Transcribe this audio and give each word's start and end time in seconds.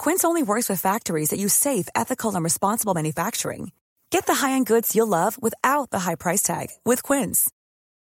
Quince 0.00 0.24
only 0.24 0.42
works 0.42 0.70
with 0.70 0.80
factories 0.80 1.28
that 1.28 1.38
use 1.38 1.52
safe, 1.52 1.86
ethical, 1.94 2.34
and 2.34 2.42
responsible 2.42 2.94
manufacturing. 2.94 3.72
Get 4.08 4.24
the 4.24 4.32
high-end 4.32 4.64
goods 4.64 4.96
you'll 4.96 5.06
love 5.06 5.36
without 5.42 5.90
the 5.90 5.98
high 5.98 6.14
price 6.14 6.40
tag 6.42 6.68
with 6.86 7.02
Quince. 7.02 7.50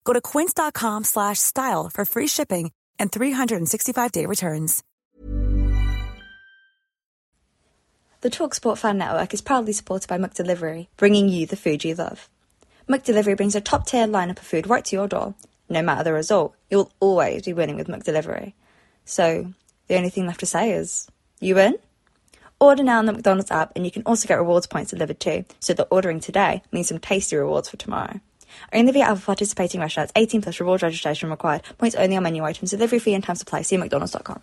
Go 0.04 0.12
to 0.12 0.20
quince.com/style 0.20 1.90
for 1.94 2.04
free 2.04 2.26
shipping 2.26 2.70
and 3.00 3.10
365-day 3.10 4.26
returns. 4.26 4.82
The 8.20 8.30
Talksport 8.30 8.76
Fan 8.76 8.98
Network 8.98 9.32
is 9.32 9.40
proudly 9.40 9.72
supported 9.72 10.06
by 10.06 10.18
McDelivery, 10.18 10.88
bringing 10.98 11.30
you 11.30 11.46
the 11.46 11.56
food 11.56 11.82
you 11.82 11.94
love. 11.94 12.28
McDelivery 12.86 13.38
brings 13.38 13.56
a 13.56 13.62
top-tier 13.62 14.06
lineup 14.06 14.38
of 14.38 14.46
food 14.46 14.68
right 14.68 14.84
to 14.84 14.96
your 14.96 15.08
door. 15.08 15.34
No 15.70 15.80
matter 15.80 16.04
the 16.04 16.12
result, 16.12 16.54
you'll 16.68 16.92
always 17.00 17.46
be 17.46 17.54
winning 17.54 17.76
with 17.76 17.88
McDelivery. 17.88 18.52
So, 19.06 19.54
the 19.88 19.96
only 19.96 20.10
thing 20.10 20.26
left 20.26 20.40
to 20.40 20.46
say 20.46 20.72
is, 20.72 21.08
you 21.40 21.54
win? 21.54 21.76
Order 22.58 22.82
now 22.82 22.98
on 22.98 23.06
the 23.06 23.12
McDonald's 23.12 23.50
app, 23.50 23.72
and 23.76 23.84
you 23.84 23.90
can 23.90 24.02
also 24.04 24.26
get 24.26 24.38
rewards 24.38 24.66
points 24.66 24.90
delivered 24.90 25.20
too. 25.20 25.44
So 25.60 25.74
that 25.74 25.88
ordering 25.90 26.20
today 26.20 26.62
means 26.72 26.88
some 26.88 26.98
tasty 26.98 27.36
rewards 27.36 27.68
for 27.68 27.76
tomorrow. 27.76 28.20
Only 28.72 28.92
via 28.92 29.04
other 29.04 29.20
participating 29.20 29.80
restaurants. 29.80 30.12
18 30.16 30.40
plus 30.40 30.60
rewards 30.60 30.82
registration 30.82 31.30
required. 31.30 31.62
Points 31.76 31.96
only 31.96 32.16
on 32.16 32.22
menu 32.22 32.42
items. 32.44 32.70
Delivery 32.70 32.98
fee 32.98 33.14
and 33.14 33.22
time 33.22 33.36
supply. 33.36 33.62
See 33.62 33.76
mcdonalds.com. 33.76 34.40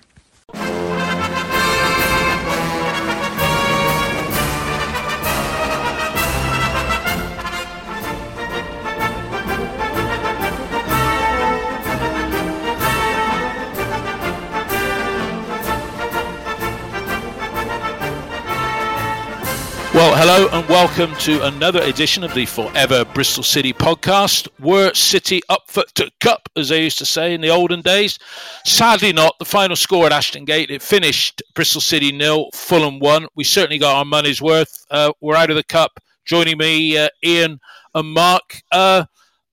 hello 20.25 20.47
and 20.53 20.69
welcome 20.69 21.13
to 21.17 21.45
another 21.47 21.81
edition 21.81 22.23
of 22.23 22.33
the 22.33 22.45
Forever 22.45 23.03
Bristol 23.03 23.43
City 23.43 23.73
podcast. 23.73 24.47
Were 24.57 24.93
City 24.93 25.41
up 25.49 25.63
for 25.67 25.83
the 25.97 26.09
cup, 26.21 26.47
as 26.55 26.69
they 26.69 26.81
used 26.81 26.97
to 26.99 27.05
say 27.05 27.33
in 27.33 27.41
the 27.41 27.49
olden 27.49 27.81
days? 27.81 28.17
Sadly, 28.63 29.11
not. 29.11 29.37
The 29.37 29.43
final 29.43 29.75
score 29.75 30.05
at 30.05 30.13
Ashton 30.13 30.45
Gate 30.45 30.71
it 30.71 30.81
finished 30.81 31.43
Bristol 31.55 31.81
City 31.81 32.13
nil, 32.13 32.49
Fulham 32.53 32.99
one. 32.99 33.27
We 33.35 33.43
certainly 33.43 33.79
got 33.79 33.97
our 33.97 34.05
money's 34.05 34.41
worth. 34.41 34.85
Uh, 34.89 35.11
we're 35.19 35.35
out 35.35 35.49
of 35.49 35.57
the 35.57 35.63
cup. 35.65 35.99
Joining 36.23 36.57
me, 36.57 36.97
uh, 36.97 37.09
Ian 37.21 37.59
and 37.93 38.13
Mark. 38.13 38.61
Uh, 38.71 39.03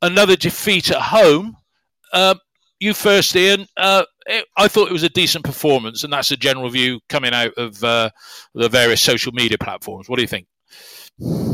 another 0.02 0.36
defeat 0.36 0.92
at 0.92 1.02
home. 1.02 1.56
Uh, 2.12 2.36
you 2.78 2.94
first, 2.94 3.34
Ian. 3.34 3.66
Uh, 3.76 4.04
it, 4.26 4.46
I 4.56 4.68
thought 4.68 4.88
it 4.88 4.92
was 4.92 5.02
a 5.02 5.08
decent 5.08 5.44
performance, 5.44 6.04
and 6.04 6.12
that's 6.12 6.30
a 6.30 6.36
general 6.36 6.70
view 6.70 7.00
coming 7.08 7.32
out 7.34 7.54
of 7.54 7.82
uh, 7.82 8.10
the 8.54 8.68
various 8.68 9.02
social 9.02 9.32
media 9.32 9.58
platforms. 9.58 10.08
What 10.08 10.14
do 10.14 10.22
you 10.22 10.28
think? 10.28 10.46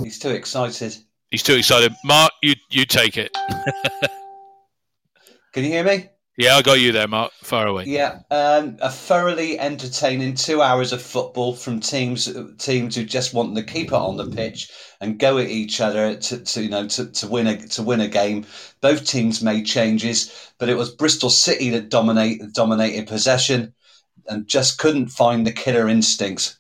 He's 0.02 0.18
too 0.18 0.30
excited. 0.30 0.96
He's 1.30 1.42
too 1.42 1.54
excited. 1.54 1.92
Mark, 2.04 2.32
you 2.42 2.54
you 2.70 2.84
take 2.84 3.16
it. 3.16 3.32
Can 5.52 5.64
you 5.64 5.70
hear 5.70 5.84
me? 5.84 6.08
Yeah, 6.38 6.56
I 6.56 6.62
got 6.62 6.80
you 6.80 6.92
there, 6.92 7.08
Mark. 7.08 7.32
Far 7.42 7.66
away. 7.66 7.84
Yeah, 7.86 8.20
um, 8.30 8.76
a 8.82 8.90
thoroughly 8.90 9.58
entertaining 9.58 10.34
two 10.34 10.60
hours 10.60 10.92
of 10.92 11.00
football 11.00 11.54
from 11.54 11.80
teams 11.80 12.30
teams 12.58 12.94
who 12.94 13.04
just 13.04 13.32
want 13.32 13.54
the 13.54 13.62
keeper 13.62 13.94
on 13.94 14.18
the 14.18 14.26
pitch 14.26 14.70
and 15.00 15.18
go 15.18 15.38
at 15.38 15.48
each 15.48 15.80
other 15.80 16.14
to, 16.14 16.38
to 16.44 16.62
you 16.62 16.68
know 16.68 16.86
to, 16.88 17.06
to 17.06 17.26
win 17.26 17.46
a 17.46 17.66
to 17.68 17.82
win 17.82 18.00
a 18.00 18.08
game. 18.08 18.44
Both 18.82 19.06
teams 19.06 19.42
made 19.42 19.64
changes, 19.64 20.52
but 20.58 20.68
it 20.68 20.76
was 20.76 20.94
Bristol 20.94 21.30
City 21.30 21.70
that 21.70 21.88
dominate 21.88 22.42
dominated 22.52 23.08
possession 23.08 23.72
and 24.28 24.46
just 24.46 24.78
couldn't 24.78 25.08
find 25.08 25.46
the 25.46 25.52
killer 25.52 25.88
instincts. 25.88 26.58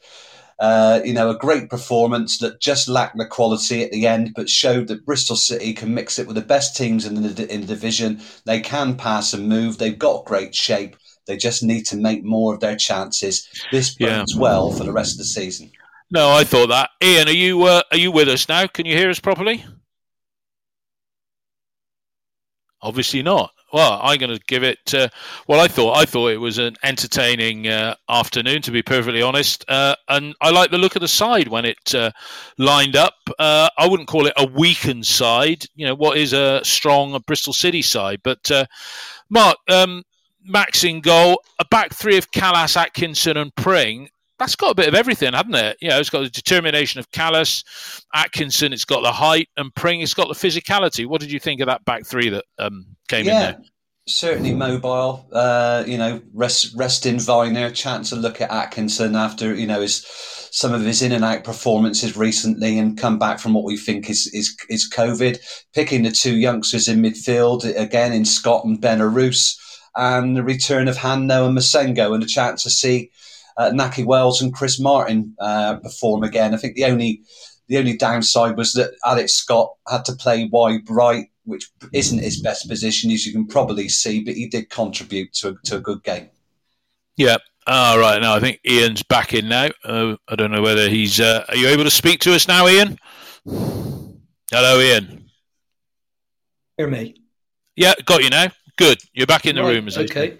Uh, 0.58 1.00
you 1.04 1.12
know, 1.12 1.28
a 1.28 1.38
great 1.38 1.68
performance 1.68 2.38
that 2.38 2.60
just 2.60 2.88
lacked 2.88 3.18
the 3.18 3.26
quality 3.26 3.84
at 3.84 3.90
the 3.90 4.06
end, 4.06 4.32
but 4.34 4.48
showed 4.48 4.88
that 4.88 5.04
Bristol 5.04 5.36
City 5.36 5.74
can 5.74 5.92
mix 5.92 6.18
it 6.18 6.26
with 6.26 6.36
the 6.36 6.42
best 6.42 6.76
teams 6.76 7.04
in 7.04 7.14
the, 7.14 7.52
in 7.52 7.60
the 7.60 7.66
division. 7.66 8.20
They 8.46 8.60
can 8.60 8.96
pass 8.96 9.34
and 9.34 9.48
move. 9.48 9.76
They've 9.76 9.98
got 9.98 10.24
great 10.24 10.54
shape. 10.54 10.96
They 11.26 11.36
just 11.36 11.62
need 11.62 11.84
to 11.86 11.96
make 11.96 12.24
more 12.24 12.54
of 12.54 12.60
their 12.60 12.76
chances. 12.76 13.46
This 13.70 13.94
bodes 13.94 14.34
yeah. 14.34 14.40
well 14.40 14.70
for 14.70 14.84
the 14.84 14.92
rest 14.92 15.14
of 15.14 15.18
the 15.18 15.24
season. 15.24 15.70
No, 16.10 16.30
I 16.30 16.44
thought 16.44 16.68
that. 16.68 16.90
Ian, 17.02 17.28
are 17.28 17.32
you 17.32 17.64
uh, 17.64 17.82
are 17.90 17.98
you 17.98 18.12
with 18.12 18.28
us 18.28 18.48
now? 18.48 18.66
Can 18.68 18.86
you 18.86 18.96
hear 18.96 19.10
us 19.10 19.18
properly? 19.18 19.64
Obviously 22.80 23.22
not. 23.22 23.50
Well, 23.72 23.98
I'm 24.02 24.18
going 24.18 24.36
to 24.36 24.42
give 24.46 24.62
it. 24.62 24.94
Uh, 24.94 25.08
well, 25.48 25.60
I 25.60 25.66
thought 25.66 25.96
I 25.96 26.04
thought 26.04 26.28
it 26.28 26.38
was 26.38 26.58
an 26.58 26.76
entertaining 26.84 27.66
uh, 27.66 27.96
afternoon, 28.08 28.62
to 28.62 28.70
be 28.70 28.82
perfectly 28.82 29.22
honest, 29.22 29.64
uh, 29.68 29.96
and 30.08 30.34
I 30.40 30.50
like 30.50 30.70
the 30.70 30.78
look 30.78 30.94
of 30.94 31.02
the 31.02 31.08
side 31.08 31.48
when 31.48 31.64
it 31.64 31.94
uh, 31.94 32.12
lined 32.58 32.94
up. 32.94 33.14
Uh, 33.38 33.68
I 33.76 33.88
wouldn't 33.88 34.08
call 34.08 34.26
it 34.26 34.34
a 34.36 34.46
weakened 34.46 35.04
side. 35.04 35.66
You 35.74 35.86
know 35.86 35.94
what 35.94 36.16
is 36.16 36.32
a 36.32 36.60
strong 36.64 37.20
Bristol 37.26 37.52
City 37.52 37.82
side, 37.82 38.20
but 38.22 38.50
uh, 38.50 38.66
Mark. 39.30 39.56
Um, 39.68 40.02
Max 40.48 40.84
in 40.84 41.00
goal, 41.00 41.42
a 41.58 41.64
back 41.64 41.92
three 41.92 42.16
of 42.16 42.30
Kalas, 42.30 42.76
Atkinson, 42.76 43.36
and 43.36 43.52
Pring 43.56 44.08
that's 44.38 44.56
got 44.56 44.70
a 44.70 44.74
bit 44.74 44.88
of 44.88 44.94
everything, 44.94 45.32
hasn't 45.32 45.54
it? 45.54 45.78
You 45.80 45.88
know, 45.88 45.98
it's 45.98 46.10
got 46.10 46.20
the 46.20 46.28
determination 46.28 46.98
of 46.98 47.10
Kalas, 47.10 48.04
Atkinson, 48.14 48.72
it's 48.72 48.84
got 48.84 49.02
the 49.02 49.12
height, 49.12 49.48
and 49.56 49.74
Pring, 49.74 50.00
it's 50.00 50.14
got 50.14 50.28
the 50.28 50.34
physicality. 50.34 51.06
What 51.06 51.20
did 51.20 51.32
you 51.32 51.40
think 51.40 51.60
of 51.60 51.66
that 51.66 51.84
back 51.84 52.06
three 52.06 52.28
that 52.28 52.44
um, 52.58 52.95
came 53.08 53.26
yeah, 53.26 53.32
in 53.32 53.40
there? 53.40 53.62
Certainly 54.08 54.54
mobile. 54.54 55.28
Uh, 55.32 55.84
you 55.86 55.98
know, 55.98 56.20
rest, 56.32 56.72
resting 56.76 57.16
Vyner, 57.16 57.74
chance 57.74 58.10
to 58.10 58.16
look 58.16 58.40
at 58.40 58.50
Atkinson 58.50 59.16
after 59.16 59.54
you 59.54 59.66
know 59.66 59.80
his 59.80 60.04
some 60.52 60.72
of 60.72 60.82
his 60.82 61.02
in 61.02 61.12
and 61.12 61.24
out 61.24 61.44
performances 61.44 62.16
recently, 62.16 62.78
and 62.78 62.98
come 62.98 63.18
back 63.18 63.38
from 63.40 63.52
what 63.54 63.64
we 63.64 63.76
think 63.76 64.08
is 64.08 64.30
is 64.32 64.56
is 64.68 64.90
COVID. 64.92 65.38
Picking 65.74 66.02
the 66.02 66.10
two 66.10 66.36
youngsters 66.36 66.88
in 66.88 67.02
midfield 67.02 67.64
again 67.76 68.12
in 68.12 68.24
Scott 68.24 68.64
and 68.64 68.80
Benarous, 68.80 69.56
and 69.96 70.36
the 70.36 70.44
return 70.44 70.88
of 70.88 70.96
Han-Noah 70.98 71.50
Massengo, 71.50 72.14
and 72.14 72.22
a 72.22 72.26
chance 72.26 72.62
to 72.62 72.70
see 72.70 73.10
uh, 73.56 73.70
Nahki 73.70 74.04
Wells 74.04 74.40
and 74.40 74.54
Chris 74.54 74.78
Martin 74.78 75.34
uh, 75.40 75.76
perform 75.76 76.22
again. 76.22 76.54
I 76.54 76.58
think 76.58 76.76
the 76.76 76.84
only 76.84 77.22
the 77.68 77.78
only 77.78 77.96
downside 77.96 78.56
was 78.56 78.72
that 78.74 78.92
Alex 79.04 79.34
Scott 79.34 79.72
had 79.88 80.04
to 80.04 80.14
play 80.14 80.48
wide 80.50 80.88
right, 80.88 81.26
which 81.46 81.70
isn't 81.92 82.18
his 82.18 82.40
best 82.40 82.68
position, 82.68 83.10
as 83.10 83.24
you 83.24 83.32
can 83.32 83.46
probably 83.46 83.88
see, 83.88 84.22
but 84.22 84.34
he 84.34 84.46
did 84.46 84.68
contribute 84.68 85.32
to 85.34 85.50
a, 85.50 85.54
to 85.64 85.76
a 85.76 85.80
good 85.80 86.02
game. 86.04 86.28
Yeah. 87.16 87.36
All 87.66 87.98
right. 87.98 88.20
Now 88.20 88.34
I 88.34 88.40
think 88.40 88.60
Ian's 88.64 89.02
back 89.02 89.34
in 89.34 89.48
now. 89.48 89.70
Uh, 89.84 90.16
I 90.28 90.36
don't 90.36 90.52
know 90.52 90.62
whether 90.62 90.88
he's. 90.88 91.18
Uh, 91.18 91.44
are 91.48 91.56
you 91.56 91.68
able 91.68 91.84
to 91.84 91.90
speak 91.90 92.20
to 92.20 92.34
us 92.34 92.46
now, 92.46 92.68
Ian? 92.68 92.98
Hello, 93.44 94.80
Ian. 94.80 95.24
Hear 96.76 96.88
me? 96.88 97.16
Yeah, 97.74 97.94
got 98.04 98.22
you 98.22 98.30
now. 98.30 98.48
Good. 98.76 98.98
You're 99.14 99.26
back 99.26 99.46
in 99.46 99.56
the 99.56 99.62
right, 99.62 99.74
room. 99.74 99.88
As 99.88 99.96
it. 99.96 100.10
okay. 100.10 100.38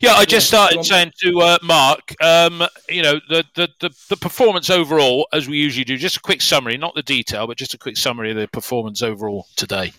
Yeah, 0.00 0.14
I 0.14 0.24
just 0.24 0.46
started 0.46 0.84
saying 0.84 1.12
to 1.22 1.40
uh, 1.40 1.58
Mark, 1.62 2.14
um, 2.22 2.62
you 2.88 3.02
know, 3.02 3.20
the, 3.28 3.44
the, 3.54 3.68
the, 3.80 3.90
the, 4.08 4.16
performance 4.16 4.68
overall, 4.68 5.28
as 5.32 5.48
we 5.48 5.56
usually 5.58 5.84
do, 5.84 5.96
just 5.96 6.16
a 6.16 6.20
quick 6.20 6.40
summary, 6.40 6.76
not 6.76 6.94
the 6.94 7.02
detail, 7.02 7.46
but 7.46 7.56
just 7.56 7.74
a 7.74 7.78
quick 7.78 7.96
summary 7.96 8.30
of 8.30 8.36
the 8.36 8.48
performance 8.48 9.02
overall 9.02 9.46
today. 9.56 9.92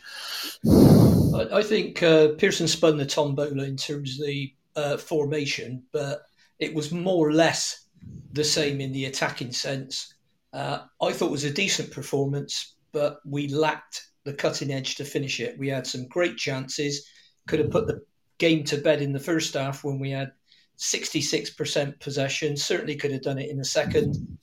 I, 1.51 1.63
think 1.63 2.01
uh, 2.01 2.29
Pearson 2.37 2.67
spun 2.67 2.97
the 2.97 3.05
tombola 3.05 3.63
in 3.63 3.77
terms 3.77 4.19
of 4.19 4.25
the 4.25 4.53
uh, 4.75 4.97
formation, 4.97 5.83
but 5.91 6.23
it 6.59 6.73
was 6.73 6.91
more 6.91 7.27
or 7.27 7.33
less 7.33 7.87
the 8.31 8.43
same 8.43 8.81
in 8.81 8.91
the 8.91 9.05
attacking 9.05 9.51
sense. 9.51 10.13
Uh, 10.53 10.79
I 11.01 11.11
thought 11.11 11.27
it 11.27 11.31
was 11.31 11.43
a 11.43 11.51
decent 11.51 11.91
performance, 11.91 12.75
but 12.91 13.19
we 13.25 13.47
lacked 13.47 14.07
the 14.23 14.33
cutting 14.33 14.71
edge 14.71 14.95
to 14.95 15.05
finish 15.05 15.39
it. 15.39 15.57
We 15.57 15.69
had 15.69 15.85
some 15.85 16.07
great 16.07 16.37
chances, 16.37 17.07
could 17.47 17.59
have 17.59 17.71
put 17.71 17.87
the 17.87 18.01
game 18.37 18.63
to 18.65 18.77
bed 18.77 19.01
in 19.01 19.13
the 19.13 19.19
first 19.19 19.53
half 19.53 19.83
when 19.83 19.99
we 19.99 20.11
had 20.11 20.31
66% 20.77 21.99
possession. 21.99 22.57
Certainly 22.57 22.95
could 22.95 23.11
have 23.11 23.21
done 23.21 23.37
it 23.37 23.49
in 23.49 23.57
the 23.57 23.65
second. 23.65 24.37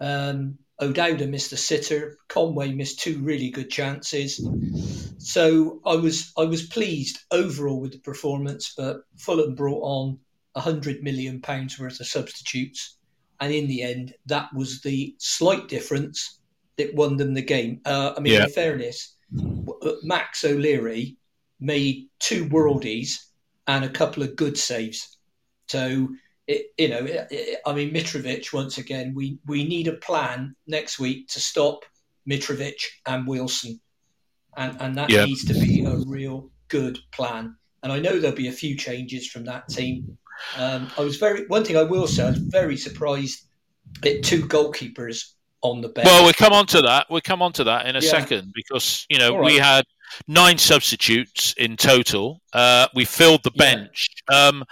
Um, 0.00 0.58
O'Dowda 0.80 1.26
missed 1.26 1.52
a 1.52 1.56
sitter. 1.56 2.18
Conway 2.28 2.72
missed 2.72 3.00
two 3.00 3.18
really 3.20 3.50
good 3.50 3.70
chances. 3.70 4.44
So 5.18 5.80
I 5.86 5.96
was 5.96 6.32
I 6.36 6.44
was 6.44 6.66
pleased 6.66 7.20
overall 7.30 7.80
with 7.80 7.92
the 7.92 7.98
performance, 7.98 8.74
but 8.76 9.02
Fulham 9.16 9.54
brought 9.54 9.82
on 9.82 10.18
hundred 10.56 11.02
million 11.02 11.40
pounds 11.40 11.78
worth 11.78 12.00
of 12.00 12.06
substitutes, 12.06 12.96
and 13.40 13.52
in 13.52 13.66
the 13.66 13.82
end, 13.82 14.14
that 14.26 14.52
was 14.54 14.80
the 14.82 15.14
slight 15.18 15.68
difference 15.68 16.38
that 16.76 16.94
won 16.94 17.16
them 17.16 17.34
the 17.34 17.42
game. 17.42 17.80
Uh, 17.84 18.14
I 18.16 18.20
mean, 18.20 18.34
yeah. 18.34 18.44
in 18.44 18.50
fairness, 18.50 19.16
uh, 19.38 19.92
Max 20.02 20.44
O'Leary 20.44 21.16
made 21.60 22.08
two 22.18 22.46
worldies 22.46 23.26
and 23.66 23.84
a 23.84 23.88
couple 23.88 24.22
of 24.22 24.36
good 24.36 24.58
saves. 24.58 25.16
So, 25.68 26.08
it, 26.46 26.66
you 26.78 26.88
know, 26.88 27.04
it, 27.04 27.28
it, 27.30 27.60
I 27.64 27.72
mean, 27.72 27.92
Mitrovic, 27.92 28.52
once 28.52 28.78
again, 28.78 29.14
we, 29.14 29.38
we 29.46 29.66
need 29.66 29.88
a 29.88 29.94
plan 29.94 30.54
next 30.66 30.98
week 30.98 31.28
to 31.28 31.40
stop 31.40 31.84
Mitrovic 32.28 32.80
and 33.06 33.26
Wilson. 33.26 33.80
And, 34.56 34.80
and 34.80 34.96
that 34.96 35.10
yeah. 35.10 35.24
needs 35.24 35.44
to 35.46 35.54
be 35.54 35.84
a 35.84 35.96
real 36.06 36.50
good 36.68 36.98
plan. 37.12 37.56
And 37.82 37.92
I 37.92 37.98
know 37.98 38.18
there'll 38.18 38.36
be 38.36 38.48
a 38.48 38.52
few 38.52 38.76
changes 38.76 39.28
from 39.28 39.44
that 39.44 39.68
team. 39.68 40.16
Um, 40.56 40.90
I 40.96 41.02
was 41.02 41.16
very, 41.16 41.46
one 41.46 41.64
thing 41.64 41.76
I 41.76 41.82
will 41.82 42.06
say, 42.06 42.24
I 42.24 42.30
was 42.30 42.38
very 42.38 42.76
surprised 42.76 43.48
at 44.04 44.22
two 44.22 44.42
goalkeepers 44.46 45.32
on 45.62 45.80
the 45.80 45.88
bench. 45.88 46.06
Well, 46.06 46.24
we'll 46.24 46.32
come 46.34 46.52
on 46.52 46.66
to 46.66 46.82
that. 46.82 47.06
We'll 47.10 47.20
come 47.20 47.42
on 47.42 47.52
to 47.54 47.64
that 47.64 47.86
in 47.86 47.96
a 47.96 48.00
yeah. 48.00 48.10
second 48.10 48.52
because, 48.54 49.06
you 49.08 49.18
know, 49.18 49.36
right. 49.36 49.44
we 49.44 49.56
had 49.56 49.84
nine 50.28 50.58
substitutes 50.58 51.54
in 51.56 51.76
total. 51.76 52.40
Uh, 52.52 52.88
we 52.94 53.04
filled 53.04 53.42
the 53.42 53.50
bench. 53.52 54.08
Yeah. 54.30 54.46
Um, 54.46 54.64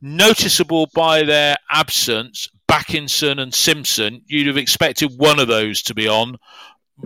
noticeable 0.00 0.88
by 0.94 1.22
their 1.22 1.56
absence, 1.70 2.48
Bakinson 2.68 3.40
and 3.40 3.52
Simpson. 3.52 4.22
You'd 4.26 4.46
have 4.46 4.56
expected 4.56 5.12
one 5.16 5.38
of 5.38 5.48
those 5.48 5.82
to 5.82 5.94
be 5.94 6.08
on. 6.08 6.36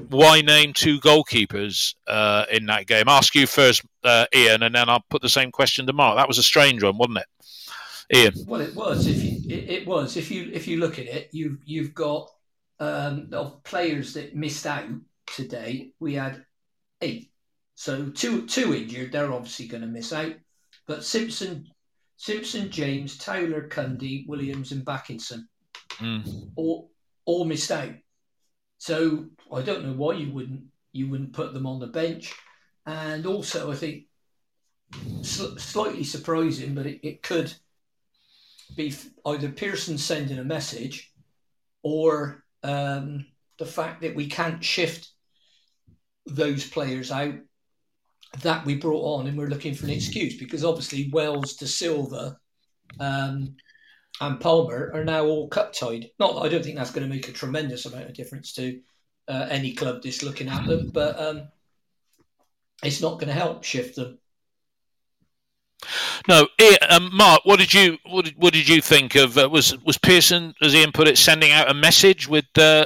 Why 0.09 0.41
name 0.41 0.73
two 0.73 1.01
goalkeepers 1.01 1.95
uh, 2.07 2.47
in 2.51 2.67
that 2.67 2.87
game? 2.87 3.05
Ask 3.09 3.35
you 3.35 3.47
first, 3.47 3.83
uh, 4.05 4.27
Ian, 4.35 4.63
and 4.63 4.75
then 4.75 4.89
I'll 4.89 5.05
put 5.11 5.21
the 5.21 5.29
same 5.29 5.51
question 5.51 5.87
to 5.87 5.93
Mark. 5.93 6.17
That 6.17 6.29
was 6.29 6.39
a 6.39 6.45
strange 6.45 6.83
one, 6.85 6.97
wasn't 6.97 7.19
it, 7.19 8.17
Ian? 8.17 8.35
Well, 8.47 8.61
it 8.61 8.75
was. 8.77 9.09
If 9.09 9.17
you, 9.17 9.41
it, 9.49 9.71
it 9.71 9.87
was. 9.89 10.17
If 10.17 10.31
you 10.31 10.49
if 10.53 10.69
you 10.69 10.79
look 10.79 11.01
at 11.01 11.07
it, 11.07 11.31
you 11.33 11.59
you've 11.65 11.93
got 11.93 12.31
um, 12.79 13.31
of 13.33 13.65
players 13.65 14.15
that 14.15 14.37
missed 14.37 14.65
out 14.65 14.89
today. 15.27 15.93
We 15.99 16.15
had 16.15 16.45
eight 17.01 17.30
so 17.81 18.11
two 18.11 18.45
two 18.45 18.75
injured, 18.75 19.11
they're 19.11 19.33
obviously 19.33 19.67
going 19.67 19.81
to 19.81 19.87
miss 19.87 20.13
out. 20.13 20.35
But 20.87 21.03
Simpson, 21.03 21.67
Simpson, 22.19 22.71
James, 22.71 23.17
Taylor, 23.17 23.69
Cundy, 23.69 24.29
Williams, 24.29 24.73
and 24.73 24.85
Bakinson 24.85 25.45
mm. 25.95 26.51
all 26.57 26.91
all 27.25 27.47
missed 27.47 27.71
out. 27.71 27.95
So 28.77 29.25
I 29.51 29.63
don't 29.63 29.83
know 29.83 29.95
why 29.95 30.13
you 30.13 30.31
wouldn't 30.31 30.65
you 30.93 31.09
wouldn't 31.09 31.33
put 31.33 31.55
them 31.55 31.67
on 31.67 31.81
the 31.81 31.87
bench. 31.87 32.35
And 32.85 33.25
also, 33.25 33.73
I 33.73 33.77
think 33.77 34.03
sl- 35.23 35.57
slightly 35.57 36.05
surprising, 36.05 36.75
but 36.75 36.85
it, 36.85 37.01
it 37.03 37.23
could 37.23 37.51
be 38.77 38.95
either 39.25 39.49
Pearson 39.49 39.97
sending 39.97 40.39
a 40.39 40.45
message 40.45 41.15
or 41.83 42.45
um, 42.63 43.25
the 43.59 43.65
fact 43.65 44.03
that 44.03 44.15
we 44.15 44.27
can't 44.27 44.63
shift 44.63 45.09
those 46.27 46.69
players 46.69 47.11
out 47.11 47.37
that 48.43 48.65
we 48.65 48.77
brought 48.77 49.19
on 49.19 49.27
and 49.27 49.37
we're 49.37 49.49
looking 49.49 49.75
for 49.75 49.87
an 49.87 49.93
excuse 49.93 50.37
because 50.39 50.65
obviously 50.65 51.11
Wells, 51.13 51.57
Dasilva, 51.57 52.37
um, 52.99 53.57
and 54.21 54.41
Palmer 54.41 54.91
are 54.95 55.05
now 55.05 55.25
all 55.25 55.49
cup 55.49 55.73
tied. 55.73 56.11
Not, 56.19 56.45
I 56.45 56.49
don't 56.49 56.65
think 56.65 56.77
that's 56.77 56.93
going 56.93 57.09
to 57.09 57.15
make 57.15 57.29
a 57.29 57.33
tremendous 57.33 57.87
amount 57.87 58.07
of 58.07 58.15
difference 58.15 58.53
to 58.55 58.81
uh, 59.29 59.47
any 59.51 59.73
club 59.73 60.03
that's 60.03 60.23
looking 60.23 60.49
at 60.49 60.67
them, 60.67 60.91
but 60.93 61.19
um, 61.19 61.49
it's 62.83 63.01
not 63.01 63.15
going 63.15 63.29
to 63.29 63.35
help 63.35 63.65
shift 63.65 63.97
them. 63.97 64.19
No, 66.29 66.47
um, 66.91 67.11
Mark, 67.15 67.45
what 67.45 67.59
did 67.59 67.73
you 67.73 67.97
what 68.05 68.27
did, 68.27 68.35
what 68.37 68.53
did 68.53 68.69
you 68.69 68.83
think 68.83 69.15
of 69.15 69.39
uh, 69.39 69.49
was 69.49 69.77
was 69.83 69.97
Pearson, 69.97 70.55
as 70.61 70.75
Ian 70.75 70.93
put 70.93 71.09
it, 71.09 71.17
sending 71.17 71.53
out 71.53 71.71
a 71.71 71.75
message 71.75 72.29
with 72.29 72.45
uh, 72.59 72.85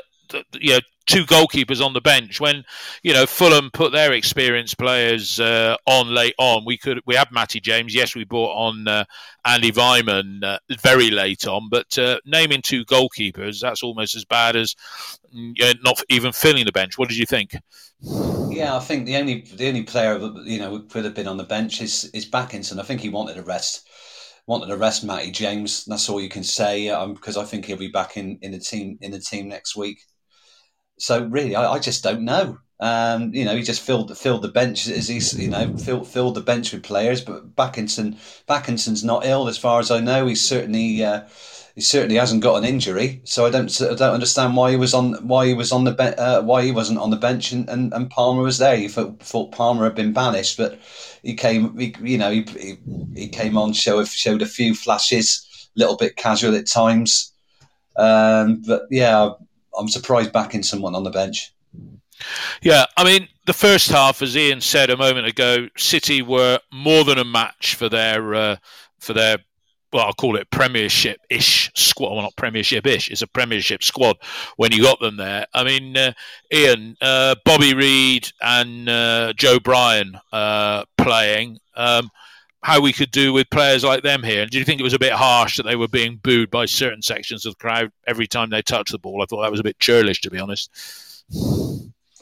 you 0.52 0.74
know 0.74 0.80
two 1.06 1.24
goalkeepers 1.24 1.84
on 1.84 1.92
the 1.92 2.00
bench 2.00 2.40
when 2.40 2.64
you 3.02 3.12
know 3.12 3.26
Fulham 3.26 3.70
put 3.72 3.92
their 3.92 4.12
experienced 4.12 4.78
players 4.78 5.38
uh, 5.40 5.76
on 5.86 6.14
late 6.14 6.34
on. 6.38 6.64
We 6.64 6.78
could 6.78 7.00
we 7.06 7.14
had 7.14 7.30
Matty 7.32 7.60
James. 7.60 7.94
Yes, 7.94 8.14
we 8.14 8.24
brought 8.24 8.54
on 8.54 8.88
uh, 8.88 9.04
Andy 9.44 9.72
Weimann 9.72 10.42
uh, 10.42 10.58
very 10.80 11.10
late 11.10 11.46
on, 11.46 11.68
but 11.68 11.96
uh, 11.98 12.18
naming 12.24 12.62
two 12.62 12.84
goalkeepers 12.84 13.60
that's 13.60 13.82
almost 13.82 14.14
as 14.14 14.24
bad 14.24 14.56
as 14.56 14.74
mm, 15.34 15.54
not 15.82 16.02
even 16.08 16.32
filling 16.32 16.64
the 16.64 16.72
bench. 16.72 16.98
What 16.98 17.08
did 17.08 17.18
you 17.18 17.26
think? 17.26 17.56
Yeah, 18.50 18.76
I 18.76 18.80
think 18.80 19.06
the 19.06 19.16
only 19.16 19.42
the 19.54 19.68
only 19.68 19.82
player 19.82 20.18
you 20.44 20.58
know 20.58 20.80
could 20.80 21.04
have 21.04 21.14
been 21.14 21.28
on 21.28 21.36
the 21.36 21.44
bench 21.44 21.80
is 21.80 22.04
is 22.14 22.28
Bakinson. 22.28 22.78
I 22.78 22.82
think 22.82 23.00
he 23.00 23.08
wanted 23.08 23.38
a 23.38 23.42
rest. 23.42 23.88
Wanted 24.46 24.66
to 24.66 24.76
rest 24.76 25.04
Matty 25.04 25.30
James. 25.30 25.86
That's 25.86 26.08
all 26.10 26.20
you 26.20 26.28
can 26.28 26.44
say 26.44 26.88
because 27.08 27.36
um, 27.38 27.42
I 27.42 27.46
think 27.46 27.64
he'll 27.64 27.78
be 27.78 27.88
back 27.88 28.18
in, 28.18 28.38
in 28.42 28.52
the 28.52 28.58
team 28.58 28.98
in 29.00 29.10
the 29.10 29.18
team 29.18 29.48
next 29.48 29.74
week. 29.74 30.00
So 30.98 31.24
really, 31.24 31.56
I, 31.56 31.72
I 31.72 31.78
just 31.78 32.02
don't 32.02 32.24
know. 32.24 32.58
Um, 32.80 33.32
you 33.32 33.44
know, 33.44 33.56
he 33.56 33.62
just 33.62 33.82
filled 33.82 34.16
filled 34.16 34.42
the 34.42 34.48
bench 34.48 34.88
as 34.88 35.08
he's 35.08 35.38
you 35.38 35.48
know 35.48 35.76
filled 35.76 36.08
filled 36.08 36.34
the 36.34 36.40
bench 36.40 36.72
with 36.72 36.82
players. 36.82 37.20
But 37.20 37.54
Bakinson 37.54 38.16
Bakinson's 38.48 39.04
not 39.04 39.24
ill 39.24 39.48
as 39.48 39.58
far 39.58 39.80
as 39.80 39.90
I 39.90 40.00
know. 40.00 40.26
He's 40.26 40.46
certainly 40.46 41.04
uh, 41.04 41.22
he 41.74 41.80
certainly 41.80 42.16
hasn't 42.16 42.42
got 42.42 42.56
an 42.56 42.64
injury. 42.64 43.20
So 43.24 43.46
I 43.46 43.50
don't 43.50 43.70
I 43.82 43.94
don't 43.94 44.14
understand 44.14 44.56
why 44.56 44.70
he 44.70 44.76
was 44.76 44.94
on 44.94 45.14
why 45.26 45.46
he 45.46 45.54
was 45.54 45.72
on 45.72 45.84
the 45.84 45.92
be- 45.92 46.04
uh, 46.16 46.42
why 46.42 46.62
he 46.62 46.72
wasn't 46.72 46.98
on 46.98 47.10
the 47.10 47.16
bench 47.16 47.52
and, 47.52 47.68
and, 47.68 47.92
and 47.92 48.10
Palmer 48.10 48.42
was 48.42 48.58
there. 48.58 48.76
You 48.76 48.88
thought, 48.88 49.20
thought 49.20 49.52
Palmer 49.52 49.84
had 49.84 49.94
been 49.94 50.12
banished, 50.12 50.56
but 50.56 50.78
he 51.22 51.34
came. 51.34 51.76
He, 51.78 51.94
you 52.00 52.18
know, 52.18 52.30
he, 52.30 52.42
he, 52.42 52.76
he 53.14 53.28
came 53.28 53.56
on 53.56 53.72
show 53.72 54.04
showed 54.04 54.42
a 54.42 54.46
few 54.46 54.74
flashes, 54.74 55.68
a 55.76 55.80
little 55.80 55.96
bit 55.96 56.16
casual 56.16 56.54
at 56.54 56.66
times. 56.66 57.32
Um, 57.96 58.62
but 58.66 58.82
yeah, 58.90 59.30
I'm 59.78 59.88
surprised 59.88 60.32
backing 60.32 60.62
someone 60.62 60.94
on 60.94 61.04
the 61.04 61.10
bench. 61.10 61.52
Yeah, 62.62 62.86
I 62.96 63.04
mean, 63.04 63.28
the 63.46 63.52
first 63.52 63.90
half, 63.90 64.22
as 64.22 64.36
Ian 64.36 64.60
said 64.60 64.90
a 64.90 64.96
moment 64.96 65.26
ago, 65.26 65.68
City 65.76 66.22
were 66.22 66.58
more 66.72 67.04
than 67.04 67.18
a 67.18 67.24
match 67.24 67.74
for 67.74 67.88
their 67.88 68.34
uh, 68.34 68.56
for 68.98 69.12
their 69.12 69.38
well, 69.94 70.06
I'll 70.06 70.12
call 70.12 70.34
it 70.34 70.50
Premiership 70.50 71.20
ish 71.30 71.70
squad. 71.76 72.14
Well, 72.14 72.22
not 72.22 72.34
Premiership 72.34 72.84
ish. 72.84 73.10
It's 73.10 73.22
a 73.22 73.28
Premiership 73.28 73.84
squad 73.84 74.16
when 74.56 74.72
you 74.72 74.82
got 74.82 74.98
them 74.98 75.16
there. 75.16 75.46
I 75.54 75.62
mean, 75.62 75.96
uh, 75.96 76.12
Ian, 76.52 76.96
uh, 77.00 77.36
Bobby 77.44 77.74
Reid, 77.74 78.28
and 78.42 78.88
uh, 78.88 79.32
Joe 79.36 79.60
Bryan 79.60 80.18
uh, 80.32 80.84
playing. 80.98 81.60
Um, 81.76 82.10
how 82.64 82.80
we 82.80 82.94
could 82.94 83.10
do 83.10 83.30
with 83.30 83.50
players 83.50 83.84
like 83.84 84.02
them 84.02 84.22
here. 84.22 84.40
And 84.40 84.50
do 84.50 84.58
you 84.58 84.64
think 84.64 84.80
it 84.80 84.84
was 84.84 84.94
a 84.94 84.98
bit 84.98 85.12
harsh 85.12 85.58
that 85.58 85.64
they 85.64 85.76
were 85.76 85.86
being 85.86 86.16
booed 86.16 86.50
by 86.50 86.64
certain 86.64 87.02
sections 87.02 87.44
of 87.44 87.52
the 87.52 87.58
crowd 87.58 87.92
every 88.06 88.26
time 88.26 88.48
they 88.48 88.62
touched 88.62 88.92
the 88.92 88.98
ball? 88.98 89.20
I 89.20 89.26
thought 89.26 89.42
that 89.42 89.50
was 89.50 89.60
a 89.60 89.64
bit 89.64 89.78
churlish, 89.78 90.22
to 90.22 90.30
be 90.30 90.38
honest. 90.38 90.70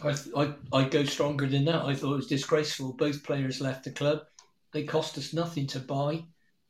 I, 0.02 0.16
I, 0.36 0.52
I'd 0.72 0.90
go 0.90 1.04
stronger 1.04 1.46
than 1.46 1.64
that. 1.66 1.84
I 1.84 1.94
thought 1.94 2.14
it 2.14 2.16
was 2.16 2.26
disgraceful. 2.26 2.92
Both 2.94 3.22
players 3.22 3.60
left 3.60 3.84
the 3.84 3.92
club. 3.92 4.22
They 4.72 4.82
cost 4.82 5.16
us 5.16 5.32
nothing 5.32 5.68
to 5.68 5.78
buy. 5.78 6.24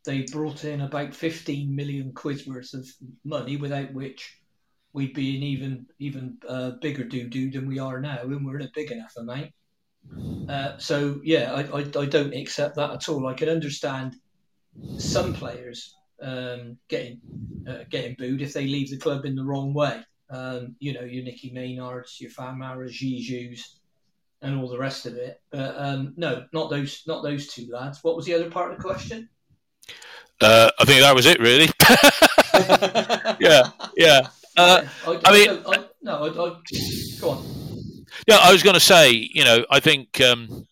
They 0.04 0.26
brought 0.30 0.64
in 0.64 0.82
about 0.82 1.14
15 1.14 1.74
million 1.74 2.12
quid 2.12 2.46
worth 2.46 2.74
of 2.74 2.86
money, 3.24 3.56
without 3.56 3.94
which 3.94 4.38
we'd 4.92 5.14
be 5.14 5.38
an 5.38 5.42
even 5.42 5.86
even 5.98 6.36
uh, 6.46 6.72
bigger 6.82 7.04
doo 7.04 7.26
doo 7.26 7.50
than 7.50 7.66
we 7.66 7.78
are 7.78 8.00
now, 8.00 8.20
and 8.20 8.44
we're 8.44 8.58
in 8.58 8.66
a 8.66 8.72
big 8.74 8.90
enough 8.90 9.14
amount. 9.16 9.50
Uh, 10.48 10.76
so 10.78 11.20
yeah, 11.24 11.52
I, 11.52 11.78
I, 11.78 11.80
I, 11.80 12.04
don't 12.04 12.34
accept 12.34 12.76
that 12.76 12.90
at 12.90 13.08
all. 13.08 13.26
I 13.26 13.34
can 13.34 13.48
understand 13.48 14.16
some 14.98 15.32
players 15.32 15.94
um, 16.20 16.76
getting 16.88 17.20
uh, 17.66 17.84
getting 17.90 18.16
booed 18.18 18.42
if 18.42 18.52
they 18.52 18.66
leave 18.66 18.90
the 18.90 18.98
club 18.98 19.24
in 19.24 19.34
the 19.34 19.44
wrong 19.44 19.72
way. 19.72 20.02
Um, 20.30 20.76
you 20.78 20.92
know, 20.92 21.02
your 21.02 21.24
Nicky 21.24 21.50
Maynards, 21.52 22.20
your 22.20 22.30
Famara, 22.30 22.88
Zizous, 22.88 23.78
and 24.40 24.58
all 24.58 24.68
the 24.68 24.78
rest 24.78 25.06
of 25.06 25.14
it. 25.14 25.40
But 25.50 25.74
um, 25.78 26.14
no, 26.16 26.44
not 26.52 26.70
those 26.70 27.02
not 27.06 27.22
those 27.22 27.48
two 27.48 27.68
lads. 27.70 28.00
What 28.02 28.16
was 28.16 28.26
the 28.26 28.34
other 28.34 28.50
part 28.50 28.72
of 28.72 28.78
the 28.78 28.82
question? 28.82 29.28
Uh, 30.40 30.70
I 30.78 30.84
think 30.84 31.00
that 31.00 31.14
was 31.14 31.26
it, 31.26 31.38
really. 31.40 31.70
yeah, 33.40 33.70
yeah. 33.96 34.28
Uh, 34.56 34.84
I, 35.06 35.10
I, 35.10 35.20
I, 35.24 35.32
mean, 35.32 35.86
no, 36.02 36.30
go 37.20 37.30
on. 37.30 37.61
Yeah, 38.26 38.38
I 38.40 38.52
was 38.52 38.62
going 38.62 38.74
to 38.74 38.80
say, 38.80 39.10
you 39.10 39.44
know, 39.44 39.64
I 39.70 39.80
think 39.80 40.20
um, 40.20 40.66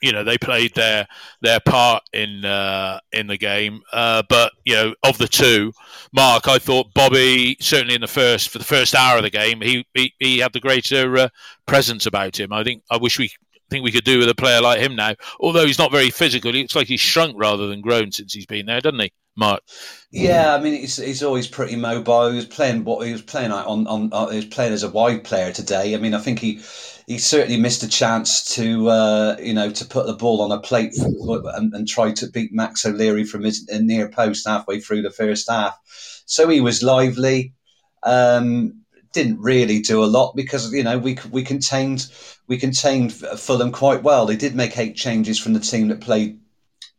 you 0.00 0.12
know 0.12 0.22
they 0.22 0.38
played 0.38 0.74
their 0.74 1.06
their 1.42 1.60
part 1.60 2.04
in 2.12 2.44
uh, 2.44 3.00
in 3.12 3.26
the 3.26 3.36
game, 3.36 3.80
uh, 3.92 4.22
but 4.28 4.52
you 4.64 4.74
know, 4.74 4.94
of 5.02 5.18
the 5.18 5.28
two, 5.28 5.72
Mark, 6.12 6.46
I 6.46 6.58
thought 6.58 6.94
Bobby 6.94 7.56
certainly 7.60 7.94
in 7.94 8.00
the 8.00 8.06
first 8.06 8.50
for 8.50 8.58
the 8.58 8.64
first 8.64 8.94
hour 8.94 9.16
of 9.16 9.24
the 9.24 9.30
game, 9.30 9.60
he 9.60 9.86
he, 9.94 10.12
he 10.18 10.38
had 10.38 10.52
the 10.52 10.60
greater 10.60 11.16
uh, 11.16 11.28
presence 11.66 12.06
about 12.06 12.38
him. 12.38 12.52
I 12.52 12.62
think 12.62 12.82
I 12.90 12.96
wish 12.96 13.18
we 13.18 13.30
think 13.70 13.84
we 13.84 13.92
could 13.92 14.04
do 14.04 14.18
with 14.18 14.28
a 14.28 14.34
player 14.34 14.60
like 14.60 14.80
him 14.80 14.96
now. 14.96 15.14
Although 15.40 15.66
he's 15.66 15.78
not 15.78 15.92
very 15.92 16.10
physical, 16.10 16.52
he 16.52 16.62
looks 16.62 16.76
like 16.76 16.86
he's 16.86 17.00
shrunk 17.00 17.34
rather 17.38 17.66
than 17.66 17.80
grown 17.80 18.12
since 18.12 18.32
he's 18.32 18.46
been 18.46 18.66
there, 18.66 18.80
doesn't 18.80 19.00
he? 19.00 19.12
Mark. 19.38 19.62
Yeah, 20.10 20.54
I 20.54 20.60
mean 20.60 20.74
he's, 20.74 20.96
he's 20.96 21.22
always 21.22 21.46
pretty 21.46 21.76
mobile. 21.76 22.30
He 22.30 22.36
was 22.36 22.46
playing 22.46 22.84
what 22.84 23.06
he 23.06 23.12
was 23.12 23.22
playing 23.22 23.52
on 23.52 23.86
on, 23.86 24.12
on 24.12 24.30
he 24.30 24.36
was 24.36 24.46
playing 24.46 24.72
as 24.72 24.82
a 24.82 24.90
wide 24.90 25.22
player 25.22 25.52
today. 25.52 25.94
I 25.94 25.98
mean 25.98 26.12
I 26.12 26.18
think 26.18 26.40
he 26.40 26.60
he 27.06 27.18
certainly 27.18 27.58
missed 27.58 27.84
a 27.84 27.88
chance 27.88 28.44
to 28.56 28.88
uh, 28.88 29.36
you 29.40 29.54
know 29.54 29.70
to 29.70 29.84
put 29.84 30.06
the 30.06 30.14
ball 30.14 30.42
on 30.42 30.50
a 30.50 30.60
plate 30.60 30.92
and, 30.96 31.72
and, 31.72 31.86
try 31.86 32.10
to 32.12 32.26
beat 32.26 32.52
Max 32.52 32.84
O'Leary 32.84 33.24
from 33.24 33.44
his 33.44 33.66
near 33.80 34.08
post 34.08 34.46
halfway 34.46 34.80
through 34.80 35.02
the 35.02 35.10
first 35.10 35.48
half. 35.48 35.78
So 36.26 36.48
he 36.48 36.60
was 36.60 36.82
lively. 36.82 37.54
Um, 38.02 38.82
didn't 39.12 39.40
really 39.40 39.80
do 39.80 40.04
a 40.04 40.06
lot 40.06 40.36
because 40.36 40.72
you 40.72 40.82
know 40.82 40.98
we 40.98 41.16
we 41.30 41.42
contained 41.44 42.10
we 42.48 42.58
contained 42.58 43.12
Fulham 43.12 43.72
quite 43.72 44.02
well. 44.02 44.26
They 44.26 44.36
did 44.36 44.54
make 44.54 44.76
eight 44.76 44.96
changes 44.96 45.38
from 45.38 45.52
the 45.52 45.60
team 45.60 45.88
that 45.88 46.00
played 46.00 46.38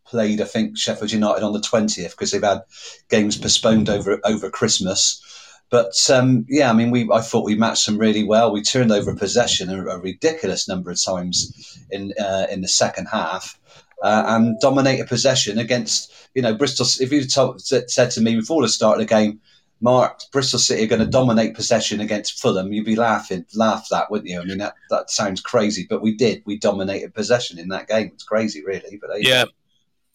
played 0.10 0.42
I 0.42 0.46
think 0.46 0.78
Sheffield 0.78 1.12
United 1.12 1.44
on 1.44 1.54
the 1.54 1.62
twentieth 1.62 2.12
because 2.12 2.32
they've 2.32 2.44
had 2.44 2.62
games 3.10 3.38
postponed 3.38 3.89
over 3.89 4.20
over 4.24 4.50
Christmas. 4.50 5.22
But 5.70 5.94
um, 6.10 6.46
yeah, 6.50 6.70
I 6.70 6.74
mean, 6.74 6.92
we 6.92 7.10
I 7.12 7.22
thought 7.22 7.46
we 7.46 7.56
matched 7.56 7.86
them 7.86 7.98
really 7.98 8.24
well. 8.24 8.51
We 8.51 8.63
turned 8.63 8.92
over 8.92 9.16
possession 9.16 9.70
a, 9.70 9.86
a 9.86 10.00
ridiculous 10.00 10.68
number 10.68 10.89
of 10.92 11.04
times 11.04 11.78
in 11.92 12.13
uh, 12.20 12.48
in 12.50 12.62
the 12.62 12.68
second 12.68 13.08
half. 13.08 13.58
Uh, 14.01 14.24
and 14.28 14.58
dominated 14.62 15.10
possession 15.10 15.60
against 15.60 16.13
you 16.34 16.42
know 16.42 16.56
Bristol. 16.56 16.86
If 17.01 17.12
you 17.12 17.24
said 17.28 18.12
to 18.12 18.22
me 18.22 18.36
before 18.36 18.62
the 18.62 18.70
start 18.70 18.96
of 18.96 19.00
the 19.00 19.13
game, 19.13 19.42
Mark, 19.82 20.22
Bristol 20.32 20.60
City 20.60 20.84
are 20.84 20.88
going 20.88 21.01
to 21.01 21.08
dominate 21.08 21.56
possession 21.56 22.01
against 22.01 22.39
Fulham, 22.42 22.74
you'd 22.74 22.86
be 22.86 22.96
laughing, 22.96 23.46
laugh 23.56 23.88
that, 23.89 24.12
wouldn't 24.12 24.30
you? 24.30 24.39
I 24.39 24.44
mean, 24.44 24.58
that, 24.58 24.74
that 24.89 25.10
sounds 25.10 25.42
crazy, 25.42 25.86
but 25.89 26.01
we 26.01 26.16
did. 26.16 26.44
We 26.46 26.58
dominated 26.58 27.13
possession 27.13 27.60
in 27.60 27.70
that 27.70 27.88
game. 27.88 28.12
It's 28.13 28.24
crazy, 28.24 28.63
really. 28.63 29.00
But 29.00 29.24
yeah, 29.24 29.46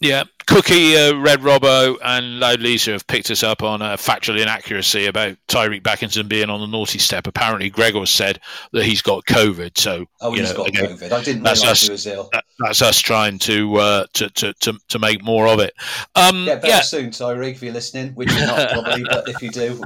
yeah, 0.00 0.24
Cookie, 0.46 0.96
uh, 0.96 1.16
Red 1.16 1.40
Robbo, 1.40 1.96
and 2.04 2.38
Loud 2.38 2.60
Lisa 2.60 2.92
have 2.92 3.06
picked 3.06 3.30
us 3.30 3.42
up 3.42 3.62
on 3.62 3.80
a 3.80 3.96
factual 3.96 4.38
inaccuracy 4.38 5.06
about 5.06 5.36
Tyreeq 5.48 5.82
Bakinson 5.82 6.28
being 6.28 6.50
on 6.50 6.60
the 6.60 6.66
naughty 6.66 6.98
step. 6.98 7.26
Apparently, 7.26 7.70
Gregor 7.70 8.04
said 8.04 8.40
that 8.72 8.84
he's 8.84 9.00
got 9.00 9.24
COVID. 9.24 9.78
So, 9.78 10.04
oh, 10.20 10.32
he's 10.32 10.50
know, 10.50 10.56
got 10.56 10.68
again, 10.68 10.96
COVID. 10.96 11.12
I 11.12 11.22
didn't 11.22 11.42
realise 11.42 11.64
us, 11.64 11.82
he 11.86 11.90
was 11.92 12.06
ill. 12.06 12.28
That, 12.32 12.44
that's 12.58 12.82
us 12.82 12.98
trying 12.98 13.38
to, 13.40 13.76
uh, 13.76 14.06
to, 14.14 14.30
to, 14.30 14.52
to 14.60 14.78
to 14.88 14.98
make 14.98 15.22
more 15.24 15.46
of 15.48 15.60
it. 15.60 15.72
Um, 16.14 16.44
better 16.44 16.66
yeah. 16.66 16.80
soon, 16.80 17.10
Tyreeq, 17.10 17.52
if 17.52 17.62
you're 17.62 17.72
listening, 17.72 18.14
which 18.14 18.30
you're 18.32 18.46
not 18.46 18.70
probably, 18.70 19.04
but 19.10 19.28
if 19.28 19.40
you 19.42 19.50
do, 19.50 19.80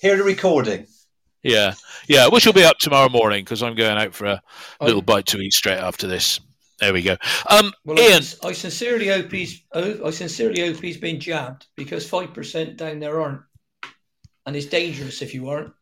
hear 0.00 0.16
the 0.16 0.24
recording. 0.24 0.86
Yeah, 1.42 1.74
yeah, 2.06 2.28
which 2.28 2.46
will 2.46 2.52
be 2.52 2.64
up 2.64 2.78
tomorrow 2.78 3.08
morning 3.08 3.44
because 3.44 3.62
I'm 3.62 3.74
going 3.74 3.98
out 3.98 4.14
for 4.14 4.26
a 4.26 4.42
little 4.80 5.02
bite 5.02 5.26
to 5.26 5.38
eat 5.38 5.52
straight 5.52 5.78
after 5.78 6.06
this. 6.06 6.38
There 6.82 6.92
we 6.92 7.02
go. 7.02 7.16
Um, 7.48 7.72
well, 7.84 7.96
Ian, 7.96 8.24
I, 8.42 8.48
I 8.48 8.52
sincerely 8.52 9.06
hope 9.06 9.30
he's. 9.30 9.62
I 9.72 10.10
sincerely 10.10 10.62
hope 10.62 10.82
he's 10.82 10.96
been 10.96 11.20
jabbed 11.20 11.66
because 11.76 12.08
five 12.08 12.34
percent 12.34 12.76
down 12.76 12.98
there 12.98 13.20
aren't, 13.20 13.42
and 14.46 14.56
it's 14.56 14.66
dangerous 14.66 15.22
if 15.22 15.32
you 15.32 15.48
aren't. 15.48 15.72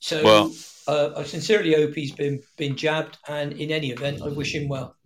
So 0.00 0.24
well, 0.24 0.52
uh, 0.88 1.10
I 1.16 1.22
sincerely 1.22 1.74
hope 1.74 1.94
he's 1.94 2.10
been 2.10 2.42
been 2.56 2.74
jabbed, 2.74 3.18
and 3.28 3.52
in 3.52 3.70
any 3.70 3.92
event, 3.92 4.20
I 4.20 4.30
wish 4.30 4.52
him 4.52 4.66
well. 4.66 4.96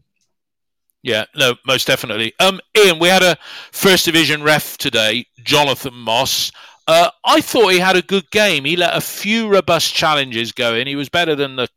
Yeah, 1.03 1.27
no, 1.37 1.55
most 1.67 1.87
definitely. 1.87 2.33
Um, 2.41 2.59
Ian, 2.75 2.99
we 2.99 3.09
had 3.09 3.23
a 3.23 3.37
first 3.73 4.07
division 4.07 4.43
ref 4.43 4.79
today, 4.79 5.27
Jonathan 5.45 5.93
Moss. 5.93 6.51
Uh, 6.89 7.11
I 7.27 7.43
thought 7.43 7.75
he 7.75 7.79
had 7.79 7.97
a 7.97 8.01
good 8.01 8.31
game. 8.31 8.65
He 8.65 8.75
let 8.75 8.97
a 8.97 9.03
few 9.03 9.49
robust 9.49 9.93
challenges 9.93 10.53
go 10.53 10.75
in. 10.75 10.87
He 10.87 10.97
was 10.97 11.11
better 11.11 11.35
than 11.35 11.57
the 11.57 11.69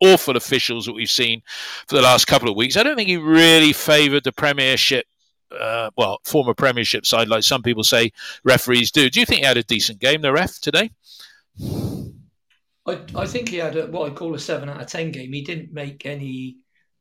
awful 0.00 0.36
officials 0.36 0.86
that 0.86 0.92
we've 0.92 1.10
seen 1.10 1.42
for 1.86 1.96
the 1.96 2.02
last 2.02 2.26
couple 2.26 2.48
of 2.48 2.56
weeks. 2.56 2.76
I 2.76 2.82
don't 2.82 2.96
think 2.96 3.08
he 3.08 3.16
really 3.16 3.72
favoured 3.72 4.24
the 4.24 4.32
Premiership. 4.32 5.06
Uh, 5.50 5.90
well, 5.96 6.20
former 6.24 6.54
Premiership 6.54 7.04
side, 7.04 7.28
like 7.28 7.42
some 7.42 7.62
people 7.62 7.82
say 7.82 8.12
referees 8.44 8.90
do. 8.90 9.10
Do 9.10 9.20
you 9.20 9.26
think 9.26 9.40
he 9.40 9.46
had 9.46 9.56
a 9.56 9.64
decent 9.64 9.98
game, 9.98 10.22
the 10.22 10.32
ref 10.32 10.60
today? 10.60 10.90
I, 12.86 13.00
I 13.14 13.26
think 13.26 13.48
he 13.48 13.56
had 13.56 13.76
a, 13.76 13.86
what 13.86 14.10
I 14.10 14.14
call 14.14 14.34
a 14.34 14.38
seven 14.38 14.68
out 14.68 14.80
of 14.80 14.86
ten 14.86 15.10
game. 15.10 15.32
He 15.32 15.42
didn't 15.42 15.72
make 15.72 16.06
any 16.06 16.58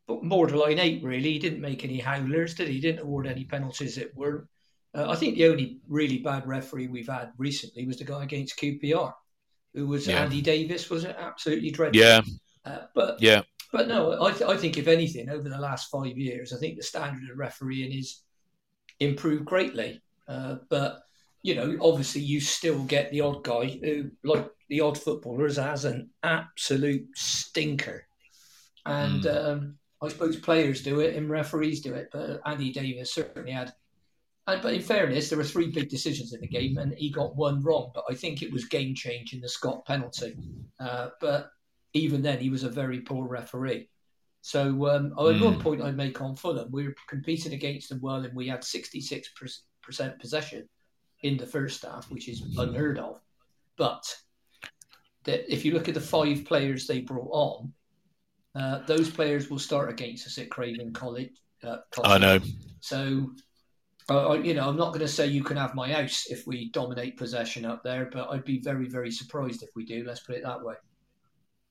borderline 0.08 0.80
eight, 0.80 1.04
really. 1.04 1.34
He 1.34 1.40
didn't 1.40 1.62
make 1.62 1.84
any 1.84 2.00
howlers, 2.00 2.56
did 2.56 2.68
he? 2.68 2.76
He 2.76 2.82
didn't 2.82 3.02
award 3.02 3.28
any 3.28 3.46
penalties 3.46 3.96
that 3.96 4.16
were. 4.16 4.48
Uh, 4.94 5.10
I 5.10 5.16
think 5.16 5.36
the 5.36 5.48
only 5.48 5.80
really 5.88 6.18
bad 6.18 6.48
referee 6.48 6.88
we've 6.88 7.08
had 7.08 7.32
recently 7.38 7.86
was 7.86 7.98
the 7.98 8.06
guy 8.06 8.24
against 8.24 8.60
QPR, 8.60 9.14
who 9.76 9.88
was 9.88 10.08
yeah. 10.08 10.24
Andy 10.24 10.42
Davies, 10.42 10.90
was 10.90 11.04
it? 11.04 11.16
Absolutely 11.18 11.70
dreadful. 11.70 12.02
Yeah, 12.02 12.22
uh, 12.66 12.80
but 12.94 13.22
yeah, 13.22 13.44
but 13.72 13.88
no, 13.88 14.24
I, 14.24 14.32
th- 14.32 14.50
I 14.50 14.58
think 14.58 14.78
if 14.78 14.88
anything, 14.88 15.30
over 15.30 15.48
the 15.48 15.60
last 15.60 15.90
five 15.90 16.18
years, 16.18 16.54
I 16.54 16.58
think 16.58 16.78
the 16.78 16.84
standard 16.84 17.30
of 17.30 17.38
refereeing 17.38 17.98
is 17.98 18.22
improved 19.00 19.46
greatly. 19.46 20.02
Uh, 20.28 20.58
but 20.70 21.04
you 21.42 21.56
know, 21.56 21.78
obviously, 21.82 22.22
you 22.22 22.42
still 22.42 22.84
get 22.84 23.12
the 23.12 23.22
odd 23.22 23.44
guy 23.44 23.80
who, 23.82 24.12
like 24.24 24.50
the 24.68 24.82
odd 24.82 24.98
footballers, 24.98 25.58
has 25.58 25.86
an 25.86 26.10
absolute 26.24 27.08
stinker. 27.16 28.06
And 28.86 29.24
mm. 29.24 29.46
um, 29.46 29.76
I 30.02 30.10
suppose 30.10 30.38
players 30.38 30.82
do 30.82 31.00
it 31.00 31.16
and 31.16 31.30
referees 31.30 31.82
do 31.82 31.94
it, 31.94 32.10
but 32.12 32.42
Andy 32.46 32.72
Davies 32.72 33.12
certainly 33.14 33.52
had. 33.52 33.74
And, 34.48 34.62
but 34.62 34.74
in 34.74 34.82
fairness, 34.82 35.30
there 35.30 35.38
were 35.38 35.44
three 35.44 35.68
big 35.68 35.90
decisions 35.90 36.34
in 36.34 36.42
the 36.42 36.48
game, 36.48 36.78
and 36.78 36.94
he 36.94 37.12
got 37.12 37.36
one 37.36 37.62
wrong. 37.62 37.92
But 37.94 38.06
I 38.10 38.16
think 38.16 38.42
it 38.42 38.52
was 38.52 38.66
game 38.66 38.96
changing 38.96 39.42
the 39.42 39.50
Scott 39.50 39.86
penalty. 39.86 40.36
Uh, 40.80 41.10
but 41.22 41.52
even 41.94 42.22
then, 42.22 42.40
he 42.40 42.50
was 42.50 42.64
a 42.64 42.70
very 42.70 43.02
poor 43.02 43.28
referee. 43.28 43.90
So, 44.42 44.88
um, 44.88 45.12
mm. 45.12 45.44
one 45.44 45.60
point 45.60 45.82
I'd 45.82 45.98
make 45.98 46.22
on 46.22 46.36
Fulham, 46.36 46.72
we 46.72 46.88
were 46.88 46.96
competing 47.08 47.54
against 47.54 47.90
them 47.90 48.00
well, 48.02 48.24
and 48.24 48.36
we 48.36 48.48
had 48.48 48.62
66% 48.62 49.60
possession 50.20 50.70
in 51.24 51.38
the 51.38 51.46
first 51.46 51.84
half, 51.84 52.10
which 52.10 52.30
is 52.30 52.42
unheard 52.58 53.00
of. 53.00 53.20
But 53.78 54.04
that 55.26 55.52
if 55.52 55.66
you 55.66 55.74
look 55.74 55.88
at 55.88 55.94
the 55.94 56.02
five 56.02 56.46
players 56.46 56.88
they 56.88 57.02
brought 57.02 57.30
on, 57.32 57.74
uh, 58.56 58.80
those 58.86 59.10
players 59.10 59.50
will 59.50 59.60
start 59.60 59.90
against 59.90 60.26
us 60.26 60.38
at 60.38 60.50
Craven 60.50 60.94
Cottage. 60.94 61.38
Uh, 61.64 61.78
I 62.04 62.18
know. 62.18 62.40
So, 62.80 63.32
uh, 64.10 64.40
you 64.42 64.54
know, 64.54 64.68
I'm 64.68 64.78
not 64.78 64.90
going 64.90 65.02
to 65.02 65.08
say 65.08 65.28
you 65.28 65.44
can 65.44 65.58
have 65.58 65.76
my 65.76 65.92
house 65.92 66.28
if 66.30 66.48
we 66.48 66.70
dominate 66.72 67.18
possession 67.18 67.66
up 67.66 67.84
there, 67.84 68.10
but 68.12 68.30
I'd 68.30 68.46
be 68.46 68.60
very, 68.60 68.88
very 68.88 69.12
surprised 69.12 69.62
if 69.62 69.70
we 69.76 69.86
do. 69.86 70.04
Let's 70.06 70.22
put 70.22 70.36
it 70.36 70.44
that 70.44 70.64
way. 70.64 70.76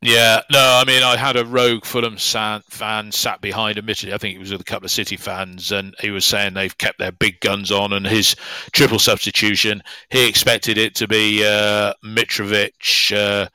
Yeah, 0.01 0.43
no, 0.53 0.81
I 0.81 0.85
mean, 0.85 1.03
I 1.03 1.17
had 1.17 1.37
a 1.37 1.45
rogue 1.45 1.85
Fulham 1.85 2.17
fan 2.17 3.11
sat 3.11 3.41
behind, 3.41 3.79
admittedly, 3.79 4.15
I 4.15 4.19
think 4.19 4.37
it 4.37 4.39
was 4.39 4.53
with 4.53 4.61
a 4.61 4.65
couple 4.65 4.85
of 4.85 4.93
City 4.93 5.17
fans, 5.17 5.73
and 5.73 5.93
he 5.99 6.11
was 6.11 6.25
saying 6.25 6.55
they've 6.55 6.79
kept 6.79 7.01
their 7.01 7.11
big 7.11 7.41
guns 7.41 7.73
on, 7.73 7.93
and 7.93 8.07
his 8.07 8.37
triple 8.73 9.01
substitution, 9.01 9.83
he 10.11 10.29
expected 10.29 10.79
it 10.79 10.95
to 10.97 11.09
be 11.09 11.45
uh, 11.45 11.95
Mitrovic, 12.05 13.13
uh, 13.13 13.49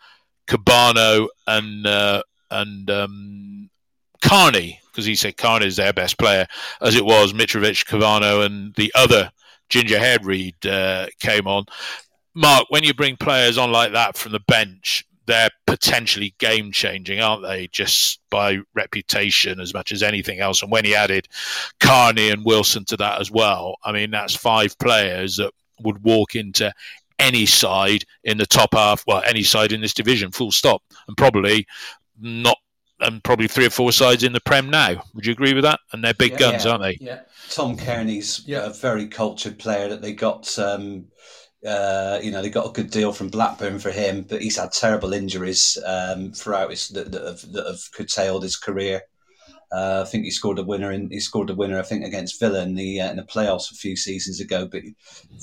Kebano, 0.48 1.28
and 1.48 1.88
uh, 1.88 2.24
and 2.52 2.90
um, 2.90 3.70
Cairney, 4.22 4.80
because 4.92 5.06
he 5.06 5.16
said 5.16 5.38
Cairney 5.38 5.68
is 5.68 5.78
their 5.78 5.94
best 5.94 6.18
player, 6.18 6.46
as 6.82 6.96
it 6.96 7.06
was 7.06 7.32
Mitrovic, 7.32 7.86
Kebano, 7.86 8.46
and 8.46 8.76
the 8.76 8.92
other 8.96 9.32
ginger 9.70 9.98
haired 9.98 10.26
Reid 10.26 10.66
uh, 10.66 11.08
came 11.22 11.48
on. 11.48 11.68
Mark, 12.36 12.66
when 12.68 12.84
you 12.84 12.94
bring 12.94 13.16
players 13.16 13.58
on 13.58 13.72
like 13.72 13.94
that 13.94 14.18
from 14.18 14.34
the 14.34 14.42
bench, 14.42 15.06
they're 15.26 15.50
potentially 15.68 16.36
game 16.38 16.72
changing, 16.72 17.20
aren't 17.20 17.44
they? 17.44 17.68
Just 17.68 18.20
by 18.30 18.60
reputation 18.74 19.60
as 19.60 19.74
much 19.74 19.92
as 19.92 20.04
anything 20.04 20.40
else. 20.40 20.62
And 20.62 20.72
when 20.72 20.86
he 20.86 20.96
added 20.96 21.28
Cairney 21.80 22.32
and 22.32 22.46
Wilson 22.46 22.86
to 22.86 22.98
that 22.98 23.22
as 23.22 23.32
well, 23.32 23.76
I 23.84 23.92
mean, 23.92 24.12
that's 24.12 24.36
five 24.36 24.78
players 24.80 25.38
that 25.38 25.52
would 25.80 26.04
walk 26.04 26.36
into 26.36 26.74
any 27.20 27.46
side 27.46 28.04
in 28.24 28.38
the 28.38 28.46
top 28.46 28.74
half, 28.74 29.04
well, 29.08 29.24
any 29.26 29.44
side 29.44 29.72
in 29.72 29.82
this 29.82 29.94
division, 29.94 30.32
full 30.32 30.52
stop, 30.52 30.84
and 31.08 31.16
probably 31.18 31.66
not. 32.20 32.58
And 33.00 33.22
probably 33.22 33.50
three 33.50 33.66
or 33.66 33.70
four 33.70 33.92
sides 33.92 34.24
in 34.24 34.32
the 34.32 34.40
Prem 34.40 34.70
now. 34.70 35.04
Would 35.14 35.26
you 35.26 35.34
agree 35.34 35.54
with 35.54 35.66
that? 35.66 35.82
And 35.92 36.02
they're 36.02 36.14
big 36.14 36.34
yeah, 36.34 36.38
guns, 36.38 36.64
yeah, 36.64 36.72
aren't 36.72 36.84
they? 36.84 36.98
Yeah. 37.02 37.20
Tom 37.50 37.76
Cairney's 37.76 38.44
yeah. 38.46 38.66
a 38.66 38.70
very 38.70 39.08
cultured 39.08 39.60
player 39.60 39.90
that 39.90 40.02
they 40.02 40.14
got 40.14 40.58
um, 40.58 41.08
uh, 41.66 42.20
you 42.22 42.32
know, 42.32 42.42
they 42.42 42.50
got 42.50 42.68
a 42.68 42.74
good 42.74 42.90
deal 42.90 43.14
from 43.14 43.30
Blackburn 43.30 43.80
for 43.80 43.92
him, 43.92 44.24
but 44.24 44.42
he's 44.42 44.58
had 44.58 44.72
terrible 44.72 45.14
injuries 45.14 45.78
um, 45.86 46.32
throughout 46.32 46.72
his 46.72 46.90
that, 46.90 47.12
that, 47.12 47.26
have, 47.26 47.52
that 47.54 47.68
have 47.68 47.92
curtailed 47.94 48.44
his 48.44 48.58
career. 48.58 49.04
Uh, 49.72 50.04
I 50.06 50.10
think 50.10 50.26
he 50.26 50.32
scored 50.32 50.60
a 50.60 50.64
winner 50.64 50.92
in 50.92 51.10
he 51.10 51.20
scored 51.20 51.50
a 51.50 51.56
winner 51.56 51.80
I 51.80 51.84
think 51.84 52.06
against 52.06 52.40
Villa 52.40 52.62
in 52.62 52.76
the 52.76 53.02
uh, 53.02 53.10
in 53.10 53.18
the 53.18 53.24
playoffs 53.24 53.72
a 53.72 53.76
few 53.76 53.96
seasons 53.96 54.40
ago. 54.40 54.68
But 54.68 54.84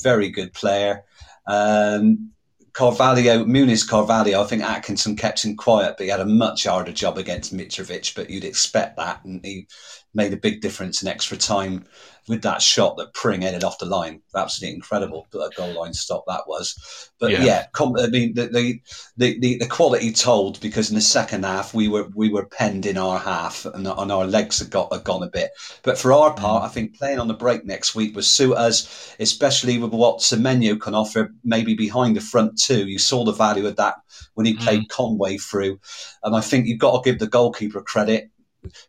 very 0.02 0.28
good 0.28 0.52
player. 0.52 1.02
Um, 1.46 2.30
Carvalho, 2.72 3.44
Muniz 3.44 3.88
Carvalho, 3.88 4.40
I 4.40 4.46
think 4.46 4.62
Atkinson 4.62 5.16
kept 5.16 5.44
him 5.44 5.56
quiet, 5.56 5.96
but 5.96 6.04
he 6.04 6.10
had 6.10 6.20
a 6.20 6.26
much 6.26 6.66
harder 6.66 6.92
job 6.92 7.18
against 7.18 7.52
Mitrovic. 7.52 8.14
But 8.14 8.30
you'd 8.30 8.44
expect 8.44 8.96
that, 8.98 9.24
and 9.24 9.44
he 9.44 9.66
made 10.14 10.32
a 10.32 10.36
big 10.36 10.60
difference 10.60 11.02
in 11.02 11.08
extra 11.08 11.36
time 11.36 11.84
with 12.28 12.42
that 12.42 12.62
shot 12.62 12.96
that 12.96 13.14
Pring 13.14 13.42
headed 13.42 13.64
off 13.64 13.78
the 13.78 13.86
line. 13.86 14.22
Absolutely 14.34 14.74
incredible 14.74 15.26
that 15.32 15.52
goal 15.56 15.72
line 15.72 15.92
stop 15.94 16.24
that 16.26 16.44
was. 16.46 17.10
But 17.18 17.32
yeah, 17.32 17.44
yeah 17.44 17.66
com- 17.72 17.96
I 17.98 18.08
mean 18.08 18.34
the, 18.34 18.46
the, 18.46 18.80
the 19.16 19.58
the 19.58 19.66
quality 19.66 20.12
told 20.12 20.60
because 20.60 20.90
in 20.90 20.94
the 20.94 21.00
second 21.00 21.44
half 21.44 21.74
we 21.74 21.88
were 21.88 22.08
we 22.14 22.28
were 22.28 22.46
penned 22.46 22.86
in 22.86 22.96
our 22.96 23.18
half 23.18 23.64
and, 23.66 23.86
and 23.86 24.12
our 24.12 24.26
legs 24.26 24.58
had 24.58 24.70
got 24.70 24.92
had 24.92 25.04
gone 25.04 25.22
a 25.22 25.28
bit. 25.28 25.50
But 25.82 25.98
for 25.98 26.12
our 26.12 26.32
part, 26.34 26.62
mm. 26.62 26.66
I 26.66 26.68
think 26.68 26.96
playing 26.96 27.18
on 27.18 27.28
the 27.28 27.34
break 27.34 27.64
next 27.64 27.94
week 27.94 28.14
would 28.14 28.24
suit 28.24 28.54
us, 28.54 29.14
especially 29.18 29.78
with 29.78 29.92
what 29.92 30.18
Semenyo 30.18 30.80
can 30.80 30.94
offer, 30.94 31.32
maybe 31.44 31.74
behind 31.74 32.16
the 32.16 32.20
front 32.20 32.60
too. 32.60 32.86
You 32.86 32.98
saw 32.98 33.24
the 33.24 33.32
value 33.32 33.66
of 33.66 33.76
that 33.76 33.96
when 34.34 34.46
he 34.46 34.54
played 34.54 34.82
mm. 34.82 34.88
Conway 34.88 35.38
through, 35.38 35.80
and 36.22 36.36
I 36.36 36.40
think 36.40 36.66
you've 36.66 36.78
got 36.78 37.02
to 37.02 37.10
give 37.10 37.18
the 37.18 37.26
goalkeeper 37.26 37.82
credit 37.82 38.30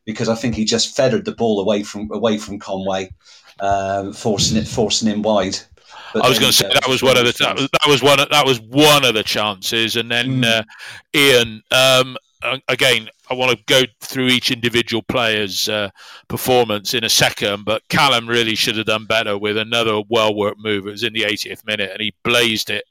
because 0.06 0.30
I 0.30 0.36
think 0.36 0.56
he 0.56 0.66
just 0.66 0.96
feathered 0.96 1.26
the 1.26 1.34
ball 1.34 1.60
away 1.60 1.84
from 1.84 2.12
away 2.12 2.38
from 2.38 2.60
Conway, 2.60 3.12
um, 3.60 4.14
forcing 4.14 4.58
it 4.58 4.68
forcing 4.68 5.10
him 5.10 5.22
wide. 5.22 5.58
I 6.16 6.28
was 6.28 6.40
going 6.40 6.52
to 6.52 6.58
say 6.58 6.70
that 6.74 6.88
was 6.88 7.02
one 7.02 7.18
of 7.18 7.26
the 7.26 7.34
that 7.40 7.56
was, 7.56 7.70
that 7.72 7.88
was 7.88 8.04
one 8.04 8.20
of, 8.20 8.30
that 8.30 8.46
was 8.46 8.60
one 8.60 9.06
of 9.06 9.14
the 9.14 9.24
chances, 9.24 9.96
and 9.96 10.12
then 10.12 10.42
mm. 10.42 10.46
uh, 10.46 10.64
Ian. 11.16 11.64
Um, 11.72 12.18
again, 12.68 13.08
I 13.30 13.34
want 13.34 13.58
to 13.58 13.64
go 13.66 13.84
through 14.02 14.28
each 14.28 14.52
individual 14.52 15.04
player's 15.04 15.70
uh, 15.70 15.90
performance 16.28 16.94
in 16.94 17.04
a 17.04 17.10
second, 17.10 17.66
but 17.66 17.88
Callum 17.88 18.28
really 18.28 18.56
should 18.56 18.78
have 18.78 18.88
done 18.88 19.06
better 19.06 19.38
with 19.38 19.58
another 19.58 20.02
well 20.10 20.36
worked 20.36 20.60
move. 20.60 20.88
It 20.88 20.92
was 20.92 21.04
in 21.04 21.14
the 21.14 21.22
80th 21.22 21.66
minute, 21.66 21.92
and 21.92 22.02
he 22.02 22.14
blazed 22.24 22.70
it 22.70 22.84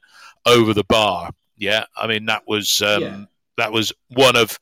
over 0.47 0.73
the 0.73 0.85
bar. 0.85 1.31
Yeah, 1.57 1.85
I 1.97 2.07
mean 2.07 2.27
that 2.27 2.45
was 2.47 2.81
um, 2.81 3.03
yeah. 3.03 3.25
that 3.59 3.73
was 3.73 3.93
one 4.09 4.37
of 4.37 4.59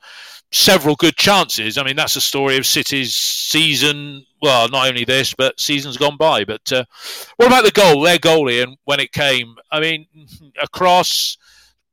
several 0.51 0.95
good 0.97 1.17
chances. 1.17 1.79
I 1.79 1.83
mean, 1.83 1.97
that's 1.97 2.15
the 2.15 2.21
story 2.21 2.57
of 2.57 2.67
City's 2.67 3.15
season. 3.15 4.25
Well, 4.41 4.69
not 4.69 4.89
only 4.89 5.05
this, 5.05 5.35
but 5.35 5.61
seasons 5.61 5.97
gone 5.97 6.17
by. 6.17 6.45
But 6.45 6.73
uh, 6.73 6.85
what 7.37 7.47
about 7.47 7.65
the 7.65 7.71
goal? 7.71 8.03
Their 8.03 8.19
goalie, 8.19 8.63
and 8.63 8.77
when 8.85 9.01
it 9.01 9.13
came, 9.13 9.57
I 9.71 9.81
mean, 9.81 10.07
a 10.61 10.69
cross, 10.69 11.37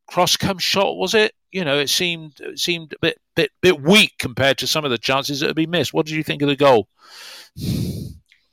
cross 0.07 0.37
come 0.37 0.57
shot 0.57 0.97
was 0.97 1.13
it? 1.13 1.33
You 1.51 1.65
know, 1.65 1.79
it 1.79 1.89
seemed 1.89 2.39
it 2.39 2.59
seemed 2.59 2.93
a 2.93 2.99
bit 3.01 3.19
bit 3.35 3.51
bit 3.61 3.81
weak 3.81 4.13
compared 4.19 4.57
to 4.59 4.67
some 4.67 4.85
of 4.85 4.91
the 4.91 4.97
chances 4.97 5.39
that 5.39 5.47
had 5.47 5.55
been 5.55 5.69
missed. 5.69 5.93
What 5.93 6.05
did 6.05 6.15
you 6.15 6.23
think 6.23 6.41
of 6.41 6.49
the 6.49 6.55
goal? 6.55 6.87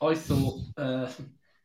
I 0.00 0.14
thought 0.14 0.60
uh, 0.76 1.08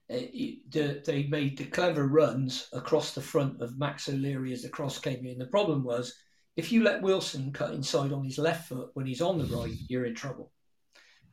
it, 0.10 1.06
they 1.06 1.24
made 1.24 1.58
the 1.58 1.66
clever 1.66 2.08
runs 2.08 2.70
across 2.74 3.14
the 3.14 3.22
front 3.22 3.62
of 3.62 3.78
Max 3.80 4.10
O'Leary 4.10 4.54
as 4.54 4.62
the 4.62 4.70
cross 4.70 5.00
came 5.00 5.26
in. 5.26 5.38
The 5.38 5.46
problem 5.46 5.84
was 5.84 6.14
if 6.58 6.72
you 6.72 6.84
let 6.84 7.04
Wilson 7.04 7.54
cut 7.54 7.74
inside 7.74 8.12
on 8.12 8.26
his 8.26 8.40
left 8.40 8.68
foot 8.68 8.90
when 8.96 9.06
he's 9.06 9.22
on 9.22 9.38
the 9.38 9.46
right, 9.56 9.74
you're 9.88 10.06
in 10.06 10.16
trouble. 10.16 10.52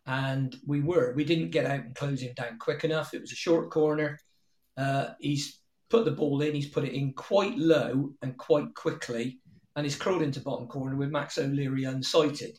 And 0.07 0.55
we 0.67 0.83
were. 0.83 1.15
We 1.17 1.25
didn't 1.25 1.51
get 1.51 1.65
out 1.65 1.81
and 1.81 1.95
close 1.95 2.21
him 2.21 2.35
down 2.35 2.59
quick 2.59 2.85
enough. 2.85 3.15
It 3.15 3.23
was 3.23 3.33
a 3.33 3.37
short 3.37 3.71
corner. 3.71 4.19
Uh, 4.77 5.09
he's 5.19 5.61
put 5.89 6.05
the 6.05 6.11
ball 6.11 6.43
in. 6.43 6.55
He's 6.55 6.69
put 6.69 6.85
it 6.85 6.93
in 6.93 7.15
quite 7.15 7.57
low 7.57 8.13
and 8.21 8.37
quite 8.37 8.75
quickly, 8.75 9.41
and 9.75 9.87
he's 9.87 9.97
crawled 9.97 10.21
into 10.21 10.41
bottom 10.41 10.69
corner 10.69 10.95
with 10.95 11.11
Max 11.11 11.39
O'Leary 11.39 11.85
unsighted. 11.85 12.59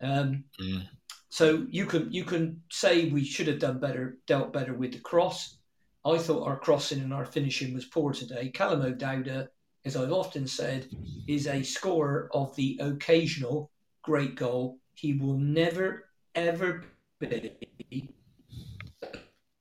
Um, 0.00 0.44
mm. 0.60 0.86
So 1.30 1.66
you 1.68 1.84
can 1.86 2.12
you 2.12 2.22
can 2.22 2.62
say 2.70 3.08
we 3.08 3.24
should 3.24 3.48
have 3.48 3.58
done 3.58 3.80
better, 3.80 4.18
dealt 4.28 4.52
better 4.52 4.74
with 4.74 4.92
the 4.92 5.00
cross. 5.00 5.58
I 6.04 6.18
thought 6.18 6.46
our 6.46 6.60
crossing 6.60 7.00
and 7.00 7.12
our 7.12 7.24
finishing 7.24 7.74
was 7.74 7.86
poor 7.86 8.12
today. 8.12 8.50
Callum 8.50 8.82
O'Dowda 8.82 9.48
as 9.84 9.96
I've 9.96 10.12
often 10.12 10.46
said, 10.46 10.88
is 11.26 11.46
a 11.46 11.62
scorer 11.62 12.28
of 12.32 12.54
the 12.56 12.78
occasional 12.80 13.70
great 14.02 14.34
goal. 14.34 14.78
He 14.94 15.14
will 15.14 15.38
never, 15.38 16.08
ever 16.34 16.84
be 17.20 18.08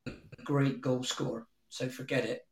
a 0.05 0.43
great 0.43 0.81
goal 0.81 1.03
scorer. 1.03 1.47
So 1.69 1.89
forget 1.89 2.25
it. 2.25 2.45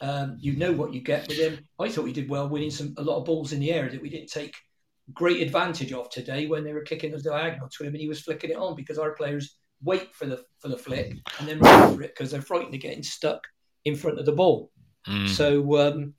Um, 0.00 0.36
you 0.40 0.56
know 0.56 0.72
what 0.72 0.92
you 0.92 1.00
get 1.00 1.28
with 1.28 1.38
him. 1.38 1.60
I 1.78 1.88
thought 1.88 2.06
he 2.06 2.12
did 2.12 2.28
well 2.28 2.48
winning 2.48 2.70
some 2.70 2.94
a 2.98 3.02
lot 3.02 3.18
of 3.18 3.24
balls 3.24 3.52
in 3.52 3.60
the 3.60 3.72
air 3.72 3.88
that 3.88 4.02
we 4.02 4.10
didn't 4.10 4.30
take 4.30 4.54
great 5.12 5.42
advantage 5.42 5.92
of 5.92 6.10
today 6.10 6.46
when 6.46 6.64
they 6.64 6.72
were 6.72 6.82
kicking 6.82 7.12
the 7.12 7.20
diagonal 7.20 7.68
to 7.68 7.84
him 7.84 7.92
and 7.92 8.00
he 8.00 8.08
was 8.08 8.22
flicking 8.22 8.50
it 8.50 8.56
on 8.56 8.74
because 8.74 8.98
our 8.98 9.12
players 9.12 9.56
wait 9.82 10.14
for 10.14 10.26
the 10.26 10.42
for 10.58 10.68
the 10.68 10.78
flick 10.78 11.14
and 11.38 11.48
then 11.48 11.58
run 11.58 11.94
for 11.94 12.02
it 12.02 12.14
because 12.16 12.30
they're 12.30 12.42
frightened 12.42 12.74
of 12.74 12.80
getting 12.80 13.02
stuck 13.02 13.40
in 13.84 13.94
front 13.94 14.18
of 14.18 14.26
the 14.26 14.32
ball. 14.32 14.70
Mm. 15.06 15.28
So 15.28 15.78
um, 15.78 16.14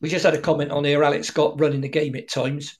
we 0.00 0.08
just 0.08 0.24
had 0.24 0.34
a 0.34 0.40
comment 0.40 0.70
on 0.70 0.84
here. 0.84 1.02
Alex 1.02 1.28
Scott 1.28 1.60
running 1.60 1.80
the 1.80 1.88
game 1.88 2.16
at 2.16 2.28
times. 2.28 2.76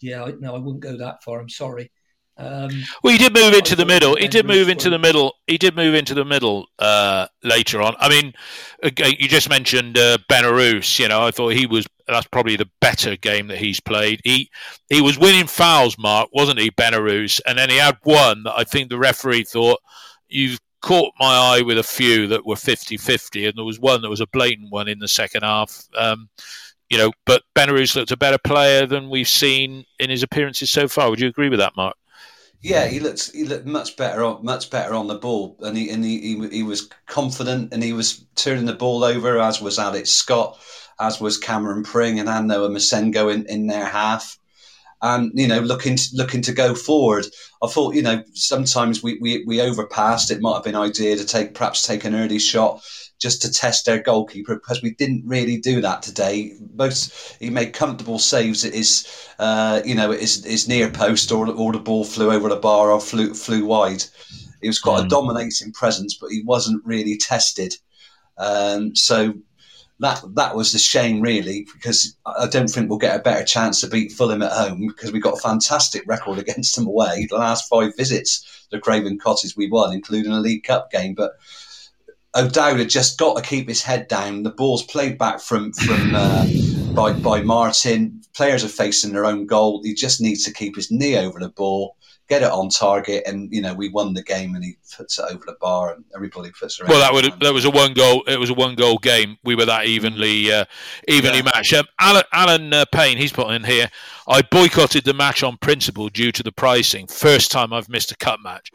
Yeah, 0.00 0.30
no, 0.40 0.54
I 0.54 0.58
wouldn't 0.58 0.82
go 0.82 0.96
that 0.98 1.22
far. 1.22 1.40
I'm 1.40 1.48
sorry. 1.48 1.90
Um, 2.36 2.70
well, 3.02 3.12
he 3.12 3.18
did 3.18 3.34
move 3.34 3.52
into 3.52 3.74
the 3.74 3.84
middle. 3.84 4.14
He 4.14 4.28
did 4.28 4.46
move 4.46 4.68
into 4.68 4.90
the 4.90 4.98
middle. 4.98 5.34
He 5.48 5.58
did 5.58 5.74
move 5.74 5.96
into 5.96 6.14
the 6.14 6.24
middle 6.24 6.66
uh, 6.78 7.26
later 7.42 7.82
on. 7.82 7.96
I 7.98 8.08
mean, 8.08 8.32
you 8.82 9.28
just 9.28 9.50
mentioned 9.50 9.98
uh, 9.98 10.18
Benarous. 10.30 11.00
You 11.00 11.08
know, 11.08 11.26
I 11.26 11.32
thought 11.32 11.54
he 11.54 11.66
was. 11.66 11.86
That's 12.06 12.28
probably 12.28 12.54
the 12.54 12.70
better 12.80 13.16
game 13.16 13.48
that 13.48 13.58
he's 13.58 13.80
played. 13.80 14.20
He 14.22 14.50
he 14.88 15.00
was 15.00 15.18
winning 15.18 15.48
fouls, 15.48 15.98
Mark, 15.98 16.28
wasn't 16.32 16.60
he, 16.60 16.70
Benarous? 16.70 17.40
And 17.44 17.58
then 17.58 17.70
he 17.70 17.76
had 17.76 17.98
one 18.04 18.44
that 18.44 18.54
I 18.56 18.62
think 18.62 18.88
the 18.88 18.98
referee 18.98 19.42
thought 19.42 19.80
you've 20.28 20.60
caught 20.80 21.12
my 21.18 21.34
eye 21.34 21.62
with 21.62 21.78
a 21.78 21.82
few 21.82 22.26
that 22.28 22.46
were 22.46 22.54
50-50 22.54 23.48
and 23.48 23.54
there 23.56 23.64
was 23.64 23.80
one 23.80 24.00
that 24.02 24.08
was 24.08 24.20
a 24.20 24.26
blatant 24.28 24.70
one 24.70 24.88
in 24.88 24.98
the 24.98 25.08
second 25.08 25.42
half 25.42 25.88
um, 25.96 26.28
you 26.88 26.96
know 26.96 27.10
but 27.26 27.42
Benarous 27.54 27.96
looked 27.96 28.12
a 28.12 28.16
better 28.16 28.38
player 28.38 28.86
than 28.86 29.10
we've 29.10 29.28
seen 29.28 29.84
in 29.98 30.10
his 30.10 30.22
appearances 30.22 30.70
so 30.70 30.88
far. 30.88 31.10
Would 31.10 31.20
you 31.20 31.28
agree 31.28 31.48
with 31.48 31.58
that 31.58 31.76
mark? 31.76 31.96
Yeah, 32.60 32.86
he 32.86 32.98
looked 32.98 33.30
he 33.32 33.44
looked 33.44 33.66
much 33.66 33.96
better 33.96 34.24
on 34.24 34.44
much 34.44 34.70
better 34.70 34.94
on 34.94 35.06
the 35.06 35.14
ball, 35.14 35.56
and 35.60 35.76
he 35.76 35.90
and 35.90 36.04
he, 36.04 36.20
he, 36.20 36.48
he 36.48 36.62
was 36.64 36.88
confident, 37.06 37.72
and 37.72 37.82
he 37.82 37.92
was 37.92 38.26
turning 38.34 38.64
the 38.64 38.72
ball 38.72 39.04
over, 39.04 39.38
as 39.38 39.60
was 39.60 39.78
Alex 39.78 40.10
Scott, 40.10 40.58
as 40.98 41.20
was 41.20 41.38
Cameron 41.38 41.84
Pring 41.84 42.18
and 42.18 42.28
Han-Noah 42.28 42.70
Massengo 42.70 43.32
in, 43.32 43.46
in 43.46 43.68
their 43.68 43.86
half 43.86 44.38
and 45.02 45.30
you 45.34 45.46
know 45.46 45.60
looking 45.60 45.96
to, 45.96 46.08
looking 46.14 46.42
to 46.42 46.52
go 46.52 46.74
forward. 46.74 47.26
I 47.62 47.68
thought 47.68 47.94
you 47.94 48.02
know 48.02 48.22
sometimes 48.34 49.02
we, 49.02 49.18
we, 49.20 49.44
we 49.46 49.60
overpassed. 49.60 50.30
It 50.30 50.40
might 50.40 50.54
have 50.54 50.64
been 50.64 50.76
idea 50.76 51.16
to 51.16 51.24
take 51.24 51.54
perhaps 51.54 51.86
take 51.86 52.04
an 52.04 52.14
early 52.14 52.38
shot 52.38 52.82
just 53.18 53.42
to 53.42 53.52
test 53.52 53.84
their 53.84 54.00
goalkeeper 54.00 54.54
because 54.54 54.82
we 54.82 54.94
didn't 54.94 55.24
really 55.26 55.58
do 55.58 55.80
that 55.80 56.02
today. 56.02 56.52
Most 56.74 57.36
he 57.40 57.50
made 57.50 57.72
comfortable 57.72 58.18
saves 58.18 58.64
at 58.64 58.74
his 58.74 59.06
uh, 59.38 59.80
you 59.84 59.94
know 59.94 60.12
his, 60.12 60.44
his 60.44 60.68
near 60.68 60.90
post 60.90 61.32
or 61.32 61.48
or 61.50 61.72
the 61.72 61.78
ball 61.78 62.04
flew 62.04 62.30
over 62.30 62.48
the 62.48 62.56
bar 62.56 62.90
or 62.90 63.00
flew 63.00 63.34
flew 63.34 63.64
wide. 63.64 64.04
He 64.60 64.68
was 64.68 64.80
quite 64.80 65.02
mm. 65.02 65.06
a 65.06 65.08
dominating 65.08 65.72
presence, 65.72 66.16
but 66.20 66.30
he 66.30 66.42
wasn't 66.44 66.84
really 66.84 67.16
tested. 67.16 67.74
Um, 68.38 68.94
so 68.94 69.34
that 70.00 70.22
that 70.34 70.54
was 70.54 70.72
the 70.72 70.78
shame, 70.78 71.20
really, 71.20 71.66
because 71.72 72.16
I 72.24 72.46
don't 72.46 72.68
think 72.68 72.88
we'll 72.88 72.98
get 72.98 73.18
a 73.18 73.22
better 73.22 73.44
chance 73.44 73.80
to 73.80 73.88
beat 73.88 74.12
Fulham 74.12 74.42
at 74.42 74.52
home 74.52 74.86
because 74.86 75.12
we 75.12 75.20
got 75.20 75.38
a 75.38 75.40
fantastic 75.40 76.04
record 76.06 76.38
against 76.38 76.76
them 76.76 76.86
away. 76.86 77.26
The 77.28 77.36
last 77.36 77.68
five 77.68 77.96
visits 77.96 78.66
to 78.70 78.80
Craven 78.80 79.18
Cottage 79.18 79.56
we 79.56 79.68
won, 79.68 79.92
including 79.92 80.32
a 80.32 80.40
League 80.40 80.64
Cup 80.64 80.90
game. 80.90 81.14
But 81.14 81.32
O'Dowd 82.36 82.78
had 82.78 82.90
just 82.90 83.18
got 83.18 83.36
to 83.36 83.42
keep 83.42 83.68
his 83.68 83.82
head 83.82 84.06
down. 84.06 84.44
The 84.44 84.50
ball's 84.50 84.84
played 84.84 85.18
back 85.18 85.40
from 85.40 85.72
from 85.72 86.14
uh, 86.14 86.46
by 86.94 87.12
by 87.12 87.42
Martin. 87.42 88.20
Players 88.36 88.64
are 88.64 88.68
facing 88.68 89.12
their 89.12 89.26
own 89.26 89.46
goal. 89.46 89.82
He 89.82 89.94
just 89.94 90.20
needs 90.20 90.44
to 90.44 90.52
keep 90.52 90.76
his 90.76 90.92
knee 90.92 91.16
over 91.16 91.40
the 91.40 91.48
ball 91.48 91.96
get 92.28 92.42
it 92.42 92.50
on 92.50 92.68
target, 92.68 93.24
and 93.26 93.52
you 93.52 93.60
know 93.60 93.74
we 93.74 93.88
won 93.88 94.14
the 94.14 94.22
game, 94.22 94.54
and 94.54 94.64
he 94.64 94.76
puts 94.96 95.18
it 95.18 95.24
over 95.30 95.44
the 95.46 95.56
bar, 95.60 95.94
and 95.94 96.04
everybody 96.14 96.50
puts 96.50 96.78
it. 96.78 96.88
Well, 96.88 97.00
that 97.00 97.12
would 97.12 97.40
that 97.40 97.52
was 97.52 97.64
a 97.64 97.70
one 97.70 97.94
goal. 97.94 98.22
It 98.26 98.38
was 98.38 98.50
a 98.50 98.54
one 98.54 98.74
goal 98.74 98.98
game. 98.98 99.36
We 99.44 99.54
were 99.54 99.64
that 99.64 99.86
evenly 99.86 100.52
uh, 100.52 100.66
evenly 101.08 101.38
yeah. 101.38 101.50
matched. 101.54 101.72
Um, 101.74 101.86
Alan, 101.98 102.24
Alan 102.32 102.72
uh, 102.72 102.84
Payne, 102.92 103.16
he's 103.16 103.32
put 103.32 103.50
in 103.50 103.64
here. 103.64 103.88
I 104.28 104.42
boycotted 104.42 105.04
the 105.04 105.14
match 105.14 105.42
on 105.42 105.56
principle 105.56 106.08
due 106.08 106.32
to 106.32 106.42
the 106.42 106.52
pricing. 106.52 107.06
First 107.06 107.50
time 107.50 107.72
I've 107.72 107.88
missed 107.88 108.12
a 108.12 108.16
cup 108.16 108.40
match. 108.42 108.70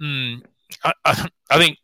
Mm, 0.00 0.42
I, 0.84 0.92
I, 1.04 1.28
I 1.50 1.58
think 1.58 1.78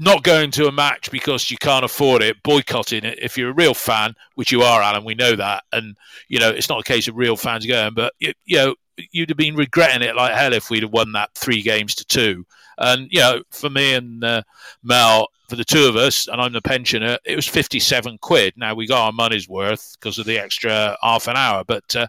not 0.00 0.22
going 0.22 0.50
to 0.52 0.68
a 0.68 0.72
match 0.72 1.10
because 1.10 1.50
you 1.50 1.56
can't 1.56 1.84
afford 1.84 2.22
it, 2.22 2.40
boycotting 2.44 3.04
it. 3.04 3.18
If 3.20 3.36
you're 3.36 3.50
a 3.50 3.54
real 3.54 3.74
fan, 3.74 4.14
which 4.36 4.52
you 4.52 4.62
are, 4.62 4.80
Alan, 4.80 5.04
we 5.04 5.14
know 5.14 5.34
that, 5.36 5.64
and 5.72 5.96
you 6.28 6.40
know 6.40 6.50
it's 6.50 6.68
not 6.68 6.80
a 6.80 6.84
case 6.84 7.06
of 7.08 7.16
real 7.16 7.36
fans 7.36 7.66
going, 7.66 7.94
but 7.94 8.12
you, 8.18 8.32
you 8.44 8.56
know 8.56 8.74
you'd 9.12 9.30
have 9.30 9.38
been 9.38 9.56
regretting 9.56 10.02
it 10.02 10.16
like 10.16 10.34
hell 10.34 10.52
if 10.52 10.70
we'd 10.70 10.82
have 10.82 10.92
won 10.92 11.12
that 11.12 11.30
three 11.34 11.62
games 11.62 11.94
to 11.96 12.04
two. 12.04 12.44
And 12.78 13.08
you 13.10 13.20
know, 13.20 13.42
for 13.50 13.70
me 13.70 13.94
and 13.94 14.22
uh, 14.22 14.42
Mel, 14.82 15.28
for 15.48 15.56
the 15.56 15.64
two 15.64 15.86
of 15.86 15.96
us, 15.96 16.28
and 16.28 16.40
I'm 16.40 16.52
the 16.52 16.62
pensioner, 16.62 17.18
it 17.24 17.36
was 17.36 17.46
57 17.46 18.18
quid. 18.18 18.54
Now 18.56 18.74
we 18.74 18.86
got 18.86 19.06
our 19.06 19.12
money's 19.12 19.48
worth 19.48 19.96
because 19.98 20.18
of 20.18 20.26
the 20.26 20.38
extra 20.38 20.96
half 21.02 21.28
an 21.28 21.36
hour, 21.36 21.64
but. 21.64 21.94
Uh, 21.94 22.06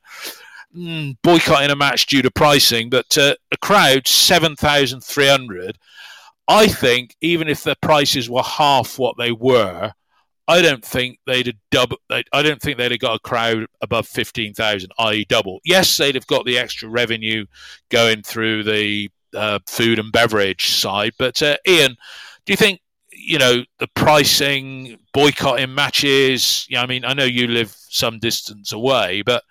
mm, 0.75 1.17
boycotting 1.23 1.71
a 1.71 1.75
match 1.75 2.05
due 2.05 2.21
to 2.21 2.31
pricing, 2.31 2.89
but 2.89 3.17
uh, 3.17 3.35
a 3.51 3.57
crowd 3.57 4.07
seven 4.07 4.55
thousand 4.55 5.01
three 5.01 5.27
hundred. 5.27 5.77
I 6.47 6.67
think 6.67 7.15
even 7.21 7.47
if 7.47 7.63
the 7.63 7.75
prices 7.81 8.29
were 8.29 8.43
half 8.43 8.97
what 8.97 9.17
they 9.17 9.31
were, 9.31 9.93
I 10.49 10.63
don't 10.63 10.83
think 10.83 11.19
they'd 11.27 11.45
have 11.45 11.55
double. 11.69 11.97
I 12.09 12.41
don't 12.41 12.59
think 12.59 12.79
they'd 12.79 12.91
have 12.91 12.99
got 12.99 13.17
a 13.17 13.19
crowd 13.19 13.67
above 13.81 14.07
fifteen 14.07 14.55
thousand, 14.55 14.91
i.e., 14.97 15.23
double. 15.29 15.59
Yes, 15.63 15.95
they'd 15.95 16.15
have 16.15 16.25
got 16.25 16.43
the 16.43 16.57
extra 16.57 16.89
revenue 16.89 17.45
going 17.89 18.23
through 18.23 18.63
the 18.63 19.11
uh, 19.35 19.59
food 19.67 19.99
and 19.99 20.11
beverage 20.11 20.71
side. 20.71 21.13
But 21.19 21.39
uh, 21.43 21.57
Ian, 21.67 21.95
do 22.45 22.53
you 22.53 22.57
think 22.57 22.81
you 23.11 23.37
know 23.37 23.63
the 23.77 23.87
pricing, 23.93 24.97
boycotting 25.13 25.75
matches? 25.75 26.65
Yeah, 26.67 26.81
I 26.81 26.87
mean, 26.87 27.05
I 27.05 27.13
know 27.13 27.25
you 27.25 27.45
live 27.45 27.71
some 27.89 28.17
distance 28.17 28.71
away, 28.71 29.21
but 29.21 29.43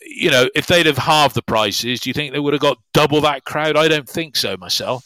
you 0.00 0.30
know, 0.30 0.48
if 0.54 0.68
they'd 0.68 0.86
have 0.86 0.98
halved 0.98 1.34
the 1.34 1.42
prices, 1.42 1.98
do 1.98 2.08
you 2.08 2.14
think 2.14 2.32
they 2.32 2.38
would 2.38 2.54
have 2.54 2.62
got 2.62 2.78
double 2.94 3.20
that 3.22 3.44
crowd? 3.44 3.76
I 3.76 3.88
don't 3.88 4.08
think 4.08 4.36
so 4.36 4.56
myself. 4.56 5.04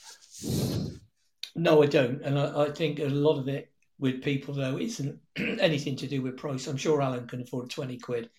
No, 1.56 1.82
I 1.82 1.86
don't, 1.86 2.20
and 2.20 2.38
I, 2.38 2.64
I 2.64 2.70
think 2.72 2.98
a 2.98 3.04
lot 3.04 3.38
of 3.38 3.48
it 3.48 3.70
with 3.98 4.22
people 4.22 4.54
though 4.54 4.78
isn't 4.78 5.18
anything 5.36 5.96
to 5.96 6.06
do 6.06 6.22
with 6.22 6.36
price. 6.36 6.66
I'm 6.66 6.76
sure 6.76 7.00
Alan 7.00 7.26
can 7.26 7.42
afford 7.42 7.70
20 7.70 7.98
quid, 7.98 8.30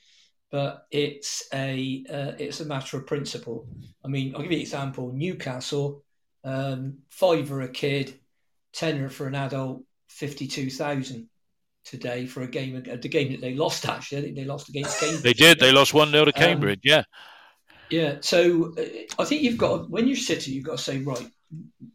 but 0.51 0.85
it's 0.91 1.43
a 1.53 2.03
uh, 2.09 2.31
it's 2.37 2.59
a 2.59 2.65
matter 2.65 2.97
of 2.97 3.07
principle. 3.07 3.67
I 4.03 4.07
mean, 4.07 4.35
I'll 4.35 4.41
give 4.41 4.51
you 4.51 4.57
an 4.57 4.61
example. 4.61 5.11
Newcastle, 5.13 6.03
um, 6.43 6.99
five 7.09 7.47
for 7.47 7.61
a 7.61 7.69
kid, 7.69 8.19
tenner 8.73 9.09
for 9.09 9.27
an 9.27 9.35
adult, 9.35 9.83
52,000. 10.09 11.29
today 11.83 12.25
for 12.25 12.41
a 12.41 12.47
game, 12.47 12.81
the 12.83 13.07
game 13.07 13.31
that 13.31 13.41
they 13.41 13.53
lost. 13.53 13.87
Actually, 13.87 14.17
I 14.17 14.21
think 14.21 14.35
they 14.35 14.45
lost 14.45 14.69
against 14.69 14.99
Cambridge. 14.99 15.23
They 15.23 15.33
did. 15.33 15.59
They 15.59 15.71
lost 15.71 15.93
one 15.93 16.11
0 16.11 16.25
to 16.25 16.35
um, 16.35 16.41
Cambridge. 16.41 16.79
Um, 16.79 16.81
yeah. 16.83 17.03
Yeah. 17.89 18.15
So 18.21 18.73
uh, 18.77 18.83
I 19.19 19.25
think 19.25 19.43
you've 19.43 19.57
got 19.57 19.89
when 19.89 20.07
you're 20.07 20.17
sitting, 20.17 20.53
you've 20.53 20.65
got 20.65 20.77
to 20.77 20.83
say 20.83 20.99
right, 20.99 21.27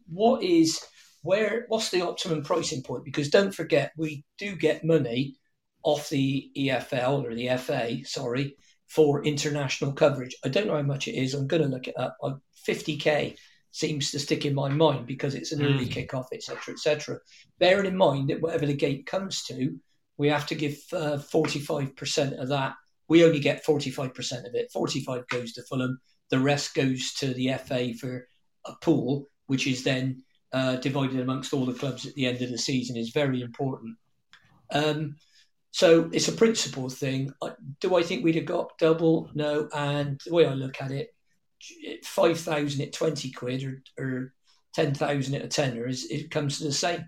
what 0.07 0.43
is 0.43 0.81
where? 1.21 1.65
What's 1.67 1.89
the 1.89 2.01
optimum 2.01 2.43
pricing 2.43 2.83
point? 2.83 3.05
Because 3.05 3.29
don't 3.29 3.53
forget, 3.53 3.91
we 3.97 4.23
do 4.37 4.55
get 4.55 4.83
money 4.83 5.35
off 5.83 6.09
the 6.09 6.51
EFL 6.57 7.23
or 7.23 7.35
the 7.35 7.57
FA, 7.57 8.05
sorry, 8.05 8.55
for 8.87 9.23
international 9.23 9.93
coverage. 9.93 10.35
I 10.43 10.49
don't 10.49 10.67
know 10.67 10.75
how 10.75 10.81
much 10.81 11.07
it 11.07 11.15
is. 11.15 11.33
I'm 11.33 11.47
going 11.47 11.61
to 11.61 11.67
look 11.67 11.87
it 11.87 11.97
up. 11.97 12.17
50k 12.67 13.35
seems 13.71 14.11
to 14.11 14.19
stick 14.19 14.45
in 14.45 14.53
my 14.53 14.69
mind 14.69 15.07
because 15.07 15.33
it's 15.33 15.51
an 15.51 15.59
mm. 15.59 15.73
early 15.73 15.87
kickoff, 15.87 16.25
etc., 16.33 16.73
etc. 16.73 17.19
Bearing 17.59 17.85
in 17.85 17.97
mind 17.97 18.29
that 18.29 18.41
whatever 18.41 18.65
the 18.65 18.75
gate 18.75 19.05
comes 19.05 19.43
to, 19.43 19.79
we 20.17 20.27
have 20.27 20.45
to 20.47 20.55
give 20.55 20.77
uh, 20.93 21.17
45% 21.17 22.39
of 22.39 22.49
that. 22.49 22.73
We 23.07 23.25
only 23.25 23.39
get 23.39 23.65
45% 23.65 24.47
of 24.47 24.55
it. 24.55 24.71
45 24.71 25.27
goes 25.27 25.53
to 25.53 25.63
Fulham. 25.63 25.99
The 26.29 26.39
rest 26.39 26.75
goes 26.75 27.13
to 27.15 27.33
the 27.33 27.53
FA 27.65 27.93
for 27.93 28.27
a 28.65 28.73
pool, 28.81 29.27
which 29.47 29.67
is 29.67 29.83
then 29.83 30.23
uh, 30.53 30.75
divided 30.77 31.19
amongst 31.19 31.53
all 31.53 31.65
the 31.65 31.73
clubs 31.73 32.05
at 32.05 32.13
the 32.15 32.25
end 32.25 32.41
of 32.41 32.49
the 32.49 32.57
season. 32.57 32.97
is 32.97 33.09
very 33.09 33.41
important. 33.41 33.97
Um, 34.71 35.15
so 35.71 36.09
it's 36.11 36.27
a 36.27 36.33
principle 36.33 36.89
thing. 36.89 37.33
Do 37.79 37.95
I 37.95 38.03
think 38.03 38.23
we'd 38.23 38.35
have 38.35 38.45
got 38.45 38.77
double? 38.77 39.29
No. 39.33 39.69
And 39.73 40.19
the 40.25 40.33
way 40.33 40.45
I 40.45 40.53
look 40.53 40.81
at 40.81 40.91
it, 40.91 41.15
five 42.03 42.39
thousand 42.39 42.81
at 42.81 42.93
twenty 42.93 43.31
quid 43.31 43.63
or, 43.63 44.03
or 44.03 44.33
ten 44.73 44.93
thousand 44.93 45.35
at 45.35 45.45
a 45.45 45.47
tenner 45.47 45.87
is 45.87 46.05
it 46.05 46.31
comes 46.31 46.57
to 46.57 46.65
the 46.65 46.73
same. 46.73 47.05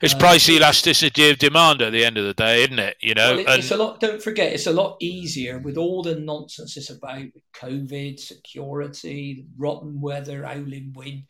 It's 0.00 0.14
uh, 0.14 0.18
price 0.18 0.48
elasticity 0.48 1.30
of 1.30 1.38
demand 1.38 1.82
at 1.82 1.92
the 1.92 2.04
end 2.04 2.16
of 2.16 2.24
the 2.24 2.32
day, 2.32 2.62
isn't 2.62 2.78
it? 2.78 2.96
You 3.00 3.14
know, 3.14 3.32
well, 3.32 3.38
it, 3.40 3.48
and... 3.48 3.58
it's 3.58 3.70
a 3.70 3.76
lot. 3.76 4.00
Don't 4.00 4.22
forget, 4.22 4.52
it's 4.52 4.66
a 4.66 4.72
lot 4.72 4.96
easier 5.00 5.58
with 5.58 5.76
all 5.76 6.02
the 6.02 6.14
nonsense 6.14 6.76
it's 6.76 6.90
about 6.90 7.26
COVID, 7.54 8.18
security, 8.18 9.44
rotten 9.58 10.00
weather, 10.00 10.44
howling 10.44 10.92
wind. 10.94 11.24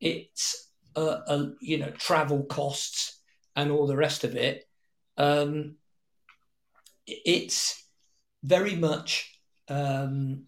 It's 0.00 0.70
a, 0.96 1.00
a 1.00 1.52
you 1.60 1.78
know 1.78 1.90
travel 1.90 2.44
costs 2.44 3.20
and 3.56 3.70
all 3.70 3.86
the 3.86 3.96
rest 3.96 4.24
of 4.24 4.36
it. 4.36 4.64
Um, 5.16 5.76
it's 7.06 7.84
very 8.42 8.74
much 8.74 9.38
um, 9.68 10.44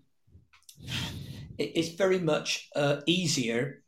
it's 1.59 1.91
very 1.91 2.19
much 2.19 2.69
uh, 2.75 3.01
easier 3.07 3.83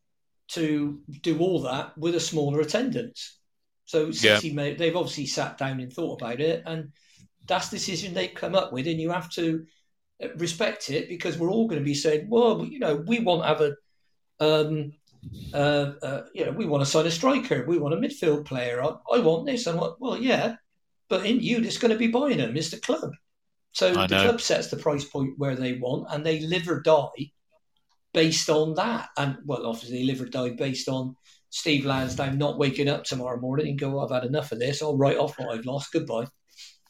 to 0.49 1.01
do 1.23 1.39
all 1.39 1.63
that 1.63 1.97
with 1.97 2.15
a 2.15 2.21
smaller 2.21 2.61
attendance. 2.61 3.39
So 3.87 4.11
City, 4.11 4.49
yeah. 4.49 4.55
may, 4.55 4.75
they've 4.75 4.97
obviously 4.97 5.27
sat 5.27 5.59
down 5.59 5.81
and 5.81 5.93
thought 5.93 6.21
about 6.21 6.41
it, 6.41 6.63
and 6.67 6.93
that's 7.47 7.69
the 7.69 7.77
decision 7.77 8.15
they've 8.15 8.35
come 8.35 8.55
up 8.55 8.73
with, 8.73 8.87
and 8.87 9.01
you 9.01 9.11
have 9.11 9.31
to 9.33 9.67
uh, 10.23 10.29
respect 10.37 10.91
it 10.91 11.09
because 11.09 11.37
we're 11.37 11.51
all 11.51 11.69
going 11.69 11.81
to 11.81 11.85
be 11.85 11.95
saying, 11.95 12.29
well, 12.29 12.65
you 12.65 12.79
know, 12.79 12.97
we 12.97 13.21
want 13.21 13.43
to 13.43 13.49
have 13.49 13.61
a, 13.61 13.75
um, 14.41 14.93
uh, 15.53 15.93
uh, 16.03 16.23
you 16.35 16.45
know, 16.45 16.53
we 16.53 16.67
want 16.67 16.85
to 16.85 16.91
sign 16.91 17.07
a 17.07 17.11
striker, 17.11 17.65
we 17.67 17.79
want 17.79 17.95
a 17.95 17.97
midfield 17.97 18.45
player. 18.45 18.83
I, 18.83 18.97
I 19.13 19.21
want 19.21 19.47
this, 19.47 19.67
and 19.67 19.79
what? 19.79 20.01
Well, 20.01 20.17
yeah, 20.17 20.57
but 21.09 21.27
in 21.27 21.41
you 21.41 21.59
it's 21.59 21.79
going 21.79 21.93
to 21.93 21.99
be 21.99 22.09
buying 22.09 22.39
them 22.39 22.57
is 22.57 22.71
the 22.71 22.79
club. 22.79 23.13
So 23.73 23.93
the 23.93 24.07
club 24.07 24.41
sets 24.41 24.69
the 24.69 24.77
price 24.77 25.05
point 25.05 25.35
where 25.37 25.57
they 25.57 25.75
want, 25.75 26.07
and 26.11 26.25
they 26.25 26.41
live 26.41 26.69
or 26.69 26.81
die 26.81 27.33
based 28.13 28.49
on 28.49 28.75
that. 28.75 29.09
And 29.17 29.39
well, 29.45 29.67
obviously, 29.67 30.05
live 30.05 30.21
or 30.21 30.27
die 30.27 30.51
based 30.51 30.89
on 30.89 31.17
Steve 31.51 31.85
Lansdown 31.85 32.39
not 32.39 32.59
waking 32.59 32.89
up 32.89 33.05
tomorrow 33.05 33.39
morning 33.41 33.69
and 33.69 33.79
go, 33.79 34.01
"I've 34.01 34.11
had 34.11 34.25
enough 34.25 34.53
of 34.53 34.61
this. 34.61 34.83
I'll 34.83 34.97
write 34.97 35.19
off 35.19 35.39
what 35.39 35.57
I've 35.57 35.67
lost. 35.67 35.93
Goodbye." 35.93 36.27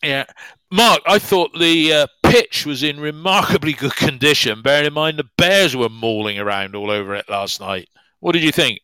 Yeah, 0.03 0.25
Mark, 0.71 1.01
I 1.07 1.19
thought 1.19 1.59
the 1.59 1.93
uh, 1.93 2.07
pitch 2.23 2.67
was 2.67 2.83
in 2.83 3.01
remarkably 3.01 3.73
good 3.73 3.97
condition. 3.97 4.61
Bearing 4.61 4.87
in 4.87 4.93
mind 4.93 5.19
the 5.19 5.29
Bears 5.39 5.75
were 5.75 5.89
mauling 5.89 6.39
around 6.39 6.77
all 6.77 6.91
over 6.91 7.15
it 7.15 7.29
last 7.31 7.61
night. 7.61 7.89
What 8.25 8.33
did 8.33 8.43
you 8.43 8.53
think? 8.53 8.81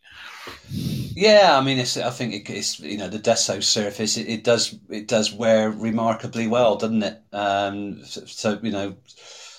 Yeah, 0.68 1.56
I 1.58 1.64
mean, 1.64 1.78
it's, 1.78 1.96
I 1.96 2.10
think 2.10 2.34
it, 2.34 2.50
it's 2.50 2.78
you 2.78 2.98
know 2.98 3.08
the 3.08 3.18
Desso 3.18 3.62
surface. 3.62 4.18
It, 4.18 4.28
it, 4.28 4.44
does 4.44 4.78
it 4.90 5.08
does 5.08 5.32
wear 5.32 5.70
remarkably 5.70 6.46
well, 6.46 6.76
doesn't 6.76 7.02
it? 7.02 7.22
Um, 7.32 8.04
so, 8.04 8.26
so, 8.26 8.58
you 8.62 8.70
know, 8.70 8.96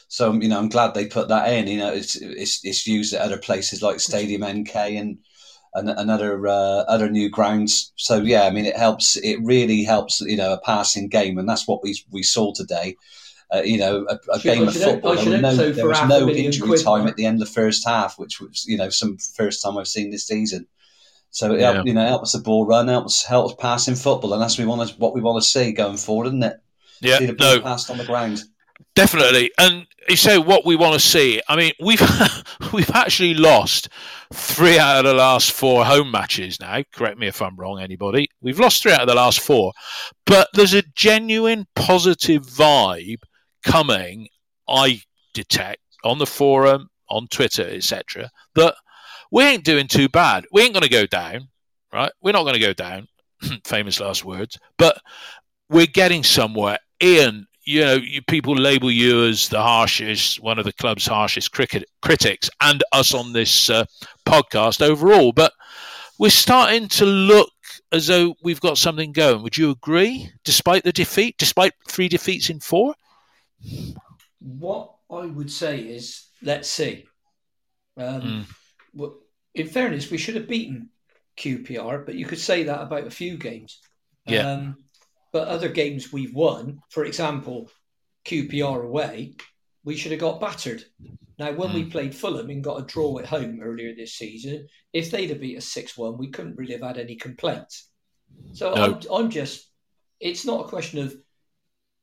so 0.08 0.34
you 0.34 0.50
know, 0.50 0.60
I'm 0.60 0.70
glad 0.70 0.94
they 0.94 1.08
put 1.08 1.30
that 1.30 1.52
in. 1.52 1.68
You 1.68 1.80
know, 1.80 1.92
it's 1.92 2.16
it's, 2.16 2.64
it's 2.64 2.86
used 2.86 3.16
at 3.16 3.22
other 3.22 3.40
places 3.40 3.82
like 3.82 4.00
Stadium 4.00 4.44
MK 4.44 5.00
and 5.00 5.18
and, 5.74 5.90
and 5.90 6.12
other 6.12 6.46
uh, 6.46 6.84
other 6.88 7.10
new 7.10 7.32
grounds. 7.32 7.92
So 7.96 8.18
yeah, 8.18 8.44
I 8.44 8.52
mean, 8.52 8.66
it 8.66 8.78
helps. 8.78 9.16
It 9.16 9.40
really 9.42 9.84
helps. 9.84 10.22
You 10.22 10.38
know, 10.38 10.54
a 10.54 10.62
passing 10.62 11.08
game, 11.08 11.40
and 11.40 11.50
that's 11.50 11.68
what 11.68 11.82
we 11.82 12.00
we 12.12 12.22
saw 12.22 12.54
today. 12.54 12.98
Uh, 13.54 13.62
you 13.64 13.78
know, 13.78 14.06
a, 14.08 14.18
a 14.32 14.40
game 14.40 14.66
of 14.66 14.74
football. 14.74 15.14
There 15.16 15.42
was 15.42 15.58
no, 15.58 15.72
there 15.72 15.88
was 15.88 16.08
no 16.08 16.30
injury 16.30 16.78
time 16.80 17.06
at 17.06 17.18
the 17.18 17.26
end 17.26 17.42
of 17.42 17.48
the 17.48 17.54
first 17.54 17.86
half, 17.86 18.18
which 18.18 18.40
was 18.40 18.66
you 18.66 18.78
know 18.78 18.90
some 18.90 19.18
first 19.18 19.62
time 19.62 19.78
I've 19.78 19.88
seen 19.88 20.10
this 20.10 20.26
season. 20.26 20.68
So 21.32 21.54
it 21.54 21.60
yeah. 21.60 21.74
help, 21.74 21.88
you 21.88 21.94
know 21.94 22.06
helps 22.06 22.32
the 22.32 22.40
ball 22.40 22.66
run, 22.66 22.88
helps 22.88 23.26
helps 23.26 23.56
passing 23.56 23.96
football, 23.96 24.34
and 24.34 24.42
that's 24.42 24.58
we 24.58 24.66
want 24.66 24.90
to, 24.90 24.96
what 24.98 25.14
we 25.14 25.22
want 25.22 25.42
to 25.44 25.50
see 25.50 25.74
going 25.74 25.98
forward, 25.98 26.28
isn't 26.28 26.44
it? 26.44 26.62
Yeah, 27.02 27.18
see 27.18 27.26
the 27.26 27.34
ball 27.34 27.56
no. 27.56 27.62
passed 27.62 27.90
on 27.90 27.98
the 27.98 28.06
ground. 28.06 28.44
Definitely, 28.96 29.52
and 29.58 29.86
you 30.08 30.16
say 30.16 30.38
what 30.38 30.66
we 30.66 30.76
want 30.76 30.94
to 30.94 31.00
see. 31.00 31.42
I 31.48 31.56
mean, 31.56 31.74
we've 31.82 32.02
we've 32.74 32.92
actually 32.92 33.34
lost 33.34 33.90
three 34.34 34.80
out 34.80 34.98
of 34.98 35.06
the 35.06 35.14
last 35.14 35.52
four 35.52 35.86
home 35.86 36.12
matches 36.12 36.60
now. 36.60 36.84
Correct 36.94 37.18
me 37.18 37.28
if 37.28 37.42
I'm 37.42 37.56
wrong, 37.56 37.82
anybody. 37.82 38.30
We've 38.42 38.60
lost 38.60 38.82
three 38.82 38.94
out 38.94 39.02
of 39.02 39.08
the 39.08 39.16
last 39.16 39.40
four, 39.40 39.74
but 40.26 40.48
there's 40.54 40.74
a 40.74 40.84
genuine 40.96 41.68
positive 41.76 42.44
vibe 42.44 43.22
coming. 43.64 44.28
I 44.68 45.02
detect 45.34 45.82
on 46.04 46.18
the 46.18 46.26
forum, 46.26 46.90
on 47.10 47.28
Twitter, 47.28 47.68
etc. 47.68 48.30
That 48.56 48.76
we 49.32 49.44
ain't 49.44 49.64
doing 49.64 49.88
too 49.88 50.10
bad. 50.10 50.46
We 50.52 50.62
ain't 50.62 50.74
going 50.74 50.84
to 50.84 50.90
go 50.90 51.06
down, 51.06 51.50
right? 51.94 52.12
We're 52.22 52.34
not 52.34 52.44
going 52.44 52.56
to 52.56 52.60
go 52.60 52.74
down. 52.74 53.08
Famous 53.66 54.00
last 54.00 54.26
words. 54.26 54.58
But 54.78 55.00
we're 55.70 55.88
getting 55.88 56.24
somewhere. 56.24 56.78
Ian, 57.02 57.48
you 57.64 57.82
know, 57.82 57.94
you, 57.96 58.22
people 58.24 58.56
label 58.56 58.92
you 58.92 59.26
as 59.26 59.50
the 59.50 59.62
harshest, 59.62 60.42
one 60.42 60.60
of 60.60 60.66
the 60.66 60.74
club's 60.74 61.06
harshest 61.06 61.52
cricket 61.52 61.86
critics, 62.02 62.50
and 62.60 62.84
us 62.92 63.14
on 63.14 63.34
this 63.34 63.70
uh, 63.70 63.86
podcast 64.26 64.82
overall. 64.82 65.32
But 65.32 65.54
we're 66.20 66.30
starting 66.30 66.88
to 66.90 67.06
look 67.06 67.52
as 67.92 68.08
though 68.08 68.36
we've 68.44 68.62
got 68.62 68.78
something 68.78 69.12
going. 69.12 69.44
Would 69.44 69.58
you 69.58 69.72
agree? 69.72 70.32
Despite 70.44 70.84
the 70.84 70.92
defeat, 70.92 71.36
despite 71.38 71.74
three 71.88 72.08
defeats 72.08 72.50
in 72.50 72.60
four. 72.60 72.94
What 74.40 74.94
I 75.10 75.26
would 75.26 75.52
say 75.52 75.80
is, 75.80 76.26
let's 76.42 76.70
see. 76.70 77.06
Um, 77.98 78.22
mm 78.22 78.46
in 79.54 79.68
fairness, 79.68 80.10
we 80.10 80.18
should 80.18 80.36
have 80.36 80.48
beaten 80.48 80.90
QPR, 81.38 82.06
but 82.06 82.16
you 82.16 82.26
could 82.26 82.40
say 82.40 82.64
that 82.64 82.82
about 82.82 83.08
a 83.08 83.12
few 83.12 83.38
games. 83.38 83.80
Yeah. 84.26 84.52
Um, 84.52 84.78
but 85.34 85.48
other 85.48 85.70
games 85.70 86.12
we've 86.12 86.34
won, 86.34 86.82
for 86.90 87.06
example, 87.06 87.70
QPR 88.26 88.84
away, 88.84 89.36
we 89.84 89.96
should 89.96 90.12
have 90.12 90.22
got 90.22 90.42
battered. 90.42 90.84
Now, 91.40 91.54
when 91.54 91.70
mm. 91.70 91.74
we 91.74 91.86
played 91.86 92.14
Fulham 92.14 92.50
and 92.50 92.64
got 92.64 92.82
a 92.82 92.86
draw 92.86 93.18
at 93.18 93.26
home 93.26 93.60
earlier 93.62 93.96
this 93.96 94.14
season, 94.14 94.68
if 94.94 95.10
they'd 95.10 95.30
have 95.30 95.42
beat 95.42 95.58
us 95.58 95.66
6 95.66 95.98
1, 95.98 96.18
we 96.18 96.30
couldn't 96.30 96.58
really 96.58 96.74
have 96.74 96.84
had 96.84 96.98
any 96.98 97.16
complaints. 97.16 97.90
So 98.54 98.74
no. 98.74 98.84
I'm, 98.84 99.00
I'm 99.12 99.30
just, 99.32 99.68
it's 100.20 100.46
not 100.46 100.66
a 100.66 100.70
question 100.70 101.00
of, 101.00 101.16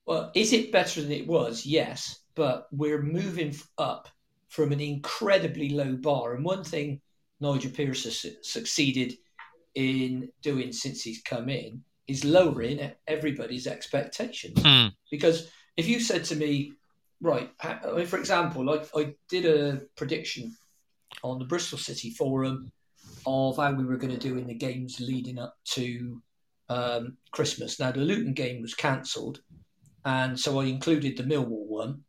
well, 0.09 0.31
is 0.35 0.55
it 0.55 0.73
better 0.73 1.03
than 1.03 1.13
it 1.13 1.27
was? 1.27 1.67
Yes, 1.67 2.21
but 2.35 2.67
we're 2.73 3.03
moving 3.03 3.55
up 3.77 4.09
from 4.49 4.73
an 4.73 4.81
incredibly 4.81 5.69
low 5.69 5.97
bar. 5.97 6.35
And 6.35 6.43
one 6.43 6.65
thing 6.65 7.03
Nigel 7.41 7.71
Pearce 7.71 8.05
has 8.05 8.25
succeeded 8.41 9.19
in 9.75 10.31
doing 10.41 10.73
since 10.73 11.03
he's 11.03 11.21
come 11.21 11.51
in 11.51 11.83
is 12.07 12.25
lowering 12.25 12.91
everybody's 13.07 13.67
expectations. 13.67 14.59
Mm. 14.61 14.95
Because 15.11 15.51
if 15.77 15.87
you 15.87 16.01
said 16.01 16.25
to 16.25 16.37
me, 16.37 16.73
right, 17.21 17.51
I 17.63 17.93
mean, 17.95 18.07
for 18.07 18.19
example, 18.19 18.65
like 18.65 18.89
I 18.97 19.15
did 19.29 19.45
a 19.45 19.83
prediction 19.95 20.57
on 21.23 21.39
the 21.39 21.45
Bristol 21.45 21.77
City 21.77 22.13
Forum 22.13 22.73
of 23.27 23.59
how 23.59 23.73
we 23.73 23.85
were 23.85 23.99
going 23.99 24.15
to 24.15 24.29
do 24.29 24.39
in 24.39 24.47
the 24.47 24.55
games 24.55 25.01
leading 25.01 25.39
up 25.39 25.59
to 25.73 26.23
um, 26.71 27.19
Christmas. 27.31 27.79
Now, 27.79 27.93
the 27.93 28.01
Luton 28.01 28.33
game 28.33 28.63
was 28.63 28.73
cancelled, 28.73 29.41
and 30.05 30.39
so 30.39 30.61
I 30.61 30.65
included 30.65 31.17
the 31.17 31.25
Millwall 31.25 31.67
one 31.67 32.05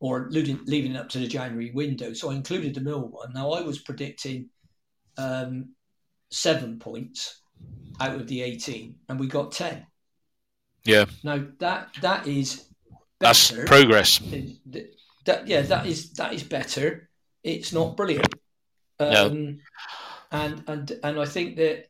or 0.00 0.28
leaving 0.30 0.92
it 0.92 0.96
up 0.96 1.10
to 1.10 1.18
the 1.18 1.26
January 1.26 1.70
window. 1.72 2.14
So 2.14 2.30
I 2.30 2.34
included 2.34 2.74
the 2.74 2.80
Mill 2.80 3.02
one. 3.02 3.32
Now 3.34 3.52
I 3.52 3.60
was 3.60 3.78
predicting 3.78 4.48
um, 5.18 5.74
seven 6.30 6.78
points 6.78 7.42
out 8.00 8.14
of 8.14 8.26
the 8.26 8.42
18, 8.42 8.96
and 9.08 9.20
we 9.20 9.26
got 9.26 9.52
10. 9.52 9.86
Yeah. 10.84 11.04
Now 11.22 11.44
that 11.58 11.90
that 12.00 12.26
is 12.26 12.64
better. 13.18 13.56
that's 13.56 13.64
progress. 13.66 14.18
That, 15.26 15.46
yeah, 15.46 15.60
that 15.60 15.86
is 15.86 16.12
that 16.12 16.32
is 16.32 16.42
better. 16.42 17.10
It's 17.44 17.74
not 17.74 17.98
brilliant. 17.98 18.34
Um, 18.98 19.12
no. 19.12 19.54
And 20.32 20.64
and 20.66 20.98
and 21.02 21.20
I 21.20 21.26
think 21.26 21.56
that 21.56 21.88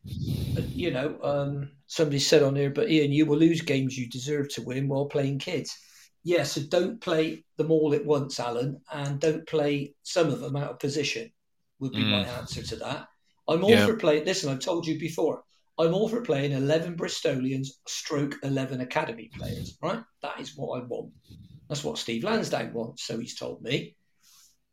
you 0.68 0.90
know, 0.90 1.18
um, 1.22 1.70
somebody 1.86 2.18
said 2.18 2.42
on 2.42 2.56
here, 2.56 2.70
but 2.70 2.90
Ian, 2.90 3.12
you 3.12 3.26
will 3.26 3.38
lose 3.38 3.60
games 3.60 3.96
you 3.96 4.08
deserve 4.08 4.48
to 4.50 4.62
win 4.62 4.88
while 4.88 5.06
playing 5.06 5.38
kids. 5.38 5.76
Yeah, 6.22 6.44
so 6.44 6.60
don't 6.62 7.00
play 7.00 7.44
them 7.56 7.70
all 7.70 7.94
at 7.94 8.04
once, 8.04 8.38
Alan, 8.38 8.80
and 8.92 9.20
don't 9.20 9.46
play 9.46 9.94
some 10.02 10.28
of 10.28 10.40
them 10.40 10.56
out 10.56 10.70
of 10.70 10.78
position. 10.78 11.30
Would 11.78 11.92
be 11.92 12.04
mm. 12.04 12.10
my 12.10 12.24
answer 12.38 12.62
to 12.62 12.76
that. 12.76 13.08
I'm 13.48 13.64
all 13.64 13.70
yeah. 13.70 13.86
for 13.86 13.96
playing. 13.96 14.26
Listen, 14.26 14.50
I've 14.50 14.60
told 14.60 14.86
you 14.86 14.98
before. 14.98 15.42
I'm 15.78 15.94
all 15.94 16.08
for 16.08 16.20
playing 16.20 16.52
11 16.52 16.96
Bristolians, 16.96 17.68
stroke 17.86 18.36
11 18.42 18.82
academy 18.82 19.30
players. 19.34 19.78
Right? 19.82 20.02
That 20.22 20.38
is 20.38 20.56
what 20.56 20.78
I 20.78 20.84
want. 20.84 21.12
That's 21.68 21.82
what 21.82 21.98
Steve 21.98 22.24
Lansdown 22.24 22.74
wants. 22.74 23.04
So 23.04 23.18
he's 23.18 23.34
told 23.34 23.62
me. 23.62 23.96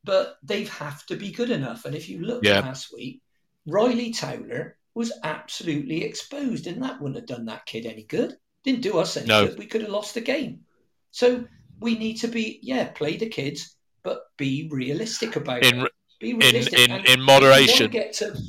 But 0.03 0.37
they 0.43 0.65
have 0.65 1.05
to 1.07 1.15
be 1.15 1.31
good 1.31 1.49
enough. 1.49 1.85
And 1.85 1.95
if 1.95 2.09
you 2.09 2.19
look 2.19 2.43
yeah. 2.43 2.59
last 2.59 2.93
week, 2.93 3.21
Ryley 3.67 4.11
Towler 4.11 4.76
was 4.97 5.13
absolutely 5.23 6.03
exposed, 6.03 6.65
and 6.65 6.81
that 6.81 6.99
wouldn't 6.99 7.17
have 7.17 7.27
done 7.27 7.45
that 7.45 7.67
kid 7.67 7.85
any 7.85 8.03
good. 8.03 8.35
Didn't 8.63 8.81
do 8.81 8.97
us 8.97 9.15
any 9.15 9.27
no. 9.27 9.45
good. 9.45 9.59
We 9.59 9.67
could 9.67 9.81
have 9.81 9.91
lost 9.91 10.15
the 10.15 10.21
game. 10.21 10.61
So 11.11 11.45
we 11.79 11.95
need 11.97 12.15
to 12.15 12.27
be, 12.27 12.59
yeah, 12.63 12.87
play 12.89 13.15
the 13.15 13.29
kids, 13.29 13.77
but 14.01 14.23
be 14.37 14.67
realistic 14.71 15.35
about 15.35 15.63
in, 15.63 15.81
it. 15.81 15.91
Be 16.19 16.33
realistic. 16.33 16.79
In, 16.79 16.91
in, 16.91 17.05
in 17.05 17.21
moderation. 17.21 17.93
If 17.93 17.93
you, 17.93 18.27
to, 18.27 18.41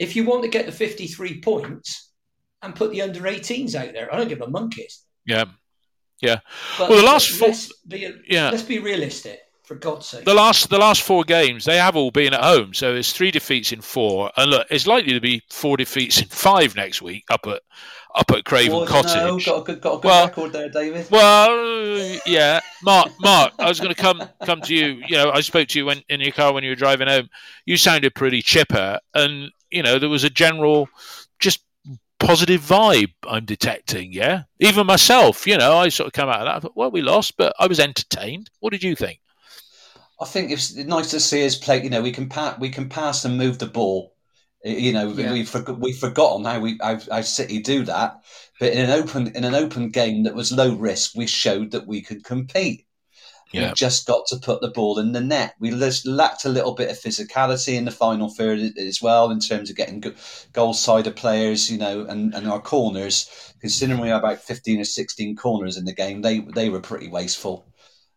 if 0.00 0.16
you 0.16 0.24
want 0.24 0.42
to 0.42 0.48
get 0.48 0.66
the 0.66 0.72
53 0.72 1.40
points 1.40 2.10
and 2.60 2.74
put 2.74 2.90
the 2.90 3.02
under 3.02 3.20
18s 3.20 3.76
out 3.76 3.92
there, 3.92 4.12
I 4.12 4.18
don't 4.18 4.28
give 4.28 4.40
a 4.40 4.50
monkeys. 4.50 5.04
Yeah. 5.24 5.44
Yeah. 6.20 6.40
But, 6.76 6.90
well, 6.90 6.98
the 6.98 7.06
last 7.06 7.30
four. 7.30 7.48
Let's 7.48 7.72
be, 7.86 8.12
yeah. 8.28 8.50
let's 8.50 8.64
be 8.64 8.80
realistic 8.80 9.38
for 9.64 9.74
God's 9.74 10.06
sake. 10.06 10.24
The 10.24 10.34
last 10.34 10.70
the 10.70 10.78
last 10.78 11.02
four 11.02 11.24
games 11.24 11.64
they 11.64 11.78
have 11.78 11.96
all 11.96 12.10
been 12.10 12.34
at 12.34 12.44
home, 12.44 12.74
so 12.74 12.94
it's 12.94 13.12
three 13.12 13.30
defeats 13.30 13.72
in 13.72 13.80
four, 13.80 14.30
and 14.36 14.50
look, 14.50 14.66
it's 14.70 14.86
likely 14.86 15.12
to 15.14 15.20
be 15.20 15.42
four 15.50 15.76
defeats 15.76 16.20
in 16.20 16.28
five 16.28 16.76
next 16.76 17.02
week 17.02 17.24
up 17.30 17.46
at 17.46 17.62
up 18.14 18.30
at 18.30 18.44
Craven 18.44 18.76
well, 18.76 18.86
Cottage. 18.86 19.14
No, 19.14 19.38
got 19.38 19.62
a 19.62 19.64
good 19.64 19.80
got 19.80 19.94
a 19.94 19.96
good 19.96 20.04
well, 20.04 20.26
record 20.26 20.52
there, 20.52 20.68
David. 20.68 21.08
Well, 21.10 22.18
yeah, 22.26 22.60
Mark, 22.82 23.10
Mark, 23.20 23.52
I 23.58 23.68
was 23.68 23.80
going 23.80 23.94
to 23.94 24.00
come 24.00 24.22
come 24.44 24.60
to 24.62 24.74
you. 24.74 25.02
You 25.08 25.16
know, 25.16 25.30
I 25.32 25.40
spoke 25.40 25.68
to 25.68 25.78
you 25.78 25.86
when 25.86 26.02
in 26.08 26.20
your 26.20 26.32
car 26.32 26.52
when 26.52 26.62
you 26.62 26.70
were 26.70 26.76
driving 26.76 27.08
home. 27.08 27.28
You 27.64 27.76
sounded 27.76 28.14
pretty 28.14 28.42
chipper, 28.42 29.00
and 29.14 29.50
you 29.70 29.82
know 29.82 29.98
there 29.98 30.10
was 30.10 30.24
a 30.24 30.30
general 30.30 30.88
just 31.40 31.64
positive 32.20 32.60
vibe 32.60 33.12
I'm 33.26 33.44
detecting. 33.44 34.12
Yeah, 34.12 34.42
even 34.58 34.86
myself, 34.86 35.46
you 35.46 35.56
know, 35.56 35.76
I 35.76 35.88
sort 35.88 36.08
of 36.08 36.12
come 36.12 36.28
out 36.28 36.40
of 36.40 36.46
that. 36.46 36.62
Thought, 36.62 36.76
well, 36.76 36.90
we 36.90 37.00
lost, 37.00 37.36
but 37.38 37.54
I 37.58 37.66
was 37.66 37.80
entertained. 37.80 38.50
What 38.60 38.72
did 38.72 38.82
you 38.82 38.94
think? 38.94 39.20
I 40.20 40.26
think 40.26 40.50
it's 40.50 40.74
nice 40.74 41.10
to 41.10 41.20
see 41.20 41.44
us 41.44 41.56
play. 41.56 41.82
You 41.82 41.90
know, 41.90 42.02
we 42.02 42.12
can 42.12 42.28
pass, 42.28 42.58
we 42.58 42.70
can 42.70 42.88
pass 42.88 43.24
and 43.24 43.36
move 43.36 43.58
the 43.58 43.66
ball. 43.66 44.14
You 44.64 44.94
know, 44.94 45.12
yeah. 45.12 45.32
we've 45.32 45.54
we've 45.78 45.98
forgotten 45.98 46.44
how 46.44 46.58
we 46.60 46.78
how, 46.80 46.98
how 47.10 47.20
City 47.20 47.60
do 47.60 47.84
that. 47.84 48.22
But 48.58 48.72
in 48.72 48.88
an 48.88 48.90
open 48.90 49.28
in 49.36 49.44
an 49.44 49.54
open 49.54 49.90
game 49.90 50.22
that 50.22 50.34
was 50.34 50.52
low 50.52 50.74
risk, 50.74 51.14
we 51.14 51.26
showed 51.26 51.72
that 51.72 51.86
we 51.86 52.00
could 52.00 52.24
compete. 52.24 52.86
Yeah. 53.52 53.68
We 53.68 53.74
just 53.74 54.06
got 54.06 54.26
to 54.28 54.38
put 54.38 54.62
the 54.62 54.70
ball 54.70 54.98
in 54.98 55.12
the 55.12 55.20
net. 55.20 55.54
We 55.60 55.70
just 55.70 56.06
lacked 56.06 56.44
a 56.44 56.48
little 56.48 56.74
bit 56.74 56.90
of 56.90 56.98
physicality 56.98 57.74
in 57.74 57.84
the 57.84 57.90
final 57.90 58.28
third 58.28 58.58
as 58.78 59.02
well, 59.02 59.30
in 59.30 59.38
terms 59.38 59.70
of 59.70 59.76
getting 59.76 60.02
goal 60.52 60.72
side 60.72 61.06
of 61.06 61.14
players, 61.14 61.70
you 61.70 61.78
know, 61.78 62.06
and, 62.06 62.34
and 62.34 62.48
our 62.48 62.60
corners. 62.60 63.28
Considering 63.60 64.00
we 64.00 64.08
had 64.08 64.18
about 64.18 64.40
fifteen 64.40 64.80
or 64.80 64.84
sixteen 64.84 65.36
corners 65.36 65.76
in 65.76 65.84
the 65.84 65.94
game, 65.94 66.22
they 66.22 66.40
they 66.40 66.70
were 66.70 66.80
pretty 66.80 67.08
wasteful. 67.08 67.66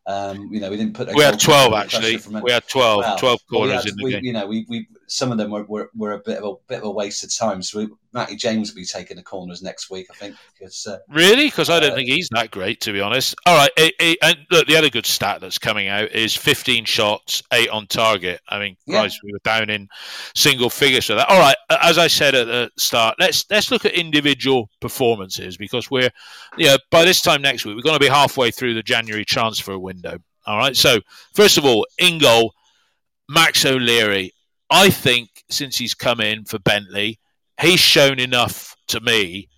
Um, 0.07 0.47
you 0.51 0.61
know, 0.61 0.69
we 0.69 0.77
didn't 0.77 0.93
put. 0.93 1.13
We 1.13 1.21
had 1.21 1.39
twelve 1.39 1.73
actually. 1.73 2.17
We 2.41 2.51
had 2.51 2.67
12, 2.67 2.99
well, 2.99 3.17
12 3.17 3.47
corners 3.47 3.83
had, 3.83 3.91
in 3.91 3.97
the 3.97 4.03
we, 4.05 4.11
game. 4.11 4.23
You 4.23 4.33
know, 4.33 4.47
we, 4.47 4.65
we 4.69 4.87
some 5.07 5.31
of 5.31 5.37
them 5.37 5.51
were, 5.51 5.63
were, 5.63 5.89
were, 5.95 6.11
a 6.13 6.19
bit 6.19 6.37
of 6.37 6.43
a 6.43 6.53
bit 6.67 6.79
of 6.79 6.83
a 6.83 6.91
waste 6.91 7.23
of 7.23 7.33
time. 7.33 7.61
So 7.61 7.79
we, 7.79 7.87
Matty 8.13 8.35
James 8.35 8.69
will 8.69 8.81
be 8.81 8.85
taking 8.85 9.15
the 9.15 9.23
corners 9.23 9.61
next 9.61 9.89
week, 9.89 10.07
I 10.11 10.15
think. 10.15 10.35
Because 10.57 10.85
uh, 10.85 10.97
really, 11.09 11.45
because 11.45 11.69
I 11.69 11.79
don't 11.79 11.93
uh, 11.93 11.95
think 11.95 12.09
he's 12.09 12.27
that 12.31 12.51
great, 12.51 12.81
to 12.81 12.91
be 12.91 12.99
honest. 12.99 13.33
All 13.45 13.55
right, 13.55 13.71
it, 13.77 13.93
it, 13.99 14.17
and 14.21 14.37
look, 14.51 14.67
the 14.67 14.75
other 14.75 14.89
good 14.89 15.05
stat 15.05 15.39
that's 15.39 15.57
coming 15.57 15.87
out 15.87 16.11
is 16.11 16.35
15 16.35 16.83
shots, 16.85 17.41
eight 17.53 17.69
on 17.69 17.87
target. 17.87 18.41
I 18.49 18.59
mean, 18.59 18.75
yeah. 18.85 18.99
Christ, 18.99 19.21
we 19.23 19.31
were 19.31 19.39
down 19.43 19.69
in 19.69 19.87
single 20.35 20.69
figures 20.69 21.05
for 21.05 21.15
that. 21.15 21.29
All 21.29 21.39
right, 21.39 21.57
as 21.69 21.97
I 21.97 22.07
said 22.07 22.35
at 22.35 22.47
the 22.47 22.69
start, 22.77 23.15
let's 23.17 23.45
let's 23.49 23.71
look 23.71 23.85
at 23.85 23.93
individual 23.93 24.69
performances 24.81 25.55
because 25.55 25.89
we're, 25.89 26.11
you 26.57 26.67
know, 26.67 26.77
by 26.91 27.05
this 27.05 27.21
time 27.21 27.41
next 27.41 27.65
week 27.65 27.75
we're 27.75 27.81
going 27.81 27.99
to 27.99 28.05
be 28.05 28.09
halfway 28.09 28.51
through 28.51 28.73
the 28.73 28.83
January 28.83 29.23
transfer 29.23 29.79
window. 29.79 30.17
All 30.45 30.57
right, 30.57 30.75
so 30.75 30.99
first 31.33 31.57
of 31.57 31.65
all, 31.65 31.85
in 31.97 32.19
goal, 32.19 32.53
Max 33.29 33.65
O'Leary. 33.65 34.33
I 34.69 34.89
think 34.89 35.29
since 35.49 35.77
he's 35.77 35.93
come 35.93 36.19
in 36.19 36.45
for 36.45 36.59
Bentley, 36.59 37.19
he's 37.59 37.79
shown 37.79 38.19
enough 38.19 38.75
to 38.89 38.99
me 38.99 39.49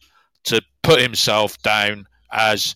to 0.45 0.61
put 0.83 1.01
himself 1.01 1.61
down 1.61 2.05
as 2.31 2.75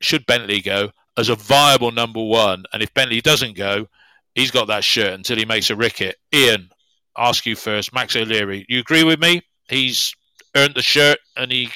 should 0.00 0.26
Bentley 0.26 0.60
go 0.60 0.90
as 1.16 1.28
a 1.28 1.34
viable 1.34 1.90
number 1.90 2.22
one. 2.22 2.64
And 2.72 2.82
if 2.82 2.94
Bentley 2.94 3.20
doesn't 3.20 3.56
go, 3.56 3.86
he's 4.34 4.50
got 4.50 4.68
that 4.68 4.84
shirt 4.84 5.12
until 5.12 5.36
he 5.36 5.44
makes 5.44 5.70
a 5.70 5.76
ricket. 5.76 6.16
Ian, 6.32 6.70
ask 7.16 7.44
you 7.44 7.56
first. 7.56 7.92
Max 7.92 8.16
O'Leary, 8.16 8.64
you 8.68 8.80
agree 8.80 9.04
with 9.04 9.20
me? 9.20 9.42
He's 9.68 10.14
earned 10.56 10.74
the 10.74 10.82
shirt 10.82 11.18
and 11.36 11.52
he 11.52 11.70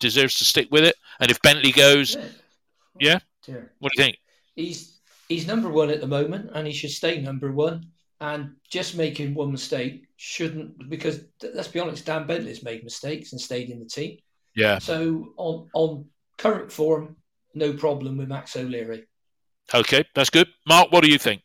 deserves 0.00 0.36
to 0.38 0.44
stick 0.44 0.68
with 0.70 0.84
it. 0.84 0.96
And 1.20 1.30
if 1.30 1.40
Bentley 1.42 1.72
goes, 1.72 2.16
yeah, 2.98 3.18
yeah? 3.48 3.60
what 3.78 3.92
do 3.92 4.02
you 4.02 4.04
think? 4.04 4.18
He's 4.54 4.98
he's 5.28 5.46
number 5.46 5.68
one 5.68 5.90
at 5.90 6.00
the 6.00 6.06
moment, 6.06 6.50
and 6.54 6.66
he 6.66 6.72
should 6.72 6.90
stay 6.90 7.20
number 7.20 7.50
one 7.50 7.86
and 8.20 8.56
just 8.68 8.96
making 8.96 9.34
one 9.34 9.52
mistake 9.52 10.06
shouldn't 10.16 10.88
because 10.88 11.20
let's 11.54 11.68
be 11.68 11.80
honest, 11.80 12.06
Dan 12.06 12.26
Bentley's 12.26 12.62
made 12.62 12.84
mistakes 12.84 13.32
and 13.32 13.40
stayed 13.40 13.70
in 13.70 13.78
the 13.78 13.86
team. 13.86 14.18
Yeah. 14.54 14.78
So 14.78 15.32
on 15.36 15.68
on 15.72 16.06
current 16.36 16.72
form, 16.72 17.16
no 17.54 17.72
problem 17.72 18.16
with 18.16 18.28
Max 18.28 18.56
O'Leary. 18.56 19.06
Okay, 19.72 20.04
that's 20.14 20.30
good. 20.30 20.48
Mark, 20.66 20.90
what 20.90 21.04
do 21.04 21.10
you 21.10 21.18
think? 21.18 21.42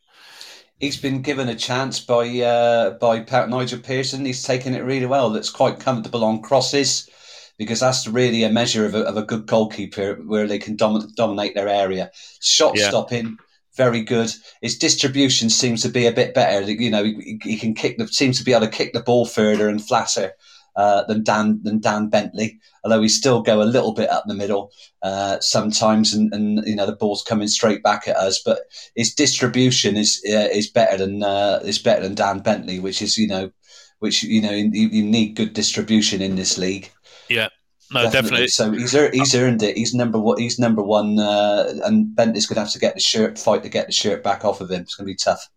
He's 0.80 0.98
been 0.98 1.22
given 1.22 1.50
a 1.50 1.56
chance 1.56 2.00
by 2.00 2.28
uh, 2.40 2.92
by 2.92 3.22
Pat 3.22 3.50
Nigel 3.50 3.80
Pearson. 3.80 4.26
He's 4.26 4.44
taken 4.44 4.74
it 4.74 4.84
really 4.84 5.06
well. 5.06 5.30
That's 5.30 5.50
quite 5.50 5.80
comfortable 5.80 6.24
on 6.24 6.42
crosses 6.42 7.10
because 7.58 7.80
that's 7.80 8.08
really 8.08 8.44
a 8.44 8.50
measure 8.50 8.86
of 8.86 8.96
a, 8.96 9.02
of 9.04 9.18
a 9.18 9.24
good 9.24 9.46
goalkeeper 9.46 10.16
where 10.26 10.48
they 10.48 10.58
can 10.58 10.76
dom- 10.76 11.12
dominate 11.16 11.54
their 11.54 11.68
area. 11.68 12.12
Shot 12.42 12.78
yeah. 12.78 12.90
stopping, 12.90 13.38
very 13.76 14.04
good. 14.04 14.32
His 14.62 14.78
distribution 14.78 15.50
seems 15.50 15.82
to 15.82 15.90
be 15.90 16.06
a 16.06 16.12
bit 16.12 16.34
better. 16.34 16.70
You 16.70 16.92
know, 16.92 17.04
he, 17.04 17.40
he 17.44 17.58
can 17.58 17.74
kick 17.74 17.98
the 17.98 18.08
seems 18.08 18.38
to 18.38 18.44
be 18.44 18.54
able 18.54 18.68
to 18.68 18.72
kick 18.72 18.94
the 18.94 19.02
ball 19.02 19.26
further 19.26 19.68
and 19.68 19.86
flatter 19.86 20.34
uh, 20.76 21.04
than 21.04 21.24
Dan 21.24 21.60
than 21.64 21.80
Dan 21.80 22.10
Bentley. 22.10 22.60
Although 22.84 23.02
he 23.02 23.10
still 23.10 23.42
go 23.42 23.62
a 23.62 23.66
little 23.66 23.94
bit 23.94 24.10
up 24.10 24.26
the 24.28 24.34
middle 24.34 24.72
uh, 25.02 25.40
sometimes, 25.40 26.14
and, 26.14 26.34
and 26.34 26.66
you 26.68 26.76
know 26.76 26.86
the 26.86 26.96
ball's 26.96 27.24
coming 27.24 27.48
straight 27.48 27.84
back 27.84 28.08
at 28.08 28.18
us. 28.18 28.42
But 28.44 28.60
his 28.96 29.14
distribution 29.14 29.98
is 29.98 30.22
uh, 30.28 30.50
is 30.52 30.70
better 30.70 30.98
than 30.98 31.24
uh, 31.24 31.60
is 31.64 31.80
better 31.80 32.04
than 32.04 32.16
Dan 32.16 32.40
Bentley, 32.40 32.80
which 32.80 33.02
is 33.02 33.18
you 33.18 33.28
know 33.28 33.52
which 34.00 34.24
you 34.24 34.42
know 34.42 34.52
you, 34.52 34.90
you 34.90 35.04
need 35.04 35.36
good 35.36 35.54
distribution 35.54 36.22
in 36.22 36.36
this 36.36 36.58
league. 36.58 36.92
Yeah. 37.30 37.50
No, 37.91 38.04
definitely. 38.04 38.48
definitely. 38.48 38.48
So 38.48 38.72
he's 38.72 38.91
he's 39.13 39.36
earned 39.36 39.63
it. 39.63 39.78
He's 39.78 39.93
number 39.93 40.19
one. 40.19 40.39
He's 40.39 40.60
number 40.60 40.82
one, 40.82 41.19
uh, 41.19 41.74
and 41.84 42.15
Bentley's 42.15 42.46
going 42.46 42.56
to 42.56 42.62
have 42.62 42.72
to 42.72 42.80
get 42.80 42.96
the 42.96 43.02
shirt, 43.02 43.38
fight 43.38 43.63
to 43.63 43.69
get 43.69 43.88
the 43.88 43.93
shirt 43.93 44.24
back 44.24 44.46
off 44.46 44.62
of 44.62 44.72
him. 44.72 44.82
It's 44.82 44.96
going 44.96 45.06
to 45.06 45.12
be 45.12 45.15
tough. 45.15 45.48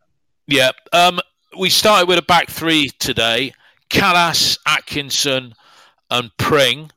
Yeah. 0.47 0.71
Um, 0.93 1.21
we 1.59 1.71
started 1.71 2.09
with 2.09 2.19
a 2.19 2.23
back 2.23 2.49
three 2.49 2.91
today: 2.99 3.53
Kalas, 3.91 4.59
Atkinson, 4.67 5.55
and 6.11 6.31
Pring. 6.37 6.91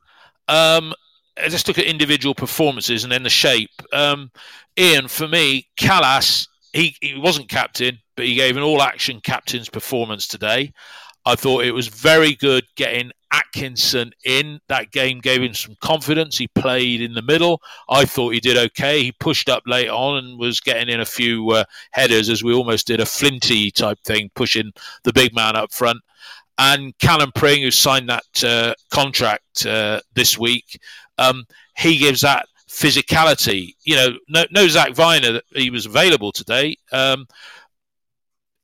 Um, 0.48 0.92
let's 1.36 1.66
look 1.66 1.78
at 1.78 1.84
individual 1.84 2.34
performances 2.34 3.04
and 3.04 3.12
then 3.12 3.22
the 3.22 3.30
shape. 3.30 3.70
Um, 3.92 4.30
Ian, 4.78 5.08
for 5.08 5.28
me, 5.28 5.68
Kalas, 5.76 6.48
he, 6.72 6.96
he 7.00 7.18
wasn't 7.18 7.48
captain, 7.48 7.98
but 8.16 8.26
he 8.26 8.34
gave 8.34 8.56
an 8.56 8.62
all-action 8.62 9.20
captain's 9.20 9.68
performance 9.68 10.26
today. 10.26 10.72
I 11.24 11.34
thought 11.34 11.64
it 11.64 11.72
was 11.72 11.88
very 11.88 12.34
good 12.34 12.64
getting 12.76 13.12
Atkinson 13.32 14.12
in. 14.24 14.60
That 14.68 14.90
game 14.90 15.20
gave 15.20 15.42
him 15.42 15.54
some 15.54 15.76
confidence. 15.80 16.38
He 16.38 16.48
played 16.48 17.00
in 17.00 17.14
the 17.14 17.22
middle. 17.22 17.62
I 17.88 18.04
thought 18.04 18.34
he 18.34 18.40
did 18.40 18.56
okay. 18.56 19.02
He 19.02 19.12
pushed 19.12 19.48
up 19.48 19.62
late 19.66 19.88
on 19.88 20.24
and 20.24 20.38
was 20.38 20.60
getting 20.60 20.88
in 20.88 21.00
a 21.00 21.06
few 21.06 21.50
uh, 21.50 21.64
headers 21.92 22.28
as 22.28 22.42
we 22.42 22.52
almost 22.52 22.86
did 22.86 23.00
a 23.00 23.06
flinty 23.06 23.70
type 23.70 23.98
thing, 24.04 24.30
pushing 24.34 24.72
the 25.04 25.12
big 25.12 25.34
man 25.34 25.56
up 25.56 25.72
front. 25.72 25.98
And 26.58 26.96
Callum 26.98 27.32
Pring, 27.34 27.62
who 27.62 27.70
signed 27.70 28.10
that 28.10 28.44
uh, 28.44 28.74
contract 28.90 29.64
uh, 29.64 30.00
this 30.14 30.38
week, 30.38 30.78
um, 31.16 31.44
he 31.76 31.96
gives 31.96 32.20
that 32.20 32.46
physicality. 32.68 33.74
You 33.82 33.96
know, 33.96 34.08
no, 34.28 34.44
no 34.50 34.66
Vyner 34.66 35.32
that 35.32 35.44
he 35.54 35.70
was 35.70 35.86
available 35.86 36.32
today. 36.32 36.76
Um, 36.92 37.26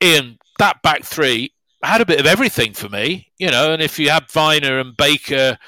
Ian, 0.03 0.39
that 0.59 0.83
back 0.83 1.05
three 1.05 1.53
had 1.87 2.01
a 2.01 2.07
bit 2.07 2.21
of 2.21 2.27
everything 2.27 2.73
for 2.73 2.89
me, 2.89 3.33
you 3.39 3.51
know. 3.51 3.73
And 3.73 3.83
if 3.83 3.99
you 3.99 4.11
had 4.11 4.29
Vyner 4.29 4.81
and 4.81 4.97
Baker, 4.97 5.59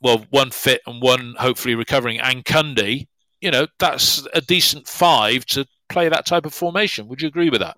well, 0.00 0.24
one 0.30 0.50
fit 0.50 0.82
and 0.86 1.02
one 1.02 1.34
hopefully 1.38 1.74
recovering, 1.74 2.20
and 2.20 2.44
Cundy, 2.44 3.08
you 3.40 3.50
know, 3.50 3.66
that's 3.78 4.26
a 4.34 4.40
decent 4.40 4.86
five 4.86 5.44
to 5.46 5.66
play 5.88 6.08
that 6.08 6.26
type 6.26 6.46
of 6.46 6.54
formation. 6.54 7.08
Would 7.08 7.22
you 7.22 7.28
agree 7.28 7.50
with 7.50 7.60
that? 7.60 7.76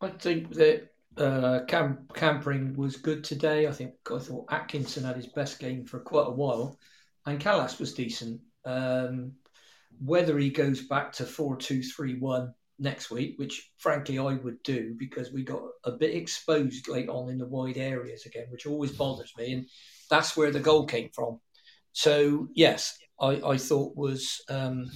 I 0.00 0.08
think 0.08 0.54
that 0.54 0.88
uh, 1.16 1.60
Cam- 1.66 2.08
Campering 2.14 2.74
was 2.74 2.96
good 2.96 3.22
today. 3.24 3.66
I 3.66 3.72
think 3.72 3.94
I 4.10 4.18
thought 4.18 4.50
Atkinson 4.50 5.04
had 5.04 5.16
his 5.16 5.26
best 5.26 5.58
game 5.58 5.84
for 5.84 6.00
quite 6.00 6.28
a 6.28 6.32
while, 6.32 6.78
and 7.26 7.40
Kalas 7.40 7.78
was 7.78 7.92
decent. 7.92 8.40
Um, 8.64 9.32
whether 10.02 10.38
he 10.38 10.50
goes 10.50 10.80
back 10.82 11.12
to 11.14 11.24
four 11.24 11.56
two 11.56 11.82
three 11.82 12.18
one 12.18 12.54
next 12.80 13.10
week, 13.10 13.34
which 13.38 13.70
frankly 13.78 14.18
I 14.18 14.34
would 14.34 14.62
do 14.64 14.94
because 14.98 15.32
we 15.32 15.44
got 15.44 15.62
a 15.84 15.92
bit 15.92 16.14
exposed 16.14 16.88
late 16.88 17.08
on 17.08 17.28
in 17.28 17.38
the 17.38 17.46
wide 17.46 17.76
areas 17.76 18.26
again, 18.26 18.46
which 18.48 18.66
always 18.66 18.92
bothers 18.92 19.32
me, 19.36 19.52
and 19.52 19.66
that's 20.08 20.36
where 20.36 20.50
the 20.50 20.60
goal 20.60 20.86
came 20.86 21.10
from. 21.14 21.38
So 21.92 22.48
yes, 22.54 22.98
I, 23.20 23.40
I 23.44 23.56
thought 23.58 23.96
was 23.96 24.40
um, 24.48 24.90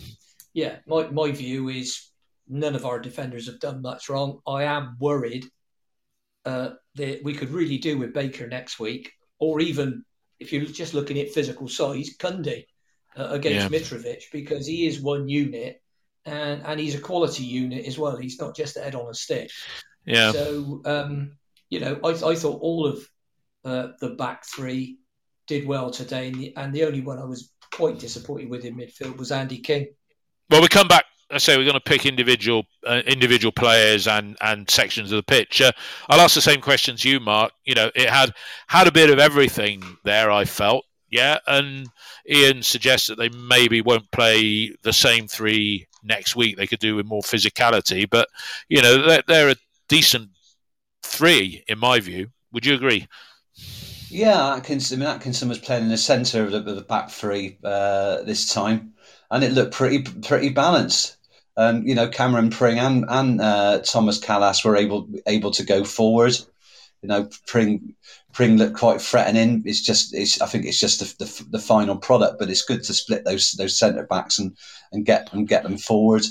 yeah. 0.54 0.76
My 0.86 1.06
my 1.08 1.30
view 1.30 1.68
is 1.68 2.10
none 2.48 2.74
of 2.74 2.86
our 2.86 2.98
defenders 2.98 3.46
have 3.46 3.60
done 3.60 3.82
much 3.82 4.08
wrong. 4.08 4.40
I 4.46 4.64
am 4.64 4.96
worried 4.98 5.44
uh, 6.44 6.70
that 6.94 7.22
we 7.22 7.34
could 7.34 7.50
really 7.50 7.78
do 7.78 7.98
with 7.98 8.14
Baker 8.14 8.46
next 8.46 8.80
week, 8.80 9.12
or 9.38 9.60
even 9.60 10.04
if 10.40 10.52
you're 10.52 10.64
just 10.64 10.94
looking 10.94 11.18
at 11.18 11.30
physical 11.30 11.68
size, 11.68 12.16
Cundy 12.18 12.64
uh, 13.16 13.28
against 13.30 13.70
yeah. 13.70 13.78
Mitrovic, 13.78 14.24
because 14.32 14.66
he 14.66 14.86
is 14.86 15.00
one 15.00 15.28
unit 15.28 15.80
and 16.26 16.62
and 16.64 16.80
he's 16.80 16.94
a 16.94 17.00
quality 17.00 17.44
unit 17.44 17.86
as 17.86 17.98
well. 17.98 18.16
He's 18.16 18.40
not 18.40 18.56
just 18.56 18.76
a 18.76 18.80
head 18.80 18.94
on 18.94 19.08
a 19.08 19.14
stick. 19.14 19.50
Yeah. 20.04 20.32
So 20.32 20.82
um, 20.84 21.32
you 21.70 21.80
know, 21.80 21.98
I, 22.04 22.10
I 22.10 22.34
thought 22.34 22.60
all 22.60 22.86
of 22.86 23.08
uh, 23.64 23.88
the 24.00 24.10
back 24.10 24.44
three 24.44 24.98
did 25.46 25.66
well 25.66 25.90
today, 25.90 26.28
and 26.28 26.36
the, 26.36 26.56
and 26.56 26.72
the 26.72 26.84
only 26.84 27.00
one 27.00 27.18
I 27.18 27.24
was 27.24 27.50
quite 27.72 27.98
disappointed 27.98 28.48
with 28.48 28.64
in 28.64 28.76
midfield 28.76 29.16
was 29.16 29.32
Andy 29.32 29.58
King. 29.58 29.88
Well, 30.50 30.62
we 30.62 30.68
come 30.68 30.88
back 30.88 31.06
I 31.30 31.38
say 31.38 31.56
we're 31.56 31.64
going 31.64 31.74
to 31.74 31.80
pick 31.80 32.06
individual 32.06 32.64
uh, 32.86 33.02
individual 33.06 33.52
players 33.52 34.06
and 34.06 34.36
and 34.40 34.68
sections 34.70 35.10
of 35.10 35.16
the 35.16 35.22
pitch. 35.22 35.60
Uh, 35.60 35.72
I'll 36.08 36.20
ask 36.20 36.34
the 36.34 36.40
same 36.40 36.60
questions 36.60 37.04
you, 37.04 37.20
Mark. 37.20 37.52
You 37.64 37.74
know, 37.74 37.90
it 37.94 38.08
had 38.08 38.32
had 38.66 38.86
a 38.86 38.92
bit 38.92 39.10
of 39.10 39.18
everything 39.18 39.82
there. 40.04 40.30
I 40.30 40.44
felt, 40.44 40.84
yeah. 41.10 41.38
And 41.46 41.88
Ian 42.28 42.62
suggests 42.62 43.08
that 43.08 43.18
they 43.18 43.30
maybe 43.30 43.80
won't 43.80 44.10
play 44.10 44.76
the 44.82 44.92
same 44.92 45.26
three 45.26 45.86
next 46.04 46.36
week. 46.36 46.56
They 46.56 46.66
could 46.66 46.78
do 46.78 46.96
with 46.96 47.06
more 47.06 47.22
physicality, 47.22 48.08
but 48.08 48.28
you 48.68 48.82
know, 48.82 49.06
they're, 49.06 49.22
they're 49.26 49.50
a 49.50 49.56
decent 49.88 50.30
three 51.02 51.64
in 51.68 51.78
my 51.78 52.00
view. 52.00 52.28
Would 52.52 52.66
you 52.66 52.74
agree? 52.74 53.08
Yeah, 54.10 54.54
Atkinson. 54.54 55.02
I 55.02 55.04
mean, 55.04 55.14
Atkinson 55.14 55.48
was 55.48 55.58
playing 55.58 55.84
in 55.84 55.88
the 55.88 55.96
centre 55.96 56.44
of 56.44 56.52
the, 56.52 56.58
of 56.58 56.76
the 56.76 56.82
back 56.82 57.10
three 57.10 57.58
uh, 57.64 58.22
this 58.22 58.52
time, 58.52 58.92
and 59.30 59.42
it 59.42 59.52
looked 59.52 59.74
pretty 59.74 60.02
pretty 60.02 60.50
balanced. 60.50 61.16
Um, 61.56 61.86
you 61.86 61.94
know, 61.94 62.08
Cameron 62.08 62.50
Pring 62.50 62.78
and, 62.78 63.04
and 63.08 63.40
uh, 63.40 63.80
Thomas 63.80 64.20
Kalas 64.20 64.64
were 64.64 64.76
able 64.76 65.08
able 65.26 65.50
to 65.52 65.64
go 65.64 65.84
forward. 65.84 66.36
You 67.02 67.08
know, 67.08 67.28
Pring 67.46 67.94
Pring 68.34 68.56
looked 68.58 68.76
quite 68.76 69.00
threatening. 69.00 69.62
It's 69.64 69.80
just, 69.80 70.12
it's, 70.12 70.40
I 70.40 70.46
think 70.46 70.66
it's 70.66 70.80
just 70.80 70.98
the, 70.98 71.24
the, 71.24 71.44
the 71.52 71.58
final 71.58 71.96
product, 71.96 72.38
but 72.38 72.50
it's 72.50 72.64
good 72.64 72.82
to 72.82 72.92
split 72.92 73.24
those 73.24 73.52
those 73.52 73.78
centre 73.78 74.06
backs 74.06 74.38
and, 74.38 74.56
and 74.92 75.06
get 75.06 75.32
and 75.32 75.48
get 75.48 75.62
them 75.62 75.78
forward. 75.78 76.24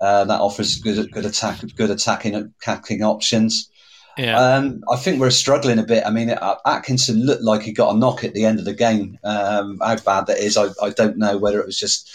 Uh, 0.00 0.24
that 0.26 0.40
offers 0.40 0.76
good 0.76 1.10
good 1.10 1.24
attack, 1.24 1.60
good 1.74 1.90
attacking 1.90 2.34
attacking 2.34 3.02
options. 3.02 3.70
Yeah. 4.18 4.38
Um, 4.38 4.82
I 4.90 4.96
think 4.96 5.20
we're 5.20 5.30
struggling 5.30 5.78
a 5.78 5.82
bit. 5.82 6.04
I 6.06 6.10
mean, 6.10 6.30
Atkinson 6.64 7.26
looked 7.26 7.42
like 7.42 7.62
he 7.62 7.72
got 7.72 7.94
a 7.94 7.98
knock 7.98 8.24
at 8.24 8.32
the 8.32 8.44
end 8.46 8.58
of 8.58 8.64
the 8.64 8.74
game. 8.74 9.18
Um, 9.24 9.78
how 9.82 9.96
bad 9.96 10.26
that 10.26 10.38
is, 10.38 10.56
I, 10.56 10.68
I 10.82 10.90
don't 10.90 11.18
know. 11.18 11.36
Whether 11.36 11.60
it 11.60 11.66
was 11.66 11.78
just, 11.78 12.10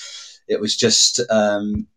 it 0.47 0.60
was 0.60 0.75
just 0.75 1.19
um, 1.30 1.88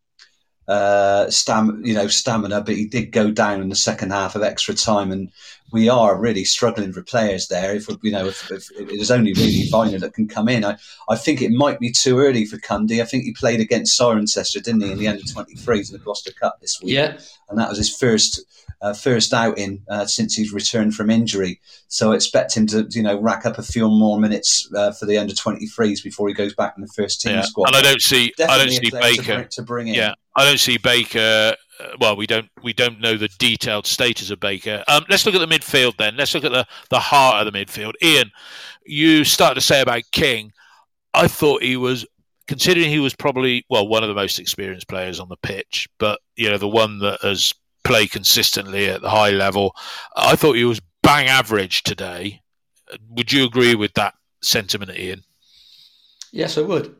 uh, 0.66 1.28
stam, 1.30 1.82
you 1.84 1.94
know, 1.94 2.08
stamina, 2.08 2.62
but 2.62 2.74
he 2.74 2.86
did 2.86 3.12
go 3.12 3.30
down 3.30 3.60
in 3.60 3.68
the 3.68 3.76
second 3.76 4.10
half 4.10 4.34
of 4.34 4.42
extra 4.42 4.74
time, 4.74 5.12
and 5.12 5.30
we 5.72 5.88
are 5.88 6.18
really 6.18 6.44
struggling 6.44 6.92
for 6.92 7.02
players 7.02 7.48
there. 7.48 7.74
If 7.74 7.88
you 8.02 8.10
know, 8.10 8.26
if, 8.26 8.50
if, 8.50 8.70
if 8.72 8.88
there's 8.88 9.10
only 9.10 9.32
really 9.34 9.68
Vyner 9.70 10.00
that 10.00 10.14
can 10.14 10.28
come 10.28 10.48
in, 10.48 10.64
I, 10.64 10.78
I 11.08 11.16
think 11.16 11.42
it 11.42 11.50
might 11.50 11.80
be 11.80 11.90
too 11.90 12.18
early 12.18 12.46
for 12.46 12.56
Cundy. 12.56 13.02
I 13.02 13.04
think 13.04 13.24
he 13.24 13.32
played 13.34 13.60
against 13.60 13.98
Cirencester, 13.98 14.62
didn't 14.62 14.82
he, 14.82 14.92
in 14.92 14.98
the 14.98 15.06
end 15.06 15.18
of 15.18 15.24
23s 15.26 15.90
in 15.90 15.98
the 15.98 16.02
Gloucester 16.02 16.32
Cup 16.32 16.60
this 16.60 16.80
week? 16.80 16.92
Yeah, 16.92 17.18
and 17.48 17.58
that 17.58 17.68
was 17.68 17.78
his 17.78 17.94
first 17.94 18.40
uh, 18.84 18.92
first 18.92 19.32
outing 19.32 19.82
uh, 19.88 20.04
since 20.04 20.34
he's 20.34 20.52
returned 20.52 20.94
from 20.94 21.08
injury. 21.08 21.58
So 21.88 22.12
I 22.12 22.16
expect 22.16 22.54
him 22.54 22.66
to, 22.66 22.86
you 22.90 23.02
know, 23.02 23.18
rack 23.18 23.46
up 23.46 23.56
a 23.56 23.62
few 23.62 23.88
more 23.88 24.20
minutes 24.20 24.70
uh, 24.76 24.92
for 24.92 25.06
the 25.06 25.16
under 25.16 25.32
23s 25.32 26.04
before 26.04 26.28
he 26.28 26.34
goes 26.34 26.54
back 26.54 26.74
in 26.76 26.82
the 26.82 26.92
first 26.94 27.22
team 27.22 27.32
yeah. 27.32 27.42
squad. 27.42 27.68
And 27.68 27.76
I 27.76 27.80
don't 27.80 28.02
see, 28.02 28.34
Definitely 28.36 28.62
I 28.62 28.66
don't 28.66 28.84
see 28.84 28.90
Baker 29.16 29.44
to, 29.44 29.48
to 29.48 29.62
bring 29.62 29.88
in. 29.88 29.94
Yeah, 29.94 30.12
I 30.36 30.44
don't 30.44 30.60
see 30.60 30.76
Baker. 30.76 31.56
Uh, 31.80 31.86
well, 31.98 32.14
we 32.14 32.26
don't 32.26 32.48
we 32.62 32.74
don't 32.74 33.00
know 33.00 33.16
the 33.16 33.30
detailed 33.38 33.86
status 33.86 34.30
of 34.30 34.38
Baker. 34.38 34.84
Um, 34.86 35.04
let's 35.08 35.24
look 35.24 35.34
at 35.34 35.38
the 35.38 35.52
midfield 35.52 35.96
then. 35.96 36.16
Let's 36.16 36.34
look 36.34 36.44
at 36.44 36.52
the 36.52 36.66
the 36.90 37.00
heart 37.00 37.44
of 37.44 37.50
the 37.50 37.58
midfield. 37.58 37.94
Ian, 38.02 38.30
you 38.84 39.24
started 39.24 39.54
to 39.54 39.60
say 39.62 39.80
about 39.80 40.02
King. 40.12 40.52
I 41.14 41.26
thought 41.26 41.62
he 41.62 41.76
was 41.76 42.06
considering 42.46 42.90
he 42.90 43.00
was 43.00 43.14
probably 43.14 43.64
well 43.70 43.88
one 43.88 44.02
of 44.02 44.08
the 44.08 44.14
most 44.14 44.38
experienced 44.38 44.88
players 44.88 45.18
on 45.18 45.30
the 45.30 45.36
pitch, 45.38 45.88
but 45.98 46.20
you 46.36 46.50
know 46.50 46.58
the 46.58 46.68
one 46.68 46.98
that 46.98 47.20
has 47.22 47.54
played 47.84 48.10
consistently 48.10 48.88
at 48.88 49.02
the 49.02 49.10
high 49.10 49.30
level. 49.30 49.74
I 50.16 50.36
thought 50.36 50.56
he 50.56 50.64
was 50.64 50.80
bang 51.02 51.28
average 51.28 51.82
today. 51.82 52.42
Would 53.10 53.32
you 53.32 53.44
agree 53.44 53.74
with 53.74 53.94
that 53.94 54.14
sentiment, 54.42 54.98
Ian? 54.98 55.22
Yes, 56.32 56.58
I 56.58 56.62
would. 56.62 56.96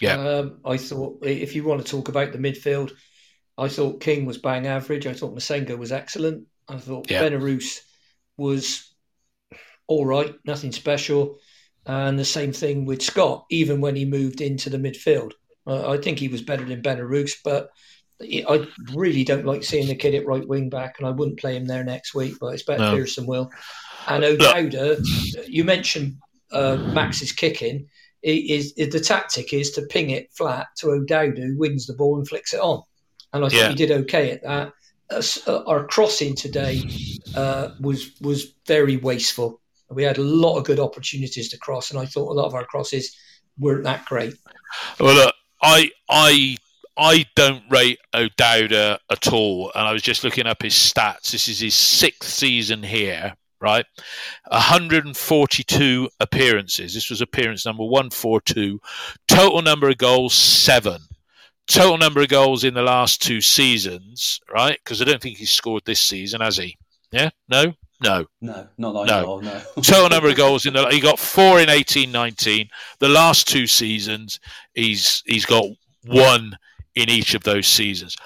Yeah. 0.00 0.20
Um, 0.20 0.60
I 0.64 0.76
thought 0.76 1.24
if 1.24 1.54
you 1.54 1.64
want 1.64 1.84
to 1.84 1.90
talk 1.90 2.08
about 2.08 2.32
the 2.32 2.38
midfield, 2.38 2.92
I 3.56 3.68
thought 3.68 4.00
King 4.00 4.26
was 4.26 4.38
bang 4.38 4.66
average. 4.66 5.06
I 5.06 5.14
thought 5.14 5.34
Massengo 5.34 5.76
was 5.76 5.90
excellent. 5.90 6.46
I 6.68 6.76
thought 6.76 7.10
yeah. 7.10 7.22
Benarous 7.22 7.80
was 8.36 8.88
all 9.86 10.06
right, 10.06 10.34
nothing 10.44 10.72
special. 10.72 11.38
And 11.86 12.18
the 12.18 12.24
same 12.24 12.52
thing 12.52 12.84
with 12.84 13.02
Scott, 13.02 13.46
even 13.50 13.80
when 13.80 13.96
he 13.96 14.04
moved 14.04 14.40
into 14.40 14.68
the 14.68 14.76
midfield. 14.76 15.32
Uh, 15.66 15.90
I 15.90 15.98
think 15.98 16.18
he 16.18 16.28
was 16.28 16.42
better 16.42 16.64
than 16.64 16.82
Benarous, 16.82 17.32
but 17.42 17.70
I 18.20 18.66
really 18.94 19.24
don't 19.24 19.46
like 19.46 19.62
seeing 19.62 19.86
the 19.86 19.94
kid 19.94 20.14
at 20.14 20.26
right 20.26 20.46
wing 20.46 20.68
back, 20.70 20.96
and 20.98 21.06
I 21.06 21.10
wouldn't 21.10 21.38
play 21.38 21.56
him 21.56 21.66
there 21.66 21.84
next 21.84 22.14
week, 22.14 22.34
but 22.40 22.48
I 22.48 22.54
expect 22.54 22.80
no. 22.80 22.94
Pearson 22.94 23.26
will. 23.26 23.50
And 24.08 24.24
O'Dowda, 24.24 25.46
you 25.46 25.64
mentioned 25.64 26.16
uh, 26.50 26.76
Max's 26.76 27.32
kicking. 27.32 27.88
Is, 28.22 28.72
is, 28.76 28.90
the 28.90 28.98
tactic 28.98 29.52
is 29.52 29.70
to 29.72 29.82
ping 29.82 30.10
it 30.10 30.32
flat 30.32 30.66
to 30.78 30.90
O'Dowda, 30.90 31.40
who 31.40 31.58
wins 31.58 31.86
the 31.86 31.94
ball 31.94 32.16
and 32.16 32.26
flicks 32.26 32.52
it 32.52 32.60
on, 32.60 32.82
and 33.32 33.44
I 33.44 33.48
think 33.48 33.62
yeah. 33.62 33.68
he 33.68 33.74
did 33.74 33.92
okay 33.92 34.32
at 34.32 34.42
that. 34.42 34.72
Uh, 35.10 35.62
our 35.66 35.86
crossing 35.86 36.34
today 36.34 36.82
uh, 37.36 37.70
was 37.80 38.10
was 38.20 38.54
very 38.66 38.96
wasteful. 38.96 39.60
We 39.90 40.02
had 40.02 40.18
a 40.18 40.22
lot 40.22 40.58
of 40.58 40.64
good 40.64 40.80
opportunities 40.80 41.48
to 41.50 41.58
cross, 41.58 41.90
and 41.90 42.00
I 42.00 42.06
thought 42.06 42.30
a 42.30 42.34
lot 42.34 42.46
of 42.46 42.54
our 42.54 42.64
crosses 42.64 43.16
weren't 43.58 43.84
that 43.84 44.04
great. 44.04 44.34
Well, 44.98 45.14
look, 45.14 45.34
I 45.62 45.90
I 46.10 46.56
I 46.98 47.24
don't 47.36 47.62
rate 47.70 48.00
O'Dowda 48.12 48.98
at 49.10 49.32
all, 49.32 49.70
and 49.76 49.86
I 49.86 49.92
was 49.92 50.02
just 50.02 50.24
looking 50.24 50.48
up 50.48 50.62
his 50.62 50.74
stats. 50.74 51.30
This 51.30 51.48
is 51.48 51.60
his 51.60 51.76
sixth 51.76 52.28
season 52.28 52.82
here, 52.82 53.34
right? 53.60 53.86
142 54.48 56.08
appearances. 56.18 56.94
This 56.94 57.08
was 57.08 57.20
appearance 57.20 57.64
number 57.64 57.84
142. 57.84 58.80
Total 59.28 59.62
number 59.62 59.88
of 59.88 59.98
goals, 59.98 60.34
seven. 60.34 61.00
Total 61.68 61.98
number 61.98 62.20
of 62.20 62.28
goals 62.28 62.64
in 62.64 62.74
the 62.74 62.82
last 62.82 63.22
two 63.22 63.40
seasons, 63.40 64.40
right? 64.52 64.78
Because 64.82 65.00
I 65.00 65.04
don't 65.04 65.22
think 65.22 65.38
he's 65.38 65.52
scored 65.52 65.84
this 65.84 66.00
season, 66.00 66.40
has 66.40 66.56
he? 66.56 66.76
Yeah? 67.12 67.30
No? 67.48 67.74
No. 68.02 68.26
No, 68.40 68.66
not 68.76 68.94
like 68.94 69.06
no. 69.06 69.38
no. 69.40 69.62
Total 69.82 70.08
number 70.08 70.30
of 70.30 70.36
goals 70.36 70.66
in 70.66 70.74
the 70.74 70.88
he 70.88 71.00
got 71.00 71.18
four 71.18 71.60
in 71.60 71.68
18 71.68 72.10
19. 72.10 72.68
The 72.98 73.08
last 73.08 73.48
two 73.48 73.66
seasons 73.66 74.40
he's 74.74 75.22
he's 75.26 75.44
got 75.44 75.64
one 76.06 76.56
in 76.98 77.08
each 77.08 77.34
of 77.34 77.44
those 77.44 77.66
seasons. 77.66 78.16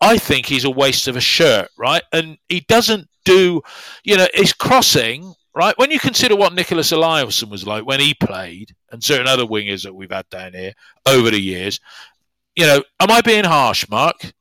I 0.00 0.16
think 0.16 0.46
he's 0.46 0.64
a 0.64 0.70
waste 0.70 1.06
of 1.06 1.16
a 1.16 1.20
shirt, 1.20 1.68
right? 1.76 2.02
And 2.12 2.38
he 2.48 2.60
doesn't 2.60 3.08
do, 3.24 3.60
you 4.02 4.16
know, 4.16 4.26
his 4.34 4.52
crossing, 4.52 5.34
right? 5.54 5.78
When 5.78 5.90
you 5.90 6.00
consider 6.00 6.34
what 6.34 6.54
Niclas 6.54 6.92
Eliasson 6.92 7.50
was 7.50 7.66
like 7.66 7.84
when 7.84 8.00
he 8.00 8.14
played, 8.14 8.74
and 8.90 9.04
certain 9.04 9.28
other 9.28 9.44
wingers 9.44 9.82
that 9.84 9.94
we've 9.94 10.10
had 10.10 10.28
down 10.30 10.54
here 10.54 10.72
over 11.06 11.30
the 11.30 11.40
years, 11.40 11.78
you 12.56 12.66
know, 12.66 12.82
am 12.98 13.10
I 13.10 13.20
being 13.20 13.44
harsh, 13.44 13.88
Mark, 13.88 14.32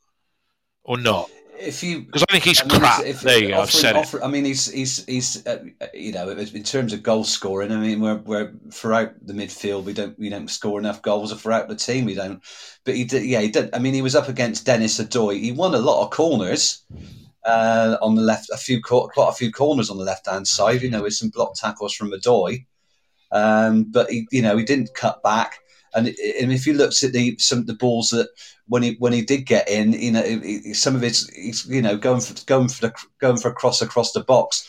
or 0.84 0.98
not? 0.98 1.30
If 1.62 1.84
you 1.84 2.02
because 2.02 2.24
I 2.28 2.32
think 2.32 2.44
he's 2.44 2.62
I 2.62 2.66
mean, 2.66 2.80
crap. 2.80 3.04
If, 3.06 3.22
there 3.22 3.42
you 3.42 3.50
go. 3.50 3.62
I've 3.62 3.72
said 3.72 3.96
it. 3.96 4.16
I 4.24 4.28
mean, 4.28 4.46
he's 4.46 4.72
he's 4.72 5.06
he's 5.06 5.46
uh, 5.46 5.64
you 5.94 6.12
know 6.12 6.30
in 6.30 6.64
terms 6.64 6.92
of 6.92 7.04
goal 7.04 7.24
scoring. 7.24 7.72
I 7.72 7.78
mean, 7.78 8.00
we're 8.00 8.18
we're 8.18 8.54
throughout 8.72 9.14
the 9.26 9.34
midfield 9.34 9.84
we 9.84 9.94
don't 9.94 10.18
we 10.18 10.30
don't 10.30 10.50
score 10.50 10.80
enough 10.80 11.02
goals, 11.02 11.32
or 11.32 11.36
throughout 11.36 11.70
the 11.70 11.76
team 11.76 12.06
we 12.06 12.16
don't. 12.16 12.42
But 12.84 12.96
he 12.96 13.04
did. 13.04 13.26
Yeah, 13.26 13.42
he 13.42 13.50
did. 13.50 13.70
I 13.74 13.80
mean, 13.80 13.94
he 13.94 14.02
was 14.02 14.16
up 14.16 14.28
against 14.28 14.66
Denis 14.66 15.00
Odoi. 15.00 15.40
He 15.40 15.52
won 15.52 15.76
a 15.76 15.80
lot 15.80 16.04
of 16.04 16.12
corners. 16.12 16.84
Uh, 17.44 17.98
on 18.04 18.14
the 18.14 18.22
left, 18.22 18.50
a 18.52 18.58
few 18.58 18.82
quite 18.82 19.10
a 19.18 19.34
few 19.34 19.52
corners 19.52 19.90
on 19.90 19.98
the 19.98 20.04
left 20.04 20.28
hand 20.28 20.48
side, 20.48 20.82
you 20.82 20.90
know, 20.90 21.04
with 21.04 21.14
some 21.14 21.30
block 21.30 21.56
tackles 21.56 21.94
from 21.94 22.12
Odoi. 22.12 22.66
Um, 23.32 23.84
but 23.84 24.10
he, 24.10 24.28
you 24.32 24.42
know, 24.42 24.58
he 24.58 24.64
didn't 24.64 24.94
cut 24.94 25.24
back. 25.24 25.60
And, 25.94 26.08
and 26.08 26.52
if 26.52 26.66
you 26.66 26.74
looked 26.74 27.04
at 27.04 27.14
the 27.14 27.38
some 27.38 27.60
of 27.60 27.68
the 27.68 27.74
balls 27.74 28.10
that 28.10 28.30
when 28.68 28.84
he 28.84 28.96
when 29.00 29.14
he 29.14 29.22
did 29.22 29.46
get 29.46 29.70
in, 29.70 29.94
you 29.94 30.12
know, 30.12 30.74
some 30.74 30.96
of 30.96 31.02
his, 31.02 31.30
you 31.68 31.82
know, 31.82 31.98
going 31.98 32.22
for 32.22 32.34
going 32.46 32.70
for 32.70 32.88
the 32.88 32.94
going 33.20 33.38
for 33.38 33.50
a 33.50 33.54
cross 33.54 33.82
across 33.82 34.12
the 34.14 34.24
box, 34.24 34.68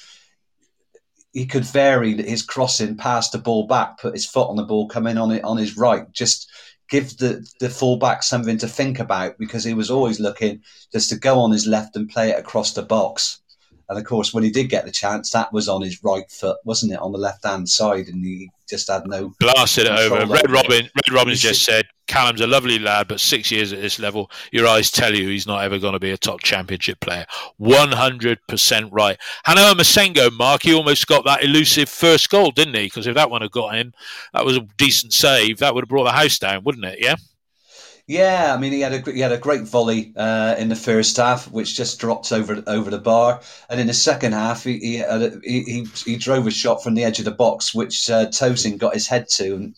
he 1.32 1.46
could 1.46 1.64
vary 1.64 2.14
his 2.22 2.42
crossing, 2.42 2.96
pass 2.96 3.30
the 3.30 3.38
ball 3.38 3.66
back, 3.66 3.98
put 3.98 4.14
his 4.14 4.26
foot 4.26 4.48
on 4.48 4.56
the 4.56 4.64
ball, 4.64 4.88
come 4.88 5.06
in 5.06 5.18
on 5.18 5.30
it 5.30 5.44
on 5.44 5.56
his 5.56 5.76
right, 5.76 6.10
just 6.12 6.50
give 6.88 7.16
the 7.18 7.46
the 7.60 7.70
fullback 7.70 8.22
something 8.22 8.58
to 8.58 8.68
think 8.68 8.98
about 8.98 9.38
because 9.38 9.64
he 9.64 9.74
was 9.74 9.90
always 9.90 10.20
looking 10.20 10.62
just 10.92 11.08
to 11.10 11.16
go 11.16 11.38
on 11.38 11.52
his 11.52 11.66
left 11.66 11.96
and 11.96 12.10
play 12.10 12.30
it 12.30 12.38
across 12.38 12.72
the 12.72 12.82
box. 12.82 13.41
And 13.88 13.98
of 13.98 14.04
course, 14.04 14.32
when 14.32 14.44
he 14.44 14.50
did 14.50 14.68
get 14.68 14.84
the 14.84 14.90
chance, 14.90 15.30
that 15.30 15.52
was 15.52 15.68
on 15.68 15.82
his 15.82 16.02
right 16.02 16.30
foot, 16.30 16.58
wasn't 16.64 16.92
it, 16.92 16.98
on 16.98 17.12
the 17.12 17.18
left 17.18 17.44
hand 17.44 17.68
side, 17.68 18.08
and 18.08 18.24
he 18.24 18.50
just 18.68 18.88
had 18.88 19.06
no 19.06 19.34
blasted 19.38 19.86
it 19.86 19.92
over. 19.92 20.24
Red 20.26 20.50
Robin, 20.50 20.84
Red 20.84 21.12
Robin's 21.12 21.40
just 21.40 21.64
said 21.64 21.84
Callum's 22.06 22.40
a 22.40 22.46
lovely 22.46 22.78
lad, 22.78 23.08
but 23.08 23.20
six 23.20 23.50
years 23.50 23.72
at 23.72 23.80
this 23.80 23.98
level, 23.98 24.30
your 24.50 24.66
eyes 24.66 24.90
tell 24.90 25.14
you 25.14 25.28
he's 25.28 25.46
not 25.46 25.62
ever 25.62 25.78
going 25.78 25.92
to 25.92 26.00
be 26.00 26.10
a 26.10 26.16
top 26.16 26.42
championship 26.42 27.00
player. 27.00 27.26
One 27.58 27.92
hundred 27.92 28.38
percent 28.48 28.90
right. 28.92 29.18
Han-Noah 29.44 29.74
Massengo, 29.74 30.32
Mark, 30.32 30.62
he 30.62 30.72
almost 30.72 31.06
got 31.06 31.24
that 31.26 31.44
elusive 31.44 31.88
first 31.88 32.30
goal, 32.30 32.50
didn't 32.50 32.74
he? 32.74 32.84
Because 32.84 33.06
if 33.06 33.14
that 33.14 33.30
one 33.30 33.42
had 33.42 33.50
got 33.50 33.74
in, 33.74 33.92
that 34.32 34.44
was 34.44 34.56
a 34.56 34.66
decent 34.78 35.12
save. 35.12 35.58
That 35.58 35.74
would 35.74 35.84
have 35.84 35.88
brought 35.88 36.04
the 36.04 36.12
house 36.12 36.38
down, 36.38 36.64
wouldn't 36.64 36.86
it? 36.86 36.98
Yeah. 37.00 37.16
Yeah, 38.06 38.54
I 38.54 38.58
mean 38.60 38.72
he 38.72 38.80
had 38.80 38.92
a 38.92 39.12
he 39.12 39.20
had 39.20 39.32
a 39.32 39.38
great 39.38 39.62
volley 39.62 40.12
uh, 40.16 40.54
in 40.58 40.68
the 40.68 40.76
first 40.76 41.16
half, 41.16 41.50
which 41.50 41.76
just 41.76 41.98
dropped 42.00 42.32
over 42.32 42.62
over 42.66 42.90
the 42.90 42.98
bar, 42.98 43.40
and 43.70 43.80
in 43.80 43.86
the 43.86 43.94
second 43.94 44.32
half 44.32 44.64
he 44.64 44.78
he, 44.78 44.98
a, 45.00 45.30
he, 45.42 45.86
he, 46.04 46.16
drove 46.16 46.46
a 46.46 46.50
shot 46.50 46.82
from 46.82 46.94
the 46.94 47.04
edge 47.04 47.18
of 47.20 47.24
the 47.24 47.30
box, 47.30 47.74
which 47.74 48.10
uh, 48.10 48.26
Tosin 48.26 48.76
got 48.78 48.94
his 48.94 49.06
head 49.06 49.28
to 49.36 49.72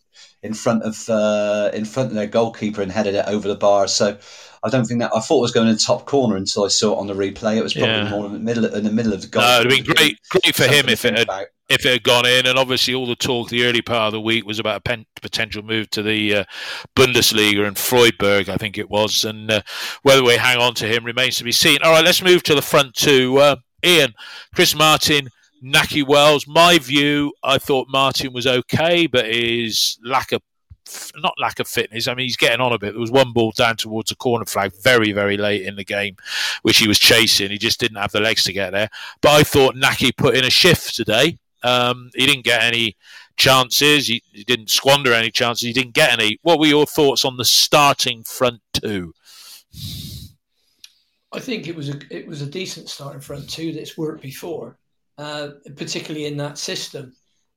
in 0.45 0.53
front 0.53 0.83
of 0.83 1.09
uh, 1.09 1.71
in 1.73 1.85
front 1.85 2.11
of 2.11 2.15
their 2.15 2.27
goalkeeper 2.27 2.83
and 2.83 2.93
headed 2.93 3.15
it 3.15 3.25
over 3.27 3.49
the 3.49 3.57
bar. 3.57 3.89
So 3.89 4.17
I 4.63 4.69
don't 4.69 4.85
think 4.85 5.01
that 5.01 5.11
I 5.15 5.21
thought 5.21 5.39
it 5.39 5.43
was 5.43 5.53
going 5.53 5.69
in 5.69 5.75
the 5.75 5.81
top 5.81 6.05
corner 6.05 6.37
until 6.37 6.65
I 6.65 6.69
saw 6.69 6.93
it 6.93 6.99
on 6.99 7.07
the 7.07 7.15
replay. 7.15 7.57
It 7.57 7.63
was 7.63 7.73
probably 7.75 7.95
yeah. 7.95 8.11
more 8.11 8.27
in 8.27 8.33
the 8.35 8.39
middle 8.39 8.67
in 8.67 8.85
the 8.85 8.93
middle 8.93 9.15
of 9.15 9.23
the 9.23 9.27
goal. 9.27 9.43
No, 9.43 9.61
it'd 9.61 9.71
been 9.71 9.95
great 9.97 10.19
great 10.31 10.55
for 10.55 10.65
him 10.65 10.89
if 10.89 11.05
it 11.05 11.19
had 11.19 11.29
about. 11.29 11.47
if 11.71 11.87
it 11.87 11.93
had 11.93 12.03
gone 12.03 12.27
in. 12.27 12.47
And 12.47 12.59
obviously, 12.59 12.95
all 12.95 13.07
the 13.07 13.17
talk 13.17 13.49
the 13.49 13.65
early 13.65 13.83
part 13.83 14.09
of 14.09 14.13
the 14.13 14.21
week 14.21 14.45
was 14.45 14.59
about 14.59 14.77
a 14.77 14.81
pen, 14.81 15.07
potential 15.23 15.63
move 15.63 15.89
to 15.91 16.03
the 16.03 16.35
uh, 16.35 16.45
Bundesliga 16.95 17.67
and 17.67 17.79
Freiburg, 17.79 18.51
I 18.51 18.57
think 18.57 18.77
it 18.77 18.91
was. 18.91 19.25
And 19.25 19.51
uh, 19.51 19.63
whether 20.03 20.23
we 20.23 20.37
hang 20.37 20.59
on 20.59 20.75
to 20.75 20.87
him 20.87 21.05
remains 21.05 21.37
to 21.37 21.45
be 21.45 21.53
seen. 21.53 21.79
All 21.83 21.93
right, 21.93 22.05
let's 22.05 22.23
move 22.23 22.43
to 22.45 22.55
the 22.55 22.63
front 22.63 22.95
two. 22.95 23.39
Uh, 23.39 23.57
Ian, 23.83 24.13
Chris 24.55 24.75
Martin. 24.75 25.29
Nahki 25.65 26.07
Wells, 26.07 26.47
my 26.47 26.79
view, 26.79 27.33
I 27.43 27.57
thought 27.59 27.89
Martin 27.89 28.33
was 28.33 28.47
okay, 28.47 29.07
but 29.07 29.27
his 29.27 29.99
lack 30.05 30.33
of 30.33 30.43
not 31.17 31.35
lack 31.39 31.59
of 31.61 31.67
fitness. 31.67 32.07
I 32.07 32.15
mean, 32.15 32.27
he's 32.27 32.37
getting 32.37 32.61
on 32.61 32.73
a 32.73 32.79
bit. 32.79 32.93
There 32.93 33.01
was 33.01 33.11
one 33.11 33.33
ball 33.33 33.53
down 33.53 33.77
towards 33.77 34.11
the 34.11 34.17
corner 34.17 34.45
flag 34.45 34.73
very, 34.83 35.13
very 35.13 35.39
late 35.39 35.63
in 35.63 35.77
the 35.77 35.85
game, 35.85 36.17
which 36.61 36.79
he 36.79 36.87
was 36.87 36.99
chasing. 36.99 37.51
He 37.51 37.57
just 37.57 37.81
didn't 37.81 37.97
have 37.97 38.13
the 38.13 38.21
legs 38.21 38.45
to 38.45 38.53
get 38.53 38.73
there. 38.73 38.91
But 39.23 39.31
I 39.31 39.43
thought 39.43 39.75
Nahki 39.75 40.15
put 40.15 40.37
in 40.37 40.45
a 40.45 40.51
shift 40.51 40.95
today. 40.95 41.39
Um, 41.63 42.11
he 42.15 42.27
didn't 42.27 42.45
get 42.45 42.63
any 42.63 42.97
chances. 43.37 44.07
He, 44.07 44.23
he, 44.33 44.45
didn't 44.45 44.69
squander 44.69 45.15
any 45.15 45.31
chances. 45.31 45.67
He 45.67 45.73
didn't 45.73 45.95
get 45.95 46.13
any. 46.13 46.39
What 46.43 46.59
were 46.59 46.67
your 46.67 46.87
thoughts 46.87 47.25
on 47.25 47.39
the 47.39 47.45
starting 47.45 48.23
front 48.23 48.61
two? 48.75 49.15
I 51.33 51.41
think 51.41 51.67
it 51.67 51.75
was 51.75 51.89
a 51.89 51.99
it 52.11 52.29
was 52.29 52.43
a 52.43 52.47
decent 52.47 52.89
starting 52.89 53.21
front 53.21 53.49
two 53.49 53.73
that's 53.73 53.97
worked 53.97 54.23
before, 54.23 54.79
uh, 55.19 55.49
particularly 55.77 56.27
in 56.27 56.37
that 56.37 56.59
system 56.59 57.15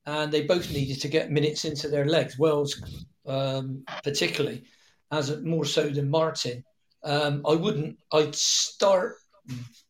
and 0.07 0.31
they 0.31 0.43
both 0.43 0.71
needed 0.71 1.01
to 1.01 1.09
get 1.09 1.31
minutes 1.31 1.65
into 1.65 1.89
their 1.89 2.05
legs. 2.05 2.39
Wells 2.39 2.81
um, 3.27 3.83
particularly, 4.03 4.63
as 5.11 5.37
more 5.41 5.65
so 5.65 5.89
than 5.89 6.09
Martin. 6.09 6.63
Um, 7.03 7.43
I 7.45 7.53
wouldn't. 7.53 7.97
I'd 8.11 8.33
start 8.33 9.15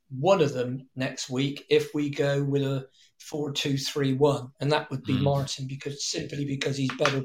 one 0.10 0.42
of 0.42 0.54
them 0.54 0.90
next 0.96 1.30
week 1.30 1.66
if 1.70 1.94
we 1.94 2.10
go 2.10 2.44
with 2.44 2.64
a 2.64 2.88
four-two-three-one, 3.20 4.52
and 4.60 4.72
that 4.72 4.90
would 4.90 5.04
be 5.04 5.18
mm. 5.18 5.22
Martin 5.22 5.68
because 5.68 6.04
simply 6.04 6.46
because 6.46 6.78
he's 6.78 6.94
better. 6.98 7.24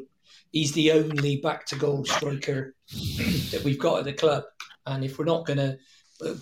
He's 0.53 0.73
the 0.73 0.93
only 0.93 1.37
back-to-goal 1.37 2.05
striker 2.05 2.75
that 3.51 3.63
we've 3.65 3.79
got 3.79 4.01
at 4.01 4.05
the 4.05 4.13
club, 4.13 4.45
and 4.87 5.03
if 5.03 5.19
we're 5.19 5.25
not 5.25 5.47
going 5.47 5.59
to, 5.59 5.79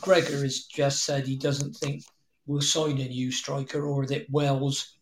Gregor 0.00 0.42
has 0.42 0.64
just 0.64 1.04
said 1.04 1.26
he 1.26 1.36
doesn't 1.36 1.76
think 1.76 2.02
we'll 2.50 2.60
sign 2.60 2.98
a 2.98 3.08
new 3.08 3.30
striker 3.30 3.86
or 3.86 4.06
that 4.06 4.28
Wells 4.28 4.96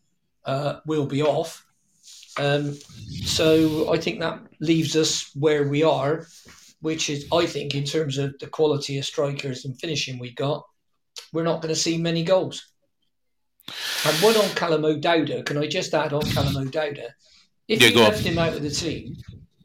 uh, 0.45 0.79
will 0.85 1.07
be 1.07 1.23
off. 1.23 1.65
Um, 2.37 2.75
so 3.25 3.91
I 3.91 3.97
think 3.97 4.19
that 4.19 4.39
leaves 4.59 4.95
us 4.95 5.31
where 5.33 5.67
we 5.67 5.81
are, 5.81 6.27
which 6.81 7.09
is, 7.09 7.25
I 7.33 7.47
think, 7.47 7.73
in 7.73 7.85
terms 7.85 8.19
of 8.19 8.37
the 8.39 8.45
quality 8.47 8.99
of 8.99 9.05
strikers 9.05 9.65
and 9.65 9.79
finishing 9.79 10.19
we 10.19 10.31
got, 10.35 10.63
we're 11.33 11.43
not 11.43 11.63
going 11.63 11.73
to 11.73 11.79
see 11.79 11.97
many 11.97 12.23
goals. 12.23 12.71
And 14.05 14.15
one 14.17 14.37
on 14.37 14.49
Callum 14.49 14.85
O'Dowda, 14.85 15.43
can 15.43 15.57
I 15.57 15.65
just 15.65 15.93
add 15.95 16.13
on 16.13 16.21
Callum 16.21 16.55
O'Dowda? 16.55 17.07
If 17.67 17.81
yeah, 17.81 17.89
you 17.89 17.97
left 17.97 18.19
on. 18.19 18.31
him 18.31 18.37
out 18.37 18.53
of 18.53 18.61
the 18.61 18.69
team, 18.69 19.17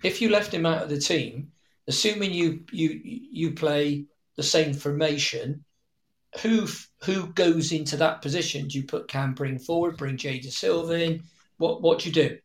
if 0.02 0.22
you 0.22 0.30
left 0.30 0.52
him 0.52 0.64
out 0.64 0.82
of 0.82 0.88
the 0.88 0.98
team, 0.98 1.52
assuming 1.86 2.32
you 2.32 2.64
you 2.72 3.00
you 3.02 3.52
play 3.52 4.06
the 4.36 4.42
same 4.42 4.74
formation, 4.74 5.64
who 6.40 6.66
who 7.04 7.28
goes 7.28 7.72
into 7.72 7.96
that 7.98 8.22
position? 8.22 8.68
Do 8.68 8.78
you 8.78 8.84
put 8.84 9.08
Cam 9.08 9.34
Pring 9.34 9.58
forward, 9.58 9.96
bring 9.96 10.16
Jay 10.16 10.40
Dasilva 10.40 11.00
in? 11.00 11.22
What 11.58 11.82
what 11.82 12.00
do 12.00 12.08
you 12.08 12.14
do? 12.14 12.38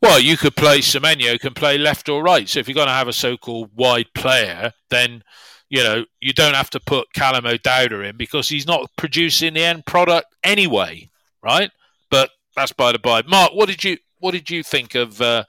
Well, 0.00 0.20
you 0.20 0.36
could 0.36 0.54
play 0.54 0.78
Semenyo 0.78 1.40
can 1.40 1.54
play 1.54 1.76
left 1.76 2.08
or 2.08 2.22
right. 2.22 2.48
So 2.48 2.60
if 2.60 2.68
you're 2.68 2.74
going 2.74 2.86
to 2.86 2.92
have 2.92 3.08
a 3.08 3.12
so-called 3.12 3.70
wide 3.74 4.06
player, 4.14 4.72
then 4.90 5.22
you 5.68 5.82
know 5.82 6.04
you 6.20 6.32
don't 6.32 6.54
have 6.54 6.70
to 6.70 6.80
put 6.80 7.12
Callum 7.12 7.46
O'Dowda 7.46 8.08
in 8.08 8.16
because 8.16 8.48
he's 8.48 8.66
not 8.66 8.90
producing 8.96 9.54
the 9.54 9.64
end 9.64 9.86
product 9.86 10.34
anyway, 10.44 11.10
right? 11.42 11.70
But 12.10 12.30
that's 12.54 12.72
by 12.72 12.92
the 12.92 12.98
by. 12.98 13.22
Mark, 13.22 13.54
what 13.54 13.68
did 13.68 13.82
you 13.82 13.98
what 14.20 14.32
did 14.32 14.50
you 14.50 14.62
think 14.62 14.94
of 14.94 15.20
uh, 15.20 15.44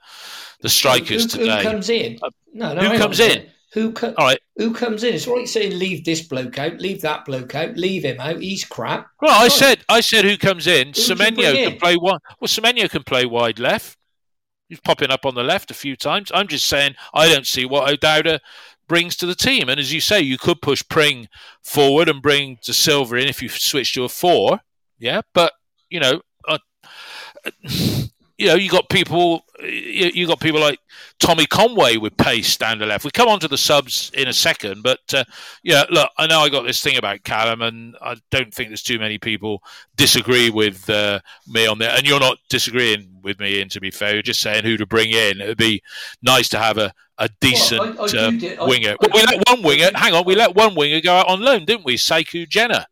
the 0.60 0.68
strikers 0.68 1.32
who, 1.32 1.38
who, 1.38 1.44
today? 1.44 1.62
Who 1.62 1.70
comes 1.70 1.88
in? 1.88 2.18
No, 2.52 2.74
no. 2.74 2.88
Who 2.88 2.98
comes 2.98 3.20
in? 3.20 3.46
Who 3.72 3.92
co- 3.92 4.14
All 4.18 4.26
right. 4.26 4.40
Who 4.56 4.74
comes 4.74 5.04
in? 5.04 5.14
It's 5.14 5.26
right 5.28 5.48
saying 5.48 5.78
leave 5.78 6.04
this 6.04 6.22
bloke 6.22 6.58
out, 6.58 6.80
leave 6.80 7.02
that 7.02 7.24
bloke 7.24 7.54
out, 7.54 7.76
leave 7.76 8.04
him 8.04 8.20
out. 8.20 8.40
He's 8.40 8.64
crap. 8.64 9.08
Well, 9.20 9.40
I 9.40 9.48
said 9.48 9.84
I 9.88 10.00
said 10.00 10.24
who 10.24 10.36
comes 10.36 10.66
in. 10.66 10.88
Who 10.88 10.92
Semenyo 10.94 11.54
can 11.54 11.72
in? 11.72 11.78
play 11.78 11.96
wide. 11.96 12.20
Well, 12.40 12.48
Semenyo 12.48 12.90
can 12.90 13.04
play 13.04 13.26
wide 13.26 13.58
left. 13.58 13.96
He's 14.68 14.80
popping 14.80 15.10
up 15.10 15.24
on 15.24 15.34
the 15.34 15.42
left 15.42 15.70
a 15.70 15.74
few 15.74 15.96
times. 15.96 16.30
I'm 16.34 16.48
just 16.48 16.66
saying 16.66 16.94
I 17.14 17.28
don't 17.28 17.46
see 17.46 17.64
what 17.64 17.88
O'Dowda 17.92 18.40
brings 18.88 19.16
to 19.16 19.26
the 19.26 19.34
team. 19.36 19.68
And 19.68 19.78
as 19.78 19.92
you 19.92 20.00
say, 20.00 20.20
you 20.20 20.36
could 20.36 20.60
push 20.60 20.82
Pring 20.88 21.28
forward 21.62 22.08
and 22.08 22.20
bring 22.20 22.56
Dasilva 22.58 23.22
in 23.22 23.28
if 23.28 23.40
you 23.40 23.48
switch 23.48 23.92
to 23.94 24.04
a 24.04 24.08
four. 24.08 24.60
Yeah, 24.98 25.22
but 25.32 25.52
you 25.88 26.00
know, 26.00 26.20
uh, 26.48 26.58
you 28.40 28.46
know, 28.46 28.54
you 28.54 28.70
got 28.70 28.88
people, 28.88 29.44
you 29.62 30.26
got 30.26 30.40
people 30.40 30.60
like 30.60 30.80
Tommy 31.18 31.44
Conway 31.44 31.98
with 31.98 32.16
pace 32.16 32.56
down 32.56 32.78
the 32.78 32.86
left. 32.86 33.04
We 33.04 33.10
come 33.10 33.28
on 33.28 33.38
to 33.40 33.48
the 33.48 33.58
subs 33.58 34.10
in 34.14 34.28
a 34.28 34.32
second, 34.32 34.82
but 34.82 35.00
uh, 35.12 35.24
yeah, 35.62 35.82
look, 35.90 36.10
I 36.16 36.26
know 36.26 36.40
I 36.40 36.48
got 36.48 36.62
this 36.62 36.80
thing 36.80 36.96
about 36.96 37.22
Callum, 37.22 37.60
and 37.60 37.98
I 38.00 38.16
don't 38.30 38.52
think 38.54 38.70
there's 38.70 38.82
too 38.82 38.98
many 38.98 39.18
people 39.18 39.62
disagree 39.94 40.48
with 40.48 40.88
uh, 40.88 41.20
me 41.46 41.66
on 41.66 41.80
that. 41.80 41.98
And 41.98 42.08
you're 42.08 42.18
not 42.18 42.38
disagreeing 42.48 43.20
with 43.22 43.38
me, 43.40 43.60
and 43.60 43.70
to 43.72 43.80
be 43.80 43.90
fair, 43.90 44.14
you're 44.14 44.22
just 44.22 44.40
saying 44.40 44.64
who 44.64 44.78
to 44.78 44.86
bring 44.86 45.10
in. 45.10 45.42
It'd 45.42 45.58
be 45.58 45.82
nice 46.22 46.48
to 46.48 46.58
have 46.58 46.78
a, 46.78 46.94
a 47.18 47.28
decent 47.42 47.98
well, 47.98 48.08
I, 48.16 48.22
I 48.22 48.56
uh, 48.56 48.66
winger. 48.66 48.92
I, 48.92 48.96
well, 49.02 49.10
we 49.12 49.22
let 49.26 49.48
one 49.50 49.62
winger. 49.62 49.90
Hang 49.94 50.14
on, 50.14 50.24
we 50.24 50.34
let 50.34 50.54
one 50.54 50.74
winger 50.74 51.02
go 51.02 51.12
out 51.12 51.28
on 51.28 51.42
loan, 51.42 51.66
didn't 51.66 51.84
we? 51.84 51.96
Sekou 51.96 52.48
Jenner. 52.48 52.86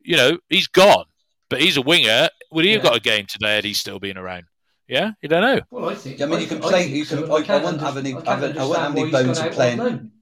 You 0.00 0.16
know, 0.16 0.38
he's 0.48 0.66
gone, 0.66 1.04
but 1.50 1.60
he's 1.60 1.76
a 1.76 1.82
winger. 1.82 2.30
Would 2.52 2.64
he 2.64 2.70
yeah. 2.70 2.78
have 2.78 2.84
got 2.84 2.96
a 2.96 3.00
game 3.00 3.26
today 3.26 3.56
had 3.56 3.66
he 3.66 3.74
still 3.74 3.98
been 3.98 4.16
around? 4.16 4.44
Yeah, 4.88 5.12
you 5.20 5.28
don't 5.28 5.42
know. 5.42 5.60
Well, 5.70 5.90
I 5.90 5.94
think. 5.94 6.20
I 6.22 6.26
mean, 6.26 6.40
you 6.40 6.46
can 6.46 6.60
play. 6.60 6.86
You 6.86 7.04
can. 7.04 7.24
I, 7.24 7.34
I, 7.34 7.62
wouldn't 7.62 7.80
have 7.80 7.98
any. 7.98 8.14
I, 8.14 8.18
I 8.18 8.40
wouldn't 8.40 8.78
have 8.78 8.96
any 8.96 9.10
bones 9.10 9.38
of 9.38 9.52
playing. 9.52 10.12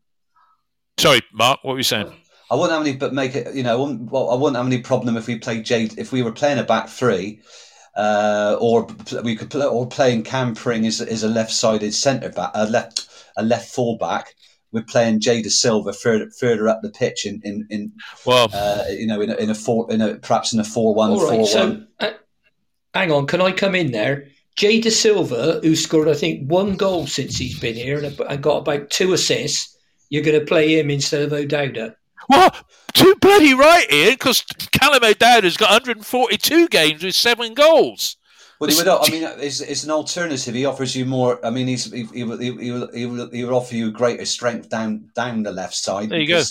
Sorry, 0.98 1.22
Mark. 1.32 1.60
What 1.62 1.72
were 1.72 1.78
you 1.78 1.84
saying? 1.84 2.12
I 2.50 2.54
wouldn't 2.54 2.72
have 2.72 2.86
any, 2.86 2.96
but 2.96 3.14
make 3.14 3.36
it. 3.36 3.54
You 3.54 3.62
know, 3.62 3.72
I 3.72 3.80
wouldn't, 3.80 4.10
well, 4.10 4.30
I 4.30 4.34
wouldn't 4.34 4.56
have 4.56 4.66
any 4.66 4.80
problem 4.80 5.16
if 5.16 5.28
we 5.28 5.38
played 5.38 5.64
Jade. 5.64 5.98
If 5.98 6.10
we 6.10 6.22
were 6.22 6.32
playing 6.32 6.58
a 6.58 6.64
back 6.64 6.88
three, 6.88 7.40
uh, 7.96 8.56
or 8.60 8.88
we 9.22 9.36
could 9.36 9.50
play, 9.50 9.66
or 9.66 9.86
playing 9.86 10.24
Cam 10.24 10.54
Pring 10.54 10.84
is 10.84 11.00
is 11.00 11.22
a 11.22 11.28
left-sided 11.28 11.94
centre 11.94 12.30
back, 12.30 12.50
a 12.54 12.66
left 12.68 13.08
a 13.36 13.44
left 13.44 13.72
full 13.72 13.98
back. 13.98 14.34
We're 14.72 14.82
playing 14.82 15.20
Jay 15.20 15.42
Dasilva 15.42 15.94
further 15.94 16.28
further 16.38 16.68
up 16.68 16.82
the 16.82 16.90
pitch 16.90 17.24
in 17.24 17.40
in, 17.44 17.66
in 17.70 17.92
well, 18.24 18.48
uh, 18.52 18.84
you 18.90 19.06
know, 19.06 19.20
in 19.20 19.30
a, 19.30 19.34
in 19.34 19.50
a 19.50 19.54
four, 19.54 19.90
in 19.92 20.00
a 20.00 20.16
perhaps 20.16 20.52
in 20.52 20.58
a 20.58 20.64
four-one, 20.64 21.12
right, 21.12 21.20
four-one. 21.20 21.46
So, 21.46 21.86
uh, 22.00 22.10
hang 22.92 23.12
on, 23.12 23.26
can 23.26 23.40
I 23.40 23.52
come 23.52 23.74
in 23.74 23.92
there? 23.92 24.28
Jay 24.57 24.80
Dasilva, 24.80 25.62
who 25.62 25.76
scored, 25.76 26.09
I 26.09 26.14
think, 26.14 26.50
one 26.50 26.76
goal 26.76 27.07
since 27.07 27.36
he's 27.36 27.59
been 27.59 27.74
here 27.74 28.02
and, 28.02 28.18
and 28.18 28.42
got 28.42 28.59
about 28.59 28.90
two 28.90 29.12
assists, 29.12 29.76
you're 30.09 30.22
going 30.22 30.38
to 30.38 30.46
play 30.46 30.78
him 30.78 30.90
instead 30.90 31.22
of 31.22 31.32
O'Dowda. 31.32 31.94
What? 32.28 32.64
Too 32.94 33.14
bloody 33.20 33.54
right, 33.54 33.86
Ian, 33.92 34.14
because 34.14 34.42
Callum 34.72 35.04
O'Dowda's 35.04 35.59
got 35.59 35.70
142 35.70 36.68
games 36.68 37.04
with 37.04 37.14
seven 37.14 37.54
goals. 37.54 38.16
Well, 38.59 38.70
he 38.70 38.76
would. 38.76 38.88
I 38.88 39.11
mean, 39.11 39.28
it's, 39.38 39.61
it's 39.61 39.84
an 39.84 39.90
alternative. 39.90 40.54
He 40.54 40.64
offers 40.64 40.96
you 40.96 41.04
more. 41.04 41.44
I 41.44 41.50
mean, 41.50 41.66
he's 41.66 41.92
he, 41.92 42.04
he, 42.04 42.24
will, 42.24 42.38
he, 42.38 42.50
will, 42.50 42.90
he, 42.92 43.07
will, 43.07 43.30
he 43.30 43.44
will 43.44 43.54
offer 43.54 43.74
you 43.74 43.90
greater 43.90 44.24
strength 44.24 44.70
down 44.70 45.11
down 45.14 45.42
the 45.42 45.52
left 45.52 45.74
side. 45.74 46.09
There 46.09 46.20
you 46.20 46.28
go. 46.28 46.42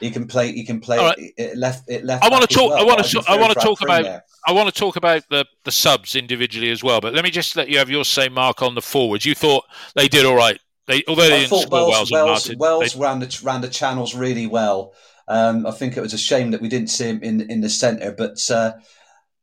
He 0.00 0.10
can 0.10 0.26
play. 0.26 0.52
He 0.52 0.64
can 0.64 0.80
play 0.80 0.98
right. 0.98 1.16
it 1.36 1.56
left. 1.56 1.88
It 1.88 2.04
left. 2.04 2.24
I 2.24 2.28
want 2.28 2.48
to 2.48 2.52
talk. 2.52 2.70
Well, 2.70 2.80
I 2.80 2.84
want 2.84 3.04
to. 3.04 3.22
I 3.28 3.36
want 3.38 3.52
to 3.52 3.60
talk 3.60 3.80
about. 3.80 4.02
There. 4.02 4.24
I 4.46 4.52
want 4.52 4.74
to 4.74 4.78
talk 4.78 4.96
about 4.96 5.22
the 5.30 5.46
the 5.62 5.70
subs 5.70 6.16
individually 6.16 6.70
as 6.70 6.82
well. 6.82 7.00
But 7.00 7.14
let 7.14 7.22
me 7.22 7.30
just 7.30 7.54
let 7.54 7.68
you 7.68 7.78
have 7.78 7.88
your 7.88 8.04
say, 8.04 8.28
mark 8.28 8.60
on 8.60 8.74
the 8.74 8.82
forwards. 8.82 9.24
You 9.24 9.36
thought 9.36 9.64
they 9.94 10.08
did 10.08 10.26
all 10.26 10.34
right. 10.34 10.58
They 10.88 11.04
although 11.06 11.28
they 11.28 11.36
I 11.36 11.46
didn't 11.46 11.62
score 11.62 11.88
Wells, 11.88 12.10
Wells, 12.10 12.48
Wells, 12.48 12.56
Wells 12.56 12.96
ran 12.96 13.20
the 13.20 13.40
ran 13.44 13.60
the 13.60 13.68
channels 13.68 14.16
really 14.16 14.48
well. 14.48 14.94
Um, 15.28 15.64
I 15.64 15.70
think 15.70 15.96
it 15.96 16.00
was 16.00 16.12
a 16.12 16.18
shame 16.18 16.50
that 16.50 16.60
we 16.60 16.68
didn't 16.68 16.88
see 16.88 17.04
him 17.04 17.22
in 17.22 17.48
in 17.50 17.60
the 17.60 17.70
centre, 17.70 18.10
but. 18.10 18.50
Uh, 18.50 18.72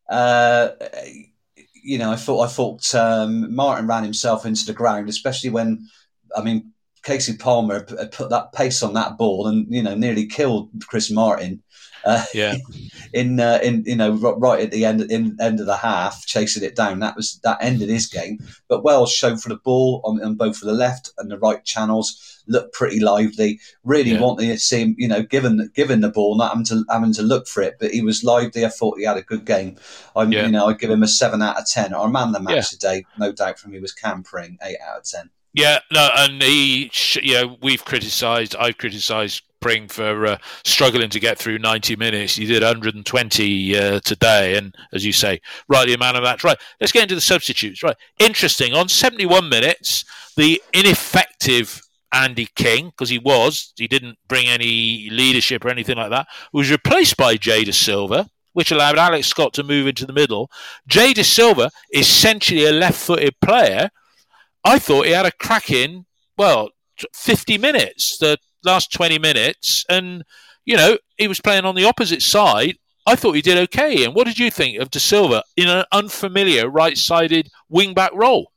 uh, 0.09 0.70
you 1.84 1.97
know, 1.97 2.11
I 2.11 2.15
thought 2.15 2.41
I 2.41 2.47
thought 2.47 2.95
um, 2.95 3.53
Martin 3.53 3.88
ran 3.88 4.03
himself 4.03 4.45
into 4.45 4.65
the 4.65 4.73
ground, 4.73 5.09
especially 5.09 5.49
when, 5.49 5.88
I 6.36 6.41
mean, 6.41 6.71
Kasey 7.03 7.39
Palmer 7.39 7.82
put 7.82 8.30
that 8.30 8.53
pace 8.53 8.84
on 8.84 8.93
that 8.93 9.17
ball 9.17 9.47
and 9.47 9.65
you 9.73 9.82
know 9.82 9.95
nearly 9.95 10.25
killed 10.25 10.69
Chris 10.88 11.09
Martin. 11.09 11.63
Uh, 12.06 12.26
yeah. 12.34 12.56
In 13.12 13.39
uh, 13.39 13.60
in 13.64 13.84
you 13.88 13.95
know 13.95 14.12
right 14.12 14.62
at 14.62 14.70
the 14.70 14.86
end 14.86 15.02
in 15.02 15.36
end 15.41 15.60
of 15.60 15.66
the 15.66 15.78
half, 15.78 16.28
chasing 16.28 16.64
it 16.64 16.76
down. 16.76 17.00
That 17.00 17.16
was 17.16 17.39
that 17.43 17.58
ended 17.60 17.89
his 17.89 18.06
game. 18.06 18.38
But 18.68 18.84
Wells 18.84 19.12
showed 19.12 19.41
for 19.41 19.50
the 19.50 19.56
ball 19.56 20.02
on, 20.04 20.24
on 20.24 20.36
both 20.36 20.58
for 20.58 20.68
the 20.68 20.74
left 20.74 21.12
and 21.18 21.32
the 21.32 21.39
right 21.39 21.66
channels. 21.66 22.43
Looked 22.45 22.72
pretty 22.72 23.00
lively. 23.00 23.60
Really 23.84 24.12
yeah. 24.12 24.22
wanted 24.22 24.45
to 24.45 24.60
see 24.60 24.82
him, 24.82 24.95
you 25.00 25.08
know, 25.08 25.24
given 25.24 25.72
given 25.74 26.02
the 26.02 26.10
ball, 26.10 26.38
not 26.38 26.50
having 26.50 26.66
to 26.66 26.86
having 26.88 27.14
to 27.14 27.24
look 27.24 27.47
for 27.47 27.64
it. 27.64 27.78
But 27.80 27.89
he 27.89 28.02
was 28.04 28.24
lively. 28.24 28.64
I 28.64 28.70
thought 28.70 29.00
he 29.00 29.06
had 29.06 29.18
a 29.18 29.24
good 29.24 29.45
game. 29.45 29.78
I 30.16 30.22
yeah. 30.26 30.45
you 30.45 30.52
know 30.52 30.68
I'd 30.68 30.78
give 30.78 30.91
him 30.91 31.02
a 31.02 31.08
seven 31.08 31.41
out 31.41 31.58
of 31.58 31.66
ten. 31.66 31.95
Our 31.95 32.10
man 32.10 32.32
the 32.32 32.39
match 32.39 32.56
yeah. 32.56 32.62
today, 32.62 33.06
no 33.18 33.32
doubt 33.32 33.58
from 33.58 33.72
me, 33.72 33.80
was 33.80 33.93
Cam 33.93 34.22
Pring, 34.22 34.60
eight 34.62 34.78
out 34.88 35.00
of 35.00 35.04
ten. 35.06 35.32
Yeah, 35.54 35.80
no, 35.91 36.10
and 36.16 36.41
he, 36.41 36.91
know, 37.24 37.58
we've 37.62 37.84
criticised, 37.84 38.56
I've 38.56 38.78
criticised 38.78 39.43
Pring 39.62 39.89
for 39.89 40.26
uh, 40.26 40.38
struggling 40.64 41.10
to 41.10 41.20
get 41.20 41.38
through 41.38 41.60
90 41.60 41.97
minutes. 41.97 42.36
He 42.36 42.45
did 42.45 42.64
120 42.64 43.78
uh, 43.78 44.00
today, 44.00 44.58
and 44.58 44.74
as 44.93 45.06
you 45.06 45.12
say, 45.12 45.41
rightly 45.68 45.93
a 45.93 45.97
man 45.97 46.16
of 46.16 46.24
match. 46.24 46.45
Right, 46.45 46.58
let's 46.80 46.93
get 46.93 47.04
into 47.04 47.16
the 47.16 47.22
substitutes. 47.22 47.84
Right, 47.84 47.97
interesting. 48.20 48.74
On 48.74 48.88
71 48.88 49.50
minutes, 49.50 50.06
the 50.38 50.62
ineffective 50.74 51.82
Andy 52.14 52.47
King, 52.56 52.88
because 52.88 53.10
he 53.10 53.20
was, 53.20 53.74
he 53.76 53.88
didn't 53.88 54.18
bring 54.30 54.47
any 54.47 55.10
leadership 55.10 55.66
or 55.66 55.70
anything 55.70 55.97
like 55.97 56.12
that, 56.12 56.28
was 56.54 56.72
replaced 56.72 57.18
by 57.18 57.36
Jay 57.36 57.66
Silva. 57.66 58.30
which 58.54 58.72
allowed 58.72 58.97
Alex 58.97 59.28
Scott 59.28 59.54
to 59.54 59.64
move 59.64 59.88
into 59.88 60.06
the 60.06 60.14
middle. 60.14 60.50
Jay 60.88 61.14
Dasilva, 61.14 61.70
essentially 61.93 62.66
a 62.66 62.72
left 62.72 62.97
footed 62.97 63.39
player, 63.41 63.89
I 64.70 64.78
thought 64.78 65.07
he 65.07 65.13
had 65.13 65.26
a 65.26 65.32
cracking, 65.32 66.05
well, 66.38 66.70
50 67.15 67.57
minutes, 67.57 68.20
the 68.20 68.38
last 68.63 68.93
20 68.93 69.17
minutes, 69.17 69.84
and, 69.89 70.24
you 70.63 70.78
know, 70.78 70.99
he 71.17 71.28
was 71.28 71.41
playing 71.41 71.65
on 71.65 71.74
the 71.74 71.86
opposite 71.86 72.22
side. 72.22 72.78
I 73.07 73.15
thought 73.15 73.32
he 73.32 73.41
did 73.41 73.57
okay. 73.57 74.05
And 74.05 74.13
what 74.13 74.28
did 74.28 74.38
you 74.38 74.51
think 74.51 74.78
of 74.78 74.91
Dasilva 74.91 75.41
in 75.57 75.70
an 75.70 75.86
unfamiliar 75.91 76.70
right 76.70 76.95
sided 76.95 77.49
wing 77.67 77.95
back 77.95 78.11
role? 78.13 78.51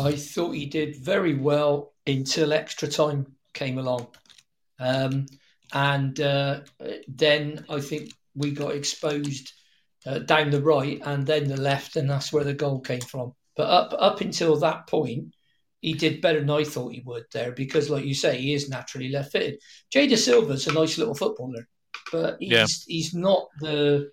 I 0.00 0.12
thought 0.16 0.52
he 0.52 0.64
did 0.64 0.96
very 0.96 1.34
well 1.34 1.92
until 2.06 2.54
extra 2.54 2.88
time 2.88 3.26
came 3.52 3.76
along. 3.76 4.06
Um, 4.78 5.26
and 5.74 6.18
uh, 6.18 6.60
then 7.06 7.66
I 7.68 7.78
think 7.78 8.08
we 8.34 8.52
got 8.52 8.74
exposed 8.74 9.52
uh, 10.06 10.20
down 10.20 10.48
the 10.48 10.62
right 10.62 10.98
and 11.04 11.26
then 11.26 11.48
the 11.48 11.60
left, 11.60 11.96
and 11.96 12.08
that's 12.08 12.32
where 12.32 12.44
the 12.44 12.54
goal 12.54 12.80
came 12.80 13.02
from. 13.02 13.34
But 13.56 13.68
up 13.68 13.94
up 13.98 14.20
until 14.20 14.56
that 14.56 14.86
point, 14.86 15.34
he 15.80 15.92
did 15.92 16.20
better 16.20 16.40
than 16.40 16.50
I 16.50 16.64
thought 16.64 16.94
he 16.94 17.02
would 17.04 17.24
there 17.32 17.52
because, 17.52 17.90
like 17.90 18.04
you 18.04 18.14
say, 18.14 18.40
he 18.40 18.54
is 18.54 18.70
naturally 18.70 19.10
left 19.10 19.32
footed. 19.32 19.60
Jay 19.90 20.08
Dasilva's 20.08 20.66
a 20.66 20.72
nice 20.72 20.96
little 20.96 21.14
footballer, 21.14 21.68
but 22.10 22.36
he's 22.40 22.50
yeah. 22.50 22.66
he's 22.86 23.14
not 23.14 23.48
the 23.60 24.10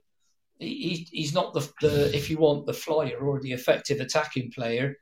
he, 0.58 1.08
he's 1.12 1.34
not 1.34 1.54
the, 1.54 1.72
the 1.82 2.16
if 2.16 2.30
you 2.30 2.38
want 2.38 2.66
the 2.66 2.74
flyer 2.74 3.18
or 3.18 3.40
the 3.40 3.54
effective 3.54 4.02
attacking 4.02 4.52
player 4.52 4.98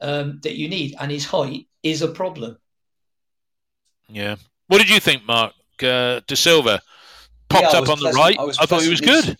um, 0.00 0.38
that 0.42 0.56
you 0.56 0.68
need, 0.68 0.94
and 1.00 1.10
his 1.10 1.24
height 1.24 1.66
is 1.82 2.02
a 2.02 2.08
problem. 2.08 2.58
Yeah. 4.08 4.36
What 4.68 4.78
did 4.78 4.90
you 4.90 5.00
think, 5.00 5.26
Mark? 5.26 5.54
Uh, 5.80 6.20
Dasilva 6.28 6.80
popped 7.48 7.72
yeah, 7.72 7.78
up 7.78 7.88
on 7.88 7.98
pleasant, 7.98 8.12
the 8.12 8.18
right. 8.18 8.38
I, 8.38 8.44
I 8.44 8.66
thought 8.66 8.82
he 8.82 8.90
was 8.90 9.00
good 9.00 9.36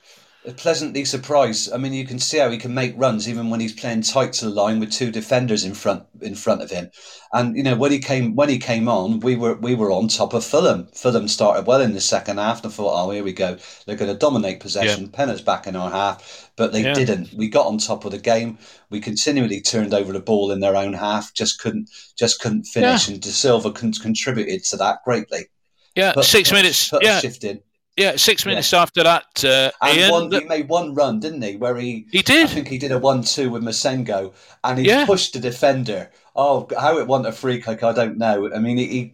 pleasantly 0.56 1.04
surprised. 1.04 1.72
I 1.72 1.76
mean, 1.76 1.92
you 1.92 2.06
can 2.06 2.18
see 2.18 2.38
how 2.38 2.50
he 2.50 2.56
can 2.56 2.72
make 2.72 2.94
runs 2.96 3.28
even 3.28 3.50
when 3.50 3.60
he's 3.60 3.78
playing 3.78 4.02
tight 4.02 4.32
to 4.34 4.46
the 4.46 4.50
line 4.50 4.80
with 4.80 4.90
two 4.90 5.10
defenders 5.10 5.64
in 5.64 5.74
front 5.74 6.04
in 6.22 6.34
front 6.34 6.62
of 6.62 6.70
him. 6.70 6.90
And 7.32 7.56
you 7.56 7.62
know 7.62 7.76
when 7.76 7.92
he 7.92 7.98
came 7.98 8.34
when 8.34 8.48
he 8.48 8.58
came 8.58 8.88
on, 8.88 9.20
we 9.20 9.36
were 9.36 9.54
we 9.54 9.74
were 9.74 9.92
on 9.92 10.08
top 10.08 10.32
of 10.32 10.44
Fulham. 10.44 10.88
Fulham 10.94 11.28
started 11.28 11.66
well 11.66 11.80
in 11.80 11.92
the 11.92 12.00
second 12.00 12.38
half. 12.38 12.64
And 12.64 12.72
I 12.72 12.74
thought, 12.74 13.06
oh, 13.06 13.10
here 13.10 13.22
we 13.22 13.32
go. 13.32 13.58
They're 13.84 13.96
going 13.96 14.12
to 14.12 14.18
dominate 14.18 14.60
possession. 14.60 15.12
Yeah. 15.16 15.36
Back 15.44 15.66
in 15.66 15.76
our 15.76 15.90
half, 15.90 16.50
but 16.56 16.72
they 16.72 16.82
yeah. 16.82 16.94
didn't. 16.94 17.32
We 17.34 17.48
got 17.48 17.66
on 17.66 17.78
top 17.78 18.04
of 18.04 18.10
the 18.12 18.18
game. 18.18 18.58
We 18.88 19.00
continually 19.00 19.60
turned 19.60 19.94
over 19.94 20.12
the 20.12 20.20
ball 20.20 20.50
in 20.50 20.60
their 20.60 20.76
own 20.76 20.92
half. 20.92 21.34
Just 21.34 21.60
couldn't 21.60 21.88
just 22.18 22.40
couldn't 22.40 22.64
finish. 22.64 23.08
Yeah. 23.08 23.14
And 23.14 23.22
Dasilva 23.22 23.74
contributed 23.74 24.64
to 24.64 24.76
that 24.78 24.98
greatly. 25.04 25.46
Yeah, 25.94 26.12
put, 26.12 26.24
six 26.24 26.50
put, 26.50 26.56
minutes. 26.56 26.88
Put 26.88 27.04
yeah. 27.04 27.20
shift 27.20 27.44
in. 27.44 27.60
Yeah, 28.00 28.16
six 28.16 28.46
minutes 28.46 28.72
yeah. 28.72 28.80
after 28.80 29.02
that, 29.02 29.44
uh, 29.44 29.70
and 29.82 29.98
Ian, 29.98 30.10
one, 30.10 30.32
he 30.32 30.44
made 30.44 30.68
one 30.70 30.94
run, 30.94 31.20
didn't 31.20 31.42
he? 31.42 31.56
Where 31.56 31.76
he 31.76 32.06
he 32.10 32.22
did. 32.22 32.46
I 32.46 32.50
think 32.50 32.68
he 32.68 32.78
did 32.78 32.92
a 32.92 32.98
one-two 32.98 33.50
with 33.50 33.62
Massengo, 33.62 34.32
and 34.64 34.78
he 34.78 34.86
yeah. 34.86 35.04
pushed 35.04 35.34
the 35.34 35.38
defender. 35.38 36.10
Oh, 36.34 36.66
how 36.78 36.96
it 36.96 37.06
won 37.06 37.26
a 37.26 37.32
free 37.32 37.60
kick, 37.60 37.82
I 37.82 37.92
don't 37.92 38.16
know. 38.16 38.50
I 38.54 38.58
mean, 38.58 38.78
he, 38.78 39.12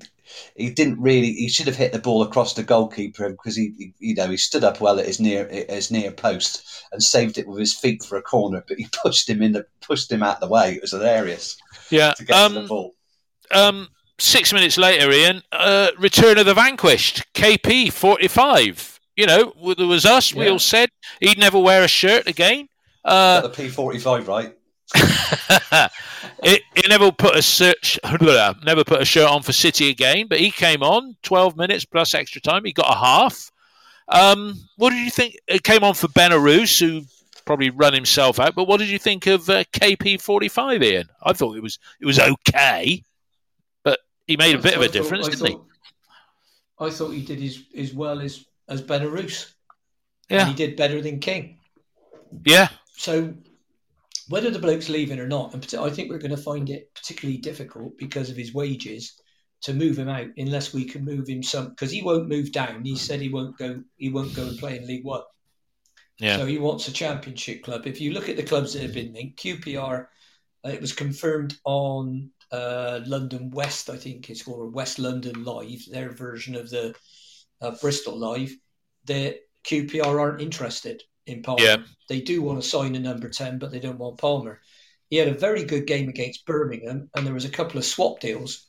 he 0.55 0.71
didn't 0.71 1.03
really. 1.03 1.33
He 1.33 1.49
should 1.49 1.67
have 1.67 1.75
hit 1.75 1.93
the 1.93 1.99
ball 1.99 2.23
across 2.23 2.55
the 2.55 2.63
goalkeeper 2.63 3.29
because 3.31 3.57
he, 3.57 3.73
he, 3.77 3.95
you 3.99 4.15
know, 4.15 4.29
he 4.29 4.37
stood 4.37 4.63
up 4.63 4.81
well 4.81 5.01
at 5.01 5.07
his 5.07 5.19
near 5.19 5.49
his 5.49 5.91
near 5.91 6.13
post 6.13 6.63
and 6.93 7.03
saved 7.03 7.39
it 7.39 7.49
with 7.49 7.59
his 7.59 7.75
feet 7.75 8.05
for 8.05 8.17
a 8.17 8.23
corner. 8.23 8.63
But 8.69 8.79
he 8.79 8.87
pushed 9.03 9.29
him 9.29 9.43
in 9.43 9.51
the 9.51 9.67
pushed 9.81 10.13
him 10.13 10.23
out 10.23 10.39
the 10.39 10.47
way. 10.47 10.75
It 10.75 10.83
was 10.83 10.93
hilarious. 10.93 11.57
Yeah. 11.91 12.13
To 12.13 12.25
get 12.25 12.37
um, 12.37 12.55
to 12.55 12.61
the 12.61 12.69
ball. 12.69 12.95
Um, 13.51 13.89
six 14.19 14.53
minutes 14.53 14.79
later, 14.79 15.11
Ian, 15.11 15.43
uh, 15.53 15.91
Return 15.99 16.39
of 16.39 16.47
the 16.47 16.55
Vanquished, 16.55 17.25
KP 17.35 17.93
45. 17.93 19.01
You 19.17 19.27
know, 19.27 19.75
there 19.77 19.87
was 19.87 20.05
us. 20.05 20.33
Yeah. 20.33 20.41
We 20.41 20.49
all 20.49 20.59
said 20.59 20.91
he'd 21.21 21.39
never 21.39 21.59
wear 21.59 21.83
a 21.83 21.89
shirt 21.89 22.27
again. 22.27 22.69
Uh, 23.05 23.41
the 23.41 23.49
P45, 23.51 24.27
right? 24.27 24.53
it, 26.43 26.63
he 26.75 26.89
never 26.89 27.11
put 27.11 27.37
a 27.37 27.43
search, 27.43 27.99
never 28.65 28.85
put 28.85 29.01
a 29.01 29.05
shirt 29.05 29.29
on 29.29 29.43
for 29.43 29.53
City 29.53 29.91
again, 29.91 30.27
but 30.29 30.39
he 30.39 30.51
came 30.51 30.83
on 30.83 31.17
12 31.23 31.57
minutes 31.57 31.85
plus 31.85 32.15
extra 32.15 32.41
time. 32.41 32.65
He 32.65 32.73
got 32.73 32.91
a 32.91 32.99
half. 32.99 33.51
Um, 34.09 34.55
what 34.77 34.91
did 34.91 35.05
you 35.05 35.11
think? 35.11 35.37
It 35.49 35.65
came 35.65 35.83
on 35.83 35.95
for 35.95 36.09
Benarous, 36.09 36.79
who 36.79 37.03
probably 37.45 37.71
run 37.71 37.95
himself 37.95 38.39
out. 38.39 38.55
But 38.55 38.65
what 38.65 38.79
did 38.79 38.89
you 38.89 38.99
think 38.99 39.27
of 39.27 39.49
uh, 39.49 39.65
KP45, 39.73 40.83
Ian? 40.83 41.09
I 41.23 41.33
thought 41.33 41.57
it 41.57 41.63
was 41.63 41.79
it 42.01 42.07
was 42.07 42.19
okay. 42.19 43.03
He 44.27 44.37
made 44.37 44.55
a 44.55 44.59
bit 44.59 44.75
of 44.75 44.83
a 44.83 44.89
difference, 44.89 45.29
didn't 45.29 45.41
thought, 45.41 45.67
he? 46.81 46.87
I 46.87 46.91
thought 46.91 47.11
he 47.11 47.23
did 47.23 47.43
as, 47.43 47.63
as 47.77 47.95
well 47.95 48.21
as, 48.21 48.45
as 48.69 48.83
Benarous. 48.83 49.53
Yeah. 50.29 50.41
And 50.41 50.49
he 50.49 50.55
did 50.55 50.77
better 50.77 51.01
than 51.01 51.21
King. 51.21 51.59
Yeah. 52.45 52.69
So 52.97 53.35
whether 54.29 54.51
the 54.51 54.59
bloke's 54.59 54.89
leaving 54.89 55.21
or 55.21 55.29
not, 55.29 55.55
and 55.55 55.75
I 55.79 55.91
think 55.91 56.11
we're 56.11 56.19
going 56.19 56.35
to 56.35 56.37
find 56.37 56.69
it 56.69 56.93
particularly 56.95 57.39
difficult 57.39 57.97
because 57.99 58.31
of 58.31 58.37
his 58.37 58.53
wages 58.53 59.21
to 59.63 59.73
move 59.73 59.99
him 59.99 60.09
out 60.09 60.29
unless 60.37 60.75
we 60.75 60.85
can 60.85 61.05
move 61.05 61.29
him 61.29 61.43
some 61.43 61.71
because 61.71 61.91
he 61.91 62.03
won't 62.03 62.29
move 62.29 62.53
down. 62.53 62.85
He 62.85 62.97
said 62.97 63.21
he 63.21 63.29
won't 63.29 63.57
go. 63.57 63.83
He 63.97 64.09
won't 64.09 64.35
go 64.35 64.47
and 64.47 64.59
play 64.59 64.77
in 64.77 64.87
League 64.87 65.05
One. 65.05 65.23
Yeah. 66.19 66.37
So 66.37 66.47
he 66.47 66.59
wants 66.59 66.89
a 66.89 66.93
championship 66.93 67.63
club. 67.63 67.87
If 67.87 68.01
you 68.01 68.13
look 68.13 68.29
at 68.29 68.37
the 68.37 68.43
clubs 68.43 68.73
that 68.73 68.83
have 68.83 68.95
been 68.95 69.13
linked, 69.13 69.39
QPR, 69.43 70.07
uh, 70.65 70.69
it 70.69 70.81
was 70.81 70.93
confirmed 70.93 71.57
on 71.65 72.31
uh, 72.53 73.01
London 73.07 73.51
West, 73.51 73.91
I 73.91 73.97
think 73.97 74.31
it's 74.31 74.43
called 74.43 74.75
West 74.75 74.99
London 74.99 75.45
Live, 75.45 75.81
their 75.91 76.11
version 76.11 76.55
of 76.55 76.71
the 76.71 76.95
uh, 77.61 77.73
Bristol 77.81 78.19
Live, 78.19 78.55
the 79.05 79.39
QPR 79.65 80.21
aren't 80.21 80.43
interested 80.43 81.03
in 81.27 81.43
Palmer. 81.43 81.63
Yeah. 81.63 81.77
They 82.09 82.21
do 82.21 82.43
want 82.43 82.63
to 82.63 82.69
sign 82.69 82.95
a 82.95 83.01
number 83.01 83.29
10, 83.29 83.59
but 83.59 83.71
they 83.71 83.81
don't 83.81 83.99
want 83.99 84.19
Palmer. 84.19 84.61
He 85.11 85.17
had 85.17 85.29
a 85.29 85.35
very 85.35 85.65
good 85.65 85.87
game 85.87 86.09
against 86.09 86.47
Birmingham, 86.47 87.11
and 87.15 87.27
there 87.27 87.35
was 87.35 87.45
a 87.45 87.51
couple 87.51 87.79
of 87.79 87.85
swap 87.85 88.21
deals 88.21 88.67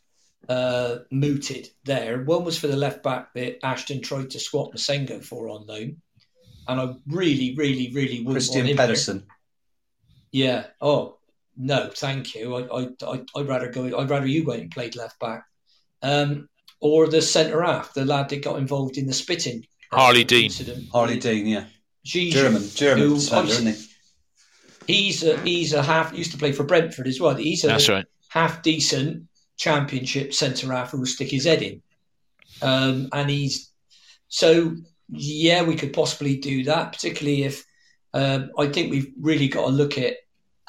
uh, 0.49 0.97
mooted 1.11 1.69
there. 1.83 2.23
One 2.23 2.43
was 2.43 2.57
for 2.57 2.67
the 2.67 2.75
left 2.75 3.03
back 3.03 3.33
that 3.33 3.65
Ashton 3.65 4.01
tried 4.01 4.31
to 4.31 4.39
swap 4.39 4.73
Massengo 4.73 5.23
for 5.23 5.49
on 5.49 5.65
loan. 5.65 5.97
And 6.67 6.81
I 6.81 6.93
really, 7.07 7.55
really, 7.55 7.91
really 7.93 8.21
would 8.23 8.33
Christian 8.33 8.61
want 8.61 8.69
him 8.69 8.77
Pedersen. 8.77 9.17
There. 9.19 9.27
Yeah. 10.31 10.65
Oh, 10.81 11.16
no, 11.57 11.89
thank 11.93 12.35
you. 12.35 12.55
I, 12.55 12.81
I, 12.81 12.89
I, 13.05 13.23
would 13.35 13.47
rather 13.47 13.69
go. 13.69 13.85
I'd 13.97 14.09
rather 14.09 14.27
you 14.27 14.45
went 14.45 14.61
and 14.61 14.71
played 14.71 14.95
left 14.95 15.19
back, 15.19 15.43
um, 16.01 16.47
or 16.79 17.07
the 17.07 17.21
centre 17.21 17.63
half, 17.63 17.93
the 17.93 18.05
lad 18.05 18.29
that 18.29 18.43
got 18.43 18.59
involved 18.59 18.97
in 18.97 19.07
the 19.07 19.13
spitting. 19.13 19.65
Harley 19.91 20.23
Harlee 20.23 20.49
Dean. 20.49 20.87
Harlee 20.93 21.19
Dean, 21.19 21.47
yeah. 21.47 21.65
German, 22.03 22.63
German, 22.73 23.03
who, 23.03 23.15
isn't 23.15 23.67
he? 23.67 23.87
he's 24.87 25.23
a, 25.23 25.37
he's 25.41 25.73
a 25.73 25.83
half 25.83 26.13
used 26.13 26.31
to 26.31 26.37
play 26.37 26.53
for 26.53 26.63
Brentford 26.63 27.07
as 27.07 27.19
well. 27.19 27.35
He's 27.35 27.63
a 27.63 27.67
That's 27.67 27.89
right. 27.89 28.05
half 28.29 28.63
decent 28.63 29.27
championship 29.57 30.33
centre 30.33 30.71
half 30.71 30.91
who 30.91 30.99
will 30.99 31.05
stick 31.05 31.29
his 31.29 31.45
head 31.45 31.61
in. 31.61 31.81
Um, 32.61 33.09
and 33.11 33.29
he's 33.29 33.71
so 34.29 34.75
yeah, 35.09 35.63
we 35.63 35.75
could 35.75 35.93
possibly 35.93 36.37
do 36.37 36.63
that, 36.65 36.91
particularly 36.93 37.43
if 37.43 37.65
um, 38.13 38.51
I 38.57 38.67
think 38.67 38.91
we've 38.91 39.11
really 39.19 39.47
got 39.47 39.67
to 39.67 39.71
look 39.71 39.97
at 39.97 40.15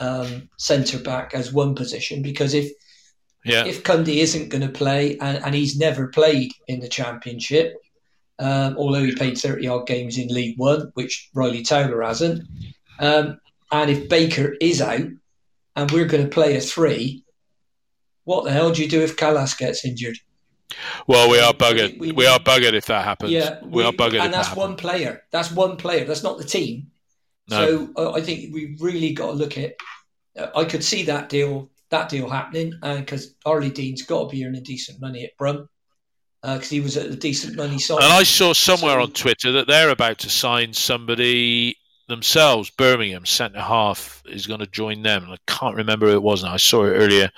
um, 0.01 0.49
centre 0.59 0.99
back 0.99 1.35
as 1.35 1.53
one 1.53 1.75
position 1.75 2.23
because 2.23 2.55
if 2.55 2.71
Yeah. 3.45 3.65
if 3.67 3.83
Cundy 3.83 4.17
isn't 4.19 4.49
going 4.51 4.63
to 4.67 4.69
play 4.69 5.19
and, 5.19 5.43
and 5.45 5.55
he's 5.55 5.79
never 5.79 6.09
played 6.09 6.53
in 6.67 6.81
the 6.81 6.89
championship, 6.89 7.75
um, 8.39 8.77
although 8.79 9.03
he 9.03 9.15
played 9.15 9.39
30 9.39 9.67
odd 9.69 9.87
games 9.87 10.19
in 10.19 10.29
League 10.29 10.59
One, 10.59 10.91
which 10.95 11.29
Ryley 11.35 11.63
Towler 11.65 12.03
hasn't, 12.03 12.43
um, 13.01 13.39
and 13.73 13.91
if 13.91 14.09
Baker 14.09 14.55
is 14.61 14.81
out 14.81 15.09
and 15.77 15.91
we're 15.91 16.07
going 16.07 16.25
to 16.25 16.29
play 16.31 16.57
a 16.57 16.61
three, 16.61 17.25
what 18.25 18.45
the 18.45 18.53
hell 18.53 18.71
do 18.73 18.83
you 18.83 18.89
do 18.89 19.01
if 19.03 19.17
Kalas 19.17 19.57
gets 19.59 19.85
injured? 19.85 20.19
Well, 21.07 21.31
we 21.31 21.41
are 21.41 21.55
buggered. 21.55 21.99
We- 21.99 22.09
We, 22.09 22.13
we- 22.13 22.27
are 22.27 22.39
buggered 22.39 22.75
if 22.75 22.87
that 22.87 23.05
happens. 23.05 23.33
Yeah, 23.33 23.59
we, 23.65 23.83
are 23.83 23.93
buggered. 23.93 24.21
and 24.21 24.33
that 24.35 24.45
that's 24.45 24.55
one 24.57 24.77
player. 24.77 25.23
That's 25.33 25.51
one 25.51 25.77
player. 25.77 26.05
That's 26.05 26.23
not 26.23 26.39
the 26.39 26.45
team. 26.45 26.91
No. 27.51 27.67
So 27.67 27.91
uh, 27.97 28.13
I 28.13 28.21
think 28.21 28.55
we 28.55 28.77
really 28.81 29.13
got 29.13 29.27
to 29.27 29.33
look 29.33 29.59
at. 29.59 29.75
Uh, 30.39 30.49
I 30.55 30.65
could 30.65 30.85
see 30.85 31.03
that 31.05 31.29
deal, 31.29 31.71
that 31.91 32.09
deal 32.09 32.29
happening, 32.29 32.73
because 32.83 33.35
Arlie 33.45 33.71
Dean's 33.71 34.03
got 34.03 34.25
to 34.25 34.29
be 34.37 34.45
earning 34.45 34.63
decent 34.63 35.01
money 35.01 35.25
at 35.25 35.37
Brum, 35.39 35.69
because 36.43 36.69
he 36.69 36.81
was 36.81 36.97
at 36.97 37.07
a 37.07 37.17
decent 37.17 37.57
money 37.57 37.79
side. 37.79 38.03
And 38.03 38.13
I 38.13 38.23
saw 38.23 38.53
somewhere 38.53 38.97
So- 38.97 39.03
on 39.03 39.13
Twitter 39.13 39.53
that 39.53 39.67
they're 39.67 39.91
about 39.91 40.19
to 40.19 40.31
sign 40.31 40.73
somebody 40.73 41.77
themselves. 42.09 42.71
Birmingham 42.71 43.27
centre 43.27 43.61
half 43.61 44.23
is 44.27 44.47
going 44.47 44.61
to 44.61 44.67
join 44.67 45.03
them, 45.03 45.29
I 45.31 45.37
can't 45.47 45.77
remember 45.77 46.07
who 46.07 46.15
it 46.15 46.23
was 46.23 46.43
now. 46.43 46.55
I 46.55 46.57
saw 46.57 46.85
it 46.85 46.93
earlier 46.93 47.31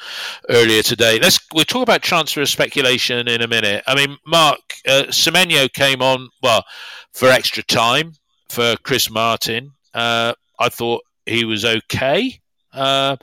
earlier 0.49 0.83
today. 0.83 1.19
Let's 1.19 1.41
we'll 1.53 1.65
talk 1.65 1.83
about 1.83 2.03
transfer 2.03 2.47
speculation 2.47 3.27
in 3.27 3.43
a 3.43 3.49
minute. 3.49 3.83
I 3.89 3.97
mean, 3.97 4.17
Mark 4.27 4.61
uh, 4.87 5.05
Semenyo 5.09 5.73
came 5.73 6.03
on 6.03 6.29
well 6.43 6.65
for 7.13 7.29
extra 7.29 7.65
time 7.65 8.13
for 8.49 8.77
Chris 8.85 9.11
Martin. 9.11 9.73
Uh, 9.95 10.35
I 10.59 10.69
thought 10.69 11.03
he 11.27 11.45
was 11.45 11.65
okay. 11.65 12.41
Uh, 12.73 13.17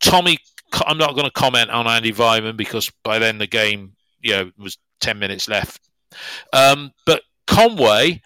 Tommy, 0.00 0.38
I'm 0.86 0.98
not 0.98 1.14
going 1.14 1.26
to 1.26 1.30
comment 1.30 1.70
on 1.70 1.86
Andy 1.86 2.12
Weimann 2.12 2.56
because 2.56 2.90
by 3.02 3.18
then 3.18 3.38
the 3.38 3.46
game, 3.46 3.92
you 4.20 4.32
know, 4.32 4.50
was 4.58 4.78
ten 5.00 5.18
minutes 5.18 5.48
left. 5.48 5.80
Um, 6.52 6.92
but 7.06 7.22
Conway, 7.46 8.22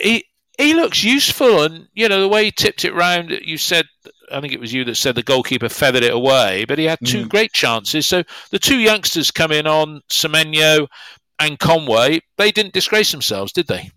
he 0.00 0.24
he 0.58 0.74
looks 0.74 1.04
useful, 1.04 1.62
and 1.62 1.88
you 1.94 2.08
know 2.08 2.20
the 2.20 2.28
way 2.28 2.44
he 2.44 2.50
tipped 2.50 2.84
it 2.84 2.94
round. 2.94 3.30
You 3.30 3.58
said, 3.58 3.86
I 4.32 4.40
think 4.40 4.52
it 4.52 4.60
was 4.60 4.72
you 4.72 4.84
that 4.84 4.96
said 4.96 5.14
the 5.14 5.22
goalkeeper 5.22 5.68
feathered 5.68 6.04
it 6.04 6.12
away, 6.14 6.64
but 6.66 6.78
he 6.78 6.84
had 6.84 6.98
two 7.04 7.26
great 7.26 7.52
chances. 7.52 8.06
So 8.06 8.22
the 8.50 8.58
two 8.58 8.78
youngsters 8.78 9.30
coming 9.30 9.66
on, 9.66 10.00
Semenyo 10.10 10.88
and 11.38 11.58
Conway, 11.58 12.20
they 12.38 12.50
didn't 12.50 12.72
disgrace 12.72 13.12
themselves, 13.12 13.52
did 13.52 13.66
they? 13.66 13.90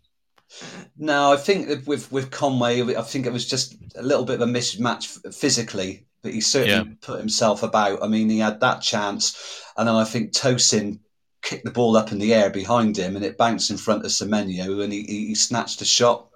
No, 1.02 1.32
I 1.32 1.38
think 1.38 1.88
with 1.88 2.12
with 2.12 2.30
Conway, 2.30 2.82
I 2.96 3.02
think 3.02 3.26
it 3.26 3.34
was 3.34 3.48
just 3.48 3.76
a 3.96 4.04
little 4.04 4.26
bit 4.26 4.42
of 4.42 4.48
a 4.48 4.52
mismatch 4.52 5.34
physically, 5.34 6.06
but 6.22 6.34
he 6.34 6.42
certainly 6.42 6.90
Yeah. 6.90 6.96
put 7.02 7.20
himself 7.20 7.64
about. 7.64 8.04
I 8.04 8.08
mean, 8.08 8.30
he 8.30 8.40
had 8.40 8.60
that 8.60 8.82
chance, 8.82 9.36
and 9.78 9.88
then 9.88 9.96
I 9.96 10.04
think 10.04 10.34
Tosin 10.34 11.00
kicked 11.42 11.64
the 11.64 11.72
ball 11.72 11.96
up 11.96 12.12
in 12.12 12.20
the 12.20 12.34
air 12.34 12.50
behind 12.50 12.98
him, 12.98 13.16
and 13.16 13.24
it 13.24 13.38
bounced 13.38 13.72
in 13.72 13.78
front 13.78 14.04
of 14.04 14.12
Semenyo, 14.12 14.84
and 14.84 14.92
he, 14.92 15.04
he, 15.04 15.28
he 15.28 15.36
snatched 15.36 15.82
a 15.82 15.86
shot 15.86 16.28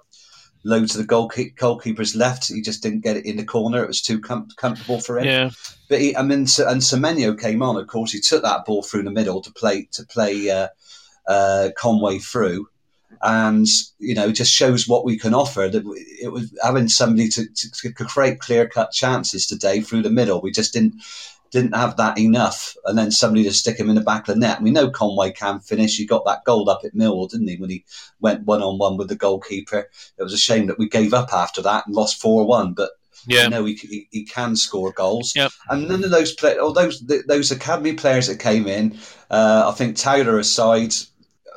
low 0.64 0.86
to 0.86 0.98
the 0.98 1.04
goalkeep, 1.04 1.58
goalkeeper's 1.58 2.16
left. 2.16 2.48
He 2.48 2.62
just 2.62 2.82
didn't 2.82 3.02
get 3.04 3.18
it 3.18 3.26
in 3.26 3.36
the 3.36 3.44
corner. 3.44 3.84
It 3.84 3.88
was 3.90 4.02
too 4.02 4.22
com- 4.22 4.48
comfortable 4.56 5.02
for 5.02 5.20
him. 5.20 5.26
Yeah, 5.26 5.50
But 5.90 6.00
he, 6.00 6.16
I 6.16 6.22
mean, 6.22 6.40
and 6.40 6.48
Semenyo 6.82 7.38
came 7.38 7.62
on. 7.62 7.76
Of 7.76 7.88
course, 7.88 8.14
he 8.14 8.22
took 8.22 8.44
that 8.44 8.64
ball 8.64 8.82
through 8.82 9.04
the 9.04 9.12
middle 9.12 9.42
to 9.42 9.52
play 9.52 9.90
to 9.92 10.06
play 10.06 10.50
uh, 10.50 10.70
uh, 11.28 11.72
Conway 11.78 12.20
through, 12.20 12.70
and 13.22 13.68
you 14.00 14.16
know, 14.16 14.32
just 14.32 14.52
shows 14.52 14.88
what 14.88 15.06
we 15.06 15.18
can 15.18 15.34
offer. 15.34 15.70
That 15.70 15.84
it 16.22 16.32
was 16.32 16.54
having 16.64 16.88
somebody 16.88 17.30
to, 17.30 17.46
to, 17.46 17.72
to 17.72 18.06
create 18.06 18.40
clear 18.40 18.68
cut 18.68 18.92
chances 18.92 19.48
today 19.48 19.82
through 19.82 20.02
the 20.02 20.10
middle. 20.10 20.42
We 20.42 20.52
just 20.52 20.74
didn't 20.74 20.96
didn't 21.54 21.76
have 21.76 21.98
that 21.98 22.18
enough, 22.18 22.76
and 22.86 22.98
then 22.98 23.12
somebody 23.12 23.44
to 23.44 23.54
stick 23.54 23.80
him 23.80 23.88
in 23.88 23.96
the 23.96 24.02
back 24.02 24.28
of 24.28 24.34
the 24.34 24.40
net. 24.40 24.62
We 24.62 24.72
know 24.72 24.90
Conway 24.90 25.32
can 25.32 25.60
finish. 25.60 25.96
He 25.96 26.06
got 26.06 26.26
that 26.26 26.44
goal 26.46 26.68
up 26.68 26.82
at 26.84 26.96
Millwall, 26.96 27.30
didn't 27.30 27.48
he? 27.48 27.58
When 27.58 27.70
he 27.70 27.86
went 28.20 28.46
one 28.46 28.64
on 28.64 28.80
one 28.80 28.98
with 28.98 29.08
the 29.08 29.16
goalkeeper, 29.16 29.88
it 30.18 30.24
was 30.24 30.34
a 30.34 30.38
shame 30.38 30.66
that 30.68 30.80
we 30.80 30.90
gave 30.90 31.14
up 31.14 31.32
after 31.32 31.62
that 31.62 31.86
and 31.86 31.96
lost 31.96 32.20
four 32.20 32.48
one. 32.48 32.74
But 32.74 32.90
yeah, 33.28 33.44
you 33.44 33.50
know 33.52 33.66
he, 33.66 33.76
he, 33.76 34.08
he 34.12 34.26
can 34.26 34.56
score 34.56 34.92
goals. 34.92 35.34
Yep. 35.36 35.52
And 35.70 35.88
none 35.88 36.04
of 36.04 36.10
those 36.10 36.34
play, 36.34 36.58
all 36.58 36.74
those 36.74 37.06
those 37.28 37.52
academy 37.52 37.94
players 37.94 38.28
that 38.28 38.40
came 38.40 38.66
in, 38.68 38.98
uh, 39.30 39.70
I 39.72 39.78
think 39.78 39.96
Taylor 39.96 40.40
aside, 40.40 40.96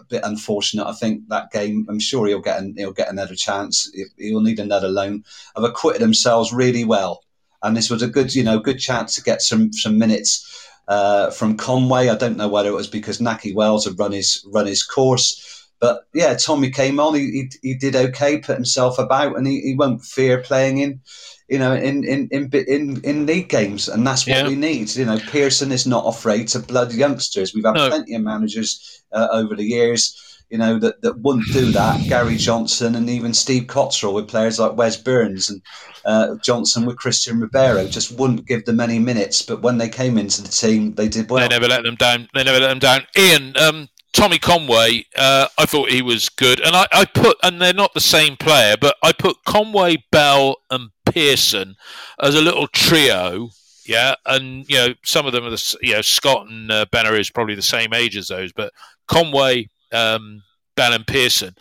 bit 0.08 0.22
unfortunate. 0.24 0.86
I 0.86 0.92
think 0.92 1.28
that 1.28 1.50
game. 1.50 1.86
I'm 1.88 1.98
sure 2.00 2.26
he'll 2.26 2.40
get 2.40 2.58
an, 2.58 2.74
he'll 2.76 2.92
get 2.92 3.10
another 3.10 3.34
chance. 3.34 3.90
He- 3.94 4.04
He'll 4.28 4.40
need 4.40 4.60
another 4.60 4.88
loan. 4.88 5.24
Have 5.54 5.64
acquitted 5.64 6.02
themselves 6.02 6.52
really 6.52 6.84
well, 6.84 7.22
and 7.62 7.76
this 7.76 7.90
was 7.90 8.02
a 8.02 8.08
good 8.08 8.34
you 8.34 8.42
know 8.44 8.58
good 8.58 8.78
chance 8.78 9.14
to 9.14 9.22
get 9.22 9.42
some 9.42 9.72
some 9.72 9.98
minutes. 9.98 10.44
Uh, 10.88 11.30
from 11.30 11.56
Conway, 11.56 12.08
I 12.08 12.14
don't 12.14 12.36
know 12.36 12.48
whether 12.48 12.68
it 12.68 12.74
was 12.74 12.86
because 12.86 13.18
Nahki 13.18 13.52
Wells 13.52 13.84
had 13.86 13.98
run 13.98 14.12
his 14.12 14.46
run 14.52 14.66
his 14.66 14.84
course, 14.84 15.68
but 15.80 16.02
yeah, 16.14 16.34
Tommy 16.34 16.70
came 16.70 17.00
on. 17.00 17.14
He, 17.14 17.48
he, 17.62 17.70
he 17.70 17.74
did 17.74 17.96
okay, 17.96 18.38
put 18.38 18.56
himself 18.56 18.98
about, 18.98 19.36
and 19.36 19.46
he, 19.46 19.60
he 19.60 19.74
won't 19.74 20.04
fear 20.04 20.40
playing 20.40 20.78
in 20.78 21.00
you 21.48 21.58
know, 21.58 21.74
in 21.74 22.04
in 22.04 22.28
in 22.30 22.50
in, 22.52 23.00
in 23.04 23.26
league 23.26 23.48
games, 23.48 23.88
and 23.88 24.06
that's 24.06 24.26
what 24.26 24.36
Yeah. 24.36 24.48
we 24.48 24.56
need. 24.56 24.94
You 24.96 25.04
know, 25.04 25.18
Pearson 25.30 25.72
is 25.72 25.86
not 25.86 26.04
afraid 26.06 26.48
to 26.48 26.58
blood 26.58 26.92
youngsters. 26.92 27.54
We've 27.54 27.64
had 27.64 27.74
No. 27.74 27.88
plenty 27.88 28.14
of 28.14 28.22
managers 28.22 29.02
uh, 29.12 29.28
over 29.30 29.54
the 29.54 29.64
years, 29.64 30.14
you 30.50 30.58
know, 30.58 30.78
that, 30.80 31.00
that 31.02 31.20
wouldn't 31.20 31.46
do 31.52 31.70
that. 31.72 32.00
Gary 32.08 32.36
Johnson 32.36 32.94
and 32.96 33.08
even 33.08 33.32
Steve 33.34 33.64
Cotterill 33.64 34.14
with 34.14 34.28
players 34.28 34.58
like 34.58 34.76
Wes 34.76 34.96
Burns 34.96 35.48
and 35.50 35.62
uh, 36.04 36.36
Johnson 36.42 36.84
with 36.86 36.96
Christian 36.96 37.40
Ribeiro 37.40 37.86
just 37.86 38.12
wouldn't 38.18 38.46
give 38.46 38.64
them 38.64 38.80
any 38.80 38.98
minutes. 38.98 39.42
But 39.42 39.62
when 39.62 39.78
they 39.78 39.88
came 39.88 40.18
into 40.18 40.42
the 40.42 40.48
team, 40.48 40.94
they 40.94 41.08
did 41.08 41.30
well. 41.30 41.40
they 41.40 41.48
never 41.54 41.68
let 41.68 41.82
them 41.84 41.96
down. 41.96 42.28
They 42.34 42.44
never 42.44 42.60
let 42.60 42.68
them 42.68 42.78
down. 42.80 43.06
Ian, 43.16 43.56
um, 43.56 43.88
Tommy 44.12 44.38
Conway, 44.38 45.04
uh, 45.16 45.46
I 45.58 45.66
thought 45.66 45.90
he 45.90 46.00
was 46.02 46.28
good, 46.28 46.60
and 46.60 46.74
I, 46.74 46.86
I 46.92 47.04
put, 47.04 47.36
and 47.42 47.60
they're 47.60 47.74
not 47.74 47.92
the 47.94 48.00
same 48.00 48.36
player, 48.36 48.74
but 48.80 48.96
I 49.02 49.12
put 49.12 49.36
Conway, 49.44 50.04
Bell, 50.10 50.56
and 50.70 50.88
Pearson 51.16 51.76
as 52.20 52.34
a 52.34 52.42
little 52.42 52.68
trio. 52.68 53.48
Yeah, 53.86 54.16
and 54.26 54.68
you 54.68 54.76
know 54.76 54.94
some 55.02 55.26
of 55.26 55.32
them 55.32 55.44
are 55.44 55.50
the 55.50 55.76
you 55.80 55.94
know 55.94 56.02
Scott 56.02 56.46
and 56.46 56.70
uh, 56.70 56.84
Benner 56.92 57.14
is 57.14 57.30
probably 57.30 57.54
the 57.54 57.62
same 57.62 57.94
age 57.94 58.16
as 58.16 58.28
those, 58.28 58.52
but 58.52 58.72
Conway, 59.08 59.70
um, 59.92 60.42
and 60.76 61.06
Pearson, 61.06 61.54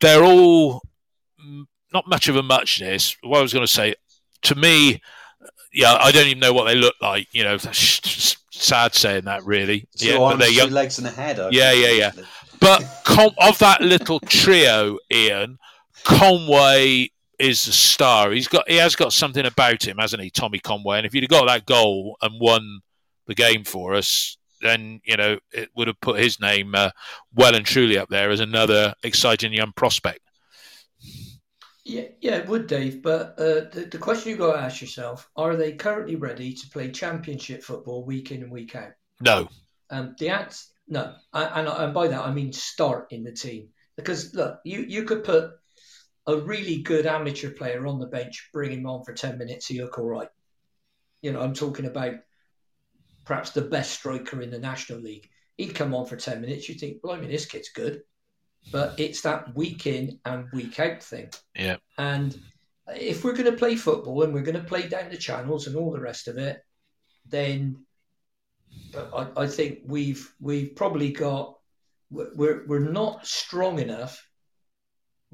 they're 0.00 0.22
all 0.22 0.82
not 1.92 2.06
much 2.06 2.28
of 2.28 2.36
a 2.36 2.42
muchness. 2.42 3.16
What 3.22 3.38
I 3.38 3.42
was 3.42 3.52
going 3.52 3.66
to 3.66 3.72
say, 3.72 3.94
to 4.42 4.54
me, 4.54 5.00
yeah, 5.72 5.94
I 5.94 6.12
don't 6.12 6.26
even 6.26 6.38
know 6.38 6.52
what 6.52 6.66
they 6.66 6.76
look 6.76 6.94
like. 7.00 7.26
You 7.32 7.42
know, 7.42 7.56
sad 7.56 8.94
saying 8.94 9.24
that, 9.24 9.44
really. 9.44 9.88
Two 9.96 10.08
yeah, 10.08 10.18
arms, 10.18 10.34
but 10.34 10.38
they're 10.38 10.48
two 10.50 10.54
young. 10.54 10.70
legs, 10.70 10.98
and 10.98 11.06
a 11.08 11.10
head. 11.10 11.40
I 11.40 11.48
Yeah, 11.50 11.72
yeah, 11.72 11.90
yeah. 11.90 12.12
But 12.60 12.84
Com- 13.04 13.34
of 13.38 13.58
that 13.58 13.80
little 13.80 14.20
trio, 14.20 14.98
Ian 15.10 15.58
Conway 16.04 17.10
is 17.38 17.64
the 17.64 17.72
star. 17.72 18.30
He's 18.30 18.48
got 18.48 18.68
he 18.68 18.76
has 18.76 18.96
got 18.96 19.12
something 19.12 19.46
about 19.46 19.86
him, 19.86 19.98
hasn't 19.98 20.22
he, 20.22 20.30
Tommy 20.30 20.58
Conway? 20.58 20.98
And 20.98 21.06
if 21.06 21.12
he'd 21.12 21.24
have 21.24 21.30
got 21.30 21.46
that 21.46 21.66
goal 21.66 22.16
and 22.22 22.40
won 22.40 22.80
the 23.26 23.34
game 23.34 23.64
for 23.64 23.94
us, 23.94 24.36
then 24.60 25.00
you 25.04 25.16
know 25.16 25.38
it 25.52 25.70
would 25.76 25.88
have 25.88 26.00
put 26.00 26.18
his 26.20 26.40
name 26.40 26.74
uh, 26.74 26.90
well 27.34 27.54
and 27.54 27.66
truly 27.66 27.98
up 27.98 28.08
there 28.08 28.30
as 28.30 28.40
another 28.40 28.94
exciting 29.02 29.52
young 29.52 29.72
prospect. 29.72 30.20
Yeah, 31.84 32.08
yeah, 32.20 32.36
it 32.36 32.48
would, 32.48 32.66
Dave. 32.66 33.02
But 33.02 33.38
uh, 33.38 33.68
the, 33.70 33.88
the 33.90 33.98
question 33.98 34.30
you've 34.30 34.38
got 34.38 34.54
to 34.54 34.60
ask 34.60 34.80
yourself 34.80 35.28
are 35.36 35.56
they 35.56 35.72
currently 35.74 36.16
ready 36.16 36.54
to 36.54 36.68
play 36.70 36.90
championship 36.90 37.62
football 37.62 38.04
week 38.04 38.30
in 38.30 38.42
and 38.42 38.50
week 38.50 38.74
out? 38.74 38.92
No, 39.20 39.48
Um, 39.90 40.14
the 40.18 40.30
answer, 40.30 40.66
no. 40.88 41.14
And, 41.32 41.68
and 41.68 41.94
by 41.94 42.08
that, 42.08 42.24
I 42.24 42.32
mean 42.32 42.52
start 42.52 43.08
in 43.10 43.24
the 43.24 43.32
team. 43.32 43.68
Because, 43.96 44.34
look, 44.34 44.60
you, 44.64 44.80
you 44.80 45.04
could 45.04 45.24
put 45.24 45.52
a 46.26 46.36
really 46.36 46.82
good 46.82 47.06
amateur 47.06 47.50
player 47.50 47.86
on 47.86 47.98
the 47.98 48.06
bench, 48.06 48.48
bring 48.52 48.72
him 48.72 48.86
on 48.86 49.04
for 49.04 49.12
10 49.12 49.38
minutes, 49.38 49.66
he 49.66 49.80
look 49.80 49.98
all 49.98 50.06
right. 50.06 50.28
You 51.20 51.32
know, 51.32 51.40
I'm 51.40 51.54
talking 51.54 51.86
about 51.86 52.14
perhaps 53.24 53.50
the 53.50 53.62
best 53.62 53.92
striker 53.92 54.40
in 54.40 54.50
the 54.50 54.58
National 54.58 55.00
League. 55.00 55.28
He'd 55.56 55.74
come 55.74 55.94
on 55.94 56.06
for 56.06 56.16
10 56.16 56.40
minutes, 56.40 56.68
you 56.68 56.74
think, 56.74 56.98
well, 57.02 57.14
I 57.14 57.20
mean, 57.20 57.30
this 57.30 57.46
kid's 57.46 57.70
good. 57.70 58.02
But 58.72 58.98
it's 58.98 59.20
that 59.22 59.54
week 59.54 59.86
in 59.86 60.18
and 60.24 60.46
week 60.52 60.80
out 60.80 61.02
thing. 61.02 61.28
yeah, 61.54 61.76
And 61.98 62.38
if 62.96 63.22
we're 63.22 63.32
going 63.34 63.50
to 63.50 63.58
play 63.58 63.76
football 63.76 64.22
and 64.22 64.32
we're 64.32 64.42
going 64.42 64.60
to 64.60 64.64
play 64.64 64.88
down 64.88 65.10
the 65.10 65.18
channels 65.18 65.66
and 65.66 65.76
all 65.76 65.92
the 65.92 66.00
rest 66.00 66.28
of 66.28 66.38
it, 66.38 66.60
then 67.26 67.84
I, 69.14 69.28
I 69.36 69.46
think 69.46 69.80
we've 69.86 70.32
we've 70.40 70.74
probably 70.74 71.12
got 71.12 71.58
we're 72.10 72.64
we're 72.66 72.78
not 72.78 73.26
strong 73.26 73.78
enough 73.78 74.26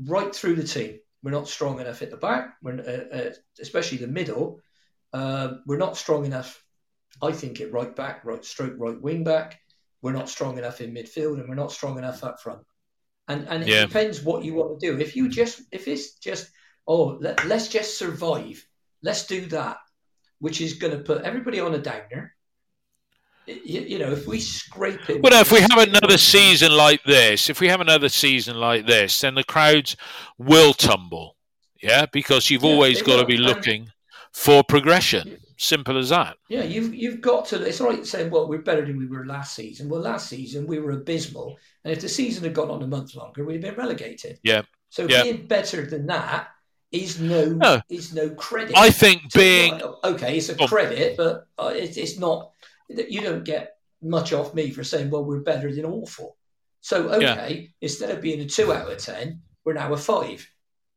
right 0.05 0.35
through 0.35 0.57
the 0.57 0.67
team. 0.67 0.99
we're 1.23 1.31
not 1.31 1.49
strong 1.49 1.81
enough 1.81 2.01
at 2.03 2.11
the 2.11 2.17
back, 2.17 2.55
we're, 2.63 2.81
uh, 2.81 3.17
uh, 3.17 3.31
especially 3.61 3.99
the 3.99 4.07
middle. 4.07 4.61
Uh, 5.13 5.55
we're 5.67 5.77
not 5.77 5.97
strong 5.97 6.25
enough, 6.25 6.65
I 7.21 7.33
think, 7.33 7.61
at 7.61 7.73
right 7.73 7.95
back, 7.95 8.25
right 8.25 8.45
stroke, 8.45 8.75
right 8.79 9.01
wing 9.01 9.23
back. 9.25 9.61
We're 10.03 10.13
not 10.13 10.31
strong 10.31 10.57
enough 10.57 10.81
in 10.81 10.95
midfield, 10.95 11.39
and 11.39 11.49
we're 11.49 11.55
not 11.57 11.73
strong 11.73 11.99
enough 11.99 12.25
up 12.25 12.41
front. 12.41 12.63
And 13.29 13.47
and 13.49 13.63
it 13.63 13.69
Yeah. 13.69 13.87
depends 13.87 14.23
what 14.23 14.45
you 14.45 14.55
want 14.55 14.81
to 14.81 14.87
do. 14.87 14.99
If 14.99 15.15
you 15.15 15.29
just 15.29 15.61
if 15.73 15.87
it's 15.89 16.15
just 16.15 16.51
oh 16.87 17.19
let, 17.21 17.45
let's 17.45 17.69
just 17.69 17.99
survive, 17.99 18.67
let's 19.03 19.27
do 19.27 19.47
that, 19.47 19.79
which 20.39 20.61
is 20.61 20.75
going 20.75 20.97
to 20.97 21.03
put 21.05 21.23
everybody 21.23 21.61
on 21.61 21.75
a 21.75 21.79
downer. 21.79 22.35
You, 23.47 23.81
you 23.81 23.99
know, 23.99 24.13
if 24.13 24.27
we 24.27 24.39
scrape 24.39 25.09
it, 25.11 25.23
Well, 25.23 25.33
no, 25.33 25.41
if 25.41 25.51
we 25.51 25.61
have 25.61 25.77
another 25.79 26.19
season 26.19 26.73
like 26.73 27.03
this, 27.05 27.51
if 27.51 27.61
we 27.61 27.69
have 27.69 27.81
another 27.81 28.09
season 28.09 28.57
like 28.57 28.87
this, 28.87 29.21
then 29.21 29.35
the 29.35 29.45
crowds 29.45 29.97
will 30.39 30.73
tumble. 30.73 31.37
Yeah, 31.83 32.07
because 32.13 32.51
you've 32.51 32.63
Yeah, 32.63 32.71
always 32.71 33.03
got 33.03 33.19
to 33.21 33.27
be 33.27 33.37
And- 33.37 33.45
looking 33.45 33.89
for 34.33 34.63
progression. 34.63 35.39
Simple 35.57 35.99
as 35.99 36.09
that. 36.09 36.37
Yeah, 36.49 36.63
you've 36.63 36.95
you've 36.95 37.21
got 37.21 37.45
to. 37.47 37.63
It's 37.63 37.81
all 37.83 37.89
right 37.91 38.07
saying, 38.07 38.31
well, 38.31 38.49
we're 38.49 38.63
better 38.63 38.85
than 38.87 38.97
we 38.99 39.07
were 39.07 39.27
last 39.27 39.55
season. 39.55 39.91
Well, 39.91 40.01
last 40.01 40.29
season 40.29 40.67
we 40.67 40.79
were 40.79 40.93
abysmal, 40.93 41.59
and 41.85 41.93
if 41.93 42.01
the 42.01 42.09
season 42.09 42.45
had 42.45 42.55
gone 42.55 42.71
on 42.71 42.83
a 42.83 42.87
month 42.87 43.15
longer, 43.15 43.45
we'd 43.45 43.63
have 43.63 43.63
been 43.63 43.75
relegated. 43.75 44.39
Yeah. 44.43 44.63
So 44.89 45.07
Yeah. 45.07 45.23
being 45.23 45.47
better 45.47 45.85
than 45.85 46.07
that 46.07 46.49
is 46.93 47.21
no 47.21 47.45
No. 47.51 47.83
is 47.91 48.15
no 48.15 48.31
credit. 48.31 48.75
I 48.75 48.89
think 48.91 49.33
being 49.35 49.83
okay, 50.03 50.39
it's 50.39 50.49
a 50.49 50.57
Oh. 50.59 50.67
credit, 50.67 51.19
but 51.19 51.47
uh, 51.59 51.73
it's 51.75 51.97
it's 51.99 52.19
not. 52.19 52.53
You 53.09 53.21
don't 53.21 53.45
get 53.45 53.77
much 54.03 54.33
off 54.33 54.55
me 54.55 54.71
for 54.71 54.83
saying, 54.83 55.11
well, 55.11 55.25
we're 55.25 55.41
better 55.41 55.73
than 55.75 55.85
awful. 55.85 56.37
So 56.81 57.11
okay, 57.11 57.71
instead 57.81 58.11
of 58.11 58.21
being 58.23 58.41
a 58.41 58.47
two 58.47 58.73
out 58.73 58.91
of 58.91 58.99
ten, 58.99 59.43
we're 59.65 59.75
now 59.75 59.93
a 59.93 59.97
five. 59.97 60.49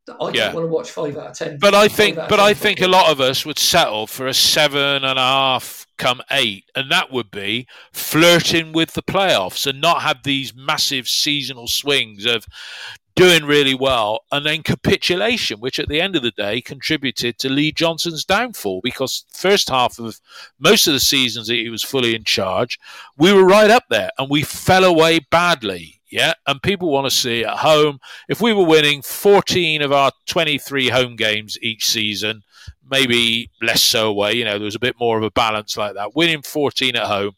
I 0.08 0.12
don't 0.18 0.34
Yeah. 0.34 0.52
want 0.52 0.64
to 0.64 0.68
watch 0.68 0.90
five 0.90 1.16
out 1.16 1.30
of 1.30 1.38
ten. 1.38 1.58
But 1.58 1.74
I 1.74 1.88
think, 1.88 2.16
but 2.16 2.38
I 2.40 2.52
think 2.52 2.80
a 2.82 2.88
lot 2.88 3.10
of 3.10 3.20
us 3.20 3.46
would 3.46 3.58
settle 3.58 4.06
for 4.06 4.26
a 4.26 4.34
seven 4.34 5.02
and 5.04 5.18
a 5.18 5.22
half, 5.22 5.86
come 5.96 6.20
eight, 6.30 6.64
and 6.74 6.90
that 6.90 7.10
would 7.10 7.30
be 7.30 7.66
flirting 7.92 8.72
with 8.72 8.92
the 8.92 9.02
playoffs 9.02 9.66
and 9.66 9.80
not 9.80 10.02
have 10.02 10.22
these 10.22 10.54
massive 10.54 11.08
seasonal 11.08 11.68
swings 11.68 12.26
of 12.26 12.46
doing 13.16 13.44
really 13.44 13.74
well 13.74 14.20
and 14.32 14.44
then 14.44 14.62
capitulation, 14.62 15.60
which 15.60 15.78
at 15.78 15.88
the 15.88 16.00
end 16.00 16.16
of 16.16 16.22
the 16.22 16.32
day 16.32 16.60
contributed 16.60 17.38
to 17.38 17.48
Lee 17.48 17.72
Johnson's 17.72 18.24
downfall 18.24 18.80
because 18.82 19.24
first 19.30 19.68
half 19.68 19.98
of 19.98 20.20
most 20.58 20.86
of 20.86 20.94
the 20.94 21.00
seasons 21.00 21.46
that 21.46 21.54
he 21.54 21.68
was 21.68 21.82
fully 21.82 22.14
in 22.14 22.24
charge, 22.24 22.78
we 23.16 23.32
were 23.32 23.44
right 23.44 23.70
up 23.70 23.84
there 23.88 24.10
and 24.18 24.28
we 24.30 24.42
fell 24.42 24.84
away 24.84 25.20
badly. 25.30 26.00
Yeah, 26.14 26.34
and 26.46 26.62
people 26.62 26.92
want 26.92 27.06
to 27.06 27.10
see 27.10 27.44
at 27.44 27.56
home 27.56 27.98
if 28.28 28.40
we 28.40 28.52
were 28.52 28.64
winning 28.64 29.02
14 29.02 29.82
of 29.82 29.90
our 29.90 30.12
23 30.26 30.88
home 30.88 31.16
games 31.16 31.58
each 31.60 31.88
season, 31.88 32.44
maybe 32.88 33.50
less 33.60 33.82
so 33.82 34.10
away, 34.10 34.34
you 34.34 34.44
know, 34.44 34.52
there 34.52 34.64
was 34.64 34.76
a 34.76 34.78
bit 34.78 34.94
more 35.00 35.18
of 35.18 35.24
a 35.24 35.32
balance 35.32 35.76
like 35.76 35.94
that. 35.94 36.14
Winning 36.14 36.42
14 36.42 36.94
at 36.94 37.08
home, 37.08 37.32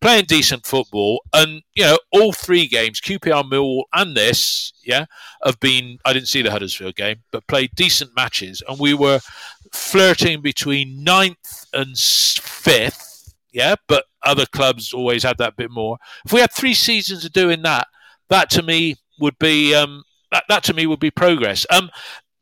playing 0.00 0.24
decent 0.24 0.64
football, 0.64 1.22
and, 1.34 1.60
you 1.74 1.84
know, 1.84 1.98
all 2.12 2.32
three 2.32 2.66
games, 2.66 2.98
QPR, 2.98 3.44
Millwall, 3.44 3.82
and 3.92 4.16
this, 4.16 4.72
yeah, 4.82 5.04
have 5.44 5.60
been, 5.60 5.98
I 6.06 6.14
didn't 6.14 6.28
see 6.28 6.40
the 6.40 6.50
Huddersfield 6.50 6.96
game, 6.96 7.16
but 7.30 7.46
played 7.46 7.72
decent 7.74 8.12
matches, 8.16 8.62
and 8.66 8.78
we 8.78 8.94
were 8.94 9.20
flirting 9.70 10.40
between 10.40 11.04
ninth 11.04 11.66
and 11.74 11.98
fifth, 11.98 13.34
yeah, 13.52 13.74
but 13.86 14.06
other 14.22 14.46
clubs 14.46 14.94
always 14.94 15.24
had 15.24 15.36
that 15.36 15.56
bit 15.56 15.70
more. 15.70 15.98
If 16.24 16.32
we 16.32 16.40
had 16.40 16.52
three 16.52 16.72
seasons 16.72 17.26
of 17.26 17.34
doing 17.34 17.60
that, 17.64 17.86
that 18.30 18.50
to 18.50 18.62
me 18.62 18.96
would 19.20 19.38
be 19.38 19.74
um, 19.74 20.02
that, 20.32 20.44
that 20.48 20.64
to 20.64 20.74
me 20.74 20.86
would 20.86 21.00
be 21.00 21.10
progress. 21.10 21.66
Um, 21.70 21.90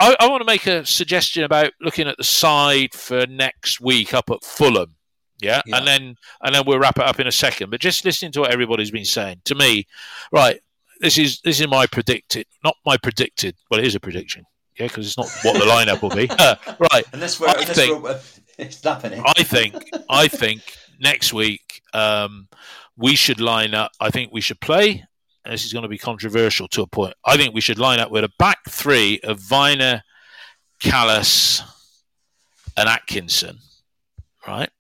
I, 0.01 0.17
I 0.19 0.29
want 0.29 0.41
to 0.41 0.47
make 0.47 0.67
a 0.67 0.85
suggestion 0.85 1.45
about 1.45 1.73
looking 1.81 2.09
at 2.09 2.17
the 2.17 2.25
side 2.25 2.93
for 2.95 3.27
next 3.27 3.81
week 3.81 4.15
up 4.15 4.31
at 4.31 4.43
Fulham. 4.45 4.97
Yeah? 5.41 5.61
Yeah. 5.67 5.79
and 5.79 5.87
then 5.87 6.15
and 6.43 6.55
then 6.55 6.63
we'll 6.67 6.79
wrap 6.79 6.99
it 6.99 7.05
up 7.05 7.19
in 7.19 7.27
a 7.27 7.33
second. 7.33 7.71
But 7.71 7.81
just 7.81 8.05
listening 8.05 8.31
to 8.33 8.41
what 8.41 8.53
everybody's 8.53 8.93
been 8.93 9.05
saying, 9.05 9.43
to 9.47 9.55
me, 9.57 9.87
right, 10.31 10.61
this 11.01 11.19
is 11.19 11.41
this 11.41 11.61
is 11.61 11.67
my 11.69 11.87
predicted, 11.87 12.47
not 12.63 12.77
my 12.87 12.97
predicted. 12.97 13.57
Well, 13.71 13.81
it 13.81 13.87
is 13.87 13.97
a 13.97 14.01
prediction, 14.01 14.45
yeah, 14.79 14.87
because 14.87 15.05
it's 15.07 15.19
not 15.19 15.29
what 15.43 15.59
the 15.59 15.67
lineup 15.69 16.01
will 16.01 16.15
be. 16.15 16.29
Uh, 16.39 16.55
right, 16.93 17.05
Unless 17.13 17.41
we're, 17.41 17.49
I 17.49 17.53
unless 17.55 17.75
think- 17.77 18.03
we're 18.03 18.21
it's 18.59 18.83
happening. 18.85 19.21
I 19.27 19.43
think 19.43 19.75
I 20.09 20.29
think 20.29 20.63
next 21.01 21.33
week 21.33 21.83
um, 21.93 22.47
we 22.97 23.17
should 23.17 23.41
line 23.41 23.75
up. 23.75 23.91
I 24.01 24.11
think 24.11 24.33
we 24.33 24.41
should 24.41 24.61
play. 24.61 25.05
This 25.45 25.65
is 25.65 25.73
going 25.73 25.83
to 25.83 25.89
be 25.89 25.99
controversial 25.99 26.69
to 26.69 26.83
a 26.83 26.87
point. 26.87 27.15
I 27.25 27.37
think 27.37 27.55
we 27.55 27.61
should 27.61 27.79
line 27.79 27.99
up 27.99 28.11
with 28.11 28.25
a 28.25 28.31
back 28.39 28.59
three 28.69 29.21
of 29.25 29.41
Vyner, 29.41 30.03
Kalas, 30.81 31.63
and 32.77 32.89
Atkinson. 32.89 33.59
Right. 34.47 34.71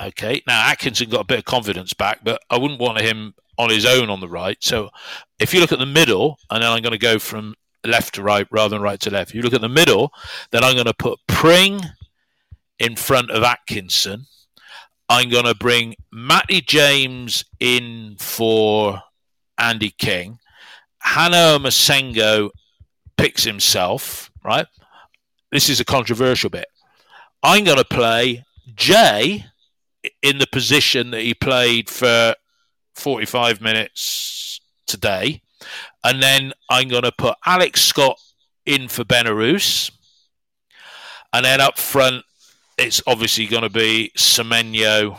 Okay. 0.00 0.42
Now 0.46 0.68
Atkinson 0.68 1.10
got 1.10 1.22
a 1.22 1.24
bit 1.24 1.38
of 1.38 1.44
confidence 1.44 1.94
back, 1.94 2.20
but 2.22 2.40
I 2.50 2.58
wouldn't 2.58 2.80
want 2.80 3.00
him 3.00 3.34
on 3.58 3.70
his 3.70 3.86
own 3.86 4.10
on 4.10 4.20
the 4.20 4.28
right. 4.28 4.58
So 4.60 4.90
if 5.38 5.52
you 5.52 5.60
look 5.60 5.72
at 5.72 5.78
the 5.78 5.86
middle, 5.86 6.38
and 6.50 6.62
then 6.62 6.70
I'm 6.70 6.82
going 6.82 6.92
to 6.92 6.98
go 6.98 7.18
from 7.18 7.54
left 7.84 8.14
to 8.14 8.22
right 8.22 8.46
rather 8.50 8.70
than 8.70 8.82
right 8.82 9.00
to 9.00 9.10
left. 9.10 9.30
If 9.30 9.36
you 9.36 9.42
look 9.42 9.54
at 9.54 9.60
the 9.60 9.68
middle, 9.68 10.12
then 10.50 10.64
I'm 10.64 10.74
going 10.74 10.86
to 10.86 10.94
put 10.94 11.18
Pring 11.26 11.80
in 12.78 12.96
front 12.96 13.30
of 13.30 13.42
Atkinson. 13.42 14.26
I'm 15.08 15.30
going 15.30 15.44
to 15.44 15.54
bring 15.54 15.94
Matty 16.12 16.60
James 16.60 17.44
in 17.60 18.16
for 18.18 19.00
Andy 19.58 19.90
King. 19.90 20.38
Han-Noah 21.00 21.60
Massengo 21.60 22.50
picks 23.16 23.44
himself, 23.44 24.30
right? 24.44 24.66
This 25.52 25.68
is 25.68 25.80
a 25.80 25.84
controversial 25.84 26.50
bit. 26.50 26.66
I'm 27.42 27.64
going 27.64 27.78
to 27.78 27.84
play 27.84 28.44
Jay 28.74 29.44
in 30.22 30.38
the 30.38 30.46
position 30.46 31.10
that 31.12 31.20
he 31.20 31.34
played 31.34 31.88
for 31.88 32.34
45 32.94 33.60
minutes 33.60 34.60
today. 34.86 35.42
And 36.04 36.22
then 36.22 36.52
I'm 36.68 36.88
going 36.88 37.02
to 37.02 37.12
put 37.12 37.36
Alex 37.44 37.82
Scott 37.82 38.18
in 38.64 38.88
for 38.88 39.04
Benarous. 39.04 39.90
And 41.32 41.44
then 41.44 41.60
up 41.60 41.78
front, 41.78 42.24
it's 42.78 43.02
obviously 43.06 43.46
going 43.46 43.62
to 43.62 43.70
be 43.70 44.12
Semenyo 44.16 45.18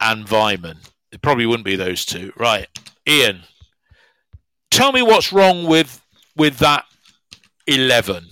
and 0.00 0.26
Weimann. 0.26 0.78
It 1.10 1.22
probably 1.22 1.46
wouldn't 1.46 1.64
be 1.64 1.76
those 1.76 2.04
two, 2.04 2.32
right? 2.36 2.66
Ian, 3.06 3.40
tell 4.70 4.92
me 4.92 5.02
what's 5.02 5.32
wrong 5.32 5.66
with 5.66 6.04
with 6.36 6.58
that 6.58 6.84
eleven. 7.66 8.26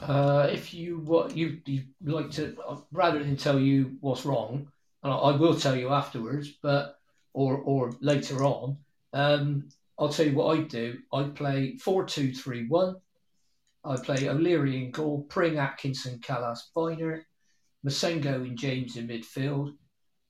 Uh, 0.00 0.48
if 0.50 0.72
you 0.72 1.00
what 1.00 1.36
you 1.36 1.60
you 1.66 1.82
like 2.02 2.30
to 2.30 2.56
uh, 2.66 2.76
rather 2.92 3.18
than 3.18 3.36
tell 3.36 3.58
you 3.58 3.96
what's 4.00 4.24
wrong, 4.24 4.68
and 5.02 5.12
I, 5.12 5.36
will 5.36 5.54
tell 5.54 5.76
you 5.76 5.90
afterwards, 5.90 6.50
but 6.62 6.98
or 7.34 7.58
or 7.58 7.92
later 8.00 8.44
on, 8.44 8.78
um, 9.12 9.68
I'll 9.98 10.08
tell 10.08 10.26
you 10.26 10.34
what 10.34 10.56
I 10.56 10.62
do. 10.62 10.98
I 11.12 11.24
play 11.24 11.76
four 11.76 12.04
two 12.04 12.32
three 12.32 12.66
one. 12.68 12.96
I 13.84 13.96
play 13.96 14.28
O'Leary 14.28 14.84
in 14.84 14.90
goal, 14.90 15.26
Pring, 15.28 15.58
Atkinson, 15.58 16.20
Kalas, 16.20 16.58
Vyner, 16.76 17.22
Massengo 17.86 18.42
and 18.42 18.58
James 18.58 18.96
in 18.96 19.08
midfield, 19.08 19.74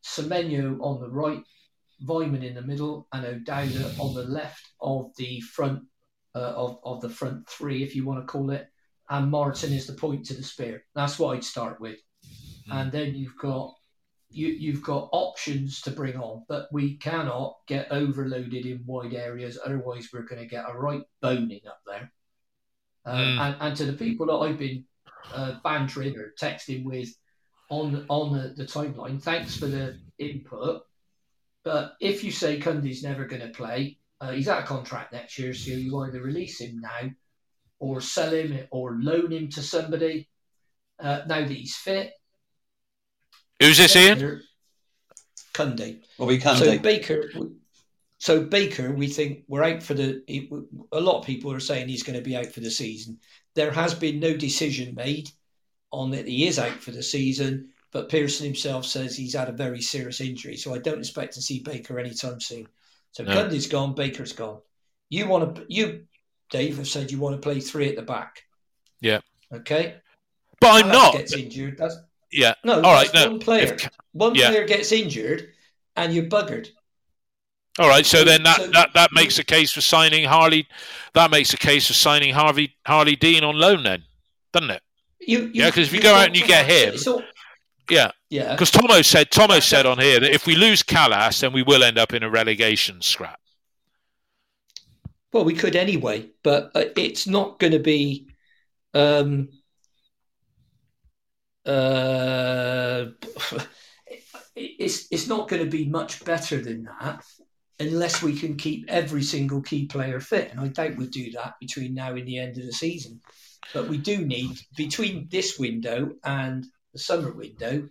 Semenyo 0.04 0.78
on 0.80 1.00
the 1.00 1.10
right, 1.10 1.42
Weimann 2.06 2.44
in 2.44 2.54
the 2.54 2.62
middle, 2.62 3.08
and 3.12 3.24
O'Dowda 3.24 3.98
on 3.98 4.14
the 4.14 4.24
left 4.24 4.66
of 4.80 5.12
the 5.16 5.40
front 5.40 5.82
uh, 6.34 6.52
of 6.54 6.78
of 6.84 7.00
the 7.00 7.08
front 7.08 7.48
three, 7.48 7.82
if 7.82 7.96
you 7.96 8.04
want 8.04 8.20
to 8.20 8.26
call 8.26 8.50
it 8.50 8.68
and 9.10 9.30
Martin 9.30 9.72
is 9.72 9.86
the 9.86 9.94
point 9.94 10.26
to 10.26 10.34
the 10.34 10.42
spear. 10.42 10.84
That's 10.94 11.18
what 11.18 11.36
I'd 11.36 11.44
start 11.44 11.80
with. 11.80 11.98
And 12.70 12.92
then 12.92 13.14
you've 13.14 13.38
got 13.38 13.74
you 14.30 14.48
you've 14.48 14.82
got 14.82 15.08
options 15.12 15.80
to 15.82 15.90
bring 15.90 16.16
on, 16.16 16.44
but 16.48 16.68
we 16.70 16.98
cannot 16.98 17.56
get 17.66 17.90
overloaded 17.90 18.66
in 18.66 18.82
wide 18.84 19.14
areas. 19.14 19.58
Otherwise, 19.64 20.10
we're 20.12 20.26
going 20.28 20.42
to 20.42 20.46
get 20.46 20.66
a 20.68 20.74
right 20.76 21.02
boning 21.22 21.62
up 21.66 21.80
there. 21.86 22.12
Um, 23.06 23.18
Mm. 23.18 23.40
and, 23.40 23.56
and 23.60 23.76
to 23.78 23.86
the 23.86 23.94
people 23.94 24.26
that 24.26 24.34
I've 24.34 24.58
been 24.58 24.84
uh, 25.32 25.54
bantering 25.64 26.14
or 26.18 26.34
texting 26.38 26.84
with 26.84 27.08
on 27.70 28.06
on 28.08 28.32
the, 28.36 28.48
the 28.56 28.64
timeline, 28.64 29.22
thanks 29.22 29.56
for 29.56 29.66
the 29.66 29.98
input. 30.18 30.82
But 31.64 31.94
if 32.00 32.24
you 32.24 32.30
say 32.30 32.58
Cundy's 32.60 33.02
never 33.02 33.26
going 33.26 33.42
to 33.42 33.48
play, 33.48 33.98
uh, 34.20 34.32
he's 34.32 34.48
out 34.48 34.62
of 34.62 34.68
contract 34.68 35.12
next 35.12 35.38
year, 35.38 35.52
so 35.52 35.72
you 35.72 35.98
either 36.00 36.20
release 36.20 36.60
him 36.60 36.80
now 36.80 37.10
or 37.78 38.00
sell 38.00 38.32
him 38.32 38.58
or 38.70 38.96
loan 39.00 39.30
him 39.32 39.48
to 39.50 39.62
somebody 39.62 40.28
uh, 40.98 41.20
now 41.26 41.40
that 41.40 41.50
he's 41.50 41.76
fit. 41.76 42.12
Who's 43.60 43.78
this, 43.78 43.94
Ian? 43.96 44.18
Baker- 44.18 44.42
Cundy. 45.54 46.00
Well, 46.18 46.28
we 46.28 46.38
can 46.38 46.56
So. 46.56 46.78
Baker, 46.78 47.30
so 48.18 48.44
Baker, 48.44 48.92
we 48.92 49.08
think 49.08 49.44
we're 49.48 49.64
out 49.64 49.82
for 49.82 49.94
the. 49.94 50.22
he- 50.26 50.50
A 50.92 51.00
lot 51.00 51.18
of 51.18 51.26
people 51.26 51.52
are 51.52 51.60
saying 51.60 51.88
he's 51.88 52.02
going 52.04 52.18
to 52.18 52.24
be 52.24 52.36
out 52.36 52.46
for 52.46 52.60
the 52.60 52.70
season. 52.70 53.18
There 53.54 53.72
has 53.72 53.94
been 53.94 54.20
no 54.20 54.36
decision 54.36 54.94
made 54.94 55.30
on 55.92 56.10
that 56.10 56.26
he 56.28 56.46
is 56.46 56.58
out 56.58 56.72
for 56.82 56.90
the 56.90 57.02
season, 57.02 57.70
but 57.92 58.08
Pearson 58.08 58.44
himself 58.46 58.84
says 58.84 59.16
he's 59.16 59.34
had 59.34 59.48
a 59.48 59.52
very 59.52 59.80
serious 59.80 60.20
injury, 60.20 60.56
so 60.56 60.74
I 60.74 60.78
don't 60.78 60.98
expect 60.98 61.34
to 61.34 61.42
see 61.42 61.60
Baker 61.60 61.98
anytime 61.98 62.40
soon. 62.40 62.66
So 63.12 63.24
No. 63.24 63.34
Cundy's 63.34 63.66
gone, 63.66 63.94
Baker's 63.94 64.32
gone. 64.32 64.60
You 65.08 65.26
want 65.26 65.56
to 65.56 65.64
you 65.68 66.04
Dave, 66.50 66.76
have 66.78 66.88
said 66.88 67.10
you 67.10 67.18
want 67.18 67.34
to 67.36 67.40
play 67.40 67.60
three 67.60 67.88
at 67.88 67.96
the 67.96 68.02
back. 68.02 68.42
Yeah. 69.00 69.20
Okay. 69.52 69.96
But 70.60 70.84
I'm 70.84 70.88
not. 70.90 71.12
Gets 71.14 71.34
injured. 71.34 71.76
That's, 71.78 71.96
Yeah. 72.32 72.54
no, 72.64 72.76
All 72.82 72.92
right. 72.94 73.12
No. 73.14 73.30
one 73.30 73.38
player. 73.38 73.74
If- 73.74 73.88
one 74.12 74.34
yeah. 74.34 74.48
player 74.48 74.66
gets 74.66 74.90
injured, 74.90 75.52
and 75.96 76.12
you're 76.12 76.24
buggered. 76.24 76.68
All 77.78 77.88
right. 77.88 78.04
So 78.06 78.18
So- 78.18 78.24
then 78.24 78.42
that, 78.44 78.56
so- 78.56 78.66
that, 78.68 78.90
that 78.94 79.10
makes 79.12 79.38
a 79.38 79.44
case 79.44 79.72
for 79.72 79.80
signing 79.82 80.24
Harlee. 80.26 80.66
That 81.14 81.30
makes 81.30 81.52
a 81.52 81.58
case 81.58 81.86
for 81.86 81.92
signing 81.92 82.34
Harvey 82.34 82.74
Harlee 82.86 83.18
Dean 83.18 83.44
on 83.44 83.54
loan, 83.56 83.82
then, 83.82 84.04
doesn't 84.52 84.70
it? 84.70 84.82
You, 85.20 85.40
you, 85.40 85.50
Yeah, 85.54 85.70
'cause 85.70 85.88
if 85.88 85.92
you 85.92 86.00
go 86.00 86.14
out 86.14 86.28
and 86.28 86.36
you 86.36 86.46
get 86.46 86.66
him- 86.70 86.94
all- 87.06 87.22
Yeah. 87.90 88.10
yeah. 88.30 88.52
Because 88.52 88.70
Tomo 88.70 89.02
said 89.02 89.30
Tomo 89.30 89.60
said 89.60 89.86
on 89.86 89.98
here 89.98 90.20
that 90.20 90.32
if 90.32 90.46
we 90.46 90.54
lose 90.54 90.82
Kalas, 90.82 91.40
then 91.40 91.52
we 91.52 91.62
will 91.62 91.82
end 91.82 91.98
up 91.98 92.12
in 92.14 92.22
a 92.22 92.30
relegation 92.30 93.00
scrap. 93.02 93.40
Well, 95.32 95.44
we 95.44 95.54
could 95.54 95.76
anyway, 95.76 96.28
but 96.42 96.70
uh, 96.74 96.84
it's 96.96 97.26
not 97.26 97.58
going 97.58 97.72
to 97.72 97.78
be. 97.78 98.28
Um, 98.94 99.48
uh, 101.66 103.06
it's 104.56 105.06
it's 105.10 105.26
not 105.26 105.48
going 105.48 105.62
to 105.62 105.70
be 105.70 105.84
much 105.86 106.24
better 106.24 106.60
than 106.60 106.84
that 107.00 107.22
unless 107.80 108.22
we 108.22 108.34
can 108.34 108.56
keep 108.56 108.86
every 108.88 109.22
single 109.22 109.62
key 109.62 109.86
player 109.86 110.18
fit, 110.20 110.50
and 110.50 110.60
I 110.60 110.68
doubt 110.68 110.96
we'll 110.96 111.08
do 111.08 111.30
that 111.32 111.54
between 111.60 111.94
now 111.94 112.14
and 112.14 112.26
the 112.26 112.38
end 112.38 112.58
of 112.58 112.64
the 112.66 112.72
season. 112.72 113.20
But 113.74 113.88
we 113.88 113.98
do 113.98 114.24
need 114.24 114.58
between 114.76 115.28
this 115.30 115.58
window 115.58 116.12
and 116.24 116.66
the 116.92 116.98
summer 116.98 117.32
window, 117.32 117.88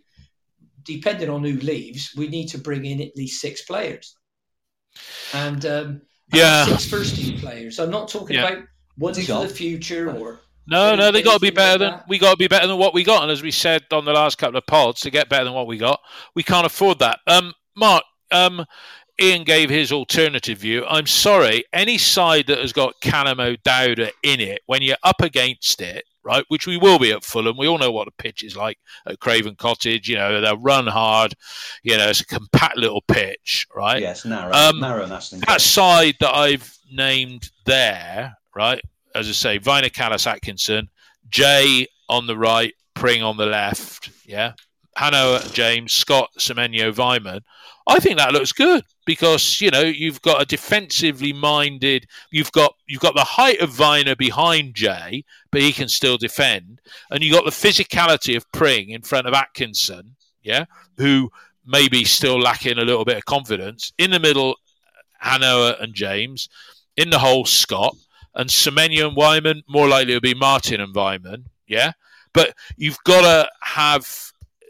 depending 0.84 1.30
on 1.30 1.44
who 1.44 1.54
leaves, 1.54 2.14
we 2.16 2.28
need 2.28 2.48
to 2.48 2.58
bring 2.58 2.86
in 2.86 3.02
at 3.02 3.16
least 3.16 3.42
six 3.42 3.62
players. 3.64 4.16
And 5.34 5.66
um, 5.66 6.02
Yeah. 6.34 6.66
six 6.66 6.86
first 6.86 7.16
team 7.16 7.40
players. 7.40 7.80
I'm 7.80 7.92
not 7.92 8.10
talking 8.10 8.36
Yeah. 8.36 8.48
about 8.48 8.64
ones 8.98 9.18
You 9.18 9.26
for 9.26 9.48
the 9.48 9.54
future 9.54 10.10
or 10.10 10.40
No, 10.70 10.96
no, 10.96 11.12
they 11.12 11.22
got 11.22 11.36
to 11.36 11.40
be 11.40 11.50
better 11.50 11.86
like 11.86 12.00
than 12.00 12.04
we 12.10 12.18
got 12.18 12.32
to 12.32 12.38
be 12.38 12.48
better 12.48 12.68
than 12.68 12.78
what 12.78 12.94
we 12.94 13.04
got. 13.04 13.24
And 13.24 13.32
as 13.32 13.42
we 13.42 13.52
said 13.52 13.86
on 13.92 14.04
the 14.04 14.12
last 14.12 14.38
couple 14.38 14.58
of 14.58 14.66
pods, 14.66 15.00
to 15.02 15.10
get 15.10 15.30
better 15.30 15.46
than 15.46 15.54
what 15.54 15.68
we 15.68 15.78
got, 15.78 16.02
we 16.36 16.44
can't 16.44 16.66
afford 16.66 17.00
that. 17.00 17.20
Um, 17.26 17.54
Mark, 17.76 18.04
um, 18.32 18.66
Ian 19.20 19.44
gave 19.44 19.70
his 19.70 19.92
alternative 19.92 20.60
view. 20.60 20.86
I'm 20.86 21.08
sorry, 21.08 21.64
any 21.74 21.98
side 21.98 22.48
that 22.48 22.60
has 22.60 22.72
got 22.74 23.00
Callum 23.02 23.40
O'Dowda 23.40 24.12
in 24.24 24.40
it, 24.40 24.62
when 24.68 24.82
you're 24.84 24.98
up 25.04 25.22
against 25.22 25.82
it, 25.82 26.06
right, 26.24 26.46
which 26.50 26.68
we 26.68 26.78
will 26.78 27.00
be 27.00 27.12
at 27.12 27.24
Fulham, 27.24 27.58
we 27.58 27.68
all 27.68 27.80
know 27.80 27.92
what 27.92 28.06
the 28.06 28.24
pitch 28.24 28.44
is 28.44 28.56
like 28.56 28.78
at 29.08 29.20
Craven 29.20 29.56
Cottage. 29.56 30.08
You 30.08 30.18
know, 30.18 30.40
they'll 30.40 30.58
run 30.60 30.86
hard. 30.86 31.34
You 31.82 31.98
know, 31.98 32.10
it's 32.10 32.22
a 32.22 32.26
compact 32.26 32.78
little 32.78 33.02
pitch, 33.08 33.66
right? 33.76 34.02
Yes, 34.02 34.24
narrow, 34.24 34.54
Um, 34.54 34.80
narrow 34.80 35.06
Aston. 35.08 35.42
that 35.48 35.62
side 35.62 36.16
that 36.20 36.36
I've 36.36 36.72
named 36.92 37.50
there, 37.66 38.38
right? 38.56 38.82
As 39.16 39.28
I 39.28 39.32
say, 39.32 39.60
Vyner 39.60 39.90
Kalas 39.92 40.28
Atkinson, 40.28 40.90
Jay 41.30 41.88
on 42.08 42.28
the 42.28 42.38
right, 42.38 42.74
Pring 42.94 43.24
on 43.24 43.38
the 43.38 43.46
left, 43.46 44.10
yeah. 44.26 44.54
Han-Noah 44.96 45.44
James, 45.54 45.94
Scott, 45.94 46.30
Semenyo, 46.40 46.92
Weimann. 46.94 47.42
I 47.88 48.00
think 48.00 48.18
that 48.18 48.34
looks 48.34 48.52
good 48.52 48.84
because 49.08 49.60
you 49.60 49.72
know 49.72 49.82
you've 49.82 50.22
got 50.22 50.40
a 50.40 50.46
defensively 50.46 51.34
minded. 51.34 52.06
You've 52.30 52.52
got 52.52 52.76
you've 52.86 53.02
got 53.02 53.16
the 53.16 53.24
height 53.24 53.60
of 53.62 53.72
Vyner 53.72 54.16
behind 54.16 54.76
Jay, 54.76 55.24
but 55.52 55.62
he 55.62 55.74
can 55.74 55.88
still 55.88 56.18
defend, 56.18 56.80
and 57.10 57.24
you 57.24 57.34
have 57.34 57.44
got 57.44 57.52
the 57.52 57.68
physicality 57.68 58.38
of 58.38 58.52
Pring 58.52 58.92
in 58.92 59.02
front 59.02 59.26
of 59.26 59.34
Atkinson, 59.34 60.16
yeah, 60.44 60.66
who 60.98 61.32
maybe 61.68 62.06
still 62.06 62.40
lacking 62.40 62.78
a 62.78 62.86
little 62.86 63.06
bit 63.06 63.18
of 63.18 63.26
confidence. 63.26 63.92
In 63.98 64.12
the 64.12 64.20
middle, 64.20 64.56
Han-Noah 65.20 65.76
and 65.82 65.94
James. 65.94 66.50
In 66.96 67.10
the 67.10 67.20
hole, 67.20 67.46
Scott. 67.46 67.96
And 68.34 68.50
Semenyo 68.50 69.08
and 69.08 69.18
Weimann, 69.18 69.64
more 69.68 69.88
likely 69.88 70.14
to 70.14 70.22
be 70.22 70.34
Martin 70.34 70.80
and 70.80 70.94
Weimann. 70.94 71.46
Yeah. 71.68 71.92
But 72.34 72.54
you've 72.78 73.04
got 73.04 73.22
to 73.22 73.50
have, 73.62 74.08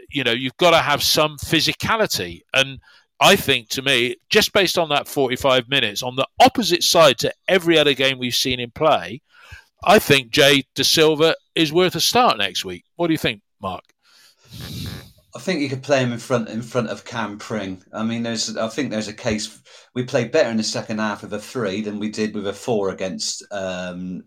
you 0.09 0.23
know, 0.23 0.31
you've 0.31 0.57
got 0.57 0.71
to 0.71 0.79
have 0.79 1.03
some 1.03 1.37
physicality. 1.37 2.41
And 2.53 2.79
I 3.19 3.35
think 3.35 3.69
to 3.69 3.81
me, 3.81 4.15
just 4.29 4.53
based 4.53 4.77
on 4.77 4.89
that 4.89 5.07
45 5.07 5.69
minutes, 5.69 6.03
on 6.03 6.15
the 6.15 6.27
opposite 6.39 6.83
side 6.83 7.17
to 7.19 7.33
every 7.47 7.77
other 7.77 7.93
game 7.93 8.19
we've 8.19 8.35
seen 8.35 8.59
in 8.59 8.71
play, 8.71 9.21
I 9.83 9.99
think 9.99 10.29
Jay 10.29 10.63
Dasilva 10.75 11.33
is 11.55 11.73
worth 11.73 11.95
a 11.95 12.01
start 12.01 12.37
next 12.37 12.63
week. 12.65 12.83
What 12.95 13.07
do 13.07 13.13
you 13.13 13.17
think, 13.17 13.41
Mark? 13.61 13.83
I 15.35 15.39
think 15.39 15.61
you 15.61 15.69
could 15.69 15.83
play 15.83 16.01
him 16.01 16.13
in 16.13 16.19
front 16.19 16.49
in 16.49 16.61
front 16.61 16.89
of 16.89 17.05
Cam 17.05 17.37
Pring. 17.37 17.83
I 17.93 18.03
mean, 18.03 18.23
there's 18.23 18.57
I 18.57 18.69
think 18.69 18.89
there's 18.89 19.07
a 19.07 19.13
case. 19.13 19.61
We 19.93 20.03
played 20.03 20.31
better 20.31 20.49
in 20.49 20.57
the 20.57 20.63
second 20.63 20.99
half 20.99 21.21
with 21.21 21.33
a 21.33 21.39
three 21.39 21.81
than 21.81 21.99
we 21.99 22.09
did 22.09 22.33
with 22.33 22.47
a 22.47 22.53
four 22.53 22.89
against 22.89 23.43
um, 23.51 24.23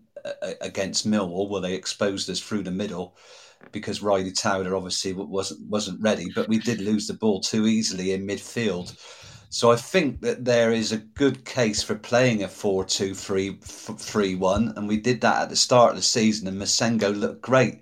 against 0.61 1.09
Millwall, 1.09 1.49
where 1.49 1.61
they 1.61 1.73
exposed 1.73 2.29
us 2.29 2.39
through 2.39 2.63
the 2.63 2.71
middle 2.71 3.17
because 3.71 4.01
Ryley 4.01 4.31
Towler 4.31 4.75
obviously 4.75 5.13
wasn't 5.13 5.69
wasn't 5.69 6.01
ready. 6.01 6.31
But 6.33 6.47
we 6.47 6.57
did 6.59 6.81
lose 6.81 7.05
the 7.07 7.13
ball 7.13 7.41
too 7.41 7.67
easily 7.67 8.13
in 8.13 8.27
midfield. 8.27 8.95
So 9.49 9.71
I 9.71 9.75
think 9.75 10.21
that 10.21 10.45
there 10.45 10.71
is 10.71 10.93
a 10.93 10.97
good 10.97 11.43
case 11.43 11.83
for 11.83 11.95
playing 11.95 12.43
a 12.43 12.47
4-2-3-1, 12.47 14.77
and 14.77 14.87
we 14.87 14.95
did 14.95 15.19
that 15.21 15.41
at 15.41 15.49
the 15.49 15.57
start 15.57 15.89
of 15.89 15.97
the 15.97 16.01
season, 16.01 16.47
and 16.47 16.57
Massengo 16.57 17.13
looked 17.13 17.41
great. 17.41 17.81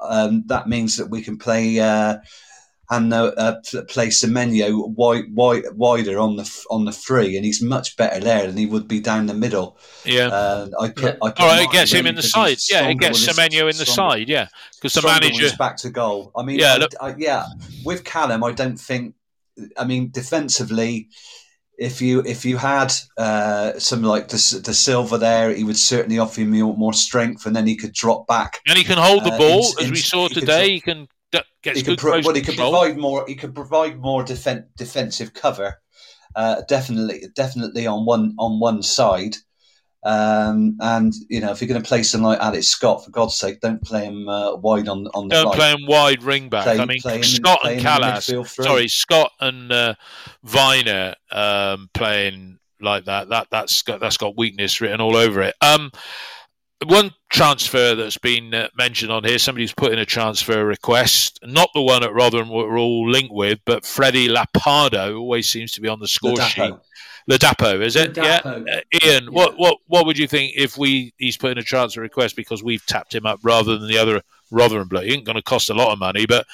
Um, 0.00 0.44
that 0.46 0.70
means 0.70 0.96
that 0.96 1.10
we 1.10 1.20
can 1.20 1.36
play 1.36 1.78
uh, 1.80 2.16
and 2.90 3.12
uh, 3.12 3.32
uh, 3.36 3.56
pl- 3.68 3.84
play 3.84 4.08
Semenyo 4.08 4.88
wide, 4.90 5.24
wide, 5.34 5.64
wider 5.74 6.18
on 6.18 6.36
the 6.36 6.66
on 6.70 6.84
the 6.84 6.92
free, 6.92 7.36
and 7.36 7.44
he's 7.44 7.60
much 7.60 7.96
better 7.96 8.20
there 8.20 8.46
than 8.46 8.56
he 8.56 8.66
would 8.66 8.86
be 8.86 9.00
down 9.00 9.26
the 9.26 9.34
middle. 9.34 9.76
Yeah. 10.04 10.28
Uh, 10.28 10.68
I 10.80 10.88
put, 10.90 11.02
Yeah. 11.04 11.10
I 11.22 11.30
put 11.30 11.40
All 11.40 11.46
right, 11.48 11.62
it 11.64 11.70
gets 11.72 11.92
him 11.92 12.00
in 12.00 12.06
in 12.08 12.14
the 12.16 12.22
side. 12.22 12.58
Yeah, 12.70 12.88
it 12.88 12.98
gets 12.98 13.26
when 13.26 13.36
he's- 13.36 13.52
Semenyo 13.54 13.70
in 13.70 13.76
the 13.76 13.86
stronger- 13.86 14.18
side. 14.18 14.28
Yeah, 14.28 14.48
because 14.76 14.94
the 14.94 15.00
stronger 15.00 15.20
manager. 15.28 15.56
back 15.58 15.76
to 15.78 15.90
goal. 15.90 16.30
I 16.36 16.42
mean, 16.42 16.58
Yeah, 16.58 16.74
I- 16.74 16.76
look- 16.78 16.94
I- 17.00 17.14
yeah, 17.18 17.44
with 17.84 18.04
Callum, 18.04 18.44
I 18.44 18.52
don't 18.52 18.78
think. 18.78 19.14
I 19.78 19.84
mean, 19.84 20.10
defensively, 20.12 21.08
if 21.78 22.00
you 22.00 22.22
if 22.26 22.44
you 22.44 22.56
had 22.56 22.92
uh, 23.18 23.78
some 23.78 24.02
like 24.02 24.28
the 24.28 24.60
the 24.64 24.74
Silver 24.74 25.18
there, 25.18 25.52
he 25.54 25.64
would 25.64 25.76
certainly 25.78 26.18
offer 26.18 26.40
you 26.40 26.46
more, 26.46 26.76
more 26.76 26.92
strength, 26.94 27.46
and 27.46 27.56
then 27.56 27.66
he 27.66 27.74
could 27.76 27.92
drop 27.92 28.26
back. 28.26 28.60
And 28.66 28.78
he 28.78 28.84
can 28.84 28.98
hold 28.98 29.24
the 29.24 29.32
Uh, 29.32 29.38
ball, 29.38 29.74
in- 29.78 29.86
as 29.86 29.90
we 29.90 29.96
saw 29.98 30.28
he 30.28 30.34
today. 30.34 30.46
dro- 30.66 30.68
He 30.74 30.80
can 30.80 31.04
d- 31.04 31.10
gets 31.32 31.78
He 31.78 31.82
good 31.82 31.98
could, 31.98 31.98
pro- 31.98 32.20
well, 32.20 32.34
he 32.34 32.42
could 32.42 32.56
provide 32.56 32.96
more. 32.96 33.24
He 33.26 33.34
could 33.34 33.54
provide 33.54 33.98
more 33.98 34.24
defen- 34.24 34.66
defensive 34.76 35.34
cover. 35.34 35.80
Uh, 36.34 36.62
definitely, 36.68 37.22
definitely 37.34 37.86
on 37.86 38.04
one 38.04 38.34
on 38.38 38.60
one 38.60 38.82
side. 38.82 39.36
Um, 40.04 40.76
and 40.80 41.12
you 41.28 41.40
know, 41.40 41.50
if 41.50 41.60
you're 41.60 41.68
going 41.68 41.82
to 41.82 41.88
play 41.88 42.04
someone 42.04 42.32
like 42.32 42.40
Alex 42.40 42.68
Scott, 42.68 43.04
for 43.04 43.10
God's 43.10 43.34
sake, 43.36 43.60
don't 43.60 43.82
play 43.82 44.04
him 44.04 44.28
uh, 44.28 44.54
wide 44.54 44.88
on 44.88 45.08
on 45.14 45.28
the 45.28 45.34
Don't 45.34 45.54
play 45.54 45.72
him 45.72 45.86
wide 45.86 46.22
ring 46.22 46.48
back. 46.48 46.64
Play- 46.64 46.78
I 46.78 46.84
mean, 46.84 47.00
Scott 47.22 47.60
and 47.64 47.80
Kalas. 47.80 48.46
Sorry, 48.62 48.86
Scott 48.86 49.32
and 49.40 49.72
uh, 49.72 49.94
Vyner 50.46 51.14
um, 51.32 51.90
playing 51.92 52.58
like 52.80 53.06
that. 53.06 53.30
That 53.30 53.48
that's 53.50 53.82
got 53.82 53.98
that's 53.98 54.16
got 54.16 54.36
weakness 54.36 54.80
written 54.80 55.00
all 55.00 55.16
over 55.16 55.42
it. 55.42 55.54
Um, 55.60 55.90
one 56.84 57.12
transfer 57.30 57.94
that's 57.94 58.18
been 58.18 58.52
uh, 58.54 58.68
mentioned 58.76 59.10
on 59.10 59.24
here, 59.24 59.38
somebody's 59.38 59.72
put 59.72 59.92
in 59.92 59.98
a 59.98 60.04
transfer 60.04 60.64
request, 60.64 61.40
not 61.42 61.70
the 61.74 61.82
one 61.82 62.02
at 62.02 62.12
Rotherham 62.12 62.48
we're 62.50 62.78
all 62.78 63.08
linked 63.10 63.32
with, 63.32 63.58
but 63.64 63.84
Freddie 63.84 64.28
Ladapo 64.28 65.16
always 65.18 65.48
seems 65.48 65.72
to 65.72 65.80
be 65.80 65.88
on 65.88 66.00
the 66.00 66.08
score 66.08 66.34
Ladapo. 66.36 66.48
sheet. 66.48 66.74
Ladapo, 67.30 67.80
is 67.82 67.96
it? 67.96 68.14
Ladapo. 68.14 68.66
Yeah. 68.66 68.74
Uh, 68.76 68.80
Ian, 69.04 69.24
Yeah. 69.24 69.30
what 69.30 69.58
what 69.58 69.78
what 69.86 70.06
would 70.06 70.16
you 70.18 70.28
think 70.28 70.52
if 70.56 70.76
we 70.78 71.12
he's 71.18 71.36
put 71.36 71.50
in 71.50 71.58
a 71.58 71.62
transfer 71.62 72.00
request 72.00 72.36
because 72.36 72.62
we've 72.62 72.84
tapped 72.86 73.14
him 73.14 73.26
up 73.26 73.40
rather 73.42 73.76
than 73.76 73.88
the 73.88 73.98
other 73.98 74.22
Rotherham 74.52 74.86
bloke? 74.86 75.04
He 75.04 75.12
ain't 75.14 75.24
going 75.24 75.34
to 75.34 75.42
cost 75.42 75.68
a 75.70 75.74
lot 75.74 75.92
of 75.92 75.98
money, 75.98 76.24
but 76.26 76.46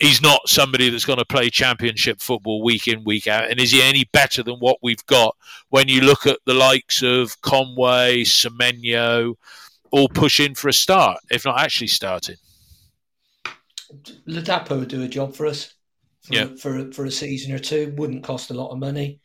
he's 0.00 0.20
not 0.20 0.40
somebody 0.48 0.88
that's 0.90 1.04
going 1.04 1.20
to 1.20 1.24
play 1.24 1.48
championship 1.48 2.20
football 2.20 2.64
week 2.64 2.88
in 2.88 3.04
week 3.04 3.28
out. 3.28 3.48
And 3.48 3.60
is 3.60 3.70
he 3.70 3.80
any 3.82 4.04
better 4.12 4.42
than 4.42 4.56
what 4.56 4.78
we've 4.82 5.04
got 5.06 5.36
when 5.68 5.86
you 5.86 6.00
look 6.00 6.26
at 6.26 6.40
the 6.44 6.54
likes 6.54 7.02
of 7.04 7.40
Conway, 7.42 8.24
Semenyo, 8.24 9.36
all 9.96 10.08
pushing 10.08 10.54
for 10.54 10.68
a 10.68 10.72
start, 10.74 11.18
if 11.30 11.46
not 11.46 11.58
actually 11.58 11.86
starting? 11.86 12.36
Ladapo 14.28 14.78
would 14.78 14.88
do 14.88 15.02
a 15.02 15.08
job 15.08 15.34
for 15.34 15.46
us 15.46 15.72
for, 16.22 16.34
Yeah. 16.34 16.48
for, 16.58 16.92
for 16.92 17.06
a 17.06 17.10
season 17.10 17.52
or 17.52 17.58
two. 17.58 17.94
Wouldn't 17.96 18.24
cost 18.24 18.50
a 18.50 18.54
lot 18.54 18.72
of 18.72 18.78
money. 18.78 19.20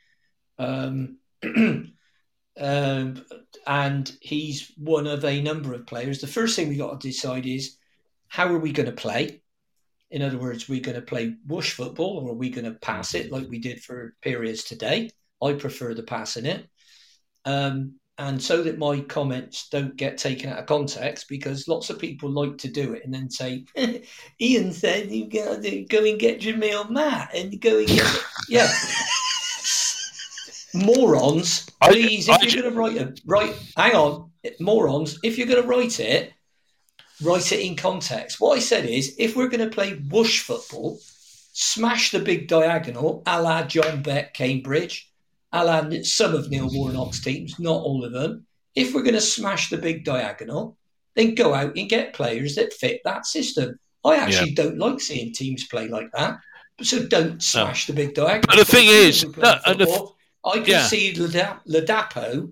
Um, 0.58 1.18
um, 1.44 3.26
and 3.68 4.18
he's 4.22 4.72
one 4.78 5.08
of 5.08 5.26
a 5.26 5.42
number 5.42 5.74
of 5.74 5.88
players. 5.88 6.22
The 6.22 6.28
first 6.28 6.56
thing 6.56 6.70
we 6.70 6.78
got 6.78 7.02
to 7.02 7.08
decide 7.08 7.46
is 7.46 7.78
how 8.30 8.48
are 8.48 8.60
we 8.60 8.72
going 8.72 8.86
to 8.86 8.94
play? 8.94 9.42
In 10.10 10.22
other 10.22 10.38
words, 10.38 10.70
we're 10.70 10.80
going 10.80 10.96
to 10.96 11.02
play 11.02 11.36
bush 11.46 11.74
football 11.74 12.20
or 12.20 12.32
are 12.32 12.36
we 12.36 12.50
going 12.50 12.66
to 12.66 12.80
pass 12.80 13.14
it 13.14 13.32
like 13.32 13.50
we 13.50 13.60
did 13.60 13.84
for 13.84 14.16
periods 14.22 14.64
today? 14.64 15.10
I 15.42 15.54
prefer 15.54 15.94
the 15.94 16.04
passing 16.04 16.46
it. 16.46 16.66
Um, 17.44 17.96
and 18.18 18.42
so 18.42 18.62
that 18.64 18.78
my 18.78 19.00
comments 19.02 19.70
don't 19.70 19.96
get 19.96 20.18
taken 20.18 20.50
out 20.50 20.60
of 20.60 20.66
context, 20.66 21.28
because 21.28 21.68
lots 21.68 21.90
of 21.90 22.00
people 22.00 22.30
like 22.30 22.58
to 22.60 22.68
do 22.68 22.94
it 22.94 23.04
and 23.04 23.14
then 23.14 23.30
say, 23.30 23.66
Ian 24.42 24.72
said 24.74 25.12
you 25.12 25.30
got 25.30 25.62
to 25.64 25.84
go 25.86 26.04
and 26.04 26.20
get 26.20 26.42
Jamille 26.42 26.90
Matt 26.90 27.34
and 27.36 27.60
go 27.60 27.80
and 27.80 27.88
get 27.88 28.24
yeah. 28.48 28.72
morons, 30.74 31.68
please, 31.82 32.30
I, 32.30 32.36
if 32.36 32.42
I, 32.42 32.46
you're 32.46 32.62
going 32.62 32.74
to 32.74 32.80
write 32.80 32.98
it, 32.98 33.22
write, 33.26 33.56
hang 33.76 33.96
on, 33.96 34.32
morons, 34.60 35.20
if 35.24 35.38
you're 35.38 35.48
going 35.48 35.62
to 35.62 35.68
write 35.68 36.00
it, 36.00 36.34
write 37.24 37.52
it 37.52 37.60
in 37.60 37.76
context. 37.76 38.40
What 38.40 38.58
I 38.58 38.60
said 38.60 38.86
is, 38.86 39.16
if 39.18 39.36
we're 39.36 39.50
going 39.50 39.68
to 39.68 39.74
play 39.74 39.94
whoosh 39.94 40.42
football, 40.42 41.00
smash 41.54 42.12
the 42.12 42.20
big 42.20 42.48
diagonal, 42.48 43.24
a 43.26 43.42
la 43.42 43.64
John 43.64 44.02
Beck, 44.02 44.34
Cambridge, 44.34 45.11
a 45.54 45.64
la 45.64 45.90
some 46.04 46.34
of 46.34 46.50
Neil 46.50 46.70
Warnock's 46.72 47.22
teams, 47.22 47.60
not 47.60 47.82
all 47.84 48.06
of 48.06 48.12
them. 48.12 48.46
If 48.76 48.94
we're 48.94 49.04
going 49.04 49.16
to 49.16 49.22
smash 49.22 49.70
the 49.70 49.78
big 49.78 50.06
diagonal, 50.06 50.78
then 51.16 51.36
go 51.36 51.54
out 51.54 51.78
and 51.78 51.90
get 51.90 52.14
players 52.14 52.56
that 52.56 52.74
fit 52.74 53.02
that 53.04 53.26
system. 53.26 53.78
I 54.04 54.16
actually 54.16 54.52
yeah. 54.52 54.64
don't 54.64 54.78
like 54.78 55.02
seeing 55.02 55.34
teams 55.34 55.68
play 55.68 55.88
like 55.88 56.12
that. 56.14 56.40
So 56.82 57.06
don't 57.06 57.44
smash 57.44 57.88
no. 57.88 57.94
the 57.94 58.06
big 58.06 58.16
diagonal. 58.16 58.48
But 58.48 58.58
the 58.58 58.66
thing 58.66 58.88
is, 58.88 59.24
no, 59.38 59.60
football, 59.66 60.16
I 60.46 60.54
can 60.60 60.66
yeah. 60.66 60.88
see 60.88 61.14
Ladapo 61.14 62.52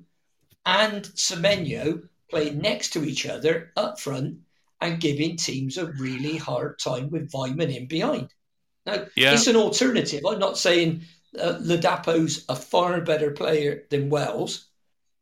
and 0.65 1.03
Semenyo 1.03 2.07
playing 2.29 2.59
next 2.59 2.93
to 2.93 3.03
each 3.03 3.25
other 3.25 3.71
up 3.75 3.99
front 3.99 4.37
and 4.81 5.01
giving 5.01 5.35
teams 5.35 5.77
a 5.77 5.87
really 5.93 6.37
hard 6.37 6.79
time 6.79 7.09
with 7.09 7.31
Weimann 7.31 7.75
in 7.75 7.87
behind. 7.87 8.33
Now, 8.85 9.05
yeah. 9.15 9.33
it's 9.33 9.47
an 9.47 9.55
alternative. 9.55 10.23
I'm 10.27 10.39
not 10.39 10.57
saying 10.57 11.01
uh, 11.37 11.59
Ladapo's 11.59 12.45
a 12.49 12.55
far 12.55 13.01
better 13.01 13.31
player 13.31 13.83
than 13.89 14.09
Wells, 14.09 14.67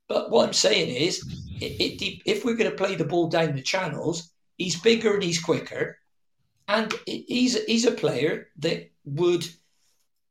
but 0.07 0.31
what 0.31 0.47
I'm 0.47 0.53
saying 0.53 0.95
is, 0.95 1.19
it, 1.59 2.01
it, 2.01 2.21
if 2.25 2.45
we're 2.45 2.55
going 2.55 2.71
to 2.71 2.77
play 2.77 2.95
the 2.95 3.03
ball 3.03 3.27
down 3.27 3.55
the 3.55 3.61
channels, 3.61 4.31
he's 4.57 4.79
bigger 4.79 5.15
and 5.15 5.23
he's 5.23 5.41
quicker, 5.41 5.97
and 6.67 6.93
he's 7.05 7.61
he's 7.65 7.85
a 7.85 7.91
player 7.91 8.49
that 8.59 8.91
would 9.05 9.47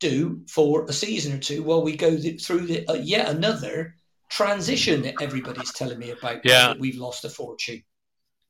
do 0.00 0.42
for 0.48 0.84
a 0.86 0.92
season 0.92 1.34
or 1.34 1.38
two 1.38 1.62
while 1.62 1.82
we 1.82 1.96
go 1.96 2.16
through 2.16 2.66
the, 2.66 2.86
uh, 2.88 2.94
yet 2.94 3.28
another 3.28 3.94
transition 4.28 5.02
that 5.02 5.14
everybody's 5.20 5.72
telling 5.72 5.98
me 5.98 6.10
about. 6.10 6.44
Yeah, 6.44 6.74
we've 6.78 6.98
lost 6.98 7.24
a 7.24 7.30
fortune. 7.30 7.82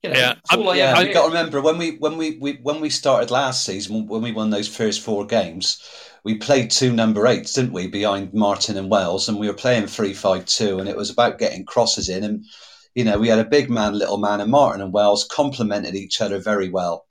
You 0.03 0.11
know, 0.11 0.19
yeah, 0.19 0.35
yeah. 0.75 1.01
You've 1.01 1.15
got 1.15 1.23
to 1.23 1.29
remember 1.29 1.61
when 1.61 1.79
we 1.79 1.97
when 1.97 2.17
we, 2.17 2.39
we 2.39 2.59
when 2.63 2.81
we 2.81 2.91
started 2.91 3.31
last 3.31 3.65
season 3.65 4.07
when 4.07 4.23
we 4.23 4.33
won 4.33 4.51
those 4.51 4.69
first 4.69 5.01
four 5.01 5.27
games, 5.27 5.83
we 6.27 6.35
played 6.35 6.71
two 6.71 6.93
number 6.93 7.27
eights, 7.27 7.53
didn't 7.53 7.73
we, 7.73 7.87
behind 7.87 8.35
Martin 8.35 8.77
and 8.77 8.91
Wells, 8.91 9.29
and 9.29 9.39
we 9.39 9.47
were 9.47 9.55
playing 9.55 9.87
three 9.87 10.13
five 10.13 10.45
two, 10.45 10.79
and 10.79 10.89
it 10.89 10.97
was 10.97 11.11
about 11.11 11.39
getting 11.39 11.65
crosses 11.65 12.09
in, 12.09 12.25
and 12.25 12.45
you 12.95 13.05
know 13.05 13.19
we 13.19 13.29
had 13.29 13.39
a 13.39 13.45
big 13.45 13.71
man, 13.71 13.99
little 13.99 14.19
man, 14.19 14.41
and 14.41 14.51
Martin 14.51 14.83
and 14.83 14.93
Wells 14.93 15.25
complemented 15.25 15.95
each 15.95 16.21
other 16.21 16.39
very 16.39 16.69
well 16.69 17.07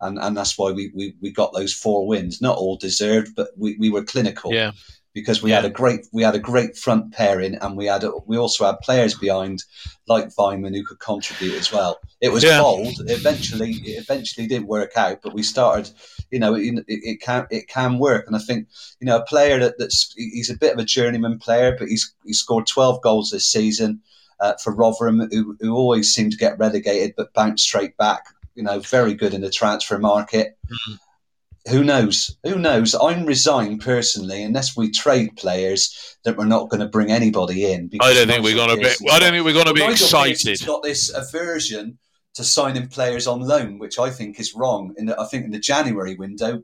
and 0.00 0.18
and 0.18 0.36
that's 0.36 0.58
why 0.58 0.72
we, 0.72 0.90
we, 0.94 1.14
we 1.20 1.30
got 1.30 1.52
those 1.52 1.72
four 1.72 2.06
wins. 2.06 2.40
Not 2.40 2.56
all 2.56 2.76
deserved, 2.76 3.34
but 3.36 3.48
we, 3.56 3.76
we 3.78 3.90
were 3.90 4.02
clinical. 4.02 4.52
Yeah. 4.52 4.72
Because 5.12 5.42
we 5.42 5.50
yeah. 5.50 5.56
had 5.56 5.64
a 5.64 5.70
great 5.70 6.06
we 6.12 6.22
had 6.22 6.36
a 6.36 6.40
great 6.40 6.76
front 6.76 7.12
pairing, 7.12 7.56
and 7.56 7.76
we 7.76 7.86
had 7.86 8.04
a, 8.04 8.12
we 8.26 8.38
also 8.38 8.64
had 8.64 8.78
players 8.80 9.18
behind 9.18 9.64
like 10.06 10.28
Weimann 10.36 10.74
who 10.74 10.84
could 10.84 11.00
contribute 11.00 11.58
as 11.58 11.72
well. 11.72 11.98
It 12.20 12.30
was 12.30 12.44
yeah. 12.44 12.60
bold. 12.60 12.94
Eventually, 13.06 13.72
it 13.72 14.00
eventually 14.00 14.46
didn't 14.46 14.68
work 14.68 14.92
out, 14.96 15.20
but 15.22 15.34
we 15.34 15.42
started. 15.42 15.90
You 16.30 16.38
know, 16.38 16.54
it, 16.54 16.84
it 16.86 17.20
can 17.20 17.46
it 17.50 17.68
can 17.68 17.98
work, 17.98 18.26
and 18.26 18.36
I 18.36 18.38
think 18.38 18.68
you 19.00 19.06
know 19.06 19.18
a 19.18 19.24
player 19.24 19.58
that, 19.58 19.78
that's 19.78 20.12
he's 20.16 20.50
a 20.50 20.56
bit 20.56 20.74
of 20.74 20.78
a 20.78 20.84
journeyman 20.84 21.38
player, 21.38 21.76
but 21.78 21.88
he's 21.88 22.14
he 22.24 22.32
scored 22.32 22.66
twelve 22.66 23.02
goals 23.02 23.30
this 23.30 23.46
season. 23.46 24.00
Uh, 24.38 24.54
for 24.56 24.74
Rotherham, 24.74 25.28
who, 25.30 25.54
who 25.60 25.74
always 25.74 26.14
seem 26.14 26.30
to 26.30 26.36
get 26.38 26.58
relegated 26.58 27.12
but 27.14 27.34
bounce 27.34 27.62
straight 27.62 27.94
back 27.98 28.24
you 28.54 28.62
know, 28.62 28.78
very 28.80 29.14
good 29.14 29.34
in 29.34 29.40
the 29.40 29.50
transfer 29.50 29.98
market. 29.98 30.58
Mm-hmm. 30.66 31.72
Who 31.72 31.84
knows? 31.84 32.36
Who 32.44 32.56
knows? 32.56 32.94
I'm 32.94 33.24
resigned 33.26 33.80
personally, 33.80 34.42
unless 34.42 34.76
we 34.76 34.90
trade 34.90 35.36
players, 35.36 36.16
that 36.24 36.36
we're 36.36 36.46
not 36.46 36.68
going 36.68 36.80
to 36.80 36.88
bring 36.88 37.10
anybody 37.10 37.72
in. 37.72 37.90
I 38.00 38.14
don't 38.14 38.28
think 38.28 38.42
we're 38.42 38.54
going 38.54 38.76
to 38.76 38.82
be. 38.82 39.10
I 39.10 39.18
don't 39.18 39.32
think 39.32 39.44
we're 39.44 39.54
going 39.54 39.66
to 39.66 39.74
be 39.74 39.84
excited. 39.84 40.58
got 40.66 40.82
this 40.82 41.12
aversion 41.14 41.98
to 42.34 42.44
signing 42.44 42.88
players 42.88 43.26
on 43.26 43.40
loan, 43.40 43.78
which 43.78 43.98
I 43.98 44.10
think 44.10 44.38
is 44.38 44.54
wrong. 44.54 44.94
In 44.96 45.06
the, 45.06 45.20
I 45.20 45.26
think 45.26 45.44
in 45.44 45.50
the 45.50 45.58
January 45.58 46.14
window, 46.14 46.62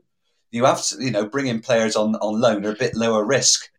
you 0.51 0.65
have 0.65 0.83
to, 0.87 1.03
you 1.03 1.11
know, 1.11 1.25
bring 1.25 1.47
in 1.47 1.61
players 1.61 1.95
on 1.95 2.15
on 2.15 2.39
loan 2.39 2.65
are 2.65 2.71
a 2.71 2.75
bit 2.75 2.95
lower 2.95 3.25
risk. 3.25 3.69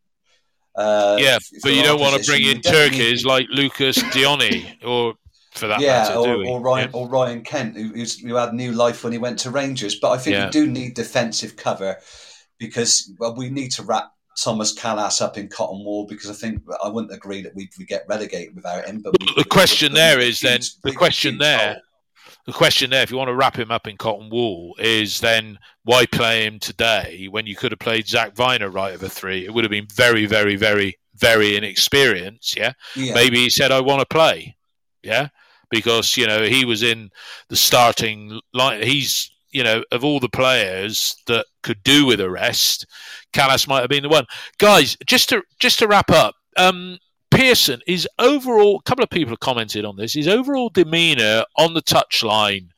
Uh, 0.74 1.16
yeah, 1.18 1.38
but 1.62 1.74
you 1.74 1.82
don't 1.82 2.00
want 2.00 2.22
to 2.22 2.30
bring 2.30 2.44
in 2.44 2.60
turkeys 2.60 3.24
like 3.24 3.46
Lucas 3.50 3.96
Digne 4.12 4.78
or 4.84 5.14
for 5.52 5.66
that 5.66 5.80
yeah, 5.80 6.02
matter, 6.02 6.18
or, 6.18 6.46
or, 6.46 6.60
Ryan 6.60 6.90
yeah. 6.92 7.00
or 7.00 7.08
Ryan 7.08 7.42
Kent, 7.42 7.76
who, 7.76 8.04
who 8.26 8.34
had 8.36 8.54
new 8.54 8.72
life 8.72 9.02
when 9.02 9.12
he 9.12 9.18
went 9.18 9.40
to 9.40 9.50
Rangers. 9.50 9.98
But 9.98 10.12
I 10.12 10.18
think 10.18 10.34
yeah. 10.34 10.46
we 10.46 10.50
do 10.52 10.66
need 10.66 10.94
defensive 10.94 11.56
cover 11.56 11.96
because 12.58 13.12
well, 13.18 13.34
we 13.34 13.50
need 13.50 13.72
to 13.72 13.82
wrap 13.82 14.12
Tomas 14.42 14.74
Kalas 14.74 15.20
up 15.20 15.36
in 15.36 15.48
cotton 15.48 15.84
wool 15.84 16.06
because 16.06 16.30
I 16.30 16.34
think 16.34 16.62
I 16.82 16.88
wouldn't 16.88 17.12
agree 17.12 17.42
that 17.42 17.54
we 17.54 17.68
get 17.86 18.04
relegated 18.08 18.54
without 18.54 18.86
him. 18.86 19.02
But 19.02 19.14
the 19.36 19.44
question 19.44 19.92
there 19.92 20.20
is 20.20 20.40
then 20.40 20.60
the 20.82 20.92
question 20.92 21.38
there. 21.38 21.80
The 22.46 22.54
question 22.54 22.88
there, 22.88 23.02
if 23.02 23.10
you 23.10 23.18
want 23.18 23.28
to 23.28 23.34
wrap 23.34 23.58
him 23.58 23.70
up 23.70 23.86
in 23.86 23.98
cotton 23.98 24.30
wool, 24.30 24.74
is 24.78 25.20
then 25.20 25.58
why 25.84 26.06
play 26.06 26.46
him 26.46 26.58
today 26.58 27.28
when 27.30 27.46
you 27.46 27.54
could 27.54 27.72
have 27.72 27.78
played 27.78 28.08
Zak 28.08 28.34
Vyner 28.34 28.72
right 28.72 28.94
over 28.94 29.06
three? 29.06 29.44
It 29.44 29.52
would 29.52 29.64
have 29.64 29.70
been 29.70 29.86
very, 29.94 30.24
very, 30.24 30.56
very, 30.56 30.98
very 31.14 31.58
inexperienced. 31.58 32.56
Yeah? 32.56 32.72
yeah. 32.96 33.12
Maybe 33.12 33.36
he 33.36 33.50
said, 33.50 33.70
I 33.70 33.82
want 33.82 34.00
to 34.00 34.06
play. 34.06 34.56
Yeah 35.02 35.28
because 35.70 36.16
you 36.16 36.26
know 36.26 36.42
he 36.42 36.64
was 36.64 36.82
in 36.82 37.10
the 37.48 37.56
starting 37.56 38.40
line. 38.54 38.82
He's 38.82 39.30
you 39.50 39.62
know 39.62 39.82
of 39.92 40.04
all 40.04 40.20
the 40.20 40.28
players 40.28 41.14
that 41.26 41.46
could 41.62 41.82
do 41.82 42.06
with 42.06 42.20
a 42.20 42.30
rest, 42.30 42.86
Kalas 43.32 43.68
might 43.68 43.80
have 43.80 43.90
been 43.90 44.02
the 44.02 44.08
one. 44.08 44.26
Guys, 44.58 44.96
just 45.06 45.28
to 45.30 45.42
just 45.58 45.78
to 45.80 45.88
wrap 45.88 46.10
up. 46.10 46.34
Um, 46.56 46.98
Pearson, 47.30 47.80
his 47.86 48.08
overall, 48.18 48.78
a 48.78 48.82
couple 48.82 49.04
of 49.04 49.10
people 49.10 49.30
have 49.30 49.40
commented 49.40 49.84
on 49.84 49.96
this, 49.96 50.14
his 50.14 50.28
overall 50.28 50.70
demeanour 50.70 51.44
on 51.56 51.74
the 51.74 51.82
touchline 51.82 52.68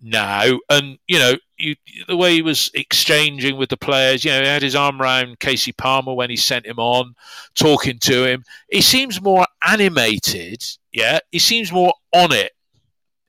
now, 0.00 0.58
and 0.70 0.98
you 1.06 1.18
know, 1.18 1.34
you, 1.56 1.74
the 2.06 2.16
way 2.16 2.34
he 2.34 2.42
was 2.42 2.70
exchanging 2.74 3.56
with 3.56 3.70
the 3.70 3.76
players, 3.76 4.24
you 4.24 4.30
know, 4.30 4.40
he 4.40 4.46
had 4.46 4.62
his 4.62 4.76
arm 4.76 5.00
around 5.00 5.40
Kasey 5.40 5.76
Palmer 5.76 6.14
when 6.14 6.30
he 6.30 6.36
sent 6.36 6.66
him 6.66 6.78
on, 6.78 7.14
talking 7.54 7.98
to 8.00 8.24
him. 8.24 8.44
He 8.70 8.80
seems 8.80 9.20
more 9.20 9.46
animated, 9.66 10.62
yeah. 10.92 11.18
He 11.32 11.38
seems 11.38 11.72
more 11.72 11.94
on 12.12 12.32
it. 12.32 12.52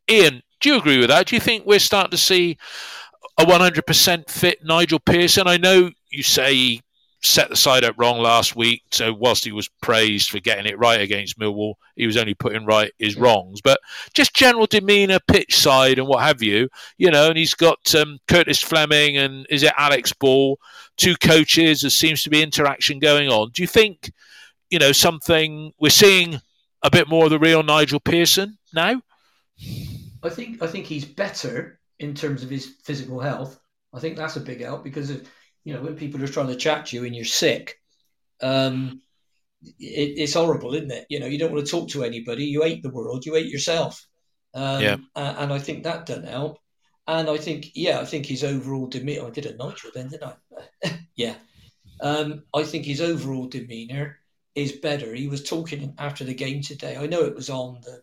Ian, 0.10 0.43
do 0.60 0.70
you 0.70 0.78
agree 0.78 0.99
with 0.99 1.10
that? 1.10 1.28
Do 1.28 1.36
you 1.36 1.39
think 1.39 1.66
we're 1.66 1.80
starting 1.80 2.12
to 2.12 2.18
see 2.18 2.57
a 3.38 3.45
100% 3.45 4.30
fit 4.30 4.60
Nigel 4.64 4.99
Pearson? 4.99 5.47
I 5.47 5.57
know 5.57 5.89
you 6.10 6.24
say 6.24 6.53
he 6.53 6.82
set 7.22 7.49
the 7.49 7.55
side 7.55 7.84
up 7.84 7.95
wrong 7.97 8.20
last 8.20 8.55
week. 8.55 8.84
So 8.91 9.14
whilst 9.14 9.43
he 9.43 9.51
was 9.51 9.68
praised 9.82 10.30
for 10.30 10.39
getting 10.39 10.66
it 10.66 10.80
right 10.80 11.01
against 11.01 11.39
Millwall, 11.39 11.76
he 11.95 12.05
was 12.05 12.18
only 12.18 12.34
putting 12.34 12.66
right 12.66 12.91
his 12.97 13.18
wrongs. 13.18 13.62
But 13.62 13.80
just 14.14 14.34
general 14.34 14.66
demeanour, 14.66 15.20
pitch 15.28 15.57
side, 15.57 15.99
and 15.99 16.07
what 16.07 16.24
have 16.24 16.41
you, 16.41 16.70
you 16.97 17.12
know. 17.12 17.28
And 17.30 17.38
he's 17.38 17.53
got 17.53 17.93
um, 17.95 18.20
Curtis 18.28 18.62
Fleming 18.62 19.18
and 19.18 19.45
is 19.49 19.64
it 19.64 19.74
Alex 19.78 20.14
Ball, 20.14 20.57
two 20.97 21.16
coaches. 21.16 21.82
There 21.82 21.89
seems 21.89 22.24
to 22.24 22.30
be 22.30 22.41
interaction 22.41 22.99
going 22.99 23.30
on. 23.30 23.51
Do 23.53 23.62
you 23.62 23.68
think, 23.68 24.12
you 24.70 24.80
know, 24.80 24.91
something 24.91 25.74
we're 25.80 25.89
seeing 25.89 26.39
a 26.84 26.89
bit 26.89 27.10
more 27.10 27.26
of 27.26 27.32
the 27.32 27.39
real 27.39 27.64
Nigel 27.64 27.99
Pearson 27.99 28.57
now? 28.74 29.01
I 30.24 30.30
think 30.30 30.62
I 30.62 30.68
think 30.68 30.86
he's 30.86 31.05
better 31.05 31.80
in 31.99 32.14
terms 32.14 32.43
of 32.43 32.49
his 32.49 32.76
physical 32.84 33.20
health. 33.20 33.60
I 33.93 33.99
think 33.99 34.16
that's 34.16 34.38
a 34.38 34.41
big 34.41 34.62
help 34.62 34.84
because 34.84 35.10
of 35.10 35.28
you 35.64 35.74
know, 35.74 35.82
when 35.82 35.95
people 35.95 36.24
are 36.24 36.28
trying 36.28 36.47
to 36.47 36.55
chat 36.55 36.88
to 36.88 36.95
you 36.95 37.05
and 37.05 37.16
you're 37.16 37.26
sick, 37.26 37.76
um, 38.41 39.01
it, 39.62 40.14
it's 40.18 40.34
horrible, 40.34 40.74
isn't 40.74 40.91
it? 40.91 41.05
You 41.10 41.20
know, 41.20 41.28
you 41.28 41.38
don't 41.38 41.51
want 41.51 41.66
to 41.66 41.72
talk 41.72 41.89
to 41.89 42.03
anybody. 42.03 42.45
You 42.45 42.64
hate 42.64 42.84
the 42.84 42.89
world. 42.89 43.26
You 43.26 43.36
hate 43.36 43.51
yourself. 43.51 44.05
Um, 44.53 44.82
yeah. 44.82 44.97
And 45.16 45.53
I 45.53 45.60
think 45.60 45.84
that 45.84 46.05
doesn't 46.05 46.28
help. 46.28 46.60
And 47.07 47.30
I 47.30 47.38
think, 47.38 47.72
yeah, 47.74 47.99
I 47.99 48.05
think 48.05 48.26
his 48.26 48.43
overall 48.43 48.88
demeanor. 48.88 49.28
I 49.28 49.30
did 49.32 49.47
a 49.47 49.55
Nigel 49.55 49.91
then, 49.93 50.10
didn't 50.10 50.32
I? 50.84 50.99
yeah. 51.16 51.36
Um, 52.01 52.43
I 52.53 52.64
think 52.64 52.86
his 52.86 53.01
overall 53.01 53.47
demeanor 53.47 54.20
is 54.55 54.74
better. 54.74 55.14
He 55.14 55.28
was 55.28 55.43
talking 55.43 55.93
after 55.97 56.24
the 56.24 56.34
game 56.34 56.62
today. 56.62 56.97
I 56.97 57.07
know 57.07 57.22
it 57.22 57.36
was 57.36 57.49
on 57.49 57.82
the 57.84 58.01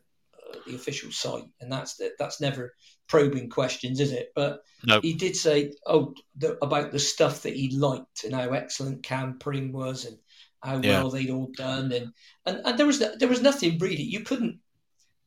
uh, 0.53 0.59
the 0.67 0.75
official 0.75 1.13
site, 1.13 1.45
and 1.61 1.71
that's 1.71 1.97
the, 1.97 2.13
that's 2.19 2.41
never 2.41 2.75
probing 3.09 3.49
questions, 3.51 4.01
is 4.01 4.13
it? 4.13 4.33
But 4.35 4.63
nope. 4.85 5.03
he 5.03 5.15
did 5.15 5.37
say, 5.37 5.73
oh, 5.87 6.15
the, 6.37 6.59
about 6.65 6.93
the 6.93 6.99
stuff 6.99 7.43
that 7.43 7.55
he 7.55 7.71
liked 7.71 8.25
and 8.25 8.35
how 8.35 8.51
excellent 8.51 9.03
Cam 9.03 9.39
Pring 9.39 9.73
was 9.73 10.05
and 10.05 10.19
how 10.63 10.79
yeah. 10.79 11.03
well 11.03 11.11
they'd 11.11 11.31
all 11.31 11.51
done, 11.57 11.93
and, 11.93 12.13
and 12.47 12.61
and 12.65 12.79
there 12.79 12.87
was 12.87 12.99
there 12.99 13.29
was 13.29 13.43
nothing 13.43 13.79
really 13.79 14.03
you 14.03 14.21
couldn't 14.21 14.59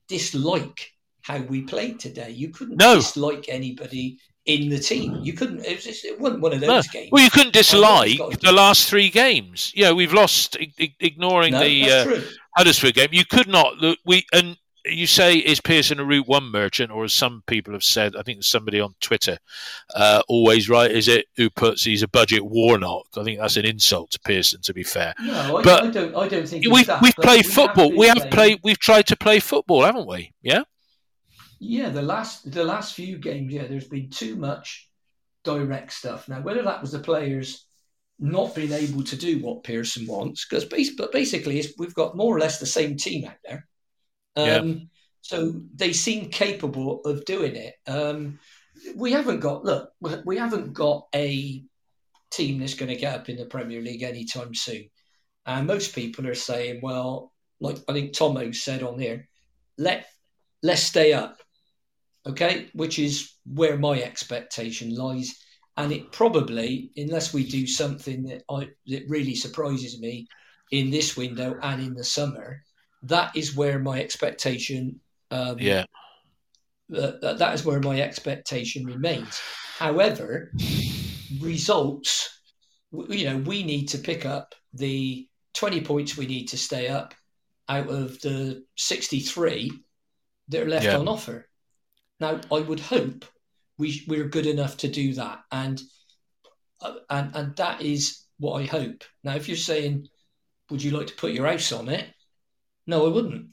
dislike 0.07 0.93
how 1.21 1.37
we 1.37 1.61
played 1.61 1.99
today. 1.99 2.31
You 2.31 2.49
couldn't 2.49 2.77
no. 2.77 2.95
dislike 2.95 3.45
anybody 3.47 4.17
in 4.45 4.69
the 4.69 4.79
team. 4.79 5.19
You 5.21 5.33
couldn't. 5.33 5.65
It, 5.65 5.75
was 5.75 5.83
just, 5.85 6.05
it 6.05 6.19
wasn't 6.19 6.41
one 6.41 6.53
of 6.53 6.59
those 6.59 6.87
no. 6.87 6.91
games. 6.91 7.09
Well, 7.11 7.23
you 7.23 7.29
couldn't 7.29 7.53
dislike 7.53 8.17
the 8.41 8.51
last 8.51 8.89
three 8.89 9.09
games. 9.09 9.71
Yeah, 9.75 9.91
we've 9.91 10.13
lost. 10.13 10.57
ignoring 10.99 11.53
no, 11.53 11.59
the 11.59 11.91
uh, 11.91 12.21
Huddersfield 12.55 12.95
game, 12.95 13.09
you 13.11 13.25
could 13.25 13.47
not. 13.47 13.73
We 14.05 14.25
and 14.33 14.57
you 14.91 15.07
say 15.07 15.37
is 15.37 15.61
Pearson 15.61 15.99
a 15.99 16.05
Route 16.05 16.27
One 16.27 16.51
merchant, 16.51 16.91
or 16.91 17.03
as 17.03 17.13
some 17.13 17.43
people 17.47 17.73
have 17.73 17.83
said, 17.83 18.15
I 18.15 18.23
think 18.23 18.43
somebody 18.43 18.79
on 18.79 18.93
Twitter 18.99 19.37
uh, 19.95 20.21
always 20.27 20.69
right. 20.69 20.91
Is 20.91 21.07
it 21.07 21.27
who 21.35 21.49
puts 21.49 21.83
he's 21.83 22.03
a 22.03 22.07
budget 22.07 22.45
Warnock? 22.45 23.07
I 23.17 23.23
think 23.23 23.39
that's 23.39 23.57
an 23.57 23.65
insult 23.65 24.11
to 24.11 24.19
Pearson. 24.19 24.61
To 24.61 24.73
be 24.73 24.83
fair, 24.83 25.13
no, 25.21 25.57
I, 25.57 25.61
but 25.63 25.83
I 25.83 25.89
don't. 25.89 26.15
I 26.15 26.27
don't 26.27 26.47
think 26.47 26.65
we've 26.69 26.87
that, 26.87 27.01
we've 27.01 27.15
played 27.15 27.45
we 27.45 27.51
football. 27.51 27.89
Have 27.89 27.97
we 27.97 28.07
have 28.07 28.17
playing, 28.17 28.31
played. 28.31 28.59
We've 28.63 28.79
tried 28.79 29.07
to 29.07 29.15
play 29.15 29.39
football, 29.39 29.83
haven't 29.83 30.07
we? 30.07 30.33
Yeah. 30.41 30.63
Yeah, 31.59 31.89
the 31.89 32.01
last 32.01 32.51
the 32.51 32.63
last 32.63 32.93
few 32.93 33.17
games, 33.17 33.53
yeah, 33.53 33.67
there's 33.67 33.87
been 33.87 34.09
too 34.09 34.35
much 34.35 34.89
direct 35.43 35.91
stuff. 35.93 36.27
Now, 36.29 36.41
whether 36.41 36.63
that 36.63 36.81
was 36.81 36.91
the 36.91 36.99
players 36.99 37.65
not 38.19 38.53
being 38.53 38.73
able 38.73 39.03
to 39.03 39.15
do 39.15 39.39
what 39.39 39.63
Pearson 39.63 40.05
wants, 40.05 40.45
because 40.45 40.65
but 40.65 41.11
basically 41.11 41.63
we've 41.77 41.93
got 41.93 42.17
more 42.17 42.35
or 42.35 42.39
less 42.39 42.59
the 42.59 42.65
same 42.65 42.97
team 42.97 43.25
out 43.25 43.37
there. 43.45 43.67
Um, 44.39 44.67
yeah. 44.67 44.75
So 45.21 45.61
they 45.75 45.93
seem 45.93 46.29
capable 46.29 47.01
of 47.01 47.25
doing 47.25 47.55
it. 47.55 47.75
Um, 47.87 48.39
we 48.95 49.11
haven't 49.11 49.41
got 49.41 49.65
look, 49.65 49.91
we 50.25 50.37
haven't 50.37 50.73
got 50.73 51.07
a 51.13 51.63
team 52.31 52.59
that's 52.59 52.73
going 52.73 52.89
to 52.89 52.95
get 52.95 53.15
up 53.15 53.29
in 53.29 53.37
the 53.37 53.45
Premier 53.45 53.81
League 53.81 54.03
anytime 54.03 54.53
soon. 54.55 54.89
And 55.45 55.67
most 55.67 55.95
people 55.95 56.27
are 56.27 56.35
saying, 56.35 56.79
well, 56.81 57.33
like 57.59 57.77
I 57.87 57.93
think 57.93 58.13
Tomo 58.13 58.51
said 58.51 58.83
on 58.83 58.97
there, 58.97 59.27
let 59.77 60.07
let's 60.63 60.83
stay 60.83 61.13
up, 61.13 61.39
okay, 62.27 62.69
which 62.73 62.99
is 62.99 63.33
where 63.45 63.77
my 63.77 64.01
expectation 64.01 64.95
lies. 64.95 65.35
And 65.77 65.91
it 65.93 66.11
probably, 66.11 66.91
unless 66.97 67.33
we 67.33 67.45
do 67.45 67.65
something 67.65 68.23
that 68.23 68.43
I 68.49 68.69
that 68.87 69.09
really 69.09 69.35
surprises 69.35 69.99
me 69.99 70.27
in 70.71 70.91
this 70.91 71.17
window 71.17 71.57
and 71.61 71.81
in 71.81 71.93
the 71.93 72.03
summer, 72.03 72.63
that 73.03 73.35
is 73.35 73.55
where 73.55 73.79
my 73.79 73.99
expectation. 73.99 74.99
Um, 75.31 75.57
yeah. 75.59 75.85
Uh, 76.93 77.33
that 77.33 77.53
is 77.53 77.63
where 77.63 77.79
my 77.79 78.01
expectation 78.01 78.85
remains. 78.85 79.39
However, 79.77 80.51
results, 81.39 82.41
you 82.91 83.25
know, 83.25 83.37
we 83.37 83.63
need 83.63 83.89
to 83.89 83.99
pick 83.99 84.25
up 84.25 84.55
the 84.73 85.27
20 85.53 85.81
points 85.81 86.17
we 86.17 86.25
need 86.25 86.47
to 86.47 86.57
stay 86.57 86.87
up 86.87 87.13
out 87.67 87.89
of 87.89 88.19
the 88.21 88.63
63 88.75 89.71
that 90.49 90.63
are 90.63 90.69
left 90.69 90.85
yeah. 90.85 90.97
on 90.97 91.07
offer. 91.07 91.47
Now, 92.19 92.41
I 92.51 92.59
would 92.59 92.79
hope 92.79 93.25
we 93.77 94.03
we're 94.07 94.27
good 94.27 94.45
enough 94.45 94.77
to 94.77 94.89
do 94.89 95.13
that, 95.13 95.39
and 95.51 95.81
uh, 96.81 96.95
and 97.09 97.35
and 97.35 97.55
that 97.55 97.81
is 97.81 98.25
what 98.37 98.61
I 98.61 98.65
hope. 98.65 99.03
Now, 99.23 99.35
if 99.35 99.47
you're 99.47 99.57
saying, 99.57 100.07
would 100.69 100.83
you 100.83 100.91
like 100.91 101.07
to 101.07 101.15
put 101.15 101.31
your 101.31 101.47
house 101.47 101.71
on 101.71 101.87
it? 101.87 102.07
No, 102.89 103.05
I 103.05 103.09
wouldn't. 103.09 103.49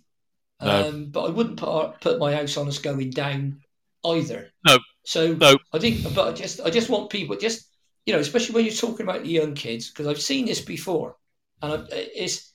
No. 0.63 0.89
Um, 0.89 1.11
but 1.11 1.25
I 1.25 1.31
wouldn't 1.31 1.59
put 1.59 2.01
put 2.01 2.19
my 2.19 2.35
house 2.35 2.57
on 2.57 2.69
us 2.69 2.79
going 2.79 3.11
down 3.11 3.61
either. 4.05 4.51
No. 4.67 4.79
So 5.05 5.35
no. 5.35 5.59
I 5.75 5.79
think, 5.79 6.03
but 6.15 6.29
I 6.29 6.33
just 6.33 6.61
I 6.63 6.71
just 6.71 6.89
want 6.89 7.11
people 7.11 7.37
just 7.37 7.69
you 8.07 8.15
know, 8.15 8.21
especially 8.21 8.55
when 8.55 8.65
you're 8.65 8.73
talking 8.73 9.05
about 9.05 9.25
the 9.25 9.29
young 9.29 9.55
kids, 9.55 9.91
because 9.91 10.07
I've 10.07 10.21
seen 10.21 10.47
this 10.47 10.61
before, 10.63 11.17
and 11.61 11.73
I, 11.73 11.85
it's 11.93 12.51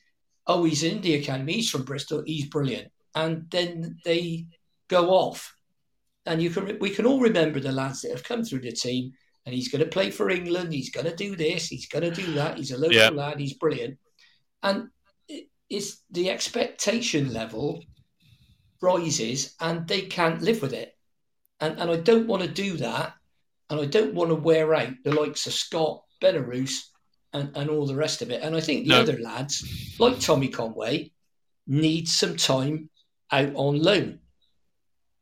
oh 0.48 0.64
he's 0.64 0.82
in 0.82 1.02
the 1.02 1.16
academy, 1.16 1.54
he's 1.54 1.70
from 1.70 1.84
Bristol, 1.84 2.24
he's 2.26 2.48
brilliant, 2.48 2.92
and 3.14 3.46
then 3.52 3.98
they 4.04 4.48
go 4.88 5.10
off, 5.10 5.54
and 6.26 6.42
you 6.42 6.50
can 6.50 6.80
we 6.80 6.90
can 6.90 7.06
all 7.06 7.20
remember 7.20 7.60
the 7.60 7.72
lads 7.72 8.02
that 8.02 8.12
have 8.12 8.24
come 8.24 8.44
through 8.44 8.62
the 8.62 8.72
team, 8.72 9.14
and 9.46 9.54
he's 9.54 9.70
going 9.70 9.84
to 9.84 9.90
play 9.90 10.10
for 10.10 10.32
England, 10.32 10.74
he's 10.74 10.90
going 10.90 11.06
to 11.06 11.16
do 11.16 11.36
this, 11.36 11.68
he's 11.68 11.88
going 11.88 12.10
to 12.10 12.22
do 12.22 12.34
that, 12.34 12.58
he's 12.58 12.72
a 12.72 12.78
local 12.78 12.96
yeah. 12.96 13.10
lad, 13.10 13.40
he's 13.40 13.54
brilliant, 13.54 14.00
and 14.64 14.90
it's 15.72 16.04
the 16.12 16.30
expectation 16.30 17.34
level 17.34 17.84
rises, 18.82 19.56
and 19.60 19.88
they 19.88 20.02
can't 20.02 20.42
live 20.42 20.62
with 20.62 20.74
it, 20.74 20.96
and 21.60 21.80
and 21.80 21.90
I 21.90 21.98
don't 21.98 22.28
want 22.28 22.44
to 22.44 22.50
do 22.50 22.78
that, 22.78 23.14
and 23.70 23.80
I 23.80 23.86
don't 23.86 24.14
want 24.14 24.30
to 24.30 24.36
wear 24.36 24.76
out 24.76 24.94
the 25.04 25.14
likes 25.14 25.48
of 25.48 25.54
Scott 25.54 26.04
Benarous 26.22 26.80
and, 27.34 27.56
and 27.56 27.70
all 27.70 27.88
the 27.88 27.96
rest 27.96 28.22
of 28.22 28.32
it. 28.32 28.42
And 28.42 28.56
I 28.56 28.62
think 28.62 28.84
the 28.84 28.96
no. 28.96 29.02
other 29.02 29.18
lads, 29.20 29.96
like 30.00 30.20
Tommy 30.20 30.50
Conway, 30.50 31.12
need 31.68 32.08
some 32.08 32.36
time 32.36 32.90
out 33.32 33.54
on 33.56 33.82
loan. 33.82 34.20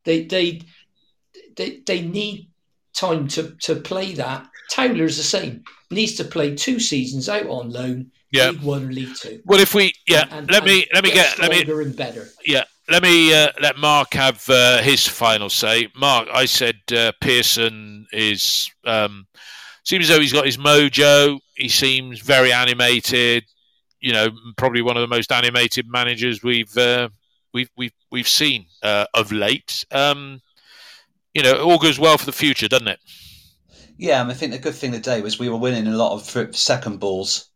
They 0.06 0.26
they 0.26 0.62
they, 1.56 1.82
they 1.86 2.02
need 2.02 2.50
time 2.94 3.28
to, 3.30 3.56
to 3.62 3.76
play 3.76 4.14
that. 4.14 4.48
Towler's 4.72 5.18
the 5.18 5.24
same. 5.24 5.64
Needs 5.92 6.16
to 6.16 6.24
play 6.24 6.56
two 6.56 6.80
seasons 6.80 7.30
out 7.30 7.48
on 7.48 7.70
loan. 7.70 8.12
Yeah. 8.32 8.52
League 8.52 8.62
One, 8.62 8.90
League 8.90 9.16
Two. 9.16 9.42
Well, 9.46 9.60
if 9.60 9.74
we 9.74 9.94
yeah, 10.08 10.26
and, 10.32 10.50
let 10.52 10.64
me 10.64 10.86
let 10.94 11.04
me 11.04 11.12
get, 11.12 11.38
get 11.38 11.50
let 11.50 11.68
me 11.68 11.84
and 11.84 11.96
better. 11.96 12.28
Yeah, 12.46 12.64
let 12.90 13.02
me 13.02 13.34
uh, 13.34 13.50
let 13.62 13.78
Mark 13.78 14.14
have 14.14 14.48
uh, 14.50 14.82
his 14.82 15.08
final 15.08 15.50
say. 15.50 15.88
Mark, 15.96 16.28
I 16.32 16.46
said 16.46 16.76
uh, 16.96 17.12
Pearson 17.22 18.06
is 18.12 18.70
um, 18.86 19.26
seems 19.84 20.04
as 20.04 20.16
though 20.16 20.22
he's 20.22 20.34
got 20.34 20.46
his 20.46 20.58
mojo. 20.58 21.40
He 21.56 21.70
seems 21.70 22.20
very 22.20 22.54
animated. 22.54 23.46
You 24.00 24.14
know, 24.14 24.30
probably 24.58 24.82
one 24.82 24.96
of 24.96 25.02
the 25.02 25.08
most 25.08 25.32
animated 25.32 25.88
managers 25.90 26.44
we've 26.44 26.76
uh, 26.78 27.10
we've 27.54 27.70
we've 27.78 27.94
we've 28.12 28.28
seen 28.28 28.66
uh, 28.84 29.06
of 29.14 29.32
late. 29.32 29.86
Um, 29.92 30.42
you 31.34 31.44
know, 31.44 31.52
it 31.52 31.62
all 31.62 31.80
goes 31.80 32.00
well 32.00 32.18
for 32.18 32.26
the 32.26 32.32
future, 32.32 32.68
doesn't 32.68 32.88
it? 32.88 33.00
Yeah, 33.98 34.22
and 34.22 34.32
I 34.32 34.34
think 34.34 34.54
the 34.54 34.60
good 34.60 34.76
thing 34.76 34.94
today 34.94 35.22
was 35.22 35.40
we 35.40 35.50
were 35.50 35.58
winning 35.58 35.88
a 35.88 35.98
lot 35.98 36.14
of 36.14 36.56
second 36.56 37.00
balls. 37.00 37.49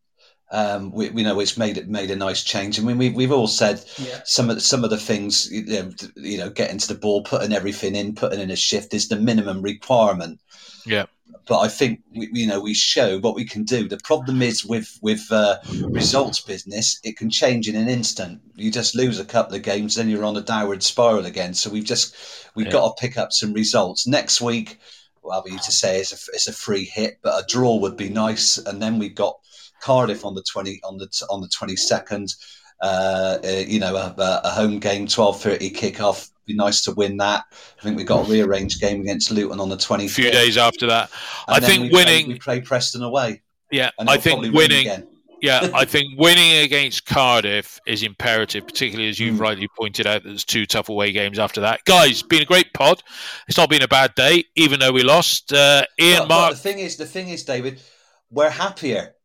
Um, 0.54 0.91
we, 0.91 1.10
we 1.10 1.24
know 1.24 1.39
it's 1.39 1.58
made 1.58 1.78
it 1.78 1.89
made 1.89 2.12
a 2.12 2.16
nice 2.16 2.43
change. 2.43 2.80
I 2.80 2.84
mean, 2.84 2.97
we, 2.97 3.10
we've 3.10 3.32
all 3.32 3.47
said 3.47 3.84
yeah. 3.97 4.22
some 4.24 4.49
of 4.49 4.56
the, 4.56 4.62
some 4.62 4.84
of 4.84 4.89
the 4.89 4.97
things. 4.97 5.51
You 5.51 5.66
know, 5.66 5.91
you 6.16 6.38
know, 6.38 6.49
getting 6.49 6.78
to 6.78 6.88
the 6.88 6.99
ball, 6.99 7.24
putting 7.24 7.54
everything 7.54 7.95
in, 7.95 8.16
putting 8.16 8.39
in 8.39 8.51
a 8.51 8.56
shift 8.56 8.93
is 8.93 9.10
the 9.10 9.16
minimum 9.16 9.62
requirement. 9.62 10.39
Yeah 10.86 11.06
but 11.45 11.60
I 11.60 11.68
think 11.68 12.01
we, 12.16 12.30
you 12.34 12.47
know 12.47 12.60
we 12.60 12.74
show 12.74 13.20
what 13.20 13.36
we 13.36 13.45
can 13.45 13.64
do. 13.64 13.88
The 13.88 13.97
problem 13.97 14.41
is 14.41 14.66
with 14.66 14.97
with 15.01 15.32
uh, 15.32 15.58
results 15.89 16.41
business, 16.41 16.99
it 17.04 17.18
can 17.18 17.30
change 17.30 17.68
in 17.68 17.76
an 17.76 17.89
instant. 17.89 18.41
You 18.56 18.72
just 18.72 18.95
lose 18.95 19.20
a 19.20 19.26
couple 19.26 19.56
of 19.56 19.62
games, 19.62 19.95
then 19.95 20.10
you're 20.10 20.26
on 20.26 20.38
a 20.38 20.41
downward 20.41 20.84
spiral 20.84 21.26
again. 21.26 21.54
So 21.54 21.70
we've 21.70 21.84
just 21.84 22.16
we've 22.56 22.68
yeah. 22.68 22.74
got 22.74 22.97
to 22.97 23.01
pick 23.01 23.18
up 23.18 23.34
some 23.34 23.54
results 23.54 24.08
next 24.08 24.41
week. 24.41 24.80
Well, 25.22 25.41
we 25.45 25.51
need 25.51 25.62
to 25.62 25.72
say 25.72 25.99
it's 25.99 26.12
a, 26.12 26.32
it's 26.34 26.47
a 26.47 26.54
free 26.54 26.84
hit, 26.86 27.20
but 27.22 27.41
a 27.41 27.47
draw 27.47 27.78
would 27.78 27.95
be 27.95 28.10
nice. 28.10 28.58
And 28.58 28.82
then 28.82 28.99
we've 28.99 29.16
got 29.16 29.39
Cardiff 29.84 30.26
on 30.26 30.36
the 30.36 30.44
twenty 30.44 30.80
on 30.84 30.98
the 30.98 31.08
on 31.30 31.42
the 31.42 31.50
twenty 31.50 31.76
second. 31.76 32.36
Uh, 32.82 33.38
uh, 33.44 33.64
you 33.68 33.80
know, 33.80 33.96
a, 33.96 34.42
a 34.44 34.50
home 34.50 34.80
game, 34.80 35.08
twelve 35.08 35.42
thirty 35.42 35.70
kickoff 35.72 36.30
be 36.46 36.54
nice 36.54 36.82
to 36.84 36.92
win 36.92 37.18
that. 37.18 37.46
I 37.80 37.84
think 37.84 37.98
we've 37.98 38.06
got 38.06 38.28
a 38.28 38.32
rearranged 38.32 38.82
game 38.82 39.02
against 39.02 39.32
Luton 39.32 39.60
on 39.60 39.70
the 39.70 39.78
20th. 39.78 40.06
A 40.06 40.10
few 40.10 40.32
days 40.32 40.58
after 40.58 40.88
that. 40.88 41.10
I 41.48 41.60
think 41.60 41.84
we 41.84 41.90
winning. 41.92 42.26
Play, 42.26 42.34
we 42.34 42.40
play 42.40 42.62
Preston 42.62 43.04
away. 43.04 43.42
Yeah, 43.72 43.92
I 44.00 44.18
think 44.18 44.54
winning. 44.54 45.08
yeah, 45.42 45.70
I 45.74 45.86
think 45.86 46.20
winning 46.20 46.64
against 46.64 47.06
Cardiff 47.06 47.80
is 47.88 48.04
imperative, 48.04 48.66
particularly 48.66 49.10
as 49.10 49.20
you've 49.20 49.38
mm. 49.38 49.42
rightly 49.42 49.68
pointed 49.78 50.06
out. 50.06 50.24
There's 50.24 50.46
two 50.46 50.66
tough 50.66 50.90
away 50.90 51.12
games 51.12 51.40
after 51.40 51.62
that. 51.62 51.84
Guys, 51.86 52.22
been 52.22 52.42
a 52.42 52.46
great 52.46 52.74
pod. 52.74 53.02
It's 53.48 53.58
not 53.58 53.70
been 53.70 53.82
a 53.82 53.88
bad 53.88 54.14
day, 54.16 54.46
even 54.56 54.80
though 54.80 54.92
we 54.92 55.04
lost. 55.04 55.52
Uh, 55.54 55.86
Ian, 56.00 56.20
but, 56.20 56.28
Mark. 56.30 56.52
But 56.52 56.56
the 56.56 56.62
thing 56.62 56.80
is, 56.80 56.98
the 56.98 57.06
thing 57.06 57.30
is, 57.30 57.44
David, 57.44 57.82
we're 58.30 58.50
happier. 58.50 59.16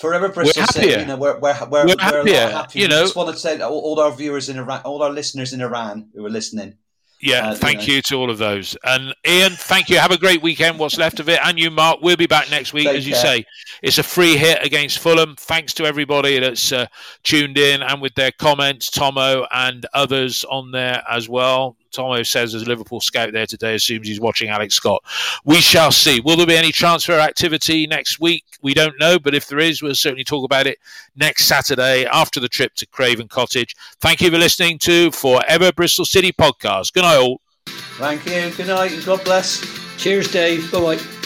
Forever 0.00 0.28
Bristol 0.28 0.62
we're 0.62 0.80
happier. 0.80 1.00
you 1.00 1.06
know, 1.06 1.16
we're, 1.16 1.38
we're, 1.40 1.68
we're, 1.68 1.86
we're, 1.86 1.94
happier. 1.98 2.50
Happier. 2.50 2.82
You 2.82 2.88
know, 2.88 3.00
we 3.00 3.04
just 3.04 3.16
want 3.16 3.34
to 3.34 3.38
say 3.38 3.60
all, 3.60 3.78
all 3.80 4.00
our 4.00 4.12
viewers 4.12 4.48
in 4.48 4.56
Iran, 4.56 4.80
all 4.84 5.02
our 5.02 5.10
listeners 5.10 5.52
in 5.52 5.60
Iran 5.60 6.08
who 6.14 6.24
are 6.24 6.30
listening, 6.30 6.76
yeah, 7.20 7.48
uh, 7.48 7.54
thank 7.54 7.82
you, 7.82 7.94
know. 7.94 7.96
you, 7.96 8.02
to 8.02 8.14
all 8.16 8.30
of 8.30 8.38
those. 8.38 8.76
And 8.84 9.12
Ian, 9.26 9.52
thank 9.52 9.88
you. 9.88 9.98
Have 9.98 10.12
a 10.12 10.18
great 10.18 10.40
weekend, 10.40 10.78
what's 10.78 10.98
left 10.98 11.18
of 11.18 11.28
it. 11.28 11.40
And 11.42 11.58
you, 11.58 11.70
Mark, 11.70 11.98
we'll 12.00 12.16
be 12.16 12.26
back 12.26 12.48
next 12.50 12.72
week. 12.72 12.86
Take 12.86 12.98
as 12.98 13.06
you 13.06 13.14
care. 13.14 13.22
say, 13.22 13.44
it's 13.82 13.98
a 13.98 14.04
free 14.04 14.36
hit 14.36 14.64
against 14.64 15.00
Fulham. 15.00 15.34
Thanks 15.36 15.74
to 15.74 15.84
everybody 15.84 16.38
that's 16.38 16.70
uh, 16.70 16.86
tuned 17.24 17.58
in 17.58 17.82
and 17.82 18.00
with 18.00 18.14
their 18.14 18.30
comments, 18.30 18.90
Tomo 18.90 19.46
and 19.52 19.84
others 19.94 20.44
on 20.44 20.70
there 20.70 21.02
as 21.10 21.28
well. 21.28 21.76
Tomo 21.90 22.22
says 22.22 22.52
there's 22.52 22.64
a 22.64 22.68
Liverpool 22.68 23.00
scout 23.00 23.32
there 23.32 23.46
today, 23.46 23.74
assumes 23.74 24.06
he's 24.06 24.20
watching 24.20 24.48
Alex 24.48 24.74
Scott. 24.74 25.02
We 25.44 25.56
shall 25.56 25.92
see. 25.92 26.20
Will 26.20 26.36
there 26.36 26.46
be 26.46 26.56
any 26.56 26.72
transfer 26.72 27.18
activity 27.18 27.86
next 27.86 28.20
week? 28.20 28.44
We 28.62 28.74
don't 28.74 28.98
know, 28.98 29.18
but 29.18 29.34
if 29.34 29.46
there 29.48 29.58
is, 29.58 29.82
we'll 29.82 29.94
certainly 29.94 30.24
talk 30.24 30.44
about 30.44 30.66
it 30.66 30.78
next 31.16 31.44
Saturday 31.46 32.06
after 32.06 32.40
the 32.40 32.48
trip 32.48 32.74
to 32.74 32.86
Craven 32.86 33.28
Cottage. 33.28 33.74
Thank 34.00 34.20
you 34.20 34.30
for 34.30 34.38
listening 34.38 34.78
to 34.80 35.10
Forever 35.12 35.72
Bristol 35.72 36.04
City 36.04 36.32
podcast. 36.32 36.92
Good 36.92 37.02
night, 37.02 37.16
all. 37.16 37.40
Thank 37.66 38.26
you. 38.26 38.50
Good 38.56 38.68
night, 38.68 38.92
and 38.92 39.04
God 39.04 39.24
bless. 39.24 39.64
Cheers, 39.96 40.30
Dave. 40.30 40.70
Bye 40.70 40.80
bye. 40.96 41.17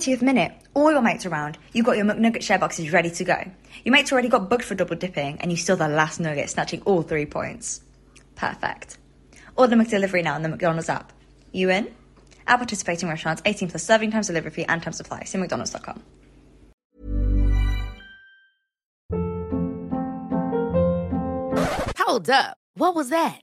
It's 0.00 0.06
90th 0.06 0.22
minute. 0.22 0.52
All 0.72 0.90
your 0.90 1.02
mates 1.02 1.26
around. 1.26 1.58
You've 1.74 1.84
got 1.84 1.98
your 1.98 2.06
McNugget 2.06 2.42
share 2.42 2.58
boxes 2.58 2.90
ready 2.90 3.10
to 3.10 3.22
go. 3.22 3.36
Your 3.84 3.92
mates 3.92 4.10
already 4.10 4.30
got 4.30 4.48
booked 4.48 4.64
for 4.64 4.74
double 4.74 4.96
dipping, 4.96 5.38
and 5.40 5.50
you 5.50 5.58
still 5.58 5.76
the 5.76 5.88
last 5.88 6.20
nugget, 6.20 6.48
snatching 6.48 6.80
all 6.86 7.02
three 7.02 7.26
points. 7.26 7.82
Perfect. 8.34 8.96
Order 9.56 9.76
McDelivery 9.76 10.24
now 10.24 10.36
on 10.36 10.42
the 10.42 10.48
McDonald's 10.48 10.88
app. 10.88 11.12
You 11.52 11.68
in? 11.68 11.94
At 12.46 12.56
participating 12.56 13.10
restaurants, 13.10 13.42
18 13.44 13.68
plus 13.68 13.82
serving 13.84 14.10
times, 14.10 14.28
delivery 14.28 14.50
fee, 14.52 14.64
and 14.66 14.82
time 14.82 14.94
supply. 14.94 15.24
See 15.24 15.36
McDonald's.com. 15.36 16.02
Hold 21.98 22.30
up. 22.30 22.56
What 22.74 22.94
was 22.94 23.10
that? 23.10 23.42